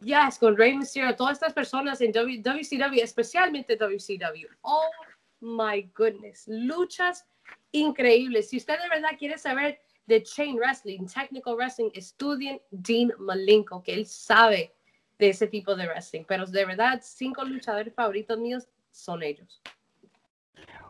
yes, 0.00 0.38
con 0.38 0.56
Rey 0.56 0.74
Mysterio, 0.74 1.14
todas 1.14 1.34
estas 1.34 1.52
personas 1.52 2.00
en 2.00 2.12
WCW, 2.12 3.02
especialmente 3.02 3.76
WCW. 3.76 4.46
Oh 4.62 4.88
my 5.40 5.82
goodness, 5.94 6.44
luchas 6.48 7.26
increíbles. 7.72 8.48
Si 8.50 8.56
usted 8.56 8.78
de 8.80 8.88
verdad 8.88 9.16
quiere 9.18 9.38
saber 9.38 9.80
de 10.06 10.22
chain 10.22 10.56
wrestling, 10.56 11.06
technical 11.06 11.54
wrestling, 11.54 11.90
estudien 11.94 12.60
Dean 12.70 13.12
Malenko, 13.18 13.82
que 13.82 13.92
él 13.92 14.06
sabe 14.06 14.74
de 15.18 15.28
ese 15.30 15.46
tipo 15.46 15.76
de 15.76 15.86
wrestling. 15.86 16.24
Pero 16.26 16.46
de 16.46 16.64
verdad, 16.64 17.00
cinco 17.02 17.44
luchadores 17.44 17.94
favoritos 17.94 18.38
míos 18.38 18.68
son 18.90 19.22
ellos. 19.22 19.60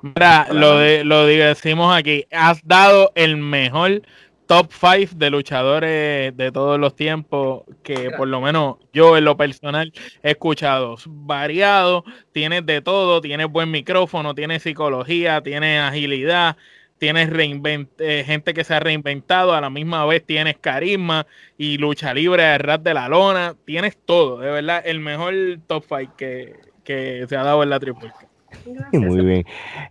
Mira, 0.01 0.47
lo, 0.53 0.79
de, 0.79 1.05
lo 1.05 1.27
decimos 1.27 1.97
aquí, 1.97 2.25
has 2.31 2.65
dado 2.65 3.11
el 3.17 3.37
mejor 3.37 4.03
top 4.49 4.73
5 4.73 5.15
de 5.17 5.29
luchadores 5.29 6.35
de 6.35 6.51
todos 6.51 6.81
los 6.81 6.97
tiempos 6.97 7.65
que 7.83 8.11
por 8.17 8.29
lo 8.29 8.41
menos 8.41 8.77
yo 8.95 9.19
en 9.19 9.27
lo 9.27 9.37
personal 9.37 9.93
he 10.23 10.31
escuchado. 10.31 10.97
Variado, 11.07 12.03
tienes 12.33 12.65
de 12.65 12.81
todo, 12.81 13.21
tienes 13.21 13.47
buen 13.49 13.71
micrófono, 13.71 14.35
tienes 14.35 14.63
psicología, 14.63 15.43
tienes 15.43 15.83
agilidad, 15.83 16.57
tienes 16.97 17.31
eh, 17.31 18.25
gente 18.25 18.55
que 18.55 18.65
se 18.65 18.73
ha 18.75 18.81
reinventado, 18.81 19.53
a 19.53 19.61
la 19.61 19.69
misma 19.69 20.07
vez 20.07 20.25
tienes 20.25 20.57
carisma 20.57 21.27
y 21.59 21.77
lucha 21.77 22.15
libre 22.15 22.43
de 22.43 22.57
rap 22.57 22.83
de 22.83 22.95
la 22.95 23.07
lona, 23.11 23.55
tienes 23.67 23.99
todo, 24.03 24.39
de 24.39 24.51
verdad, 24.51 24.83
el 24.87 25.01
mejor 25.01 25.35
top 25.67 25.85
5 25.87 26.15
que, 26.17 26.55
que 26.85 27.27
se 27.29 27.37
ha 27.37 27.45
dado 27.45 27.63
en 27.63 27.69
la 27.69 27.79
triple. 27.79 28.13
Muy 28.93 29.23
bien. 29.23 29.45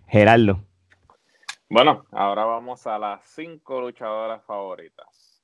Gerardo. 0.08 0.64
Bueno, 1.70 2.06
ahora 2.12 2.46
vamos 2.46 2.88
a 2.88 2.98
las 2.98 3.26
cinco 3.26 3.82
luchadoras 3.82 4.44
favoritas. 4.46 5.44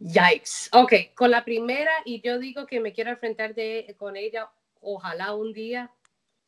Yikes. 0.00 0.70
Ok, 0.72 0.92
con 1.14 1.30
la 1.30 1.44
primera, 1.44 1.92
y 2.04 2.20
yo 2.20 2.38
digo 2.38 2.66
que 2.66 2.80
me 2.80 2.92
quiero 2.92 3.10
enfrentar 3.10 3.54
de, 3.54 3.94
con 3.96 4.16
ella, 4.16 4.50
ojalá 4.80 5.34
un 5.34 5.52
día, 5.52 5.92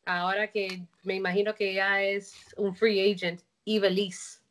ahora 0.05 0.51
que 0.51 0.85
me 1.03 1.15
imagino 1.15 1.55
que 1.55 1.71
ella 1.71 2.03
es 2.03 2.35
un 2.57 2.75
free 2.75 3.11
agent, 3.11 3.41
Ibelis. 3.63 4.43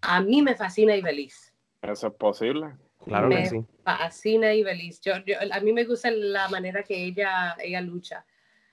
A 0.00 0.20
mí 0.20 0.42
me 0.42 0.56
fascina 0.56 0.96
Ibelis. 0.96 1.54
¿Eso 1.82 2.08
es 2.08 2.14
posible? 2.14 2.74
Claro 3.04 3.28
me 3.28 3.42
que 3.42 3.48
sí. 3.48 3.64
fascina 3.84 4.52
Ibelis. 4.52 5.00
Yo, 5.00 5.14
a 5.14 5.60
mí 5.60 5.72
me 5.72 5.84
gusta 5.84 6.10
la 6.10 6.48
manera 6.48 6.82
que 6.82 7.04
ella, 7.04 7.56
ella 7.60 7.80
lucha. 7.80 8.26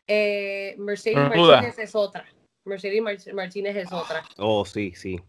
Eh, 0.07 0.76
Mercedes 0.80 1.30
Martínez 1.30 1.78
es 1.78 1.95
otra. 1.95 2.26
Mercedes 2.70 3.02
Martínez 3.34 3.76
es 3.76 3.92
otra. 3.92 4.24
Oh, 4.38 4.64
sí, 4.64 4.94
sí. 4.96 5.20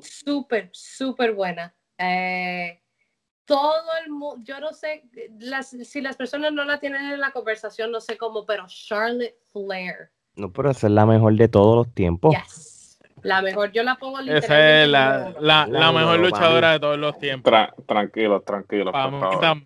Súper, 0.00 0.70
súper 0.72 1.32
buena. 1.32 1.74
Eh, 1.98 2.80
todo 3.44 3.82
el 4.04 4.10
mundo, 4.10 4.42
yo 4.44 4.60
no 4.60 4.72
sé, 4.72 5.04
las, 5.38 5.70
si 5.70 6.00
las 6.00 6.16
personas 6.16 6.52
no 6.52 6.64
la 6.64 6.78
tienen 6.78 7.02
en 7.10 7.20
la 7.20 7.32
conversación, 7.32 7.90
no 7.90 8.00
sé 8.00 8.16
cómo, 8.16 8.46
pero 8.46 8.66
Charlotte 8.66 9.36
Flair. 9.52 10.10
No, 10.36 10.52
pero 10.52 10.70
esa 10.70 10.86
es 10.86 10.92
la 10.92 11.06
mejor 11.06 11.34
de 11.34 11.48
todos 11.48 11.76
los 11.76 11.94
tiempos. 11.94 12.34
Yes. 12.34 12.71
La 13.22 13.40
mejor, 13.40 13.70
yo 13.72 13.82
la 13.82 13.94
pongo 13.94 14.20
Esa 14.20 14.82
es 14.82 14.88
la, 14.88 15.32
la, 15.38 15.66
la, 15.66 15.92
mejor 15.92 16.18
luchadora 16.18 16.72
de 16.72 16.80
todos 16.80 16.98
los 16.98 17.18
tiempos. 17.18 17.52
tranquilo, 17.86 18.40
tranquilo, 18.40 18.90
por 18.90 19.20
favor. 19.20 19.62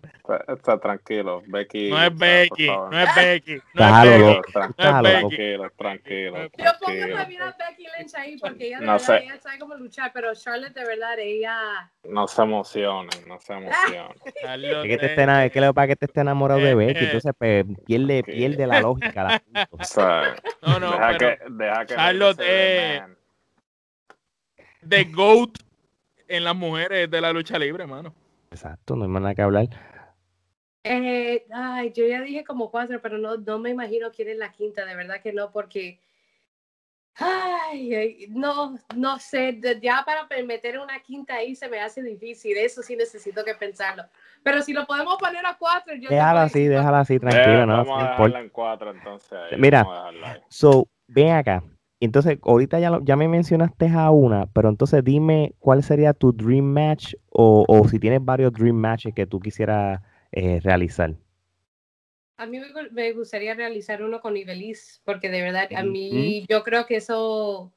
Está, 0.47 0.77
tranquilo, 0.77 1.41
Becky. 1.47 1.89
No 1.89 2.03
es 2.03 2.17
Becky, 2.17 2.67
no 2.67 2.99
es 2.99 3.15
Becky. 3.15 3.61
No 3.73 3.85
es 3.87 4.21
Becky. 4.21 4.51
Tranquilo, 4.75 5.71
tranquilo. 5.77 6.37
Yo 6.57 6.71
pongo 6.81 7.15
también 7.15 7.41
a 7.41 7.55
Becky 7.57 7.87
Lynch 7.97 8.13
ahí 8.15 8.37
porque 8.37 8.67
ella 8.67 8.79
de 8.79 8.85
verdad 8.85 9.21
ella 9.23 9.39
sabe 9.39 9.59
cómo 9.59 9.75
luchar, 9.75 10.11
pero 10.13 10.33
Charlotte 10.35 10.73
de 10.73 10.85
verdad 10.85 11.17
ella... 11.17 11.91
No 12.03 12.27
se 12.27 12.41
emociona, 12.41 13.09
no 13.25 13.39
se 13.39 13.53
emociona. 13.53 14.13
es 14.25 14.83
que, 14.83 14.97
te 14.97 15.05
esté, 15.05 15.45
es 15.45 15.51
que 15.51 15.61
le 15.61 15.73
para 15.73 15.87
que 15.87 15.95
te 15.95 16.05
esté 16.05 16.21
enamorado 16.21 16.59
de 16.59 16.75
Becky, 16.75 17.05
entonces 17.05 17.33
pues, 17.37 17.65
pierde, 17.85 18.23
pierde 18.23 18.67
la 18.67 18.81
lógica. 18.81 19.23
La 19.23 19.67
o 19.71 19.83
sea, 19.83 20.35
no, 20.61 20.79
no, 20.79 20.91
deja 20.91 21.17
que, 21.17 21.39
deja 21.49 21.85
que 21.85 21.95
Charlotte 21.95 22.39
es 22.41 23.16
de 24.87 25.05
GOAT 25.05 25.57
en 26.27 26.43
las 26.43 26.55
mujeres 26.55 27.09
de 27.09 27.21
la 27.21 27.31
lucha 27.31 27.57
libre, 27.57 27.85
mano. 27.85 28.13
Exacto, 28.51 28.95
no 28.95 29.03
hay 29.03 29.09
más 29.09 29.21
nada 29.21 29.35
que 29.35 29.41
hablar. 29.41 29.67
Eh, 30.83 31.45
ay, 31.51 31.91
yo 31.93 32.07
ya 32.07 32.21
dije 32.21 32.43
como 32.43 32.71
cuatro, 32.71 33.01
pero 33.01 33.17
no, 33.17 33.37
no 33.37 33.59
me 33.59 33.69
imagino 33.69 34.11
quién 34.11 34.29
es 34.29 34.37
la 34.37 34.51
quinta, 34.51 34.85
de 34.85 34.95
verdad 34.95 35.21
que 35.21 35.33
no, 35.33 35.51
porque 35.51 35.99
Ay, 37.19 38.27
no, 38.29 38.77
no 38.95 39.17
sé, 39.17 39.59
ya 39.81 40.03
para 40.05 40.27
meter 40.43 40.77
una 40.77 40.99
quinta 40.99 41.35
ahí 41.35 41.55
se 41.55 41.67
me 41.67 41.79
hace 41.79 42.03
difícil, 42.03 42.55
eso 42.57 42.83
sí 42.83 42.95
necesito 42.95 43.43
que 43.43 43.55
pensarlo. 43.55 44.03
Pero 44.43 44.61
si 44.61 44.71
lo 44.71 44.85
podemos 44.85 45.17
poner 45.17 45.43
a 45.43 45.57
cuatro, 45.57 45.95
yo 45.95 46.09
Déjala 46.09 46.43
así, 46.43 46.67
déjala 46.67 46.99
así, 46.99 47.19
tranquilo, 47.19 47.65
no. 47.65 47.77
Vamos 47.77 47.97
a 47.97 48.11
dejarla 48.11 48.39
en 48.41 48.49
cuatro, 48.49 48.91
entonces. 48.91 49.39
Mira, 49.57 49.83
so, 50.47 50.87
ven 51.07 51.31
acá, 51.31 51.63
entonces, 51.99 52.37
ahorita 52.43 52.79
ya, 52.79 52.99
ya 53.03 53.15
me 53.15 53.27
mencionaste 53.27 53.87
a 53.89 54.11
una, 54.11 54.45
pero 54.47 54.69
entonces 54.69 55.03
dime 55.03 55.55
cuál 55.59 55.83
sería 55.83 56.13
tu 56.13 56.31
dream 56.31 56.65
match 56.65 57.15
o, 57.29 57.65
o 57.67 57.87
si 57.87 57.99
tienes 57.99 58.23
varios 58.23 58.53
dream 58.53 58.75
matches 58.75 59.15
que 59.15 59.25
tú 59.25 59.39
quisieras 59.39 60.01
eh, 60.31 60.59
realizar. 60.61 61.15
A 62.37 62.45
mí 62.45 62.59
me, 62.91 63.13
gustaría 63.13 63.55
realizar 63.55 64.03
uno 64.03 64.21
con 64.21 64.37
Ibelis, 64.37 65.01
porque 65.05 65.31
de 65.31 65.41
verdad, 65.41 65.69
a 65.75 65.81
mí 65.81 66.45
yo 66.47 66.63
creo 66.63 66.85
que 66.85 66.97
eso, 66.97 67.73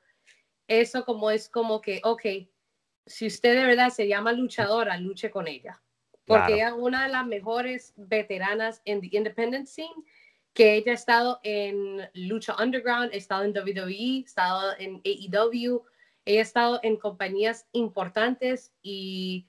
eso 0.69 1.07
como 1.07 1.31
es 1.31 1.49
como 1.49 1.81
que, 1.81 2.03
ok, 2.05 2.23
si 3.07 3.27
usted 3.27 3.57
de 3.57 3.65
verdad 3.65 3.89
se 3.89 4.07
llama 4.07 4.33
luchadora, 4.33 4.99
luche 4.99 5.31
con 5.31 5.49
ella. 5.49 5.81
Porque 6.27 6.55
ella 6.55 6.69
es 6.69 6.75
una 6.75 7.07
de 7.07 7.13
las 7.13 7.27
mejores 7.27 7.95
veteranas 7.97 8.83
en 8.85 9.01
the 9.01 9.09
independent 9.11 9.67
scene 9.67 10.05
que 10.53 10.75
ella 10.75 10.93
ha 10.93 10.95
estado 10.95 11.41
en 11.43 12.09
Lucha 12.15 12.57
Underground, 12.61 13.13
ha 13.13 13.17
estado 13.17 13.45
en 13.45 13.57
WWE, 13.57 14.23
ha 14.23 14.27
estado 14.27 14.73
en 14.79 15.01
AEW, 15.05 15.85
ella 16.25 16.41
ha 16.41 16.43
estado 16.43 16.81
en 16.83 16.97
compañías 16.97 17.67
importantes 17.73 18.73
y 18.83 19.47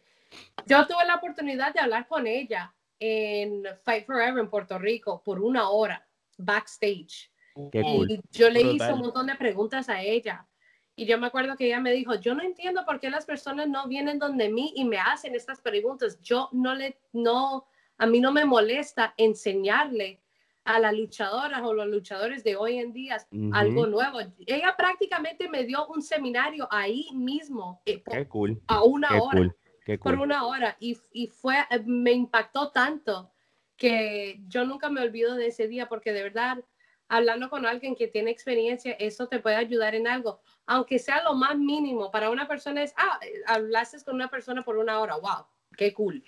yo 0.65 0.88
tuve 0.88 1.06
la 1.06 1.15
oportunidad 1.15 1.73
de 1.73 1.80
hablar 1.80 2.07
con 2.07 2.28
ella 2.28 2.73
en 2.99 3.64
Fight 3.84 4.06
Forever 4.06 4.40
en 4.40 4.49
Puerto 4.49 4.78
Rico 4.78 5.22
por 5.23 5.41
una 5.41 5.69
hora 5.69 6.07
backstage. 6.38 7.32
y 7.73 8.19
yo 8.32 8.49
le 8.49 8.61
hice 8.61 8.94
un 8.94 8.99
montón 8.99 9.28
de 9.28 9.36
preguntas 9.36 9.90
a 9.90 10.02
ella. 10.02 10.48
Y 10.95 11.06
yo 11.06 11.18
me 11.18 11.28
acuerdo 11.28 11.56
que 11.56 11.65
ella 11.65 11.80
me 11.80 11.94
dijo, 11.94 12.15
yo 12.15 12.36
no 12.36 12.44
entiendo 12.44 12.86
por 12.86 12.99
qué 12.99 13.10
las 13.10 13.26
personas 13.26 13.68
no 13.68 13.88
vienen 13.88 14.19
donde 14.19 14.49
mí 14.49 14.73
y 14.76 14.86
me 14.86 14.99
hacen 14.99 15.36
estas 15.36 15.60
preguntas. 15.60 16.22
Yo 16.22 16.49
no 16.52 16.76
le, 16.76 16.99
no, 17.11 17.65
a 17.98 18.06
mí 18.06 18.19
no 18.19 18.32
me 18.32 18.45
molesta 18.45 19.14
enseñarle 19.18 20.20
a 20.64 20.80
las 20.80 20.94
luchadoras 20.94 21.62
o 21.64 21.74
los 21.74 21.88
luchadores 21.88 22.44
de 22.44 22.56
hoy 22.56 22.78
en 22.78 22.94
día 22.94 23.18
algo 23.54 23.88
nuevo. 23.88 24.20
Ella 24.46 24.76
prácticamente 24.78 25.50
me 25.50 25.64
dio 25.64 25.88
un 25.88 26.02
seminario 26.02 26.68
ahí 26.72 27.08
mismo 27.14 27.82
eh, 27.86 28.04
a 28.68 28.84
una 28.84 29.22
hora. 29.22 29.56
Por 30.02 30.20
una 30.20 30.46
hora. 30.46 30.78
Y, 30.80 30.98
y, 31.12 31.28
fue, 31.28 31.56
eh, 31.72 31.82
me 31.86 32.12
impactó 32.12 32.72
tanto 32.72 33.32
que 33.76 34.40
yo 34.48 34.64
nunca 34.64 34.90
me 34.90 35.02
olvido 35.02 35.36
de 35.36 35.48
ese 35.48 35.68
día 35.68 35.90
porque 35.90 36.14
de 36.14 36.22
verdad, 36.22 36.64
hablando 37.08 37.50
con 37.50 37.66
alguien 37.66 37.96
que 37.96 38.08
tiene 38.08 38.30
experiencia, 38.30 38.94
eso 38.94 39.28
te 39.28 39.40
puede 39.40 39.56
ayudar 39.56 39.96
en 39.96 40.08
algo. 40.08 40.42
Aunque 40.68 41.00
sea 41.00 41.24
lo 41.24 41.34
más 41.34 41.58
mínimo, 41.58 42.12
para 42.12 42.30
una 42.30 42.48
persona 42.48 42.84
es, 42.84 42.94
ah, 42.96 43.20
hablaste 43.48 43.98
con 44.06 44.16
una 44.16 44.30
persona 44.30 44.62
por 44.62 44.78
una 44.78 45.00
hora, 45.00 45.16
wow, 45.16 45.46
qué 45.76 45.92
cool. 45.94 46.24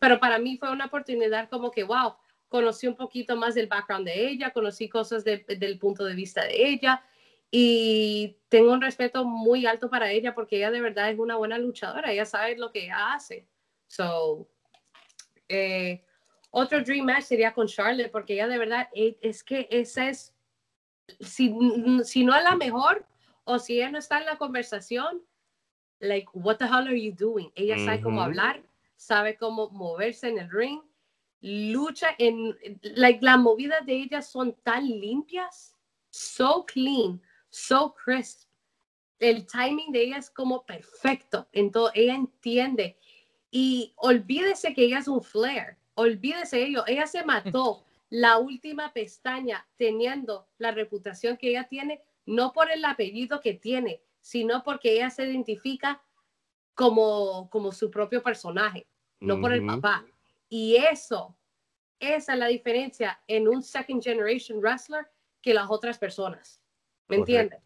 Pero 0.00 0.18
para 0.18 0.38
mí 0.38 0.56
fue 0.56 0.72
una 0.72 0.86
oportunidad 0.86 1.50
como 1.50 1.70
que, 1.70 1.84
wow, 1.84 2.14
conocí 2.54 2.86
un 2.86 2.94
poquito 2.94 3.34
más 3.34 3.56
del 3.56 3.66
background 3.66 4.06
de 4.06 4.28
ella, 4.28 4.52
conocí 4.52 4.88
cosas 4.88 5.24
del 5.24 5.76
punto 5.80 6.04
de 6.04 6.14
vista 6.14 6.44
de 6.44 6.68
ella 6.68 7.02
y 7.50 8.36
tengo 8.48 8.72
un 8.72 8.80
respeto 8.80 9.24
muy 9.24 9.66
alto 9.66 9.90
para 9.90 10.12
ella 10.12 10.36
porque 10.36 10.58
ella 10.58 10.70
de 10.70 10.80
verdad 10.80 11.10
es 11.10 11.18
una 11.18 11.34
buena 11.34 11.58
luchadora, 11.58 12.12
ella 12.12 12.24
sabe 12.24 12.56
lo 12.56 12.70
que 12.70 12.84
ella 12.84 13.12
hace. 13.12 13.48
So, 13.88 14.48
eh, 15.48 16.04
otro 16.52 16.80
dream 16.80 17.06
match 17.06 17.24
sería 17.24 17.52
con 17.52 17.66
Charlotte 17.66 18.12
porque 18.12 18.34
ella 18.34 18.46
de 18.46 18.58
verdad 18.58 18.88
e, 18.94 19.18
es, 19.20 19.42
que 19.42 19.66
esa 19.72 20.08
es, 20.08 20.32
si, 21.18 21.52
si 22.04 22.24
no 22.24 22.36
es 22.36 22.44
la 22.44 22.54
mejor 22.54 23.04
o 23.42 23.58
si 23.58 23.78
ella 23.78 23.90
no 23.90 23.98
está 23.98 24.20
en 24.20 24.26
la 24.26 24.38
conversación, 24.38 25.20
like, 25.98 26.28
what 26.34 26.58
the 26.58 26.66
hell 26.66 26.86
are 26.86 27.02
you 27.02 27.12
doing? 27.12 27.50
Ella 27.56 27.84
sabe 27.84 28.00
cómo 28.00 28.22
hablar, 28.22 28.62
sabe 28.94 29.36
cómo 29.36 29.70
moverse 29.70 30.28
en 30.28 30.38
el 30.38 30.48
ring 30.48 30.80
lucha 31.44 32.14
en, 32.18 32.56
like, 32.82 33.22
las 33.22 33.38
movidas 33.38 33.84
de 33.84 33.92
ella 33.92 34.22
son 34.22 34.54
tan 34.62 34.88
limpias, 34.88 35.76
so 36.10 36.64
clean, 36.64 37.20
so 37.50 37.94
crisp. 37.94 38.48
El 39.18 39.46
timing 39.46 39.92
de 39.92 40.04
ella 40.04 40.16
es 40.16 40.30
como 40.30 40.64
perfecto, 40.64 41.46
entonces 41.52 42.00
ella 42.02 42.14
entiende. 42.14 42.96
Y 43.50 43.92
olvídese 43.96 44.72
que 44.72 44.84
ella 44.84 45.00
es 45.00 45.08
un 45.08 45.22
flare, 45.22 45.76
olvídese 45.94 46.64
ello, 46.64 46.82
ella 46.86 47.06
se 47.06 47.22
mató 47.24 47.84
la 48.08 48.38
última 48.38 48.92
pestaña 48.94 49.68
teniendo 49.76 50.48
la 50.56 50.70
reputación 50.70 51.36
que 51.36 51.50
ella 51.50 51.68
tiene, 51.68 52.00
no 52.24 52.52
por 52.52 52.70
el 52.70 52.82
apellido 52.86 53.42
que 53.42 53.52
tiene, 53.52 54.00
sino 54.22 54.64
porque 54.64 54.92
ella 54.92 55.10
se 55.10 55.26
identifica 55.26 56.02
como, 56.74 57.50
como 57.50 57.70
su 57.70 57.90
propio 57.90 58.22
personaje, 58.22 58.86
no 59.20 59.40
por 59.40 59.52
el 59.52 59.66
papá. 59.66 60.06
Y 60.56 60.76
eso, 60.76 61.36
esa 61.98 62.34
es 62.34 62.38
la 62.38 62.46
diferencia 62.46 63.20
en 63.26 63.48
un 63.48 63.60
second 63.60 64.00
generation 64.00 64.60
wrestler 64.60 65.04
que 65.42 65.52
las 65.52 65.68
otras 65.68 65.98
personas. 65.98 66.62
¿Me 67.08 67.16
entiendes? 67.16 67.58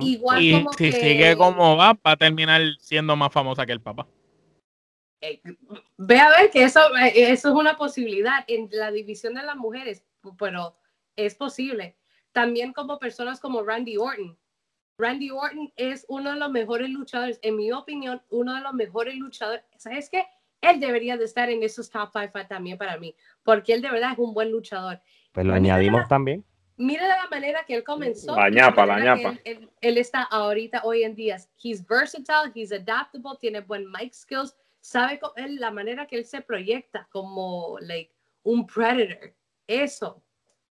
Igual 0.00 0.42
y 0.42 0.66
si 0.76 0.90
sigue 0.90 1.36
como 1.36 1.76
va, 1.76 1.92
va 1.92 2.00
a 2.02 2.16
terminar 2.16 2.60
siendo 2.80 3.14
más 3.14 3.32
famosa 3.32 3.64
que 3.64 3.70
el 3.70 3.80
papá. 3.80 4.08
Eh, 5.20 5.40
ve 5.96 6.18
a 6.18 6.30
ver 6.30 6.50
que 6.50 6.64
eso, 6.64 6.80
eh, 6.96 7.12
eso 7.30 7.50
es 7.50 7.54
una 7.54 7.76
posibilidad 7.76 8.44
en 8.48 8.68
la 8.72 8.90
división 8.90 9.34
de 9.34 9.44
las 9.44 9.56
mujeres, 9.56 10.04
pero 10.36 10.76
es 11.14 11.36
posible. 11.36 11.96
También 12.32 12.72
como 12.72 12.98
personas 12.98 13.38
como 13.38 13.62
Randy 13.62 13.96
Orton. 13.96 14.36
Randy 14.98 15.30
Orton 15.30 15.72
es 15.76 16.04
uno 16.08 16.32
de 16.32 16.40
los 16.40 16.50
mejores 16.50 16.90
luchadores, 16.90 17.38
en 17.42 17.54
mi 17.54 17.70
opinión, 17.70 18.20
uno 18.30 18.56
de 18.56 18.60
los 18.62 18.74
mejores 18.74 19.14
luchadores. 19.14 19.62
¿Sabes 19.76 20.10
qué? 20.10 20.26
Él 20.60 20.80
debería 20.80 21.16
de 21.16 21.24
estar 21.24 21.48
en 21.50 21.62
esos 21.62 21.90
top 21.90 22.10
5 22.12 22.46
también 22.48 22.78
para 22.78 22.98
mí, 22.98 23.14
porque 23.42 23.72
él 23.74 23.82
de 23.82 23.90
verdad 23.90 24.12
es 24.12 24.18
un 24.18 24.34
buen 24.34 24.50
luchador. 24.50 25.00
Pues 25.32 25.46
lo 25.46 25.54
añadimos 25.54 26.08
también. 26.08 26.44
Mira 26.76 27.02
de 27.02 27.08
la 27.08 27.28
manera 27.28 27.64
que 27.66 27.74
él 27.74 27.82
comenzó. 27.82 28.36
La 28.36 28.50
ñapa, 28.50 28.86
la 28.86 29.00
ñapa. 29.00 29.36
Él, 29.44 29.68
él, 29.80 29.98
está 29.98 30.22
ahorita, 30.22 30.82
hoy 30.84 31.02
en 31.02 31.14
día. 31.14 31.36
He's 31.60 31.84
versatile, 31.84 32.52
he's 32.54 32.72
adaptable, 32.72 33.32
tiene 33.40 33.60
buen 33.60 33.90
mic 33.90 34.14
skills, 34.14 34.56
sabe 34.80 35.20
él, 35.36 35.56
la 35.56 35.70
manera 35.70 36.06
que 36.06 36.16
él 36.16 36.24
se 36.24 36.40
proyecta 36.40 37.08
como 37.10 37.78
like, 37.80 38.12
un 38.44 38.66
predator. 38.66 39.34
Eso 39.66 40.22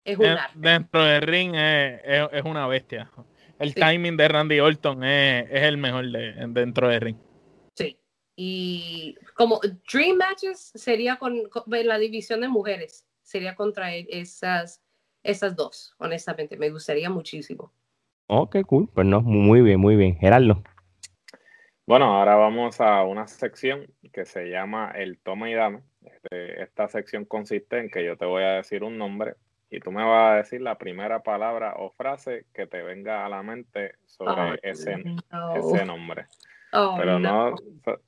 es 0.03 0.17
un 0.17 0.25
arte. 0.25 0.57
Dentro 0.59 1.03
del 1.03 1.21
ring 1.23 1.55
es, 1.55 2.01
es, 2.31 2.43
una 2.43 2.67
bestia. 2.67 3.11
El 3.57 3.73
timing 3.73 4.15
de 4.15 4.27
Randy 4.27 4.59
Orton 4.59 5.03
es, 5.03 5.47
es 5.49 5.63
el 5.63 5.77
mejor 5.77 6.11
de, 6.11 6.33
dentro 6.49 6.87
del 6.87 7.01
ring. 7.01 7.17
Y 8.35 9.15
como 9.33 9.59
Dream 9.91 10.17
Matches 10.17 10.71
sería 10.75 11.17
con, 11.17 11.43
la 11.67 11.97
división 11.97 12.41
de 12.41 12.49
mujeres, 12.49 13.07
sería 13.21 13.55
contra 13.55 13.95
esas, 13.95 14.81
esas 15.23 15.55
dos, 15.55 15.95
honestamente. 15.97 16.57
Me 16.57 16.69
gustaría 16.69 17.09
muchísimo. 17.09 17.71
Ok, 18.27 18.57
cool. 18.65 18.89
Pues 18.93 19.07
no, 19.07 19.21
muy 19.21 19.61
bien, 19.61 19.79
muy 19.79 19.95
bien. 19.95 20.17
Gerardo. 20.17 20.61
Bueno, 21.87 22.05
ahora 22.05 22.35
vamos 22.35 22.81
a 22.81 23.03
una 23.03 23.27
sección 23.27 23.85
que 24.11 24.25
se 24.25 24.49
llama 24.49 24.91
el 24.95 25.19
toma 25.19 25.49
y 25.49 25.53
dame. 25.53 25.81
Este, 26.03 26.63
esta 26.63 26.87
sección 26.87 27.25
consiste 27.25 27.79
en 27.79 27.89
que 27.89 28.03
yo 28.03 28.17
te 28.17 28.25
voy 28.25 28.43
a 28.43 28.53
decir 28.53 28.83
un 28.83 28.97
nombre 28.97 29.35
y 29.69 29.79
tú 29.79 29.91
me 29.91 30.03
vas 30.03 30.33
a 30.33 30.35
decir 30.37 30.61
la 30.61 30.77
primera 30.77 31.21
palabra 31.21 31.75
o 31.77 31.91
frase 31.91 32.45
que 32.53 32.65
te 32.65 32.81
venga 32.81 33.25
a 33.25 33.29
la 33.29 33.43
mente 33.43 33.95
sobre 34.05 34.59
ese, 34.63 35.03
ese 35.55 35.85
nombre. 35.85 36.25
Oh, 36.75 36.95
Pero 36.97 37.19
no. 37.19 37.55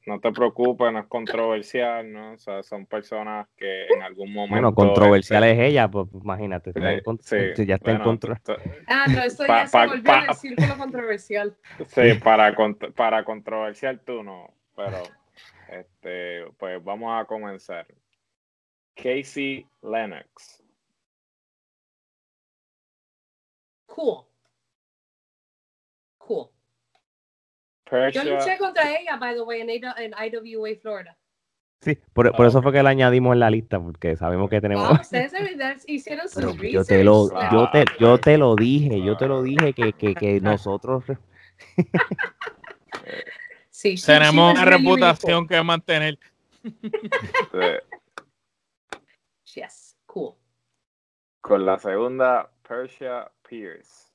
no. 0.06 0.20
te 0.20 0.32
preocupes, 0.32 0.92
no 0.92 1.00
es 1.00 1.08
controversial, 1.08 2.12
¿no? 2.12 2.34
O 2.34 2.38
sea, 2.38 2.64
son 2.64 2.86
personas 2.86 3.48
que 3.56 3.88
en 3.88 4.02
algún 4.02 4.34
momento. 4.34 4.54
Bueno, 4.56 4.76
controversial 4.76 5.44
es 5.46 5.60
ella, 5.60 5.90
pues 5.90 6.08
imagínate. 6.14 6.74
Sí, 7.22 7.66
ya 7.66 7.76
está 7.76 7.92
en 7.92 8.00
control. 8.00 8.38
Ah, 8.88 9.06
no, 9.10 9.22
esto 9.22 9.46
ya 9.48 9.68
se 9.68 9.86
volvió 9.86 10.14
en 10.14 10.30
el 10.30 10.36
círculo 10.36 10.78
controversial. 10.78 11.56
Sí, 11.88 12.14
para, 12.24 12.56
para 12.96 13.24
controversial 13.24 14.00
tú 14.00 14.24
no, 14.24 14.54
pero 14.76 15.04
este, 15.70 16.46
pues 16.58 16.84
vamos 16.84 17.22
a 17.22 17.26
comenzar. 17.26 17.86
Casey 18.96 19.66
Lennox. 19.84 20.64
Cool. 23.86 24.26
Cool. 26.18 26.50
Yo 28.12 28.24
luché 28.24 28.58
contra 28.58 28.98
ella, 28.98 29.18
by 29.18 29.36
the 29.36 29.42
way, 29.42 29.62
en, 29.62 29.70
IWA 29.70 30.76
Florida. 30.82 31.18
Sí, 31.82 31.98
por, 32.14 32.36
por, 32.36 32.48
eso 32.48 32.62
fue 32.64 32.72
que 32.74 32.82
la 32.82 32.90
añadimos 32.90 33.34
en 33.34 33.40
la 33.40 33.52
lista, 33.52 33.80
porque 33.80 34.16
sabemos 34.18 34.50
que 34.50 34.60
tenemos. 34.60 34.90
Wow, 34.90 35.00
ustedes 35.00 35.32
hicieron 35.88 36.28
sus 36.28 36.58
yo 36.72 36.84
te 36.84 37.04
lo, 37.04 37.30
yo 37.52 37.70
te, 37.72 37.86
yo 38.00 38.18
te 38.18 38.38
lo 38.38 38.56
dije, 38.56 39.00
yo 39.02 39.16
te 39.16 39.28
lo 39.28 39.44
dije 39.44 39.74
que, 39.74 39.94
que, 39.94 40.16
que 40.16 40.42
nosotros. 40.42 41.04
sí, 43.70 43.96
tenemos 44.04 44.54
una 44.54 44.66
reputación 44.66 45.48
que 45.48 45.62
mantener. 45.62 46.18
yes, 49.54 49.98
cool. 50.08 50.34
Con 51.42 51.64
la 51.66 51.78
segunda, 51.78 52.52
Persia 52.68 53.32
Pierce. 53.48 54.12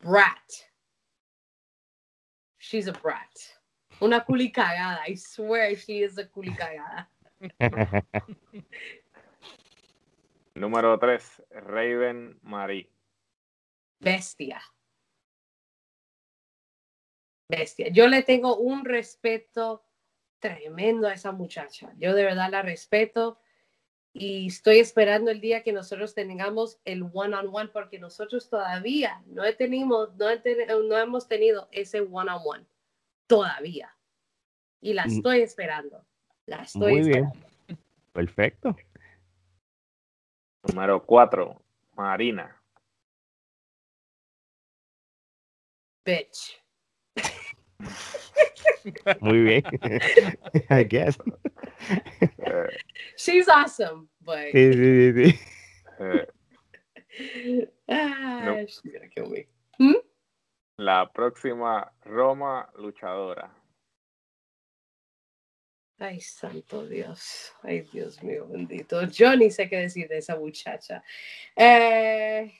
Brat. 0.00 0.69
She's 2.70 2.86
a 2.86 2.92
brat. 2.92 3.34
Una 4.00 4.24
culicagada. 4.24 5.00
I 5.04 5.16
swear 5.16 5.74
she 5.74 6.04
is 6.04 6.18
a 6.18 6.24
culicagada. 6.24 7.08
Número 10.54 10.96
3, 11.00 11.42
Raven 11.66 12.38
Marie. 12.44 12.88
Bestia. 13.98 14.62
Bestia. 17.48 17.88
Yo 17.88 18.06
le 18.06 18.22
tengo 18.22 18.58
un 18.58 18.84
respeto 18.84 19.82
tremendo 20.38 21.08
a 21.08 21.14
esa 21.14 21.32
muchacha. 21.32 21.92
Yo 21.98 22.14
de 22.14 22.22
verdad 22.22 22.52
la 22.52 22.62
respeto 22.62 23.40
y 24.12 24.48
estoy 24.48 24.80
esperando 24.80 25.30
el 25.30 25.40
día 25.40 25.62
que 25.62 25.72
nosotros 25.72 26.14
tengamos 26.14 26.80
el 26.84 27.08
one-on-one 27.12 27.68
porque 27.68 27.98
nosotros 28.00 28.48
todavía 28.48 29.22
no, 29.26 29.44
he 29.44 29.52
tenido, 29.52 30.12
no, 30.16 30.82
no 30.82 30.98
hemos 30.98 31.28
tenido 31.28 31.68
ese 31.70 32.00
one-on-one. 32.00 32.66
Todavía. 33.28 33.96
Y 34.80 34.94
la 34.94 35.06
mm. 35.06 35.10
estoy 35.10 35.40
esperando. 35.42 36.04
La 36.46 36.62
estoy 36.62 36.94
Muy 36.94 37.08
bien. 37.08 37.32
Perfecto. 38.12 38.76
Número 40.64 41.06
cuatro, 41.06 41.62
Marina. 41.94 42.60
Bitch. 46.04 46.60
Muy 49.20 49.40
bien. 49.42 49.62
I 50.70 50.84
guess. 50.84 51.18
She's 53.16 53.48
awesome, 53.48 54.08
but. 54.24 54.52
Sí, 54.52 54.72
sí, 54.72 55.12
sí. 55.12 55.38
ah, 57.88 58.42
no. 58.44 58.66
she's 58.66 58.80
gonna 58.80 59.08
kill 59.08 59.28
me. 59.28 59.46
¿Mm? 59.78 59.96
La 60.78 61.10
próxima 61.12 61.92
Roma 62.04 62.68
luchadora. 62.78 63.50
Ay, 65.98 66.18
santo 66.20 66.86
Dios. 66.86 67.52
Ay, 67.62 67.82
Dios 67.92 68.22
mío, 68.22 68.46
bendito. 68.48 69.02
Yo 69.08 69.36
ni 69.36 69.50
sé 69.50 69.68
qué 69.68 69.76
decir 69.76 70.08
de 70.08 70.18
esa 70.18 70.36
muchacha. 70.36 71.02
Eh, 71.54 72.50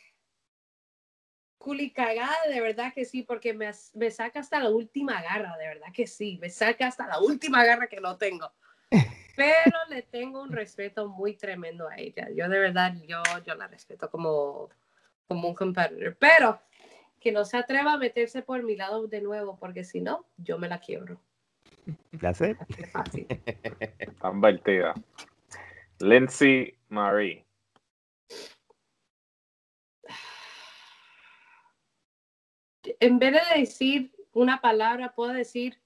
Culicagada, 1.61 2.49
de 2.49 2.59
verdad 2.59 2.91
que 2.95 3.05
sí, 3.05 3.23
porque 3.23 3.53
me, 3.53 3.70
me, 3.93 4.11
saca 4.11 4.41
hasta 4.41 4.61
la 4.61 4.70
última 4.70 5.20
garra, 5.20 5.59
de 5.59 5.66
verdad 5.66 5.89
que 5.93 6.07
sí, 6.07 6.39
me 6.41 6.49
saca 6.49 6.87
hasta 6.87 7.07
la 7.07 7.20
última 7.20 7.62
garra 7.66 7.87
que 7.87 8.01
no 8.01 8.16
tengo. 8.16 8.51
Pero 9.37 9.77
le 9.91 10.01
tengo 10.01 10.41
un 10.41 10.53
respeto 10.53 11.07
muy 11.07 11.35
tremendo 11.35 11.87
a 11.87 11.99
ella. 11.99 12.31
Yo 12.35 12.49
de 12.49 12.59
verdad, 12.59 12.95
yo, 13.07 13.23
yo 13.45 13.55
la 13.57 13.66
respeto 13.66 14.11
como, 14.11 14.70
como 15.28 15.49
un 15.49 15.55
competidor. 15.55 16.16
Pero 16.19 16.59
que 17.20 17.31
no 17.31 17.45
se 17.45 17.59
atreva 17.59 17.93
a 17.93 17.99
meterse 17.99 18.41
por 18.41 18.62
mi 18.62 18.74
lado 18.74 19.07
de 19.07 19.20
nuevo, 19.20 19.59
porque 19.59 19.85
si 19.85 20.01
no, 20.01 20.24
yo 20.39 20.59
me 20.59 20.66
la 20.66 20.81
quiebro. 20.81 21.20
Ya 22.12 22.32
sé. 22.32 22.57
Fácil. 22.91 23.27
Tan. 24.19 24.41
Lindsay 26.01 26.74
Marie. 26.89 27.45
En 32.99 33.19
vez 33.19 33.33
de 33.33 33.61
decir 33.61 34.12
una 34.33 34.61
palabra, 34.61 35.12
puedo 35.12 35.33
decir 35.33 35.81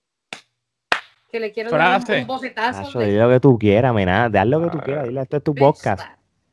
que 1.31 1.40
le 1.40 1.52
quiero 1.52 1.70
dar 1.70 2.01
un 2.09 2.26
bofetazo. 2.26 2.98
de... 2.98 3.18
lo 3.18 3.28
que 3.28 3.40
tú 3.40 3.59
quieras, 3.59 3.93
mena, 3.93 4.26
haz 4.26 4.47
lo 4.47 4.62
que 4.62 4.70
tú 4.70 4.78
quieras, 4.78 5.09
dile, 5.09 5.22
esto 5.22 5.36
es 5.39 5.43
tu 5.43 5.55
podcast. 5.55 6.02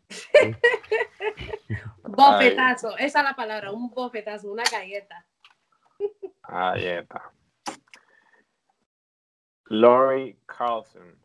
bofetazo, 2.03 2.98
esa 2.98 3.19
es 3.19 3.26
la 3.26 3.36
palabra, 3.36 3.72
un 3.72 3.90
bofetazo, 3.90 4.52
una 4.52 4.64
galleta. 4.72 5.26
Galleta. 6.48 7.32
Lori 9.65 10.38
Carlson. 10.45 11.15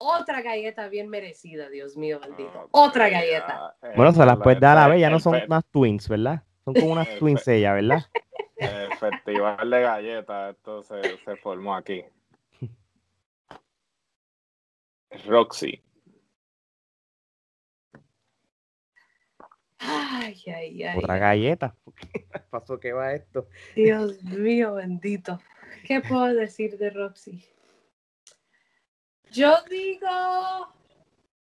Otra 0.00 0.42
galleta 0.42 0.88
bien 0.88 1.08
merecida, 1.08 1.68
Dios 1.68 1.96
mío, 1.96 2.20
bendito. 2.20 2.68
Otra 2.70 3.08
galleta. 3.08 3.76
Bueno, 3.96 4.12
se 4.12 4.24
las 4.24 4.36
puedes 4.38 4.60
dar 4.60 4.76
a 4.76 4.82
la 4.82 4.88
vez, 4.88 5.00
ya 5.00 5.10
no 5.10 5.18
son 5.18 5.40
más 5.48 5.64
twins, 5.66 6.08
¿verdad? 6.08 6.44
Son 6.68 6.74
como 6.74 6.92
unas 6.92 7.16
twinsellas, 7.18 7.74
¿verdad? 7.76 8.04
El 8.56 8.92
festival 8.98 9.70
de 9.70 9.80
galletas, 9.80 10.54
esto 10.54 10.82
se, 10.82 11.16
se 11.24 11.36
formó 11.36 11.74
aquí. 11.74 12.04
Roxy. 15.26 15.82
Ay, 19.78 20.42
ay, 20.46 20.82
ay. 20.82 20.98
Otra 20.98 21.16
galleta. 21.16 21.74
¿Qué 22.12 22.28
pasó 22.50 22.78
que 22.78 22.92
va 22.92 23.14
esto? 23.14 23.48
Dios 23.74 24.22
mío, 24.22 24.74
bendito. 24.74 25.40
¿Qué 25.86 26.02
puedo 26.02 26.26
decir 26.34 26.76
de 26.76 26.90
Roxy? 26.90 27.42
Yo 29.32 29.56
digo 29.70 30.68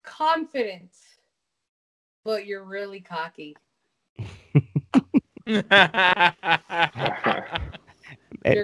confident, 0.04 0.92
but 2.22 2.46
you're 2.46 2.64
really 2.64 3.00
cocky. 3.00 3.56
You're 5.48 5.62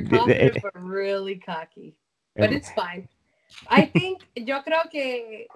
confident 0.03 0.59
but 0.63 0.73
really 0.75 1.37
cocky. 1.37 1.97
But 2.37 2.53
it's 2.53 2.71
fine. 2.73 3.09
I 3.69 3.87
think, 3.87 4.21
yo 4.37 4.61
creo 4.63 4.91
que 4.91 5.47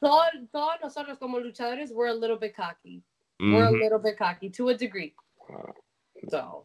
todos, 0.00 0.30
todos 0.52 0.76
nosotros 0.82 1.18
como 1.18 1.38
luchadores, 1.38 1.92
we're 1.92 2.06
a 2.06 2.14
little 2.14 2.38
bit 2.38 2.56
cocky. 2.56 3.02
We're 3.40 3.66
a 3.66 3.70
little 3.70 3.98
bit 3.98 4.16
cocky 4.18 4.48
to 4.50 4.70
a 4.70 4.74
degree. 4.74 5.14
So 6.28 6.64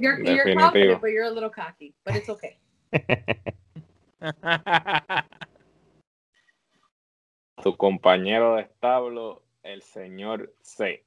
you're, 0.00 0.24
you're 0.24 0.56
confident, 0.56 1.00
but 1.00 1.10
you're 1.10 1.24
a 1.24 1.30
little 1.30 1.50
cocky, 1.50 1.94
but 2.04 2.16
it's 2.16 2.28
okay. 2.28 2.58
tu 7.62 7.76
compañero 7.76 8.56
de 8.56 8.62
establo, 8.62 9.42
el 9.62 9.82
señor 9.82 10.52
C. 10.62 11.04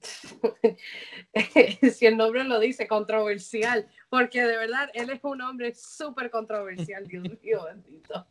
si 1.92 2.06
el 2.06 2.16
nombre 2.16 2.44
lo 2.44 2.60
dice, 2.60 2.86
controversial, 2.86 3.88
porque 4.08 4.42
de 4.42 4.56
verdad 4.56 4.90
él 4.94 5.10
es 5.10 5.20
un 5.22 5.40
hombre 5.42 5.74
súper 5.74 6.30
controversial, 6.30 7.06
Dios 7.06 7.24
mío, 7.42 7.64
bendito. 7.64 8.26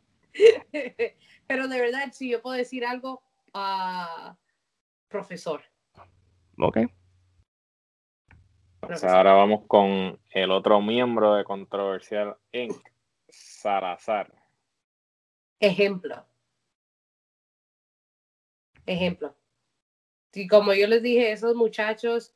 Pero 1.46 1.68
de 1.68 1.80
verdad, 1.80 2.12
si 2.12 2.30
yo 2.30 2.40
puedo 2.42 2.56
decir 2.56 2.84
algo, 2.84 3.22
a 3.54 4.36
profesor. 5.08 5.62
Ok. 6.58 6.78
ahora 9.02 9.32
vamos 9.32 9.64
con 9.66 10.18
el 10.30 10.50
otro 10.50 10.80
miembro 10.80 11.34
de 11.34 11.44
Controversial 11.44 12.36
Inc., 12.52 12.76
Sarazar. 13.28 14.32
Ejemplo. 15.60 16.24
Ejemplo. 18.86 19.37
Y 20.32 20.46
como 20.46 20.74
yo 20.74 20.86
les 20.86 21.02
dije, 21.02 21.32
esos 21.32 21.54
muchachos, 21.54 22.34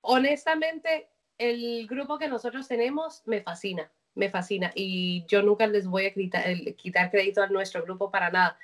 honestamente, 0.00 1.10
el 1.38 1.86
grupo 1.86 2.18
que 2.18 2.28
nosotros 2.28 2.68
tenemos 2.68 3.22
me 3.26 3.42
fascina, 3.42 3.90
me 4.14 4.30
fascina. 4.30 4.70
Y 4.74 5.24
yo 5.26 5.42
nunca 5.42 5.66
les 5.66 5.86
voy 5.86 6.06
a 6.06 6.14
quitar, 6.14 7.10
crédito 7.10 7.42
a 7.42 7.48
nuestro 7.48 7.82
grupo 7.82 8.10
para 8.10 8.30
nada. 8.30 8.58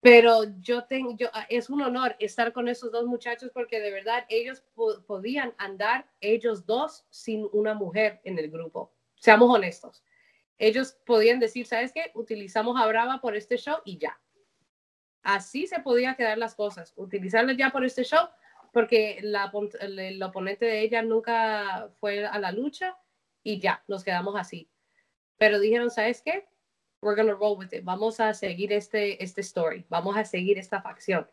Pero 0.00 0.44
yo 0.60 0.84
tengo, 0.84 1.16
yo, 1.16 1.28
ah, 1.32 1.46
es 1.50 1.68
un 1.68 1.82
honor 1.82 2.14
estar 2.20 2.52
con 2.52 2.68
esos 2.68 2.92
dos 2.92 3.06
muchachos 3.06 3.50
porque 3.52 3.80
de 3.80 3.90
verdad 3.90 4.24
ellos 4.28 4.62
podían 5.06 5.52
andar 5.58 6.08
ellos 6.20 6.64
dos 6.64 7.04
sin 7.10 7.48
una 7.52 7.74
mujer 7.74 8.20
en 8.22 8.38
el 8.38 8.48
grupo. 8.48 8.92
Seamos 9.16 9.52
honestos. 9.52 10.04
Ellos 10.58 10.96
podían 11.04 11.40
decir, 11.40 11.66
¿sabes 11.66 11.92
qué? 11.92 12.12
Utilizamos 12.14 12.80
a 12.80 12.86
Brava 12.86 13.20
por 13.20 13.34
este 13.34 13.56
show 13.56 13.78
y 13.84 13.98
ya. 13.98 14.18
Así 15.26 15.66
se 15.66 15.80
podían 15.80 16.14
quedar 16.14 16.38
las 16.38 16.54
cosas. 16.54 16.92
Utilizarla 16.96 17.52
ya 17.52 17.70
por 17.70 17.84
este 17.84 18.04
show 18.04 18.28
porque 18.72 19.18
la, 19.22 19.50
el, 19.80 20.22
oponente 20.22 20.66
de 20.66 20.82
ella 20.82 21.02
nunca 21.02 21.90
fue 21.98 22.26
a 22.26 22.38
la 22.38 22.52
lucha 22.52 22.96
y 23.42 23.58
ya, 23.58 23.82
nos 23.88 24.04
quedamos 24.04 24.36
así. 24.36 24.68
Pero 25.38 25.58
dijeron, 25.58 25.90
¿sabes 25.90 26.22
qué? 26.22 26.46
we're 27.02 27.16
gonna 27.16 27.34
roll 27.34 27.56
with 27.56 27.72
it. 27.72 27.84
Vamos 27.84 28.20
a 28.20 28.32
seguir 28.34 28.72
este, 28.72 29.22
este 29.22 29.40
story. 29.40 29.84
Vamos 29.88 30.16
a 30.16 30.24
seguir 30.24 30.58
esta 30.58 30.80
facción. 30.80 31.26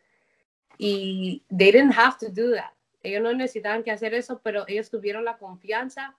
Y 0.78 1.44
they 1.50 1.72
didn't 1.72 1.94
have 1.94 2.18
to 2.20 2.30
do 2.30 2.54
that. 2.56 2.74
Ellos 3.04 3.22
no 3.22 3.34
necesitaban 3.34 3.84
que 3.84 3.92
hacer 3.92 4.14
eso, 4.14 4.40
pero 4.44 4.66
ellos 4.68 4.90
tuvieron 4.90 5.26
la 5.26 5.38
confianza 5.38 6.16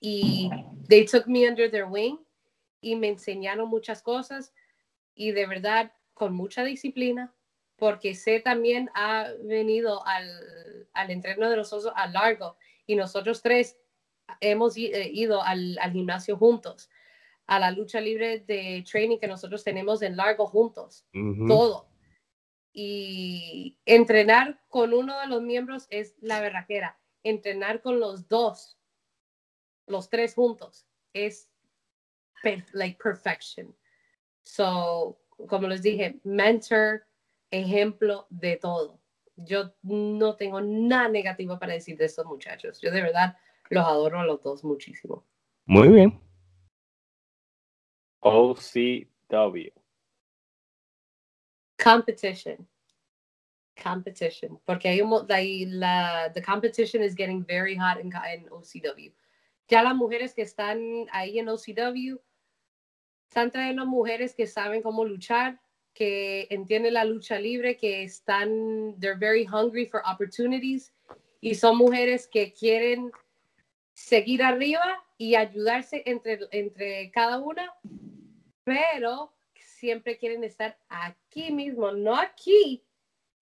y 0.00 0.50
they 0.88 1.04
took 1.06 1.26
me 1.26 1.48
under 1.48 1.70
their 1.70 1.86
wing 1.86 2.18
y 2.80 2.94
me 2.94 3.08
enseñaron 3.08 3.68
muchas 3.68 4.02
cosas 4.02 4.52
y 5.14 5.32
de 5.32 5.46
verdad 5.46 5.92
con 6.18 6.34
mucha 6.34 6.64
disciplina 6.64 7.34
porque 7.76 8.14
sé 8.14 8.40
también 8.40 8.90
ha 8.94 9.28
venido 9.44 10.04
al, 10.06 10.88
al 10.92 11.10
entreno 11.10 11.48
de 11.48 11.56
nosotros 11.56 11.92
a 11.96 12.08
largo 12.08 12.56
y 12.86 12.96
nosotros 12.96 13.40
tres 13.40 13.78
hemos 14.40 14.76
eh, 14.76 15.10
ido 15.12 15.42
al, 15.42 15.78
al 15.78 15.92
gimnasio 15.92 16.36
juntos 16.36 16.90
a 17.48 17.58
la 17.58 17.70
lucha 17.70 18.00
libre 18.00 18.40
de 18.40 18.84
training 18.88 19.18
que 19.18 19.26
nosotros 19.26 19.64
tenemos 19.64 20.02
en 20.02 20.16
largo 20.16 20.46
juntos, 20.46 21.06
todo. 21.48 21.88
Y 22.74 23.78
entrenar 23.86 24.60
con 24.68 24.92
uno 24.92 25.18
de 25.18 25.28
los 25.28 25.40
miembros 25.40 25.86
es 25.88 26.14
la 26.20 26.42
berraquera. 26.42 27.00
Entrenar 27.22 27.80
con 27.80 28.00
los 28.00 28.28
dos, 28.28 28.78
los 29.86 30.10
tres 30.10 30.34
juntos, 30.34 30.86
es 31.14 31.50
like 32.74 32.98
perfection. 33.02 33.74
So, 34.42 35.18
como 35.46 35.68
les 35.68 35.82
dije, 35.82 36.20
mentor, 36.24 37.06
ejemplo 37.50 38.26
de 38.30 38.56
todo. 38.56 39.00
Yo 39.36 39.72
no 39.82 40.36
tengo 40.36 40.60
nada 40.60 41.08
negativo 41.08 41.58
para 41.58 41.74
decir 41.74 41.96
de 41.96 42.06
estos 42.06 42.26
muchachos. 42.26 42.80
Yo 42.80 42.90
de 42.90 43.02
verdad 43.02 43.36
los 43.70 43.84
adoro 43.84 44.18
a 44.18 44.24
los 44.24 44.42
dos 44.42 44.64
muchísimo. 44.64 45.24
Muy 45.66 45.88
bien. 45.88 46.20
OCW. 48.20 49.70
Competition. 51.82 52.68
Competition. 53.80 54.60
Porque 54.64 54.88
hay 54.88 55.00
un, 55.00 55.78
la, 55.78 56.32
the 56.34 56.42
competition 56.42 57.02
is 57.02 57.14
getting 57.14 57.44
very 57.46 57.76
hot 57.76 58.00
in, 58.02 58.12
en 58.26 58.48
OCW. 58.50 59.12
Ya 59.68 59.82
las 59.82 59.94
mujeres 59.94 60.34
que 60.34 60.42
están 60.42 60.80
ahí 61.12 61.38
en 61.38 61.48
OCW 61.48 62.18
están 63.28 63.50
trayendo 63.50 63.84
mujeres 63.84 64.34
que 64.34 64.46
saben 64.46 64.82
cómo 64.82 65.04
luchar, 65.04 65.60
que 65.92 66.46
entienden 66.50 66.94
la 66.94 67.04
lucha 67.04 67.38
libre, 67.38 67.76
que 67.76 68.02
están, 68.02 68.98
they're 68.98 69.18
very 69.18 69.46
hungry 69.46 69.86
for 69.86 70.00
opportunities 70.10 70.94
y 71.40 71.54
son 71.54 71.76
mujeres 71.76 72.26
que 72.26 72.52
quieren 72.52 73.12
seguir 73.92 74.42
arriba 74.42 75.04
y 75.18 75.34
ayudarse 75.34 76.02
entre, 76.06 76.38
entre 76.52 77.10
cada 77.10 77.38
una, 77.38 77.74
pero 78.64 79.34
siempre 79.58 80.16
quieren 80.16 80.42
estar 80.44 80.78
aquí 80.88 81.52
mismo, 81.52 81.92
no 81.92 82.16
aquí 82.16 82.82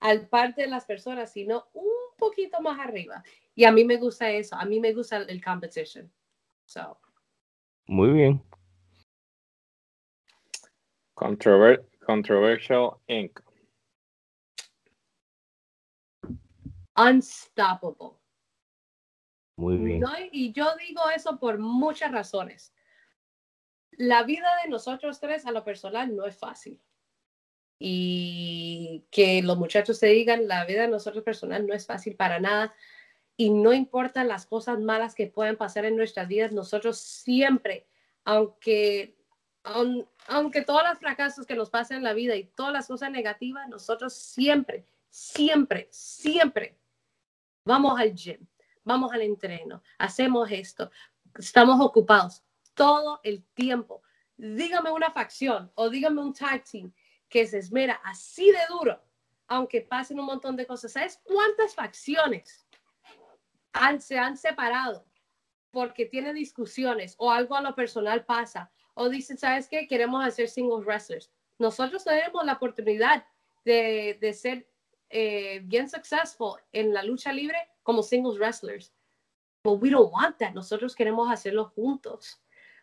al 0.01 0.29
par 0.29 0.55
de 0.55 0.67
las 0.67 0.85
personas, 0.85 1.33
sino 1.33 1.69
un 1.75 2.17
poquito 2.19 2.61
más 2.61 2.81
arriba. 2.81 3.23
Y 3.55 3.65
a 3.65 3.73
mí 3.73 3.85
me 3.85 3.97
gusta 3.97 4.31
eso, 4.31 4.57
a 4.57 4.65
mí 4.65 4.81
me 4.81 4.93
gusta 4.93 5.19
el, 5.19 5.45
competition. 5.45 6.11
So. 6.65 6.99
Muy 7.87 8.11
bien. 8.11 8.43
Controversial 11.17 13.01
Inc. 13.09 13.41
Unstoppable. 16.97 18.19
Muy 19.57 19.79
bien. 19.79 20.05
y 20.33 20.53
yo 20.53 20.67
digo 20.77 21.01
eso 21.15 21.39
por 21.39 21.59
muchas 21.59 22.13
razones. 22.13 22.75
La 23.93 24.23
vida 24.23 24.47
de 24.63 24.69
nosotros 24.71 25.19
tres 25.19 25.47
a 25.47 25.53
lo 25.53 25.65
personal 25.65 26.15
no 26.15 26.27
es 26.27 26.37
fácil. 26.37 26.81
Y 27.79 29.07
que 29.11 29.43
los 29.43 29.57
muchachos 29.57 29.99
se 29.99 30.09
digan, 30.09 30.49
la 30.49 30.65
vida 30.65 30.83
de 30.83 30.89
nosotros 30.89 31.25
personal 31.25 31.67
no 31.67 31.75
es 31.75 31.87
fácil 31.87 32.17
para 32.17 32.41
nada. 32.41 32.75
Y 33.37 33.51
no 33.51 33.73
importan 33.73 34.29
las 34.29 34.47
cosas 34.47 34.79
malas 34.81 35.15
que 35.15 35.27
puedan 35.27 35.57
pasar 35.57 35.85
en 35.85 35.97
nuestras 35.97 36.29
vidas, 36.29 36.53
nosotros 36.53 36.99
siempre, 36.99 37.87
aunque, 38.25 39.19
aunque 40.29 40.63
todos 40.63 40.83
los 40.89 40.99
fracasos 40.99 41.47
que 41.47 41.55
nos 41.55 41.71
pasan 41.71 41.99
en 41.99 42.05
la 42.05 42.13
vida 42.13 42.37
y 42.37 42.45
todas 42.45 42.73
las 42.73 42.87
cosas 42.87 43.11
negativas, 43.11 43.69
nosotros 43.69 44.15
siempre, 44.15 44.87
siempre, 45.09 45.89
siempre 45.91 46.79
vamos 47.65 47.99
al 47.99 48.15
gym 48.15 48.47
vamos 48.87 49.13
al 49.13 49.23
entreno, 49.23 49.83
hacemos 49.99 50.49
esto, 50.51 50.91
estamos 51.37 51.85
ocupados 51.85 52.43
todo 52.73 53.21
el 53.25 53.45
tiempo. 53.53 54.01
Dígame 54.37 54.93
una 54.93 55.11
facción 55.11 55.73
o 55.75 55.91
dígame 55.91 56.21
un 56.21 56.33
tag 56.33 56.63
que 57.29 57.47
se 57.47 57.59
esmera 57.59 58.01
así 58.05 58.53
de 58.53 58.61
duro, 58.69 59.03
aunque 59.49 59.81
pasen 59.81 60.21
un 60.21 60.27
montón 60.27 60.55
de 60.55 60.67
cosas. 60.67 60.93
¿Sabes 60.93 61.21
cuántas 61.25 61.75
facciones 61.75 62.67
se 63.99 64.19
han 64.19 64.37
separado 64.37 65.05
porque 65.73 66.07
tiene 66.07 66.33
discusiones 66.33 67.17
o 67.19 67.33
algo 67.33 67.57
a 67.57 67.63
lo 67.63 67.75
personal 67.75 68.25
pasa 68.25 68.71
o 68.99 69.11
dicen, 69.11 69.37
¿sabes 69.37 69.69
qué? 69.69 69.87
Queremos 69.87 70.25
hacer 70.25 70.49
singles 70.49 70.87
wrestlers. 70.87 71.31
Nosotros 71.59 72.03
tenemos 72.03 72.45
la 72.45 72.55
oportunidad 72.55 73.27
de, 73.65 74.17
de 74.21 74.33
ser 74.33 74.67
eh, 75.11 75.61
bien 75.65 75.89
successful 75.89 76.59
en 76.73 76.95
la 76.95 77.03
lucha 77.03 77.31
libre 77.31 77.59
como 77.83 78.03
singles 78.03 78.39
wrestlers. 78.39 78.95
But 79.63 79.83
we 79.83 79.91
don't 79.91 80.13
want 80.13 80.39
that. 80.39 80.55
Nosotros 80.55 80.97
queremos 80.97 81.31
hacerlo 81.31 81.67
juntos. 81.75 82.41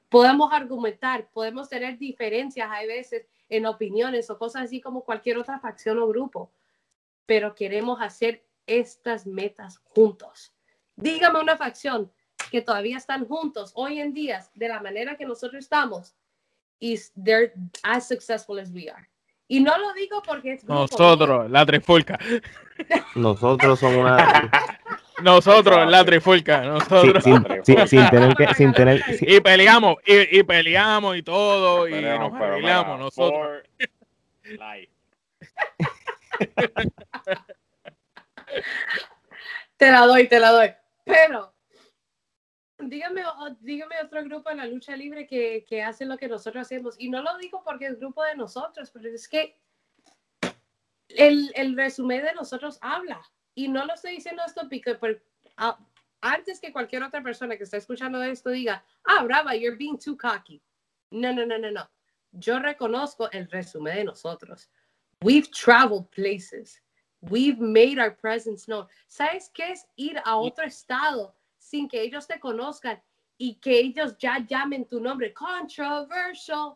Podemos 0.07 0.53
argumentar, 0.53 1.30
podemos 1.31 1.68
tener 1.68 1.98
diferencias 1.98 2.69
a 2.72 2.85
veces 2.85 3.26
en 3.49 3.65
opiniones 3.65 4.30
o 4.30 4.38
cosas 4.38 4.64
así 4.64 4.80
como 4.80 5.03
cualquier 5.03 5.40
otra 5.40 5.60
facción 5.60 5.98
o 5.98 6.07
grupo, 6.07 6.52
pero 7.26 7.56
queremos 7.56 7.99
hacer 8.02 8.45
estas 8.68 9.26
metas 9.26 9.80
juntos. 9.80 10.53
Dígame 10.95 11.40
una 11.40 11.57
facción 11.57 12.11
que 12.53 12.61
todavía 12.61 12.97
están 12.97 13.25
juntos 13.25 13.71
hoy 13.73 13.99
en 13.99 14.13
día 14.13 14.45
de 14.53 14.67
la 14.67 14.80
manera 14.80 15.17
que 15.17 15.25
nosotros 15.25 15.63
estamos 15.63 16.13
y 16.80 16.99
they're 17.19 17.51
as 17.81 18.07
successful 18.07 18.59
as 18.59 18.69
we 18.69 18.88
are. 18.88 19.09
Y 19.47 19.59
no 19.59 19.75
lo 19.75 19.91
digo 19.93 20.21
porque 20.21 20.53
es 20.53 20.63
Nosotros, 20.63 21.49
la 21.49 21.65
trifulca. 21.65 22.19
Nosotros 23.15 23.80
somos 23.80 23.97
una. 23.97 24.51
Nosotros, 25.23 25.89
la 25.89 26.05
trifulca. 26.05 26.61
Nosotros. 26.61 27.23
sin, 27.23 27.43
tener 28.11 28.35
que. 28.35 28.53
Sin 28.53 28.71
tener, 28.71 29.03
Y 29.21 29.41
peleamos, 29.41 29.95
y, 30.05 30.38
y, 30.38 30.43
peleamos 30.43 31.17
y 31.17 31.23
todo. 31.23 31.88
y 31.88 32.01
nos 32.01 32.34
arreglamos 32.34 32.99
nosotros. 32.99 33.63
te 39.77 39.91
la 39.91 40.05
doy, 40.05 40.27
te 40.27 40.39
la 40.39 40.51
doy. 40.51 40.71
Pero, 41.03 41.52
dígame, 42.89 43.23
dígame 43.60 43.95
otro 44.03 44.23
grupo 44.23 44.49
en 44.49 44.57
la 44.57 44.65
lucha 44.65 44.95
libre 44.95 45.27
que, 45.27 45.65
que 45.68 45.81
hace 45.81 46.05
lo 46.05 46.18
que 46.18 46.27
nosotros 46.27 46.61
hacemos. 46.61 46.95
Y 46.97 47.10
no 47.10 47.22
lo 47.22 47.38
digo 47.38 47.64
porque 47.64 47.88
es 47.88 47.99
grupo 47.99 48.23
de 48.23 48.35
nosotros, 48.35 48.89
pero 48.91 49.10
es 49.10 49.27
que 49.27 49.57
el, 51.10 51.51
el 51.55 51.76
resumen 51.76 52.23
de 52.23 52.34
nosotros 52.34 52.77
habla. 52.81 53.22
Y 53.55 53.68
no 53.68 53.85
lo 53.85 53.93
estoy 53.93 54.15
diciendo 54.15 54.43
esto 54.45 54.61
porque, 54.99 55.22
ah, 55.57 55.77
antes 56.22 56.60
que 56.60 56.72
cualquier 56.72 57.03
otra 57.03 57.22
persona 57.22 57.57
que 57.57 57.64
está 57.64 57.77
escuchando 57.77 58.22
esto 58.23 58.49
diga, 58.49 58.84
ah, 59.05 59.23
brava, 59.23 59.55
you're 59.55 59.77
being 59.77 59.97
too 59.97 60.18
cocky. 60.18 60.61
No, 61.11 61.31
no, 61.34 61.45
no, 61.45 61.57
no, 61.57 61.69
no. 61.69 61.89
Yo 62.31 62.60
reconozco 62.60 63.30
el 63.31 63.47
resumen 63.49 63.95
de 63.95 64.03
nosotros. 64.05 64.69
We've 65.22 65.49
traveled 65.51 66.10
places. 66.10 66.81
We've 67.22 67.60
made 67.60 67.99
our 67.99 68.15
presence 68.15 68.65
known. 68.65 68.88
¿Sabes 69.07 69.49
qué 69.53 69.72
es 69.72 69.85
ir 69.95 70.19
a 70.26 70.35
otro 70.38 70.65
estado 70.65 71.35
sin 71.64 71.88
que 71.88 72.02
ellos 72.02 72.27
te 72.27 72.40
conozcan 72.40 73.02
y 73.38 73.56
que 73.56 73.80
ellos 73.80 74.18
ya 74.18 74.45
llamen 74.45 74.85
tu 74.88 74.99
nombre? 74.99 75.34
Controversial. 75.34 76.76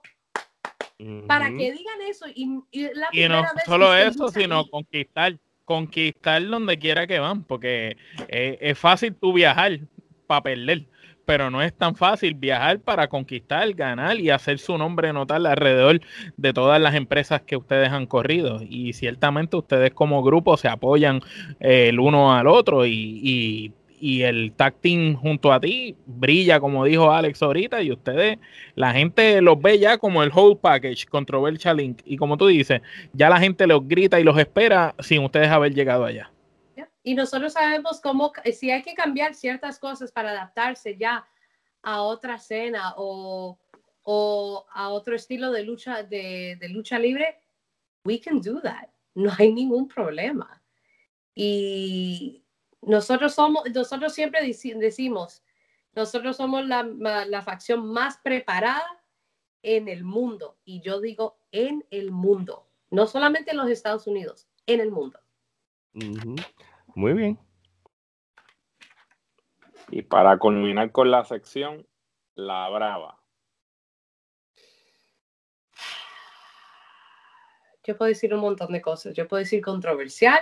Para 1.28 1.50
que 1.50 1.72
digan 1.72 2.02
eso. 2.08 2.26
Y, 2.34 2.60
y, 2.72 3.30
no 3.30 3.44
solo 3.66 3.94
eso, 3.94 4.30
sino 4.30 4.68
conquistar 4.68 5.38
conquistar 5.68 6.48
donde 6.48 6.80
quiera 6.80 7.06
que 7.06 7.20
van, 7.20 7.44
porque 7.44 7.98
es 8.30 8.80
fácil 8.80 9.14
tú 9.14 9.34
viajar 9.34 9.82
para 10.26 10.42
perder, 10.42 10.88
pero 11.26 11.52
no 11.52 11.62
es 11.62 11.78
tan 11.78 11.94
fácil 11.94 12.36
viajar 12.36 12.80
para 12.80 13.10
conquistar, 13.10 13.74
ganar 13.74 14.18
y 14.18 14.30
hacer 14.30 14.60
su 14.60 14.78
nombre 14.78 15.12
notable 15.12 15.50
alrededor 15.50 16.00
de 16.38 16.54
todas 16.54 16.82
las 16.82 16.96
empresas 16.96 17.42
que 17.42 17.58
ustedes 17.58 17.90
han 17.90 18.06
corrido. 18.06 18.62
Y 18.62 18.94
ciertamente 18.94 19.58
ustedes 19.58 19.92
como 19.94 20.24
grupo 20.24 20.56
se 20.56 20.70
apoyan 20.70 21.22
eh, 21.60 21.90
el 21.90 22.00
uno 22.00 22.34
al 22.34 22.48
otro 22.48 22.86
y 22.86 23.20
y 23.22 23.74
el 24.00 24.54
tag 24.54 24.76
team 24.76 25.16
junto 25.16 25.52
a 25.52 25.60
ti 25.60 25.96
brilla, 26.06 26.60
como 26.60 26.86
dijo 26.86 27.12
Alex 27.12 27.42
ahorita, 27.42 27.82
y 27.82 27.92
ustedes, 27.92 28.38
la 28.76 28.94
gente 28.94 29.42
los 29.42 29.60
ve 29.62 29.80
ya 29.80 29.98
como 29.98 30.24
el 30.24 30.32
whole 30.34 30.56
package, 30.56 31.08
Controversial 31.08 31.78
Link, 31.78 32.02
y 32.06 32.18
como 32.18 32.38
tú 32.38 32.48
dices, 32.48 32.82
ya 33.14 33.30
la 33.30 33.40
gente 33.40 33.66
los 33.68 33.88
grita 33.88 34.20
y 34.20 34.24
los 34.24 34.38
espera 34.38 34.96
sin 35.00 35.24
ustedes 35.24 35.50
haber 35.50 35.74
llegado 35.74 36.06
allá. 36.06 36.32
Y 37.04 37.16
nosotros 37.16 37.54
sabemos 37.54 38.02
cómo, 38.02 38.34
si 38.54 38.70
hay 38.70 38.82
que 38.82 38.94
cambiar 38.94 39.34
ciertas 39.34 39.80
cosas 39.80 40.12
para 40.12 40.32
adaptarse 40.32 40.98
ya 40.98 41.26
a 41.82 42.02
otra 42.02 42.36
escena 42.36 42.94
o, 42.98 43.58
o 44.04 44.66
a 44.74 44.90
otro 44.90 45.16
estilo 45.16 45.52
de 45.52 45.64
lucha, 45.64 46.04
de 46.04 46.68
lucha 46.70 47.00
libre, 47.00 47.38
we 48.04 48.20
can 48.20 48.42
do 48.42 48.60
that. 48.62 48.90
No 49.16 49.32
hay 49.38 49.54
ningún 49.54 49.88
problema. 49.88 50.62
Y 51.34 52.44
nosotros 52.88 53.36
somos, 53.36 53.64
nosotros 53.74 54.14
siempre 54.14 54.42
decimos, 54.42 55.44
nosotros 55.94 56.38
somos 56.38 56.66
la, 56.66 56.84
la, 56.84 57.42
facción 57.42 57.86
más 57.86 58.18
preparada 58.20 59.04
en 59.62 59.90
el 59.90 60.06
mundo. 60.06 60.58
Y 60.64 60.80
yo 60.80 61.02
digo 61.02 61.38
en 61.52 61.86
el 61.92 62.12
mundo, 62.12 62.70
no 62.90 63.06
solamente 63.06 63.52
en 63.52 63.58
los 63.58 63.70
Estados 63.70 64.08
Unidos, 64.08 64.48
en 64.66 64.80
el 64.80 64.92
mundo. 64.92 65.20
Muy 66.96 67.14
bien. 67.14 67.38
Y 69.90 70.02
para 70.04 70.38
culminar 70.38 70.92
con 70.94 71.12
la 71.12 71.26
sección, 71.26 71.86
la 72.36 72.70
brava. 72.70 73.22
Yo 77.84 77.98
puedo 77.98 78.10
decir 78.10 78.34
un 78.34 78.42
montón 78.42 78.72
de 78.72 78.82
cosas. 78.82 79.14
Yo 79.14 79.28
puedo 79.28 79.40
decir 79.40 79.62
controversial. 79.62 80.40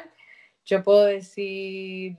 Yo 0.63 0.83
puedo 0.83 1.05
decir 1.05 2.17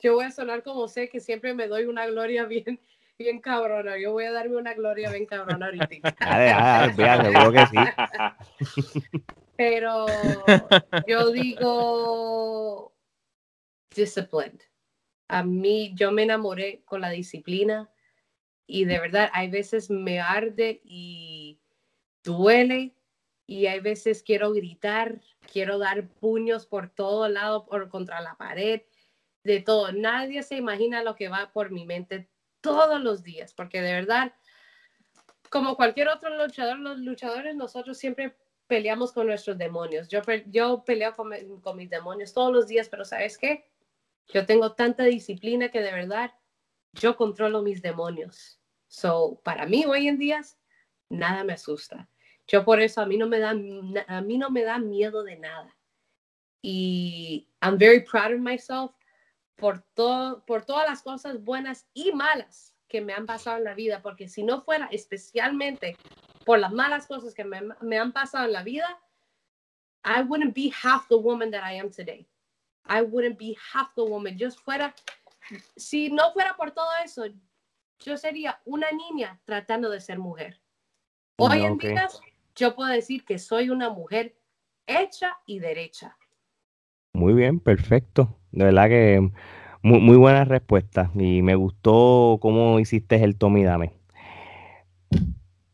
yo 0.00 0.14
voy 0.14 0.24
a 0.24 0.30
sonar 0.30 0.62
como 0.62 0.88
sé 0.88 1.08
que 1.08 1.20
siempre 1.20 1.54
me 1.54 1.68
doy 1.68 1.84
una 1.84 2.06
gloria 2.06 2.44
bien, 2.44 2.80
bien 3.18 3.40
cabrona. 3.40 3.98
Yo 3.98 4.12
voy 4.12 4.24
a 4.24 4.32
darme 4.32 4.56
una 4.56 4.74
gloria 4.74 5.10
bien 5.10 5.26
cabrona 5.26 5.66
ahorita. 5.66 5.86
que 7.52 7.66
sí. 7.66 9.00
Pero 9.56 10.06
yo 11.06 11.30
digo 11.30 12.92
disciplined. 13.94 14.60
A 15.28 15.42
mí, 15.42 15.92
yo 15.96 16.12
me 16.12 16.22
enamoré 16.22 16.82
con 16.84 17.00
la 17.00 17.10
disciplina 17.10 17.90
y 18.66 18.84
de 18.84 18.98
verdad 18.98 19.30
hay 19.32 19.48
veces 19.48 19.90
me 19.90 20.20
arde 20.20 20.80
y 20.84 21.58
duele 22.22 22.94
y 23.46 23.66
hay 23.66 23.80
veces 23.80 24.22
quiero 24.22 24.52
gritar, 24.52 25.20
quiero 25.52 25.78
dar 25.78 26.08
puños 26.08 26.66
por 26.66 26.90
todo 26.90 27.28
lado, 27.28 27.64
por 27.64 27.88
contra 27.88 28.20
la 28.20 28.36
pared, 28.36 28.82
de 29.46 29.60
todo. 29.60 29.92
Nadie 29.92 30.42
se 30.42 30.56
imagina 30.56 31.02
lo 31.02 31.14
que 31.14 31.28
va 31.28 31.50
por 31.52 31.70
mi 31.70 31.86
mente 31.86 32.28
todos 32.60 33.00
los 33.00 33.22
días, 33.22 33.54
porque 33.54 33.80
de 33.80 33.92
verdad, 33.92 34.34
como 35.50 35.76
cualquier 35.76 36.08
otro 36.08 36.36
luchador, 36.36 36.78
los 36.78 36.98
luchadores 36.98 37.54
nosotros 37.54 37.96
siempre 37.96 38.36
peleamos 38.66 39.12
con 39.12 39.28
nuestros 39.28 39.56
demonios. 39.56 40.08
Yo, 40.08 40.22
peleo 40.84 41.14
con, 41.14 41.60
con 41.60 41.76
mis 41.76 41.88
demonios 41.88 42.32
todos 42.32 42.52
los 42.52 42.66
días, 42.66 42.88
pero 42.88 43.04
¿sabes 43.04 43.38
qué? 43.38 43.70
Yo 44.28 44.44
tengo 44.44 44.72
tanta 44.72 45.04
disciplina 45.04 45.68
que 45.68 45.80
de 45.80 45.92
verdad 45.92 46.32
yo 46.92 47.16
controlo 47.16 47.62
mis 47.62 47.80
demonios. 47.80 48.60
So, 48.88 49.40
para 49.44 49.66
mí 49.66 49.84
hoy 49.86 50.08
en 50.08 50.18
día, 50.18 50.42
nada 51.08 51.44
me 51.44 51.52
asusta. 51.52 52.08
Yo 52.48 52.64
por 52.64 52.80
eso 52.80 53.00
a 53.00 53.06
mí 53.06 53.16
no 53.16 53.28
me 53.28 53.38
da, 53.38 53.50
a 53.50 54.20
mí 54.20 54.38
no 54.38 54.50
me 54.50 54.64
da 54.64 54.78
miedo 54.78 55.22
de 55.22 55.36
nada. 55.36 55.76
Y 56.62 57.48
I'm 57.62 57.78
very 57.78 58.00
proud 58.00 58.32
of 58.32 58.40
myself 58.40 58.92
por, 59.56 59.82
todo, 59.94 60.44
por 60.44 60.64
todas 60.64 60.88
las 60.88 61.02
cosas 61.02 61.42
buenas 61.42 61.86
y 61.94 62.12
malas 62.12 62.74
que 62.88 63.00
me 63.00 63.12
han 63.12 63.26
pasado 63.26 63.58
en 63.58 63.64
la 63.64 63.74
vida, 63.74 64.00
porque 64.02 64.28
si 64.28 64.42
no 64.42 64.62
fuera 64.62 64.86
especialmente 64.92 65.96
por 66.44 66.58
las 66.58 66.72
malas 66.72 67.06
cosas 67.06 67.34
que 67.34 67.44
me, 67.44 67.60
me 67.80 67.98
han 67.98 68.12
pasado 68.12 68.44
en 68.44 68.52
la 68.52 68.62
vida, 68.62 69.00
I 70.04 70.22
wouldn't 70.22 70.54
be 70.54 70.70
half 70.70 71.08
the 71.08 71.16
woman 71.16 71.50
that 71.50 71.64
I 71.64 71.78
am 71.78 71.90
today. 71.90 72.28
I 72.88 73.02
wouldn't 73.02 73.38
be 73.38 73.56
half 73.72 73.92
the 73.96 74.02
woman. 74.02 74.38
Yo 74.38 74.50
fuera, 74.50 74.94
si 75.76 76.10
no 76.10 76.32
fuera 76.32 76.56
por 76.56 76.70
todo 76.70 76.90
eso, 77.04 77.24
yo 77.98 78.16
sería 78.16 78.60
una 78.64 78.90
niña 78.92 79.40
tratando 79.44 79.90
de 79.90 80.00
ser 80.00 80.18
mujer. 80.18 80.60
Hoy 81.38 81.62
en 81.64 81.76
día 81.78 82.08
yo 82.54 82.74
puedo 82.74 82.90
decir 82.90 83.24
que 83.24 83.38
soy 83.38 83.70
una 83.70 83.90
mujer 83.90 84.38
hecha 84.86 85.38
y 85.44 85.58
derecha. 85.58 86.16
Muy 87.16 87.32
bien, 87.32 87.60
perfecto. 87.60 88.36
De 88.52 88.64
verdad 88.66 88.88
que 88.88 89.30
muy, 89.82 90.00
muy 90.00 90.16
buena 90.18 90.44
respuesta 90.44 91.10
y 91.14 91.40
me 91.40 91.54
gustó 91.54 92.38
cómo 92.42 92.78
hiciste 92.78 93.24
el 93.24 93.36
Tomidame. 93.36 93.94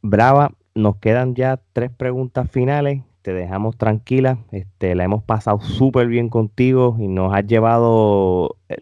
Brava, 0.03 0.53
nos 0.77 0.97
quedan 0.99 1.35
ya 1.35 1.61
tres 1.73 1.91
preguntas 1.91 2.49
finales. 2.49 3.03
Te 3.23 3.33
dejamos 3.33 3.77
tranquila. 3.77 4.39
Este, 4.53 4.95
la 4.95 5.03
hemos 5.05 5.25
pasado 5.25 5.61
súper 5.61 6.07
bien 6.07 6.29
contigo 6.29 6.97
y 7.01 7.09
nos 7.09 7.35
has 7.35 7.45
llevado, 7.47 8.57
eh, 8.69 8.77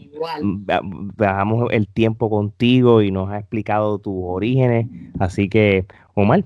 bajamos 1.16 1.69
el 1.73 1.89
tiempo 1.89 2.28
contigo 2.28 3.01
y 3.01 3.11
nos 3.11 3.31
has 3.31 3.41
explicado 3.41 3.99
tus 3.99 4.15
orígenes. 4.16 4.87
Así 5.19 5.49
que, 5.49 5.87
Omar, 6.15 6.45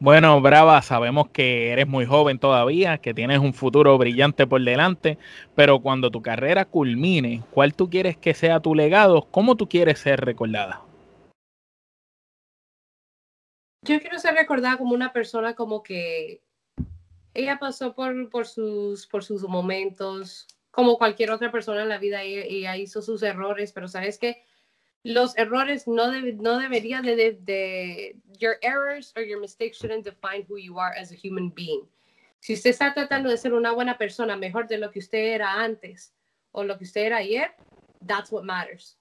bueno, 0.00 0.40
Brava, 0.40 0.82
sabemos 0.82 1.30
que 1.30 1.70
eres 1.70 1.86
muy 1.86 2.04
joven 2.04 2.38
todavía, 2.38 2.98
que 2.98 3.14
tienes 3.14 3.38
un 3.38 3.54
futuro 3.54 3.96
brillante 3.96 4.46
por 4.46 4.62
delante, 4.62 5.18
pero 5.54 5.80
cuando 5.80 6.10
tu 6.10 6.20
carrera 6.20 6.64
culmine, 6.64 7.42
¿cuál 7.50 7.74
tú 7.74 7.88
quieres 7.88 8.16
que 8.16 8.34
sea 8.34 8.60
tu 8.60 8.74
legado? 8.74 9.28
¿Cómo 9.30 9.56
tú 9.56 9.68
quieres 9.68 10.00
ser 10.00 10.20
recordada? 10.20 10.82
Yo 13.82 14.00
quiero 14.00 14.18
ser 14.18 14.34
recordada 14.34 14.78
como 14.78 14.94
una 14.94 15.12
persona 15.12 15.54
como 15.54 15.82
que 15.82 16.42
ella 17.34 17.58
pasó 17.58 17.94
por, 17.94 18.30
por, 18.30 18.46
sus, 18.46 19.06
por 19.06 19.24
sus 19.24 19.42
momentos, 19.42 20.46
como 20.70 20.98
cualquier 20.98 21.30
otra 21.30 21.52
persona 21.52 21.82
en 21.82 21.88
la 21.88 21.98
vida, 21.98 22.22
ella, 22.22 22.42
ella 22.46 22.76
hizo 22.76 23.02
sus 23.02 23.22
errores, 23.22 23.72
pero 23.72 23.88
sabes 23.88 24.18
que 24.18 24.42
los 25.04 25.36
errores 25.36 25.86
no, 25.86 26.10
no 26.10 26.58
deberían 26.58 27.04
de, 27.04 27.38
de, 27.42 28.16
your 28.38 28.56
errors 28.62 29.12
or 29.16 29.22
your 29.22 29.38
mistakes 29.38 29.76
shouldn't 29.76 30.04
define 30.04 30.44
who 30.48 30.56
you 30.56 30.78
are 30.78 30.94
as 30.98 31.12
a 31.12 31.14
human 31.14 31.50
being. 31.50 31.86
Si 32.40 32.54
usted 32.54 32.70
está 32.70 32.92
tratando 32.92 33.28
de 33.28 33.36
ser 33.36 33.52
una 33.52 33.72
buena 33.72 33.96
persona, 33.96 34.36
mejor 34.36 34.66
de 34.66 34.78
lo 34.78 34.90
que 34.90 34.98
usted 34.98 35.34
era 35.34 35.62
antes 35.62 36.14
o 36.52 36.64
lo 36.64 36.78
que 36.78 36.84
usted 36.84 37.02
era 37.02 37.18
ayer, 37.18 37.54
that's 38.06 38.32
what 38.32 38.44
matters. 38.44 38.98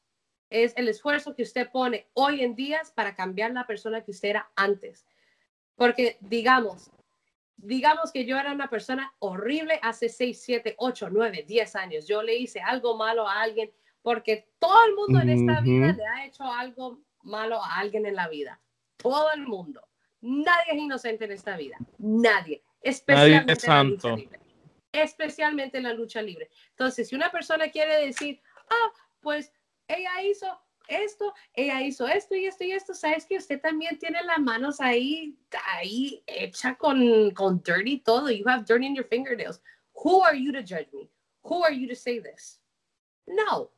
Es 0.50 0.74
el 0.76 0.90
esfuerzo 0.90 1.36
que 1.36 1.44
usted 1.44 1.70
pone 1.72 2.08
hoy 2.14 2.44
en 2.44 2.54
día 2.54 2.82
para 2.96 3.16
cambiar 3.16 3.52
la 3.52 3.66
persona 3.66 4.02
que 4.02 4.12
usted 4.12 4.30
era 4.30 4.52
antes. 4.56 5.06
Porque 5.76 6.18
digamos, 6.20 6.92
digamos 7.56 8.12
que 8.12 8.26
yo 8.26 8.38
era 8.38 8.52
una 8.52 8.70
persona 8.70 9.14
horrible 9.20 9.80
hace 9.82 10.10
6, 10.10 10.42
7, 10.42 10.76
8, 10.78 11.10
9, 11.12 11.46
10 11.48 11.76
años. 11.76 12.08
Yo 12.08 12.22
le 12.22 12.36
hice 12.36 12.60
algo 12.60 12.96
malo 12.96 13.28
a 13.28 13.42
alguien 13.42 13.72
porque 14.04 14.50
todo 14.60 14.86
el 14.86 14.96
mundo 14.96 15.20
en 15.22 15.30
esta 15.30 15.62
vida 15.62 15.94
le 15.94 16.06
ha 16.06 16.26
hecho 16.26 16.44
algo 16.44 17.00
malo 17.24 17.64
a 17.64 17.78
alguien 17.78 18.06
en 18.06 18.16
la 18.16 18.28
vida. 18.28 18.62
Todo 18.98 19.32
el 19.32 19.48
mundo. 19.48 19.82
Nadie 20.22 20.74
es 20.74 20.78
inocente 20.78 21.26
en 21.26 21.32
esta 21.32 21.58
vida. 21.58 21.78
Nadie. 21.98 22.64
Especialmente 22.82 23.46
Nadie 23.46 23.54
es 23.54 23.62
santo. 23.62 24.18
especialmente 24.92 25.78
en 25.78 25.84
la 25.84 25.94
lucha 25.94 26.22
libre. 26.22 26.50
Entonces, 26.70 27.08
si 27.08 27.16
una 27.16 27.32
persona 27.32 27.70
quiere 27.70 28.06
decir, 28.06 28.42
ah, 28.70 28.92
pues 29.22 29.52
ella 29.88 30.22
hizo 30.22 30.48
esto, 30.90 31.34
ella 31.54 31.82
hizo 31.82 32.06
esto 32.08 32.36
y 32.36 32.46
esto 32.46 32.64
y 32.66 32.74
esto, 32.74 32.94
sabes 32.94 33.26
que 33.26 33.38
usted 33.38 33.62
también 33.62 33.98
tiene 34.00 34.22
las 34.24 34.40
manos 34.40 34.82
ahí, 34.82 35.38
ahí 35.74 36.22
hecha 36.28 36.76
con, 36.76 37.32
con 37.32 37.64
dirty 37.64 38.00
todo. 38.00 38.30
You 38.30 38.48
have 38.48 38.66
dirt 38.66 38.84
in 38.84 38.96
your 38.96 39.08
fingernails. 39.08 39.62
Who 40.04 40.24
are 40.24 40.38
you 40.38 40.52
to 40.52 40.62
judge 40.62 40.90
me? 40.92 41.10
Who 41.44 41.64
are 41.64 41.74
you 41.74 41.88
to 41.88 41.96
say 41.96 42.20
this? 42.20 42.60
No. 43.26 43.72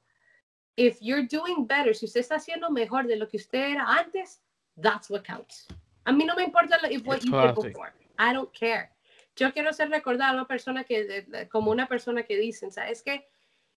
If 0.77 0.99
you're 1.02 1.26
doing 1.26 1.65
better, 1.65 1.95
si 1.95 2.06
usted 2.06 2.22
está 2.22 2.35
haciendo 2.35 2.69
mejor 2.69 3.07
de 3.07 3.15
lo 3.15 3.27
que 3.27 3.38
usted 3.38 3.72
era 3.72 3.85
antes, 3.88 4.41
that's 4.81 5.10
what 5.10 5.23
counts. 5.23 5.68
A 6.06 6.11
mí 6.11 6.26
no 6.26 6.35
me 6.35 6.43
importa 6.43 6.77
if 6.91 7.06
what 7.06 7.22
you 7.22 7.31
did 7.31 7.56
before. 7.56 7.93
I 8.19 8.34
don't 8.34 8.52
care. 8.53 8.91
Yo 9.35 9.52
quiero 9.52 9.73
ser 9.73 9.89
recordada 9.89 10.34
una 10.34 10.47
persona 10.47 10.84
que, 10.84 11.47
como 11.52 11.72
una 11.72 11.88
persona 11.88 12.23
que 12.23 12.38
dicen, 12.38 12.72
¿sabes 12.72 13.02
qué? 13.02 13.27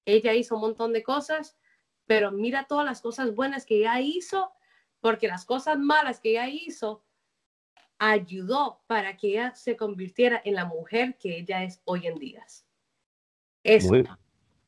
Ella 0.04 0.32
hizo 0.32 0.54
un 0.54 0.60
montón 0.60 0.92
de 0.92 1.02
cosas, 1.02 1.56
pero 2.06 2.30
mira 2.30 2.64
todas 2.64 2.84
las 2.84 3.00
cosas 3.00 3.34
buenas 3.34 3.66
que 3.66 3.78
ella 3.78 4.00
hizo, 4.00 4.52
porque 5.00 5.28
las 5.28 5.44
cosas 5.44 5.78
malas 5.78 6.20
que 6.20 6.30
ella 6.30 6.48
hizo 6.48 7.04
ayudó 7.98 8.80
para 8.86 9.16
que 9.16 9.28
ella 9.30 9.54
se 9.54 9.76
convirtiera 9.76 10.40
en 10.44 10.54
la 10.54 10.64
mujer 10.64 11.16
que 11.18 11.38
ella 11.38 11.64
es 11.64 11.80
hoy 11.84 12.06
en 12.06 12.18
día. 12.18 12.46
Eso. 13.64 13.94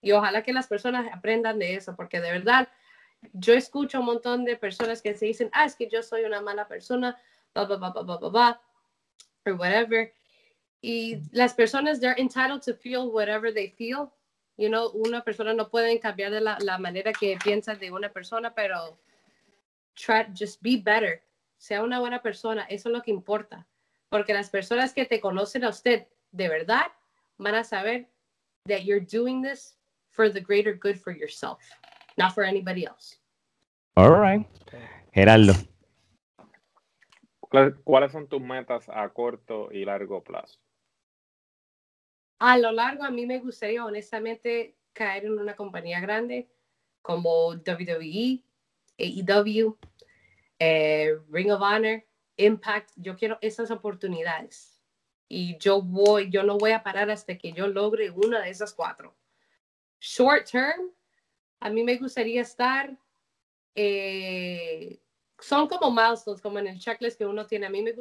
Y 0.02 0.12
ojalá 0.12 0.42
que 0.42 0.52
las 0.52 0.66
personas 0.66 1.06
aprendan 1.12 1.58
de 1.58 1.74
eso, 1.74 1.94
porque 1.94 2.20
de 2.20 2.30
verdad, 2.30 2.68
yo 3.32 3.54
escucho 3.54 4.00
un 4.00 4.06
montón 4.06 4.44
de 4.44 4.56
personas 4.56 5.02
que 5.02 5.14
se 5.14 5.26
dicen, 5.26 5.50
ah, 5.52 5.66
es 5.66 5.76
que 5.76 5.88
yo 5.88 6.02
soy 6.02 6.24
una 6.24 6.40
mala 6.40 6.66
persona, 6.66 7.18
blah, 7.54 7.64
blah, 7.64 7.76
blah, 7.76 7.90
blah, 7.90 8.16
blah, 8.16 8.30
blah, 8.30 8.60
or 9.46 9.54
whatever. 9.54 10.12
Y 10.82 11.20
las 11.32 11.54
personas, 11.54 12.00
they're 12.00 12.18
entitled 12.18 12.62
to 12.62 12.74
feel 12.74 13.10
whatever 13.10 13.52
they 13.52 13.68
feel. 13.68 14.10
You 14.56 14.68
know, 14.68 14.90
una 14.94 15.22
persona 15.22 15.54
no 15.54 15.68
puede 15.68 16.00
cambiar 16.00 16.30
de 16.30 16.40
la, 16.40 16.58
la 16.60 16.78
manera 16.78 17.12
que 17.12 17.36
piensa 17.42 17.74
de 17.74 17.90
una 17.90 18.10
persona, 18.10 18.54
pero 18.54 18.98
try, 19.94 20.26
just 20.34 20.62
be 20.62 20.76
better. 20.76 21.22
Sea 21.58 21.82
una 21.82 22.00
buena 22.00 22.22
persona, 22.22 22.64
eso 22.70 22.88
es 22.88 22.94
lo 22.94 23.02
que 23.02 23.10
importa. 23.10 23.66
Porque 24.08 24.32
las 24.32 24.48
personas 24.48 24.94
que 24.94 25.04
te 25.04 25.20
conocen 25.20 25.64
a 25.64 25.68
usted 25.68 26.06
de 26.32 26.48
verdad 26.48 26.86
van 27.36 27.54
a 27.54 27.64
saber 27.64 28.08
that 28.66 28.80
you're 28.80 29.04
doing 29.04 29.42
this 29.42 29.79
for 30.20 30.28
the 30.28 30.40
greater 30.40 30.74
good 30.74 31.00
for 31.00 31.12
yourself, 31.12 31.58
not 32.18 32.34
for 32.34 32.44
anybody 32.44 32.84
else. 32.84 33.16
All 33.96 34.10
right. 34.10 34.44
Geraldo. 35.14 35.54
¿Cuáles 37.84 38.12
son 38.12 38.28
tus 38.28 38.42
metas 38.42 38.86
a 38.90 39.08
corto 39.08 39.70
y 39.72 39.86
largo 39.86 40.22
plazo? 40.22 40.60
A 42.38 42.58
lo 42.58 42.70
largo, 42.70 43.04
a 43.04 43.10
mí 43.10 43.24
me 43.24 43.38
gustaría 43.38 43.82
honestamente 43.82 44.76
caer 44.92 45.24
en 45.24 45.38
una 45.38 45.56
compañía 45.56 46.00
grande 46.00 46.50
como 47.00 47.54
WWE, 47.54 48.44
AEW, 48.98 49.78
eh, 50.58 51.16
Ring 51.30 51.50
of 51.50 51.62
Honor, 51.62 52.04
Impact. 52.36 52.90
Yo 52.96 53.16
quiero 53.16 53.38
esas 53.40 53.70
oportunidades. 53.70 54.82
Y 55.28 55.56
yo 55.58 55.80
voy, 55.80 56.28
yo 56.30 56.42
no 56.42 56.58
voy 56.58 56.72
a 56.72 56.82
parar 56.82 57.10
hasta 57.10 57.38
que 57.38 57.52
yo 57.52 57.68
logre 57.68 58.10
una 58.10 58.40
de 58.42 58.50
esas 58.50 58.74
cuatro. 58.74 59.16
Short 60.00 60.50
term, 60.50 60.90
a 61.60 61.70
mí 61.70 61.84
me 61.84 61.96
gustaría 61.96 62.42
estar 62.42 62.96
eh, 63.74 65.00
son 65.38 65.68
como 65.68 65.90
milestones, 65.90 66.40
como 66.40 66.58
en 66.58 66.66
el 66.66 66.78
checklist 66.78 67.18
que 67.18 67.26
uno 67.26 67.46
tiene. 67.46 67.66
A 67.66 67.70
mí 67.70 67.82
me, 67.82 67.94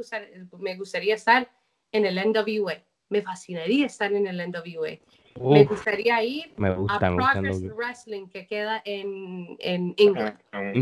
me 0.60 0.76
gustaría 0.76 1.16
estar 1.16 1.50
en 1.92 2.06
el 2.06 2.16
NWA. 2.16 2.84
Me 3.10 3.22
fascinaría 3.22 3.88
estar 3.88 4.14
en 4.14 4.28
el 4.28 4.38
NWA. 4.38 5.00
me 5.42 5.64
gustaría 5.64 6.24
ir 6.24 6.54
a 6.90 7.00
Progress 7.00 7.64
Wrestling 7.76 8.28
que 8.28 8.46
queda 8.46 8.82
en, 8.86 9.56
en 9.60 9.96
England. 9.98 10.38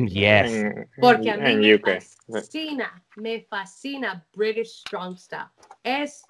Yes. 0.10 0.66
Porque 1.00 1.32
a 1.32 1.38
mí 1.38 1.56
me 1.56 1.80
fascina, 1.80 3.06
me 3.16 3.42
fascina 3.42 4.28
British 4.34 4.82
Strong 4.82 5.18
Style. 5.18 5.52
Es 5.84 6.26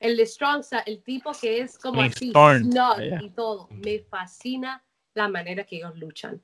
el 0.00 0.16
de 0.16 0.26
Strong 0.26 0.62
Style, 0.62 0.82
el 0.86 1.02
tipo 1.02 1.32
que 1.32 1.60
es 1.60 1.78
como 1.78 2.02
así, 2.02 2.30
snug 2.30 3.22
y 3.22 3.30
todo. 3.30 3.68
Me 3.70 4.00
fascina 4.00 4.84
la 5.14 5.28
manera 5.28 5.64
que 5.64 5.76
ellos 5.76 5.96
luchan. 5.96 6.42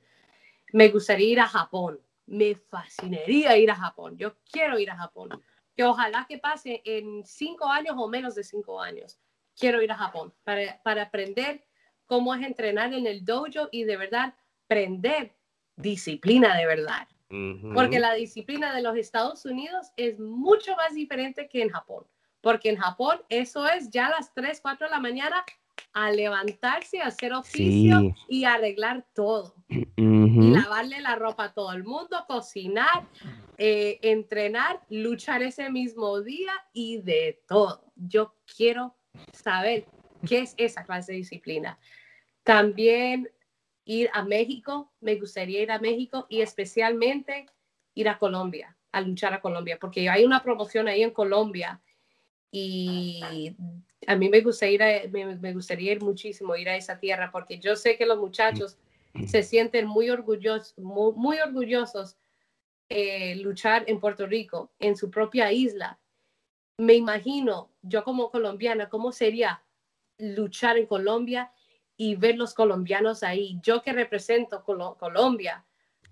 Me 0.72 0.88
gustaría 0.88 1.28
ir 1.28 1.40
a 1.40 1.46
Japón 1.46 2.00
me 2.30 2.54
fascinaría 2.54 3.56
ir 3.58 3.70
a 3.70 3.76
Japón. 3.76 4.16
Yo 4.16 4.36
quiero 4.50 4.78
ir 4.78 4.90
a 4.90 4.96
Japón. 4.96 5.30
Que 5.76 5.84
ojalá 5.84 6.26
que 6.28 6.38
pase 6.38 6.80
en 6.84 7.24
cinco 7.24 7.66
años 7.66 7.96
o 7.98 8.08
menos 8.08 8.36
de 8.36 8.44
cinco 8.44 8.80
años. 8.80 9.18
Quiero 9.58 9.82
ir 9.82 9.90
a 9.90 9.96
Japón 9.96 10.32
para, 10.44 10.80
para 10.82 11.02
aprender 11.02 11.64
cómo 12.06 12.32
es 12.34 12.46
entrenar 12.46 12.94
en 12.94 13.06
el 13.06 13.24
dojo 13.24 13.68
y 13.72 13.84
de 13.84 13.96
verdad 13.96 14.34
aprender 14.66 15.34
disciplina 15.76 16.56
de 16.56 16.66
verdad. 16.66 17.08
Porque 17.74 18.00
la 18.00 18.14
disciplina 18.14 18.74
de 18.74 18.82
los 18.82 18.96
Estados 18.96 19.44
Unidos 19.44 19.88
es 19.96 20.18
mucho 20.18 20.74
más 20.76 20.94
diferente 20.94 21.48
que 21.48 21.62
en 21.62 21.70
Japón. 21.70 22.04
Porque 22.40 22.70
en 22.70 22.76
Japón 22.76 23.20
eso 23.28 23.66
es 23.68 23.90
ya 23.90 24.06
a 24.06 24.10
las 24.10 24.32
3, 24.34 24.60
4 24.60 24.86
de 24.86 24.90
la 24.90 25.00
mañana 25.00 25.44
a 25.92 26.10
levantarse, 26.10 27.00
a 27.00 27.06
hacer 27.06 27.32
oficio 27.32 28.14
y 28.28 28.44
arreglar 28.44 29.06
todo. 29.14 29.54
Y 29.68 29.86
lavarle 29.96 31.00
la 31.00 31.16
ropa 31.16 31.44
a 31.44 31.52
todo 31.52 31.72
el 31.72 31.84
mundo, 31.84 32.24
cocinar, 32.28 33.06
eh, 33.58 33.98
entrenar, 34.02 34.80
luchar 34.88 35.42
ese 35.42 35.70
mismo 35.70 36.20
día 36.20 36.52
y 36.72 36.98
de 36.98 37.42
todo. 37.48 37.84
Yo 37.96 38.34
quiero 38.56 38.96
saber 39.32 39.86
qué 40.26 40.40
es 40.40 40.54
esa 40.56 40.84
clase 40.84 41.12
de 41.12 41.18
disciplina. 41.18 41.78
También 42.42 43.28
ir 43.84 44.10
a 44.12 44.22
México, 44.22 44.92
me 45.00 45.16
gustaría 45.16 45.62
ir 45.62 45.72
a 45.72 45.78
México 45.78 46.26
y 46.28 46.40
especialmente 46.42 47.46
ir 47.94 48.08
a 48.08 48.18
Colombia, 48.18 48.76
a 48.92 49.00
luchar 49.00 49.34
a 49.34 49.40
Colombia, 49.40 49.78
porque 49.80 50.08
hay 50.08 50.24
una 50.24 50.42
promoción 50.42 50.88
ahí 50.88 51.02
en 51.02 51.10
Colombia 51.10 51.80
y 52.50 53.54
a 54.06 54.16
mí 54.16 54.28
me 54.28 54.40
gustaría, 54.40 55.04
ir 55.04 55.10
me, 55.10 55.52
gustaría 55.52 55.92
ir 55.92 56.02
muchísimo, 56.02 56.56
ir 56.56 56.68
a 56.68 56.76
esa 56.76 56.98
tierra, 56.98 57.30
porque 57.30 57.58
yo 57.58 57.76
sé 57.76 57.96
que 57.96 58.06
los 58.06 58.18
muchachos 58.18 58.76
se 59.26 59.42
sienten 59.42 59.86
muy 59.86 60.10
orgullosos, 60.10 60.76
muy, 60.78 61.38
orgullosos 61.38 62.16
eh, 62.88 63.36
luchar 63.36 63.84
en 63.86 64.00
Puerto 64.00 64.26
Rico, 64.26 64.72
en 64.78 64.96
su 64.96 65.10
propia 65.10 65.52
isla. 65.52 66.00
Me 66.78 66.94
imagino, 66.94 67.70
yo 67.82 68.02
como 68.04 68.30
colombiana, 68.30 68.88
cómo 68.88 69.12
sería 69.12 69.62
luchar 70.18 70.76
en 70.76 70.86
Colombia 70.86 71.52
y 71.96 72.16
ver 72.16 72.36
los 72.36 72.54
colombianos 72.54 73.22
ahí. 73.22 73.58
Yo 73.62 73.82
que 73.82 73.92
represento 73.92 74.64
Colombia, 74.64 75.64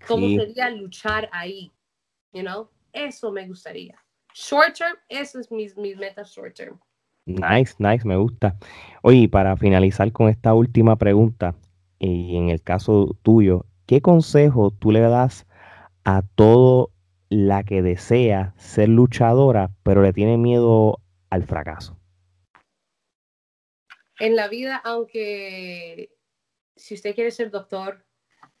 cómo 0.07 0.27
sería 0.27 0.69
luchar 0.69 1.29
ahí. 1.31 1.71
You 2.31 2.41
know? 2.41 2.69
Eso 2.93 3.31
me 3.31 3.47
gustaría. 3.47 3.99
Short 4.39 4.73
term, 4.73 4.95
eso 5.09 5.37
es 5.37 5.51
mis, 5.51 5.75
mis 5.75 5.97
metas 5.97 6.33
short 6.33 6.55
term. 6.55 6.79
Nice, 7.25 7.75
nice, 7.77 8.07
me 8.07 8.15
gusta. 8.15 8.57
Oye, 9.01 9.27
para 9.27 9.57
finalizar 9.57 10.09
con 10.13 10.29
esta 10.29 10.53
última 10.53 10.95
pregunta, 10.95 11.55
y 11.99 12.37
en 12.37 12.49
el 12.49 12.61
caso 12.63 13.17
tuyo, 13.21 13.65
¿qué 13.85 14.01
consejo 14.01 14.71
tú 14.71 14.93
le 14.93 15.01
das 15.01 15.45
a 16.05 16.21
todo 16.35 16.91
la 17.27 17.63
que 17.63 17.81
desea 17.81 18.53
ser 18.57 18.87
luchadora, 18.87 19.71
pero 19.83 20.01
le 20.01 20.13
tiene 20.13 20.37
miedo 20.37 21.01
al 21.29 21.43
fracaso? 21.43 21.99
En 24.19 24.37
la 24.37 24.47
vida, 24.47 24.77
aunque 24.85 26.15
si 26.77 26.93
usted 26.93 27.13
quiere 27.13 27.31
ser 27.31 27.51
doctor, 27.51 28.05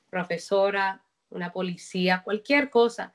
profesora, 0.09 1.05
una 1.29 1.53
policía, 1.53 2.21
cualquier 2.21 2.69
cosa, 2.69 3.13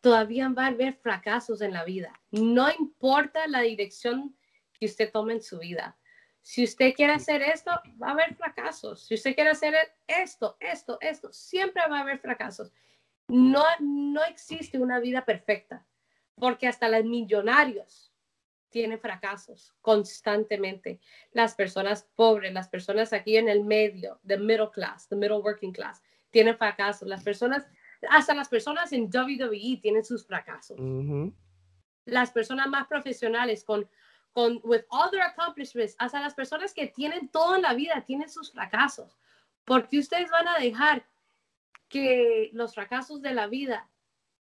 todavía 0.00 0.48
va 0.48 0.64
a 0.64 0.68
haber 0.68 0.94
fracasos 0.94 1.60
en 1.60 1.72
la 1.72 1.84
vida. 1.84 2.12
No 2.30 2.70
importa 2.70 3.46
la 3.46 3.60
dirección 3.60 4.36
que 4.72 4.86
usted 4.86 5.10
tome 5.12 5.34
en 5.34 5.42
su 5.42 5.58
vida. 5.58 5.96
Si 6.42 6.64
usted 6.64 6.94
quiere 6.94 7.12
hacer 7.12 7.42
esto, 7.42 7.70
va 8.02 8.08
a 8.08 8.12
haber 8.12 8.34
fracasos. 8.34 9.06
Si 9.06 9.14
usted 9.14 9.34
quiere 9.34 9.50
hacer 9.50 9.74
esto, 10.06 10.56
esto, 10.58 10.98
esto, 11.00 11.32
siempre 11.32 11.82
va 11.88 11.98
a 11.98 12.00
haber 12.00 12.18
fracasos. 12.18 12.72
No, 13.28 13.64
no 13.80 14.24
existe 14.24 14.78
una 14.78 14.98
vida 14.98 15.24
perfecta, 15.24 15.86
porque 16.34 16.66
hasta 16.66 16.88
los 16.88 17.04
millonarios 17.04 18.12
tienen 18.70 18.98
fracasos 18.98 19.74
constantemente. 19.80 21.00
Las 21.32 21.54
personas 21.54 22.08
pobres, 22.14 22.52
las 22.52 22.68
personas 22.68 23.12
aquí 23.12 23.36
en 23.36 23.48
el 23.48 23.64
medio, 23.64 24.20
the 24.26 24.38
middle 24.38 24.70
class, 24.70 25.08
the 25.08 25.16
middle 25.16 25.38
working 25.38 25.72
class, 25.72 26.02
tienen 26.30 26.56
fracasos. 26.56 27.06
Las 27.06 27.22
personas, 27.22 27.68
hasta 28.08 28.34
las 28.34 28.48
personas 28.48 28.92
en 28.92 29.10
WWE 29.12 29.78
tienen 29.82 30.04
sus 30.04 30.26
fracasos. 30.26 30.78
Las 32.06 32.30
personas 32.30 32.68
más 32.68 32.86
profesionales 32.86 33.64
con 33.64 33.88
con 34.32 34.60
with 34.62 34.82
all 34.90 35.10
their 35.10 35.22
accomplishments, 35.22 35.94
hasta 35.98 36.20
las 36.20 36.34
personas 36.34 36.72
que 36.72 36.86
tienen 36.86 37.28
todo 37.28 37.56
en 37.56 37.62
la 37.62 37.74
vida 37.74 38.04
tienen 38.06 38.28
sus 38.28 38.52
fracasos. 38.52 39.18
Porque 39.64 39.98
ustedes 39.98 40.30
van 40.30 40.48
a 40.48 40.58
dejar 40.58 41.04
que 41.88 42.50
los 42.52 42.74
fracasos 42.74 43.20
de 43.20 43.34
la 43.34 43.46
vida 43.48 43.88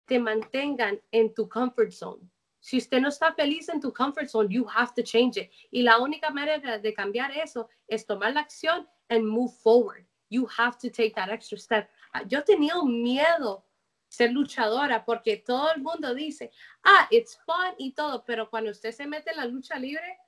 te 0.06 0.18
mantengan 0.18 1.00
en 1.12 1.34
tu 1.34 1.48
comfort 1.48 1.92
zone. 1.92 2.22
Si 2.60 2.78
usted 2.78 3.00
no 3.00 3.08
está 3.08 3.32
feliz 3.34 3.68
en 3.68 3.80
tu 3.80 3.92
comfort 3.92 4.28
zone, 4.28 4.48
you 4.48 4.66
have 4.74 4.92
to 4.96 5.02
change 5.02 5.36
it. 5.36 5.50
Y 5.70 5.82
la 5.82 5.98
única 5.98 6.30
manera 6.30 6.78
de 6.78 6.94
cambiar 6.94 7.30
eso 7.32 7.68
es 7.86 8.06
tomar 8.06 8.32
la 8.32 8.40
acción 8.40 8.88
and 9.10 9.24
move 9.24 9.52
forward. 9.62 10.06
You 10.30 10.48
have 10.56 10.78
to 10.78 10.90
take 10.90 11.12
that 11.14 11.28
extra 11.28 11.58
step. 11.58 11.90
Ah, 12.14 12.22
yo 12.28 12.44
tenía 12.44 12.78
un 12.78 13.02
miedo 13.02 13.66
ser 14.08 14.30
luchadora 14.30 15.04
porque 15.04 15.36
todo 15.36 15.72
el 15.74 15.82
mundo 15.82 16.14
dice, 16.14 16.52
ah, 16.84 17.08
it's 17.10 17.36
fun 17.44 17.74
y 17.76 17.92
todo, 17.92 18.24
pero 18.24 18.48
cuando 18.48 18.70
usted 18.70 18.92
se 18.92 19.04
mete 19.08 19.32
en 19.32 19.38
la 19.38 19.46
lucha 19.46 19.76
libre, 19.80 20.18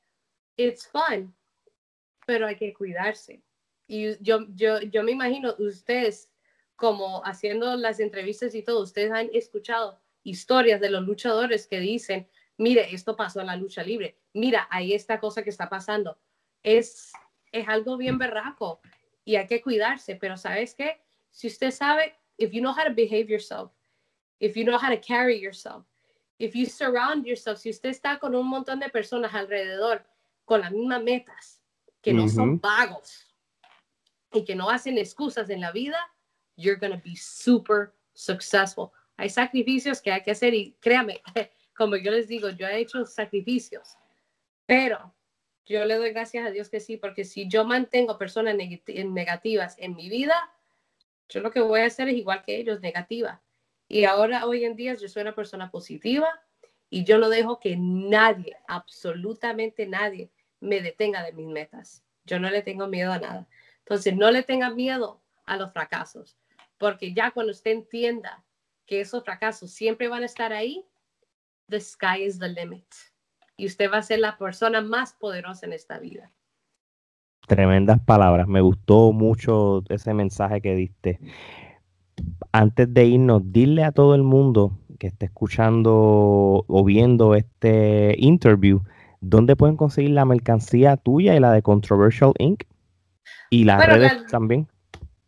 it's 0.56 0.88
fun, 0.88 1.32
pero 2.26 2.48
hay 2.48 2.56
que 2.56 2.74
cuidarse. 2.74 3.40
Y 3.86 4.20
yo, 4.20 4.46
yo, 4.48 4.80
yo 4.80 5.04
me 5.04 5.12
imagino 5.12 5.54
ustedes 5.60 6.28
como 6.74 7.24
haciendo 7.24 7.76
las 7.76 8.00
entrevistas 8.00 8.52
y 8.56 8.62
todo, 8.64 8.82
ustedes 8.82 9.12
han 9.12 9.30
escuchado 9.32 10.00
historias 10.24 10.80
de 10.80 10.90
los 10.90 11.04
luchadores 11.04 11.68
que 11.68 11.78
dicen, 11.78 12.28
mire, 12.56 12.92
esto 12.92 13.14
pasó 13.14 13.40
en 13.40 13.46
la 13.46 13.56
lucha 13.56 13.84
libre, 13.84 14.18
mira, 14.32 14.66
hay 14.72 14.92
esta 14.92 15.20
cosa 15.20 15.44
que 15.44 15.50
está 15.50 15.68
pasando. 15.68 16.18
Es, 16.64 17.12
es 17.52 17.68
algo 17.68 17.96
bien 17.96 18.18
berraco 18.18 18.80
y 19.24 19.36
hay 19.36 19.46
que 19.46 19.62
cuidarse, 19.62 20.16
pero 20.16 20.36
¿sabes 20.36 20.74
qué? 20.74 21.05
Si 21.36 21.48
usted 21.48 21.70
sabe, 21.70 22.14
if 22.38 22.54
you 22.54 22.62
know 22.62 22.72
how 22.72 22.82
to 22.82 22.94
behave 22.94 23.28
yourself, 23.28 23.70
if 24.40 24.56
you 24.56 24.64
know 24.64 24.78
how 24.78 24.88
to 24.88 24.96
carry 24.96 25.38
yourself, 25.38 25.84
if 26.38 26.56
you 26.56 26.64
surround 26.64 27.26
yourself, 27.26 27.58
si 27.58 27.68
usted 27.68 27.90
está 27.90 28.18
con 28.18 28.34
un 28.34 28.46
montón 28.46 28.80
de 28.80 28.88
personas 28.88 29.34
alrededor 29.34 30.00
con 30.46 30.62
las 30.62 30.72
mismas 30.72 31.02
metas, 31.02 31.60
que 32.02 32.14
no 32.14 32.26
son 32.26 32.58
vagos 32.58 33.34
y 34.32 34.44
que 34.44 34.54
no 34.54 34.70
hacen 34.70 34.96
excusas 34.96 35.50
en 35.50 35.60
la 35.60 35.72
vida, 35.72 35.98
you're 36.56 36.76
going 36.76 36.92
to 36.92 37.02
be 37.04 37.14
super 37.14 37.92
successful. 38.14 38.90
Hay 39.18 39.28
sacrificios 39.28 40.00
que 40.00 40.10
hay 40.10 40.22
que 40.22 40.30
hacer 40.30 40.54
y 40.54 40.74
créame, 40.80 41.20
como 41.76 41.96
yo 41.96 42.12
les 42.12 42.28
digo, 42.28 42.48
yo 42.48 42.66
he 42.66 42.78
hecho 42.78 43.04
sacrificios, 43.04 43.98
pero 44.64 45.14
yo 45.66 45.84
le 45.84 45.96
doy 45.96 46.12
gracias 46.12 46.46
a 46.46 46.50
Dios 46.50 46.70
que 46.70 46.80
sí, 46.80 46.96
porque 46.96 47.26
si 47.26 47.46
yo 47.46 47.66
mantengo 47.66 48.16
personas 48.16 48.56
negativas 48.56 49.76
en 49.78 49.94
mi 49.96 50.08
vida, 50.08 50.50
yo 51.28 51.40
lo 51.40 51.50
que 51.50 51.60
voy 51.60 51.80
a 51.80 51.86
hacer 51.86 52.08
es 52.08 52.16
igual 52.16 52.42
que 52.44 52.56
ellos, 52.56 52.80
negativa. 52.80 53.42
Y 53.88 54.04
ahora, 54.04 54.46
hoy 54.46 54.64
en 54.64 54.76
día, 54.76 54.94
yo 54.94 55.08
soy 55.08 55.22
una 55.22 55.34
persona 55.34 55.70
positiva 55.70 56.28
y 56.90 57.04
yo 57.04 57.18
no 57.18 57.28
dejo 57.28 57.60
que 57.60 57.76
nadie, 57.76 58.56
absolutamente 58.68 59.86
nadie, 59.86 60.30
me 60.60 60.80
detenga 60.80 61.22
de 61.22 61.32
mis 61.32 61.46
metas. 61.46 62.04
Yo 62.24 62.40
no 62.40 62.50
le 62.50 62.62
tengo 62.62 62.86
miedo 62.86 63.12
a 63.12 63.18
nada. 63.18 63.48
Entonces, 63.78 64.16
no 64.16 64.30
le 64.30 64.42
tenga 64.42 64.70
miedo 64.70 65.22
a 65.46 65.56
los 65.56 65.72
fracasos, 65.72 66.36
porque 66.78 67.14
ya 67.14 67.30
cuando 67.30 67.52
usted 67.52 67.70
entienda 67.70 68.44
que 68.84 69.00
esos 69.00 69.24
fracasos 69.24 69.70
siempre 69.70 70.08
van 70.08 70.22
a 70.22 70.26
estar 70.26 70.52
ahí, 70.52 70.84
the 71.68 71.80
sky 71.80 72.24
is 72.24 72.38
the 72.38 72.48
limit. 72.48 72.86
Y 73.56 73.66
usted 73.66 73.90
va 73.90 73.98
a 73.98 74.02
ser 74.02 74.18
la 74.20 74.36
persona 74.36 74.80
más 74.80 75.14
poderosa 75.14 75.66
en 75.66 75.72
esta 75.72 75.98
vida. 75.98 76.32
Tremendas 77.46 78.00
palabras. 78.00 78.48
Me 78.48 78.60
gustó 78.60 79.12
mucho 79.12 79.82
ese 79.88 80.14
mensaje 80.14 80.60
que 80.60 80.74
diste. 80.74 81.20
Antes 82.52 82.92
de 82.92 83.04
irnos, 83.04 83.42
dile 83.52 83.84
a 83.84 83.92
todo 83.92 84.14
el 84.14 84.22
mundo 84.22 84.78
que 84.98 85.08
esté 85.08 85.26
escuchando 85.26 86.64
o 86.66 86.84
viendo 86.84 87.34
este 87.34 88.14
interview, 88.18 88.82
¿dónde 89.20 89.56
pueden 89.56 89.76
conseguir 89.76 90.10
la 90.10 90.24
mercancía 90.24 90.96
tuya 90.96 91.36
y 91.36 91.40
la 91.40 91.52
de 91.52 91.62
Controversial 91.62 92.32
Inc? 92.38 92.64
Y 93.50 93.64
las 93.64 93.86
redes 93.86 94.26
también. 94.30 94.66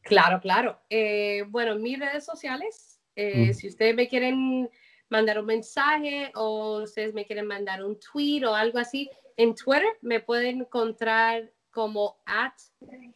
Claro, 0.02 0.40
claro. 0.40 0.78
Eh, 0.88 1.44
bueno, 1.48 1.76
mis 1.76 1.98
redes 1.98 2.24
sociales, 2.24 3.00
eh, 3.14 3.52
si 3.52 3.68
ustedes 3.68 3.94
me 3.94 4.08
quieren 4.08 4.68
mandar 5.10 5.38
un 5.38 5.46
mensaje 5.46 6.30
o 6.34 6.82
ustedes 6.82 7.14
me 7.14 7.26
quieren 7.26 7.46
mandar 7.46 7.84
un 7.84 7.98
tweet 8.00 8.44
o 8.44 8.54
algo 8.54 8.78
así, 8.78 9.10
en 9.36 9.54
Twitter 9.54 9.86
me 10.00 10.20
pueden 10.20 10.62
encontrar 10.62 11.50
como 11.78 12.18
at 12.26 12.54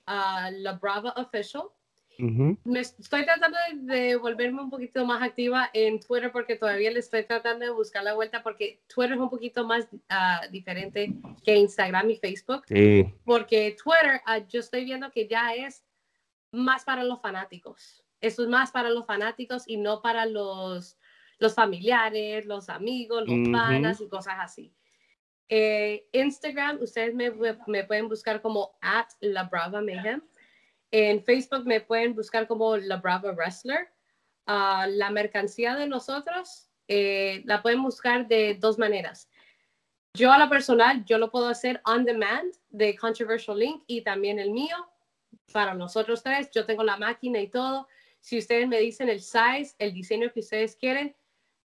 uh, 0.07 0.53
La 0.61 0.79
Brava 0.81 1.13
Official. 1.17 1.65
Me 2.17 2.79
estoy 2.79 3.25
tratando 3.25 3.59
de, 3.73 4.15
volverme 4.15 4.63
un 4.63 4.71
poquito 4.71 5.05
más 5.05 5.21
activa 5.21 5.69
en 5.73 5.99
Twitter 5.99 6.31
porque 6.31 6.55
todavía 6.55 6.93
le 6.93 7.01
estoy 7.01 7.25
tratando 7.25 7.65
de 7.65 7.73
buscar 7.73 8.05
la 8.05 8.15
vuelta 8.15 8.45
porque 8.45 8.81
Twitter 8.87 9.15
es 9.15 9.19
un 9.19 9.31
poquito 9.31 9.67
más 9.67 9.89
uh, 9.93 10.49
diferente 10.53 11.13
que 11.43 11.57
Instagram 11.57 12.11
y 12.11 12.17
Facebook. 12.19 12.63
Porque 13.25 13.77
Twitter, 13.83 14.21
uh, 14.29 14.47
yo 14.49 14.61
estoy 14.61 14.85
viendo 14.85 15.11
que 15.11 15.27
ya 15.27 15.55
es 15.55 15.85
más 16.53 16.85
para 16.85 17.03
los 17.03 17.21
fanáticos. 17.21 18.05
Eso 18.21 18.45
es 18.45 18.49
más 18.49 18.71
para 18.71 18.91
los 18.91 19.07
fanáticos 19.07 19.65
y 19.67 19.77
no 19.77 20.03
para 20.03 20.25
los, 20.27 20.97
los 21.41 21.55
familiares, 21.57 22.47
los 22.47 22.69
amigos, 22.69 23.25
los 23.27 23.49
panas 23.49 24.01
y 24.01 24.09
cosas 24.09 24.37
así. 24.39 24.73
Eh, 25.55 26.09
Instagram, 26.13 26.79
ustedes 26.81 27.15
me, 27.15 27.31
me, 27.67 27.85
pueden 27.85 28.09
buscar 28.09 28.41
como 28.41 28.75
at 28.81 29.09
La 29.21 29.43
Brava 29.43 29.83
Mayhem. 29.83 30.23
En 30.91 31.23
Facebook 31.23 31.67
me 31.67 31.83
pueden 31.83 32.15
buscar 32.15 32.47
como 32.47 32.79
La 32.79 32.97
Brava 32.97 33.33
Wrestler. 33.33 33.93
Ah, 34.47 34.87
la 34.89 35.11
mercancía 35.11 35.77
de 35.77 35.87
nosotros 35.87 36.71
eh, 36.89 37.43
la 37.45 37.61
pueden 37.61 37.83
buscar 37.83 38.27
de 38.29 38.55
dos 38.55 38.79
maneras. 38.79 39.29
Yo 40.15 40.33
a 40.33 40.39
la 40.39 40.49
personal, 40.49 41.05
yo 41.05 41.19
lo 41.19 41.31
puedo 41.31 41.49
hacer 41.49 41.83
on 41.85 42.07
demand 42.07 42.55
de 42.71 42.97
Controversial 42.97 43.59
Link 43.59 43.83
y 43.87 44.01
también 44.01 44.39
el 44.39 44.53
mío 44.53 44.77
para 45.53 45.75
nosotros 45.75 46.23
tres. 46.23 46.51
Yo 46.51 46.65
tengo 46.65 46.83
la 46.83 46.97
máquina 46.97 47.39
y 47.39 47.49
todo. 47.49 47.89
Si 48.21 48.39
ustedes 48.39 48.67
me 48.69 48.79
dicen 48.79 49.11
el 49.11 49.21
size, 49.21 49.75
el 49.79 49.93
diseño 49.93 50.33
que 50.33 50.41
ustedes 50.41 50.77
quieren, 50.77 51.15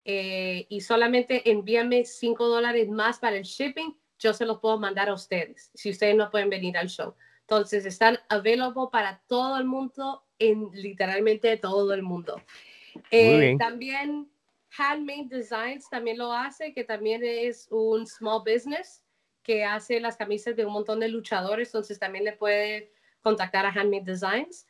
eh, 0.04 0.66
y 0.68 0.80
solamente 0.80 1.50
envíame 1.50 2.04
5 2.04 2.46
dólares 2.46 2.88
más 2.88 3.18
para 3.18 3.36
el 3.36 3.44
shipping, 3.44 3.96
yo 4.18 4.32
se 4.32 4.44
los 4.44 4.58
puedo 4.58 4.78
mandar 4.78 5.08
a 5.08 5.14
ustedes, 5.14 5.70
si 5.74 5.90
ustedes 5.90 6.14
no 6.16 6.30
pueden 6.30 6.50
venir 6.50 6.76
al 6.76 6.88
show. 6.88 7.14
Entonces, 7.40 7.84
están 7.84 8.18
available 8.28 8.88
para 8.90 9.22
todo 9.26 9.58
el 9.58 9.64
mundo, 9.64 10.24
en 10.38 10.70
literalmente 10.72 11.56
todo 11.56 11.92
el 11.92 12.02
mundo. 12.02 12.40
Eh, 13.10 13.56
también 13.58 14.30
Handmade 14.76 15.28
Designs 15.28 15.88
también 15.90 16.18
lo 16.18 16.32
hace, 16.32 16.72
que 16.72 16.84
también 16.84 17.22
es 17.24 17.68
un 17.70 18.06
small 18.06 18.42
business 18.44 19.04
que 19.42 19.64
hace 19.64 20.00
las 20.00 20.16
camisas 20.16 20.56
de 20.56 20.64
un 20.64 20.72
montón 20.72 21.00
de 21.00 21.08
luchadores, 21.08 21.68
entonces 21.68 21.98
también 21.98 22.24
le 22.24 22.32
puede 22.32 22.92
contactar 23.20 23.66
a 23.66 23.70
Handmade 23.70 24.04
Designs. 24.04 24.66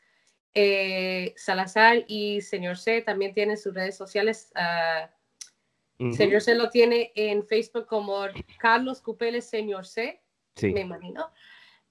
Eh, 0.52 1.32
Salazar 1.36 2.04
y 2.06 2.40
Señor 2.40 2.76
C 2.76 3.02
también 3.02 3.34
tienen 3.34 3.56
sus 3.56 3.74
redes 3.74 3.96
sociales. 3.96 4.52
Uh, 4.54 5.08
Señor 5.98 6.40
C 6.40 6.54
lo 6.54 6.70
tiene 6.70 7.12
en 7.14 7.46
Facebook 7.46 7.86
como 7.86 8.26
Carlos 8.58 9.00
Cupeles 9.00 9.48
Señor 9.48 9.86
C, 9.86 10.20
me 10.60 10.80
imagino. 10.80 11.30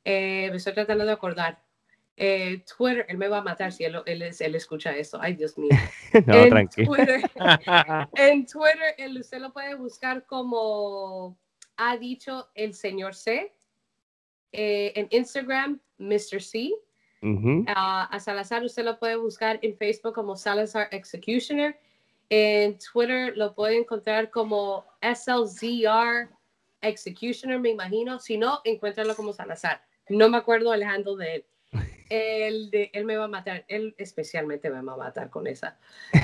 Eh, 0.04 0.50
me 0.52 0.58
estoy 0.58 0.74
tratando 0.74 1.06
de 1.06 1.12
acordar. 1.12 1.64
Eh, 2.16 2.64
Twitter, 2.78 3.06
él 3.10 3.18
me 3.18 3.28
va 3.28 3.40
a 3.40 3.42
matar 3.42 3.72
si 3.72 3.86
él, 3.86 3.96
él, 4.06 4.22
él 4.22 4.56
escucha 4.56 4.96
eso. 4.96 5.18
Ay, 5.22 5.36
Dios 5.36 5.58
mío. 5.58 5.72
no, 6.28 6.36
en 6.36 6.50
tranquilo. 6.50 6.94
Twitter, 6.94 7.22
en 8.16 8.46
Twitter, 8.46 8.96
él, 8.98 9.18
usted 9.18 9.40
lo 9.40 9.52
puede 9.52 9.76
buscar 9.76 10.26
como 10.26 11.38
ha 11.78 11.98
dicho 11.98 12.50
el 12.56 12.74
señor 12.74 13.16
C. 13.16 13.56
Eh, 14.52 14.94
en 14.96 15.08
Instagram, 15.10 15.80
Mr. 15.98 16.42
C. 16.42 16.72
Ah, 17.68 18.10
a 18.12 18.20
Salazar 18.20 18.64
usted 18.66 18.84
lo 18.84 19.00
puede 19.00 19.16
buscar 19.16 19.58
en 19.62 19.78
Facebook 19.78 20.14
como 20.14 20.36
Salazar 20.36 20.90
Executioner 20.92 21.80
en 22.34 22.80
Twitter 22.80 23.38
lo 23.38 23.54
pueden 23.54 23.80
encontrar 23.80 24.32
como 24.32 24.86
SLZR 25.02 26.30
Executioner, 26.82 27.60
me 27.60 27.70
imagino. 27.70 28.20
Si 28.20 28.38
no, 28.38 28.62
encuéntralo 28.64 29.16
como 29.16 29.34
Salazar. 29.34 29.84
No 30.10 30.30
me 30.30 30.38
acuerdo 30.38 30.74
el 30.74 30.84
handle 30.84 31.16
de 31.18 31.36
él. 31.36 31.46
Él, 32.10 32.70
de, 32.70 32.92
él 32.94 33.06
me 33.06 33.18
va 33.18 33.24
a 33.24 33.28
matar, 33.28 33.66
él 33.68 33.96
especialmente 33.98 34.70
me 34.70 34.84
va 34.84 34.94
a 34.94 34.98
matar 34.98 35.32
con 35.32 35.48
esa. 35.48 35.80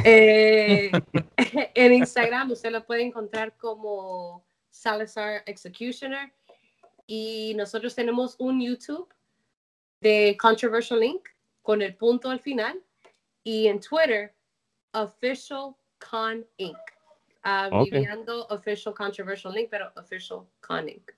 Eh, 0.05 0.91
en 1.73 1.93
Instagram 1.93 2.51
usted 2.51 2.69
lo 2.69 2.85
puede 2.85 3.01
encontrar 3.01 3.57
como 3.57 4.45
Salazar 4.69 5.41
Executioner 5.47 6.31
y 7.07 7.55
nosotros 7.55 7.95
tenemos 7.95 8.35
un 8.37 8.61
YouTube 8.61 9.11
de 10.01 10.37
Controversial 10.39 10.99
Link 10.99 11.27
con 11.63 11.81
el 11.81 11.95
punto 11.95 12.29
al 12.29 12.39
final 12.39 12.79
y 13.43 13.67
en 13.67 13.79
Twitter 13.79 14.35
Official 14.91 15.75
Con 15.99 16.45
Inc. 16.57 16.77
Uh, 17.45 18.53
Official 18.53 18.93
Controversial 18.93 19.53
Link, 19.53 19.69
pero 19.71 19.91
Official 19.95 20.41
Con 20.59 20.89
Inc. 20.89 21.11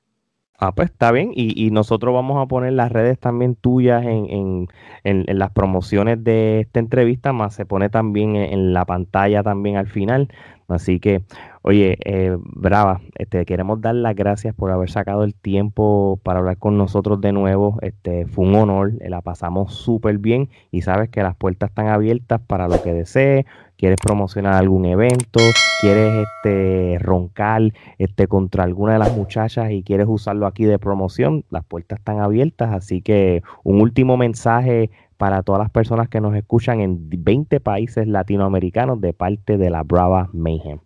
Ah, 0.64 0.74
pues 0.76 0.92
está 0.92 1.12
bien. 1.12 1.32
Y, 1.34 1.72
nosotros 1.72 2.14
vamos 2.14 2.40
a 2.40 2.46
poner 2.46 2.74
las 2.74 2.92
redes 2.92 3.18
también 3.18 3.56
tuyas 3.56 4.04
en, 4.06 4.68
las 5.04 5.52
promociones 5.52 6.24
de 6.24 6.60
esta 6.60 6.80
entrevista, 6.80 7.34
más 7.34 7.56
se 7.56 7.66
pone 7.66 7.90
también 7.90 8.36
en, 8.36 8.72
la 8.72 8.86
pantalla 8.86 9.42
también 9.42 9.78
al 9.78 9.88
final 9.88 10.30
Así 10.72 11.00
que, 11.00 11.24
oye, 11.62 11.98
eh, 12.06 12.38
Brava, 12.40 13.02
este, 13.16 13.46
queremos 13.46 13.82
dar 13.82 13.96
las 13.96 14.16
gracias 14.16 14.56
por 14.56 14.72
haber 14.72 14.90
sacado 14.90 15.24
el 15.24 15.36
tiempo 15.36 16.20
para 16.24 16.40
hablar 16.40 16.58
con 16.58 16.78
nosotros 16.78 17.20
de 17.22 17.32
nuevo. 17.34 17.78
Este, 17.82 18.26
fue 18.26 18.46
un 18.46 18.56
honor, 18.56 18.94
eh, 19.02 19.10
la 19.10 19.22
pasamos 19.22 19.74
súper 19.74 20.18
bien 20.18 20.50
y 20.72 20.82
sabes 20.82 21.10
que 21.10 21.24
las 21.24 21.36
puertas 21.36 21.70
están 21.70 21.88
abiertas 21.88 22.42
para 22.42 22.68
lo 22.68 22.82
que 22.82 22.94
desees. 22.94 23.46
Quieres 23.82 23.98
promocionar 24.00 24.54
algún 24.54 24.86
evento, 24.86 25.40
quieres 25.82 26.28
este, 26.28 27.00
roncar 27.00 27.74
este, 27.98 28.28
contra 28.28 28.64
alguna 28.64 28.94
de 28.94 29.00
las 29.00 29.18
muchachas 29.18 29.72
y 29.72 29.82
quieres 29.82 30.06
usarlo 30.08 30.46
aquí 30.46 30.66
de 30.66 30.78
promoción, 30.78 31.46
las 31.50 31.66
puertas 31.66 31.98
están 31.98 32.20
abiertas. 32.20 32.72
Así 32.76 33.02
que 33.02 33.42
un 33.64 33.82
último 33.82 34.18
mensaje 34.18 34.92
para 35.18 35.42
todas 35.42 35.64
las 35.64 35.72
personas 35.72 36.10
que 36.10 36.22
nos 36.22 36.36
escuchan 36.36 36.80
en 36.80 37.10
20 37.10 37.60
países 37.60 38.06
latinoamericanos 38.06 39.02
de 39.02 39.14
parte 39.14 39.58
de 39.58 39.72
la 39.72 39.82
Brava 39.82 40.30
Mayhem. 40.32 40.78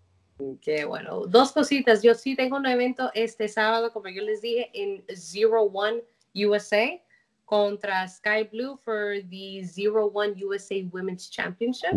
Qué 0.61 0.85
bueno. 0.85 1.25
Dos 1.27 1.51
cositas. 1.51 2.01
Yo 2.01 2.15
sí 2.15 2.37
tengo 2.37 2.55
un 2.55 2.65
evento 2.65 3.11
este 3.13 3.49
sábado, 3.49 3.91
como 3.91 4.07
yo 4.07 4.21
les 4.21 4.41
dije, 4.41 4.69
en 4.73 5.03
Zero 5.13 5.63
One 5.63 6.01
USA 6.33 6.97
contra 7.43 8.07
Sky 8.07 8.47
Blue 8.49 8.77
for 8.77 9.15
the 9.29 9.65
Zero 9.65 10.05
One 10.05 10.33
USA 10.41 10.75
Women's 10.93 11.29
Championship. 11.29 11.91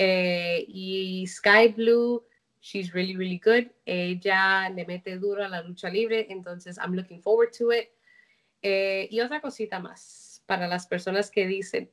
Eh, 0.00 0.64
y 0.68 1.26
Sky 1.26 1.74
Blue, 1.76 2.24
she's 2.60 2.92
really, 2.92 3.16
really 3.16 3.40
good. 3.44 3.68
Ella 3.84 4.70
le 4.70 4.86
mete 4.86 5.18
duro 5.18 5.44
a 5.44 5.48
la 5.48 5.60
lucha 5.60 5.90
libre, 5.90 6.26
entonces 6.30 6.78
I'm 6.78 6.94
looking 6.94 7.20
forward 7.20 7.50
to 7.58 7.72
it. 7.72 7.90
Eh, 8.62 9.08
y 9.10 9.20
otra 9.20 9.40
cosita 9.40 9.80
más 9.80 10.44
para 10.46 10.68
las 10.68 10.86
personas 10.86 11.32
que 11.32 11.48
dicen, 11.48 11.90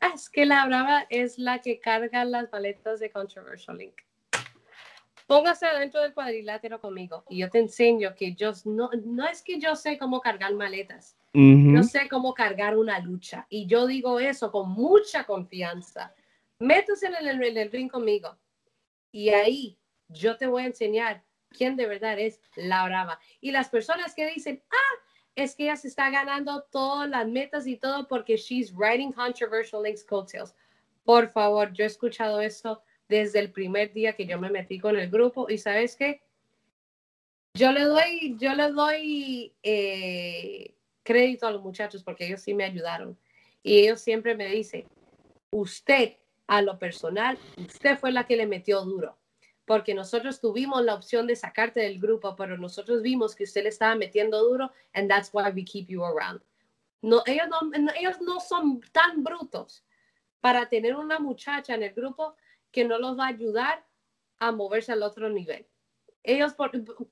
ah, 0.00 0.12
es 0.14 0.30
que 0.30 0.46
la 0.46 0.64
brava 0.66 1.06
es 1.10 1.38
la 1.38 1.60
que 1.60 1.78
carga 1.78 2.24
las 2.24 2.50
maletas 2.50 3.00
de 3.00 3.10
Controversial 3.10 3.76
Link. 3.76 4.00
Póngase 5.26 5.66
adentro 5.66 6.00
del 6.00 6.14
cuadrilátero 6.14 6.80
conmigo 6.80 7.24
y 7.28 7.38
yo 7.38 7.50
te 7.50 7.58
enseño 7.58 8.14
que 8.14 8.34
yo 8.34 8.52
no, 8.64 8.90
no 9.04 9.26
es 9.26 9.42
que 9.42 9.58
yo 9.58 9.74
sé 9.74 9.98
cómo 9.98 10.20
cargar 10.20 10.54
maletas, 10.54 11.16
yo 11.34 11.82
sé 11.82 12.08
cómo 12.08 12.32
cargar 12.32 12.78
una 12.78 12.98
lucha 13.00 13.46
y 13.50 13.66
yo 13.66 13.86
digo 13.86 14.20
eso 14.20 14.50
con 14.50 14.70
mucha 14.70 15.24
confianza. 15.24 16.14
Métase 16.58 17.06
en 17.06 17.14
el, 17.14 17.56
en 17.58 17.70
ring 17.70 17.90
conmigo 17.90 18.36
y 19.12 19.28
ahí 19.30 19.78
yo 20.08 20.36
te 20.36 20.46
voy 20.46 20.62
a 20.62 20.66
enseñar 20.66 21.24
quién 21.50 21.76
de 21.76 21.86
verdad 21.86 22.18
es 22.18 22.40
la 22.54 22.84
brava. 22.84 23.18
Y 23.40 23.50
las 23.50 23.68
personas 23.68 24.14
que 24.14 24.26
dicen, 24.26 24.62
ah, 24.70 25.04
es 25.34 25.54
que 25.54 25.64
ella 25.64 25.76
se 25.76 25.88
está 25.88 26.10
ganando 26.10 26.62
todas 26.70 27.08
las 27.08 27.26
metas 27.28 27.66
y 27.66 27.76
todo 27.76 28.08
porque 28.08 28.36
she's 28.36 28.72
writing 28.74 29.12
controversial 29.12 29.82
links 29.82 30.04
coattails. 30.04 30.54
Por 31.04 31.28
favor, 31.28 31.72
yo 31.72 31.84
he 31.84 31.86
escuchado 31.86 32.40
eso 32.40 32.82
desde 33.08 33.38
el 33.38 33.52
primer 33.52 33.92
día 33.92 34.14
que 34.14 34.26
yo 34.26 34.38
me 34.38 34.50
metí 34.50 34.78
con 34.78 34.98
el 34.98 35.10
grupo 35.10 35.48
y 35.48 35.58
sabes 35.58 35.94
qué, 35.94 36.22
yo 37.54 37.72
le 37.72 37.84
doy, 37.84 38.36
yo 38.38 38.54
le 38.54 38.70
doy 38.70 39.54
eh, 39.62 40.74
crédito 41.02 41.46
a 41.46 41.52
los 41.52 41.62
muchachos 41.62 42.02
porque 42.02 42.26
ellos 42.26 42.42
sí 42.42 42.52
me 42.52 42.64
ayudaron 42.64 43.18
y 43.62 43.78
ellos 43.78 44.00
siempre 44.00 44.34
me 44.34 44.46
dicen, 44.46 44.86
usted 45.50 46.16
a 46.46 46.62
lo 46.62 46.78
personal, 46.78 47.38
usted 47.56 47.98
fue 47.98 48.12
la 48.12 48.24
que 48.24 48.36
le 48.36 48.46
metió 48.46 48.82
duro 48.82 49.16
porque 49.66 49.94
nosotros 49.94 50.40
tuvimos 50.40 50.82
la 50.84 50.94
opción 50.94 51.26
de 51.26 51.34
sacarte 51.34 51.80
del 51.80 51.98
grupo, 51.98 52.36
pero 52.36 52.56
nosotros 52.56 53.02
vimos 53.02 53.34
que 53.34 53.44
usted 53.44 53.64
le 53.64 53.68
estaba 53.68 53.96
metiendo 53.96 54.42
duro, 54.42 54.70
and 54.94 55.10
that's 55.10 55.28
why 55.32 55.50
we 55.50 55.64
keep 55.64 55.88
you 55.88 56.04
around. 56.04 56.40
No, 57.02 57.22
ellos, 57.26 57.48
no, 57.50 57.92
ellos 57.98 58.20
no 58.20 58.40
son 58.40 58.80
tan 58.92 59.22
brutos 59.22 59.84
para 60.40 60.68
tener 60.68 60.94
una 60.94 61.18
muchacha 61.18 61.74
en 61.74 61.82
el 61.82 61.92
grupo 61.92 62.36
que 62.70 62.84
no 62.84 62.98
los 62.98 63.18
va 63.18 63.24
a 63.24 63.28
ayudar 63.28 63.84
a 64.38 64.52
moverse 64.52 64.92
al 64.92 65.02
otro 65.02 65.28
nivel. 65.28 65.66
Ellos, 66.22 66.54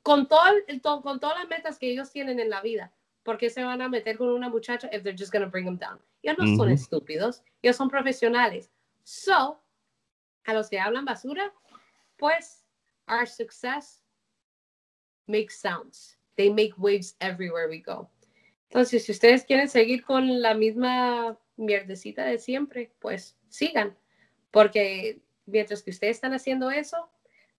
con, 0.03 0.29
todo, 0.29 1.03
con 1.03 1.21
todas 1.21 1.39
las 1.39 1.49
metas 1.49 1.79
que 1.79 1.91
ellos 1.91 2.11
tienen 2.11 2.39
en 2.39 2.51
la 2.51 2.61
vida, 2.61 2.93
¿por 3.25 3.37
qué 3.37 3.51
se 3.51 3.65
van 3.65 3.83
a 3.83 3.89
meter 3.89 4.17
con 4.17 4.29
una 4.29 4.49
muchacha 4.49 4.89
if 4.93 5.03
they're 5.03 5.17
just 5.19 5.33
going 5.33 5.45
to 5.45 5.51
bring 5.51 5.65
them 5.65 5.79
down? 5.79 6.01
Ellos 6.23 6.39
no 6.39 6.57
son 6.57 6.71
estúpidos, 6.71 7.43
ellos 7.63 7.77
son 7.77 7.89
profesionales. 7.89 8.71
So, 9.05 9.61
a 10.47 10.55
los 10.55 10.69
que 10.69 10.81
hablan 10.81 11.05
basura, 11.05 11.53
pues 12.17 12.65
our 13.07 13.27
success 13.27 14.03
makes 15.27 15.61
sounds. 15.61 16.19
They 16.37 16.51
make 16.51 16.75
waves 16.77 17.17
everywhere 17.21 17.69
we 17.69 17.81
go. 17.81 18.11
Entonces, 18.71 19.05
si 19.05 19.13
ustedes 19.13 19.45
quieren 19.45 19.69
seguir 19.69 20.05
con 20.05 20.43
la 20.43 20.55
misma 20.55 21.39
mierdecita 21.57 22.25
de 22.25 22.39
siempre, 22.39 22.93
pues 22.99 23.37
sigan. 23.49 23.97
Porque 24.51 25.23
mientras 25.47 25.83
que 25.83 25.91
ustedes 25.91 26.17
están 26.17 26.33
haciendo 26.33 26.71
eso, 26.71 27.11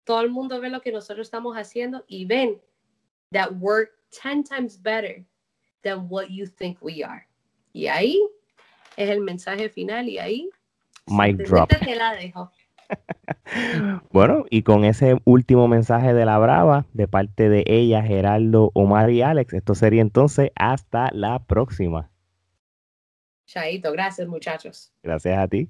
todo 0.03 0.21
el 0.21 0.29
mundo 0.29 0.59
ve 0.59 0.69
lo 0.69 0.81
que 0.81 0.91
nosotros 0.91 1.27
estamos 1.27 1.55
haciendo 1.55 2.03
y 2.07 2.25
ven 2.25 2.61
that 3.31 3.51
we're 3.59 3.89
10 4.11 4.43
times 4.43 4.81
better 4.81 5.25
than 5.83 6.07
what 6.09 6.27
you 6.29 6.47
think 6.47 6.77
we 6.81 7.03
are. 7.03 7.27
Y 7.73 7.87
ahí 7.87 8.21
es 8.97 9.09
el 9.09 9.21
mensaje 9.21 9.69
final 9.69 10.09
y 10.09 10.17
ahí 10.17 10.49
Mic 11.07 11.37
drop. 11.37 11.69
Te 11.69 11.95
la 11.95 12.13
dejo. 12.15 12.51
bueno, 14.11 14.45
y 14.49 14.63
con 14.63 14.85
ese 14.85 15.17
último 15.25 15.67
mensaje 15.67 16.13
de 16.13 16.25
la 16.25 16.37
Brava, 16.37 16.85
de 16.93 17.07
parte 17.07 17.49
de 17.49 17.63
ella, 17.67 18.03
Geraldo, 18.03 18.71
Omar 18.73 19.09
y 19.09 19.21
Alex, 19.21 19.53
esto 19.53 19.75
sería 19.75 20.01
entonces 20.01 20.51
hasta 20.55 21.09
la 21.11 21.39
próxima. 21.39 22.09
Chaito, 23.45 23.91
gracias 23.91 24.27
muchachos. 24.27 24.91
Gracias 25.03 25.37
a 25.37 25.47
ti. 25.47 25.69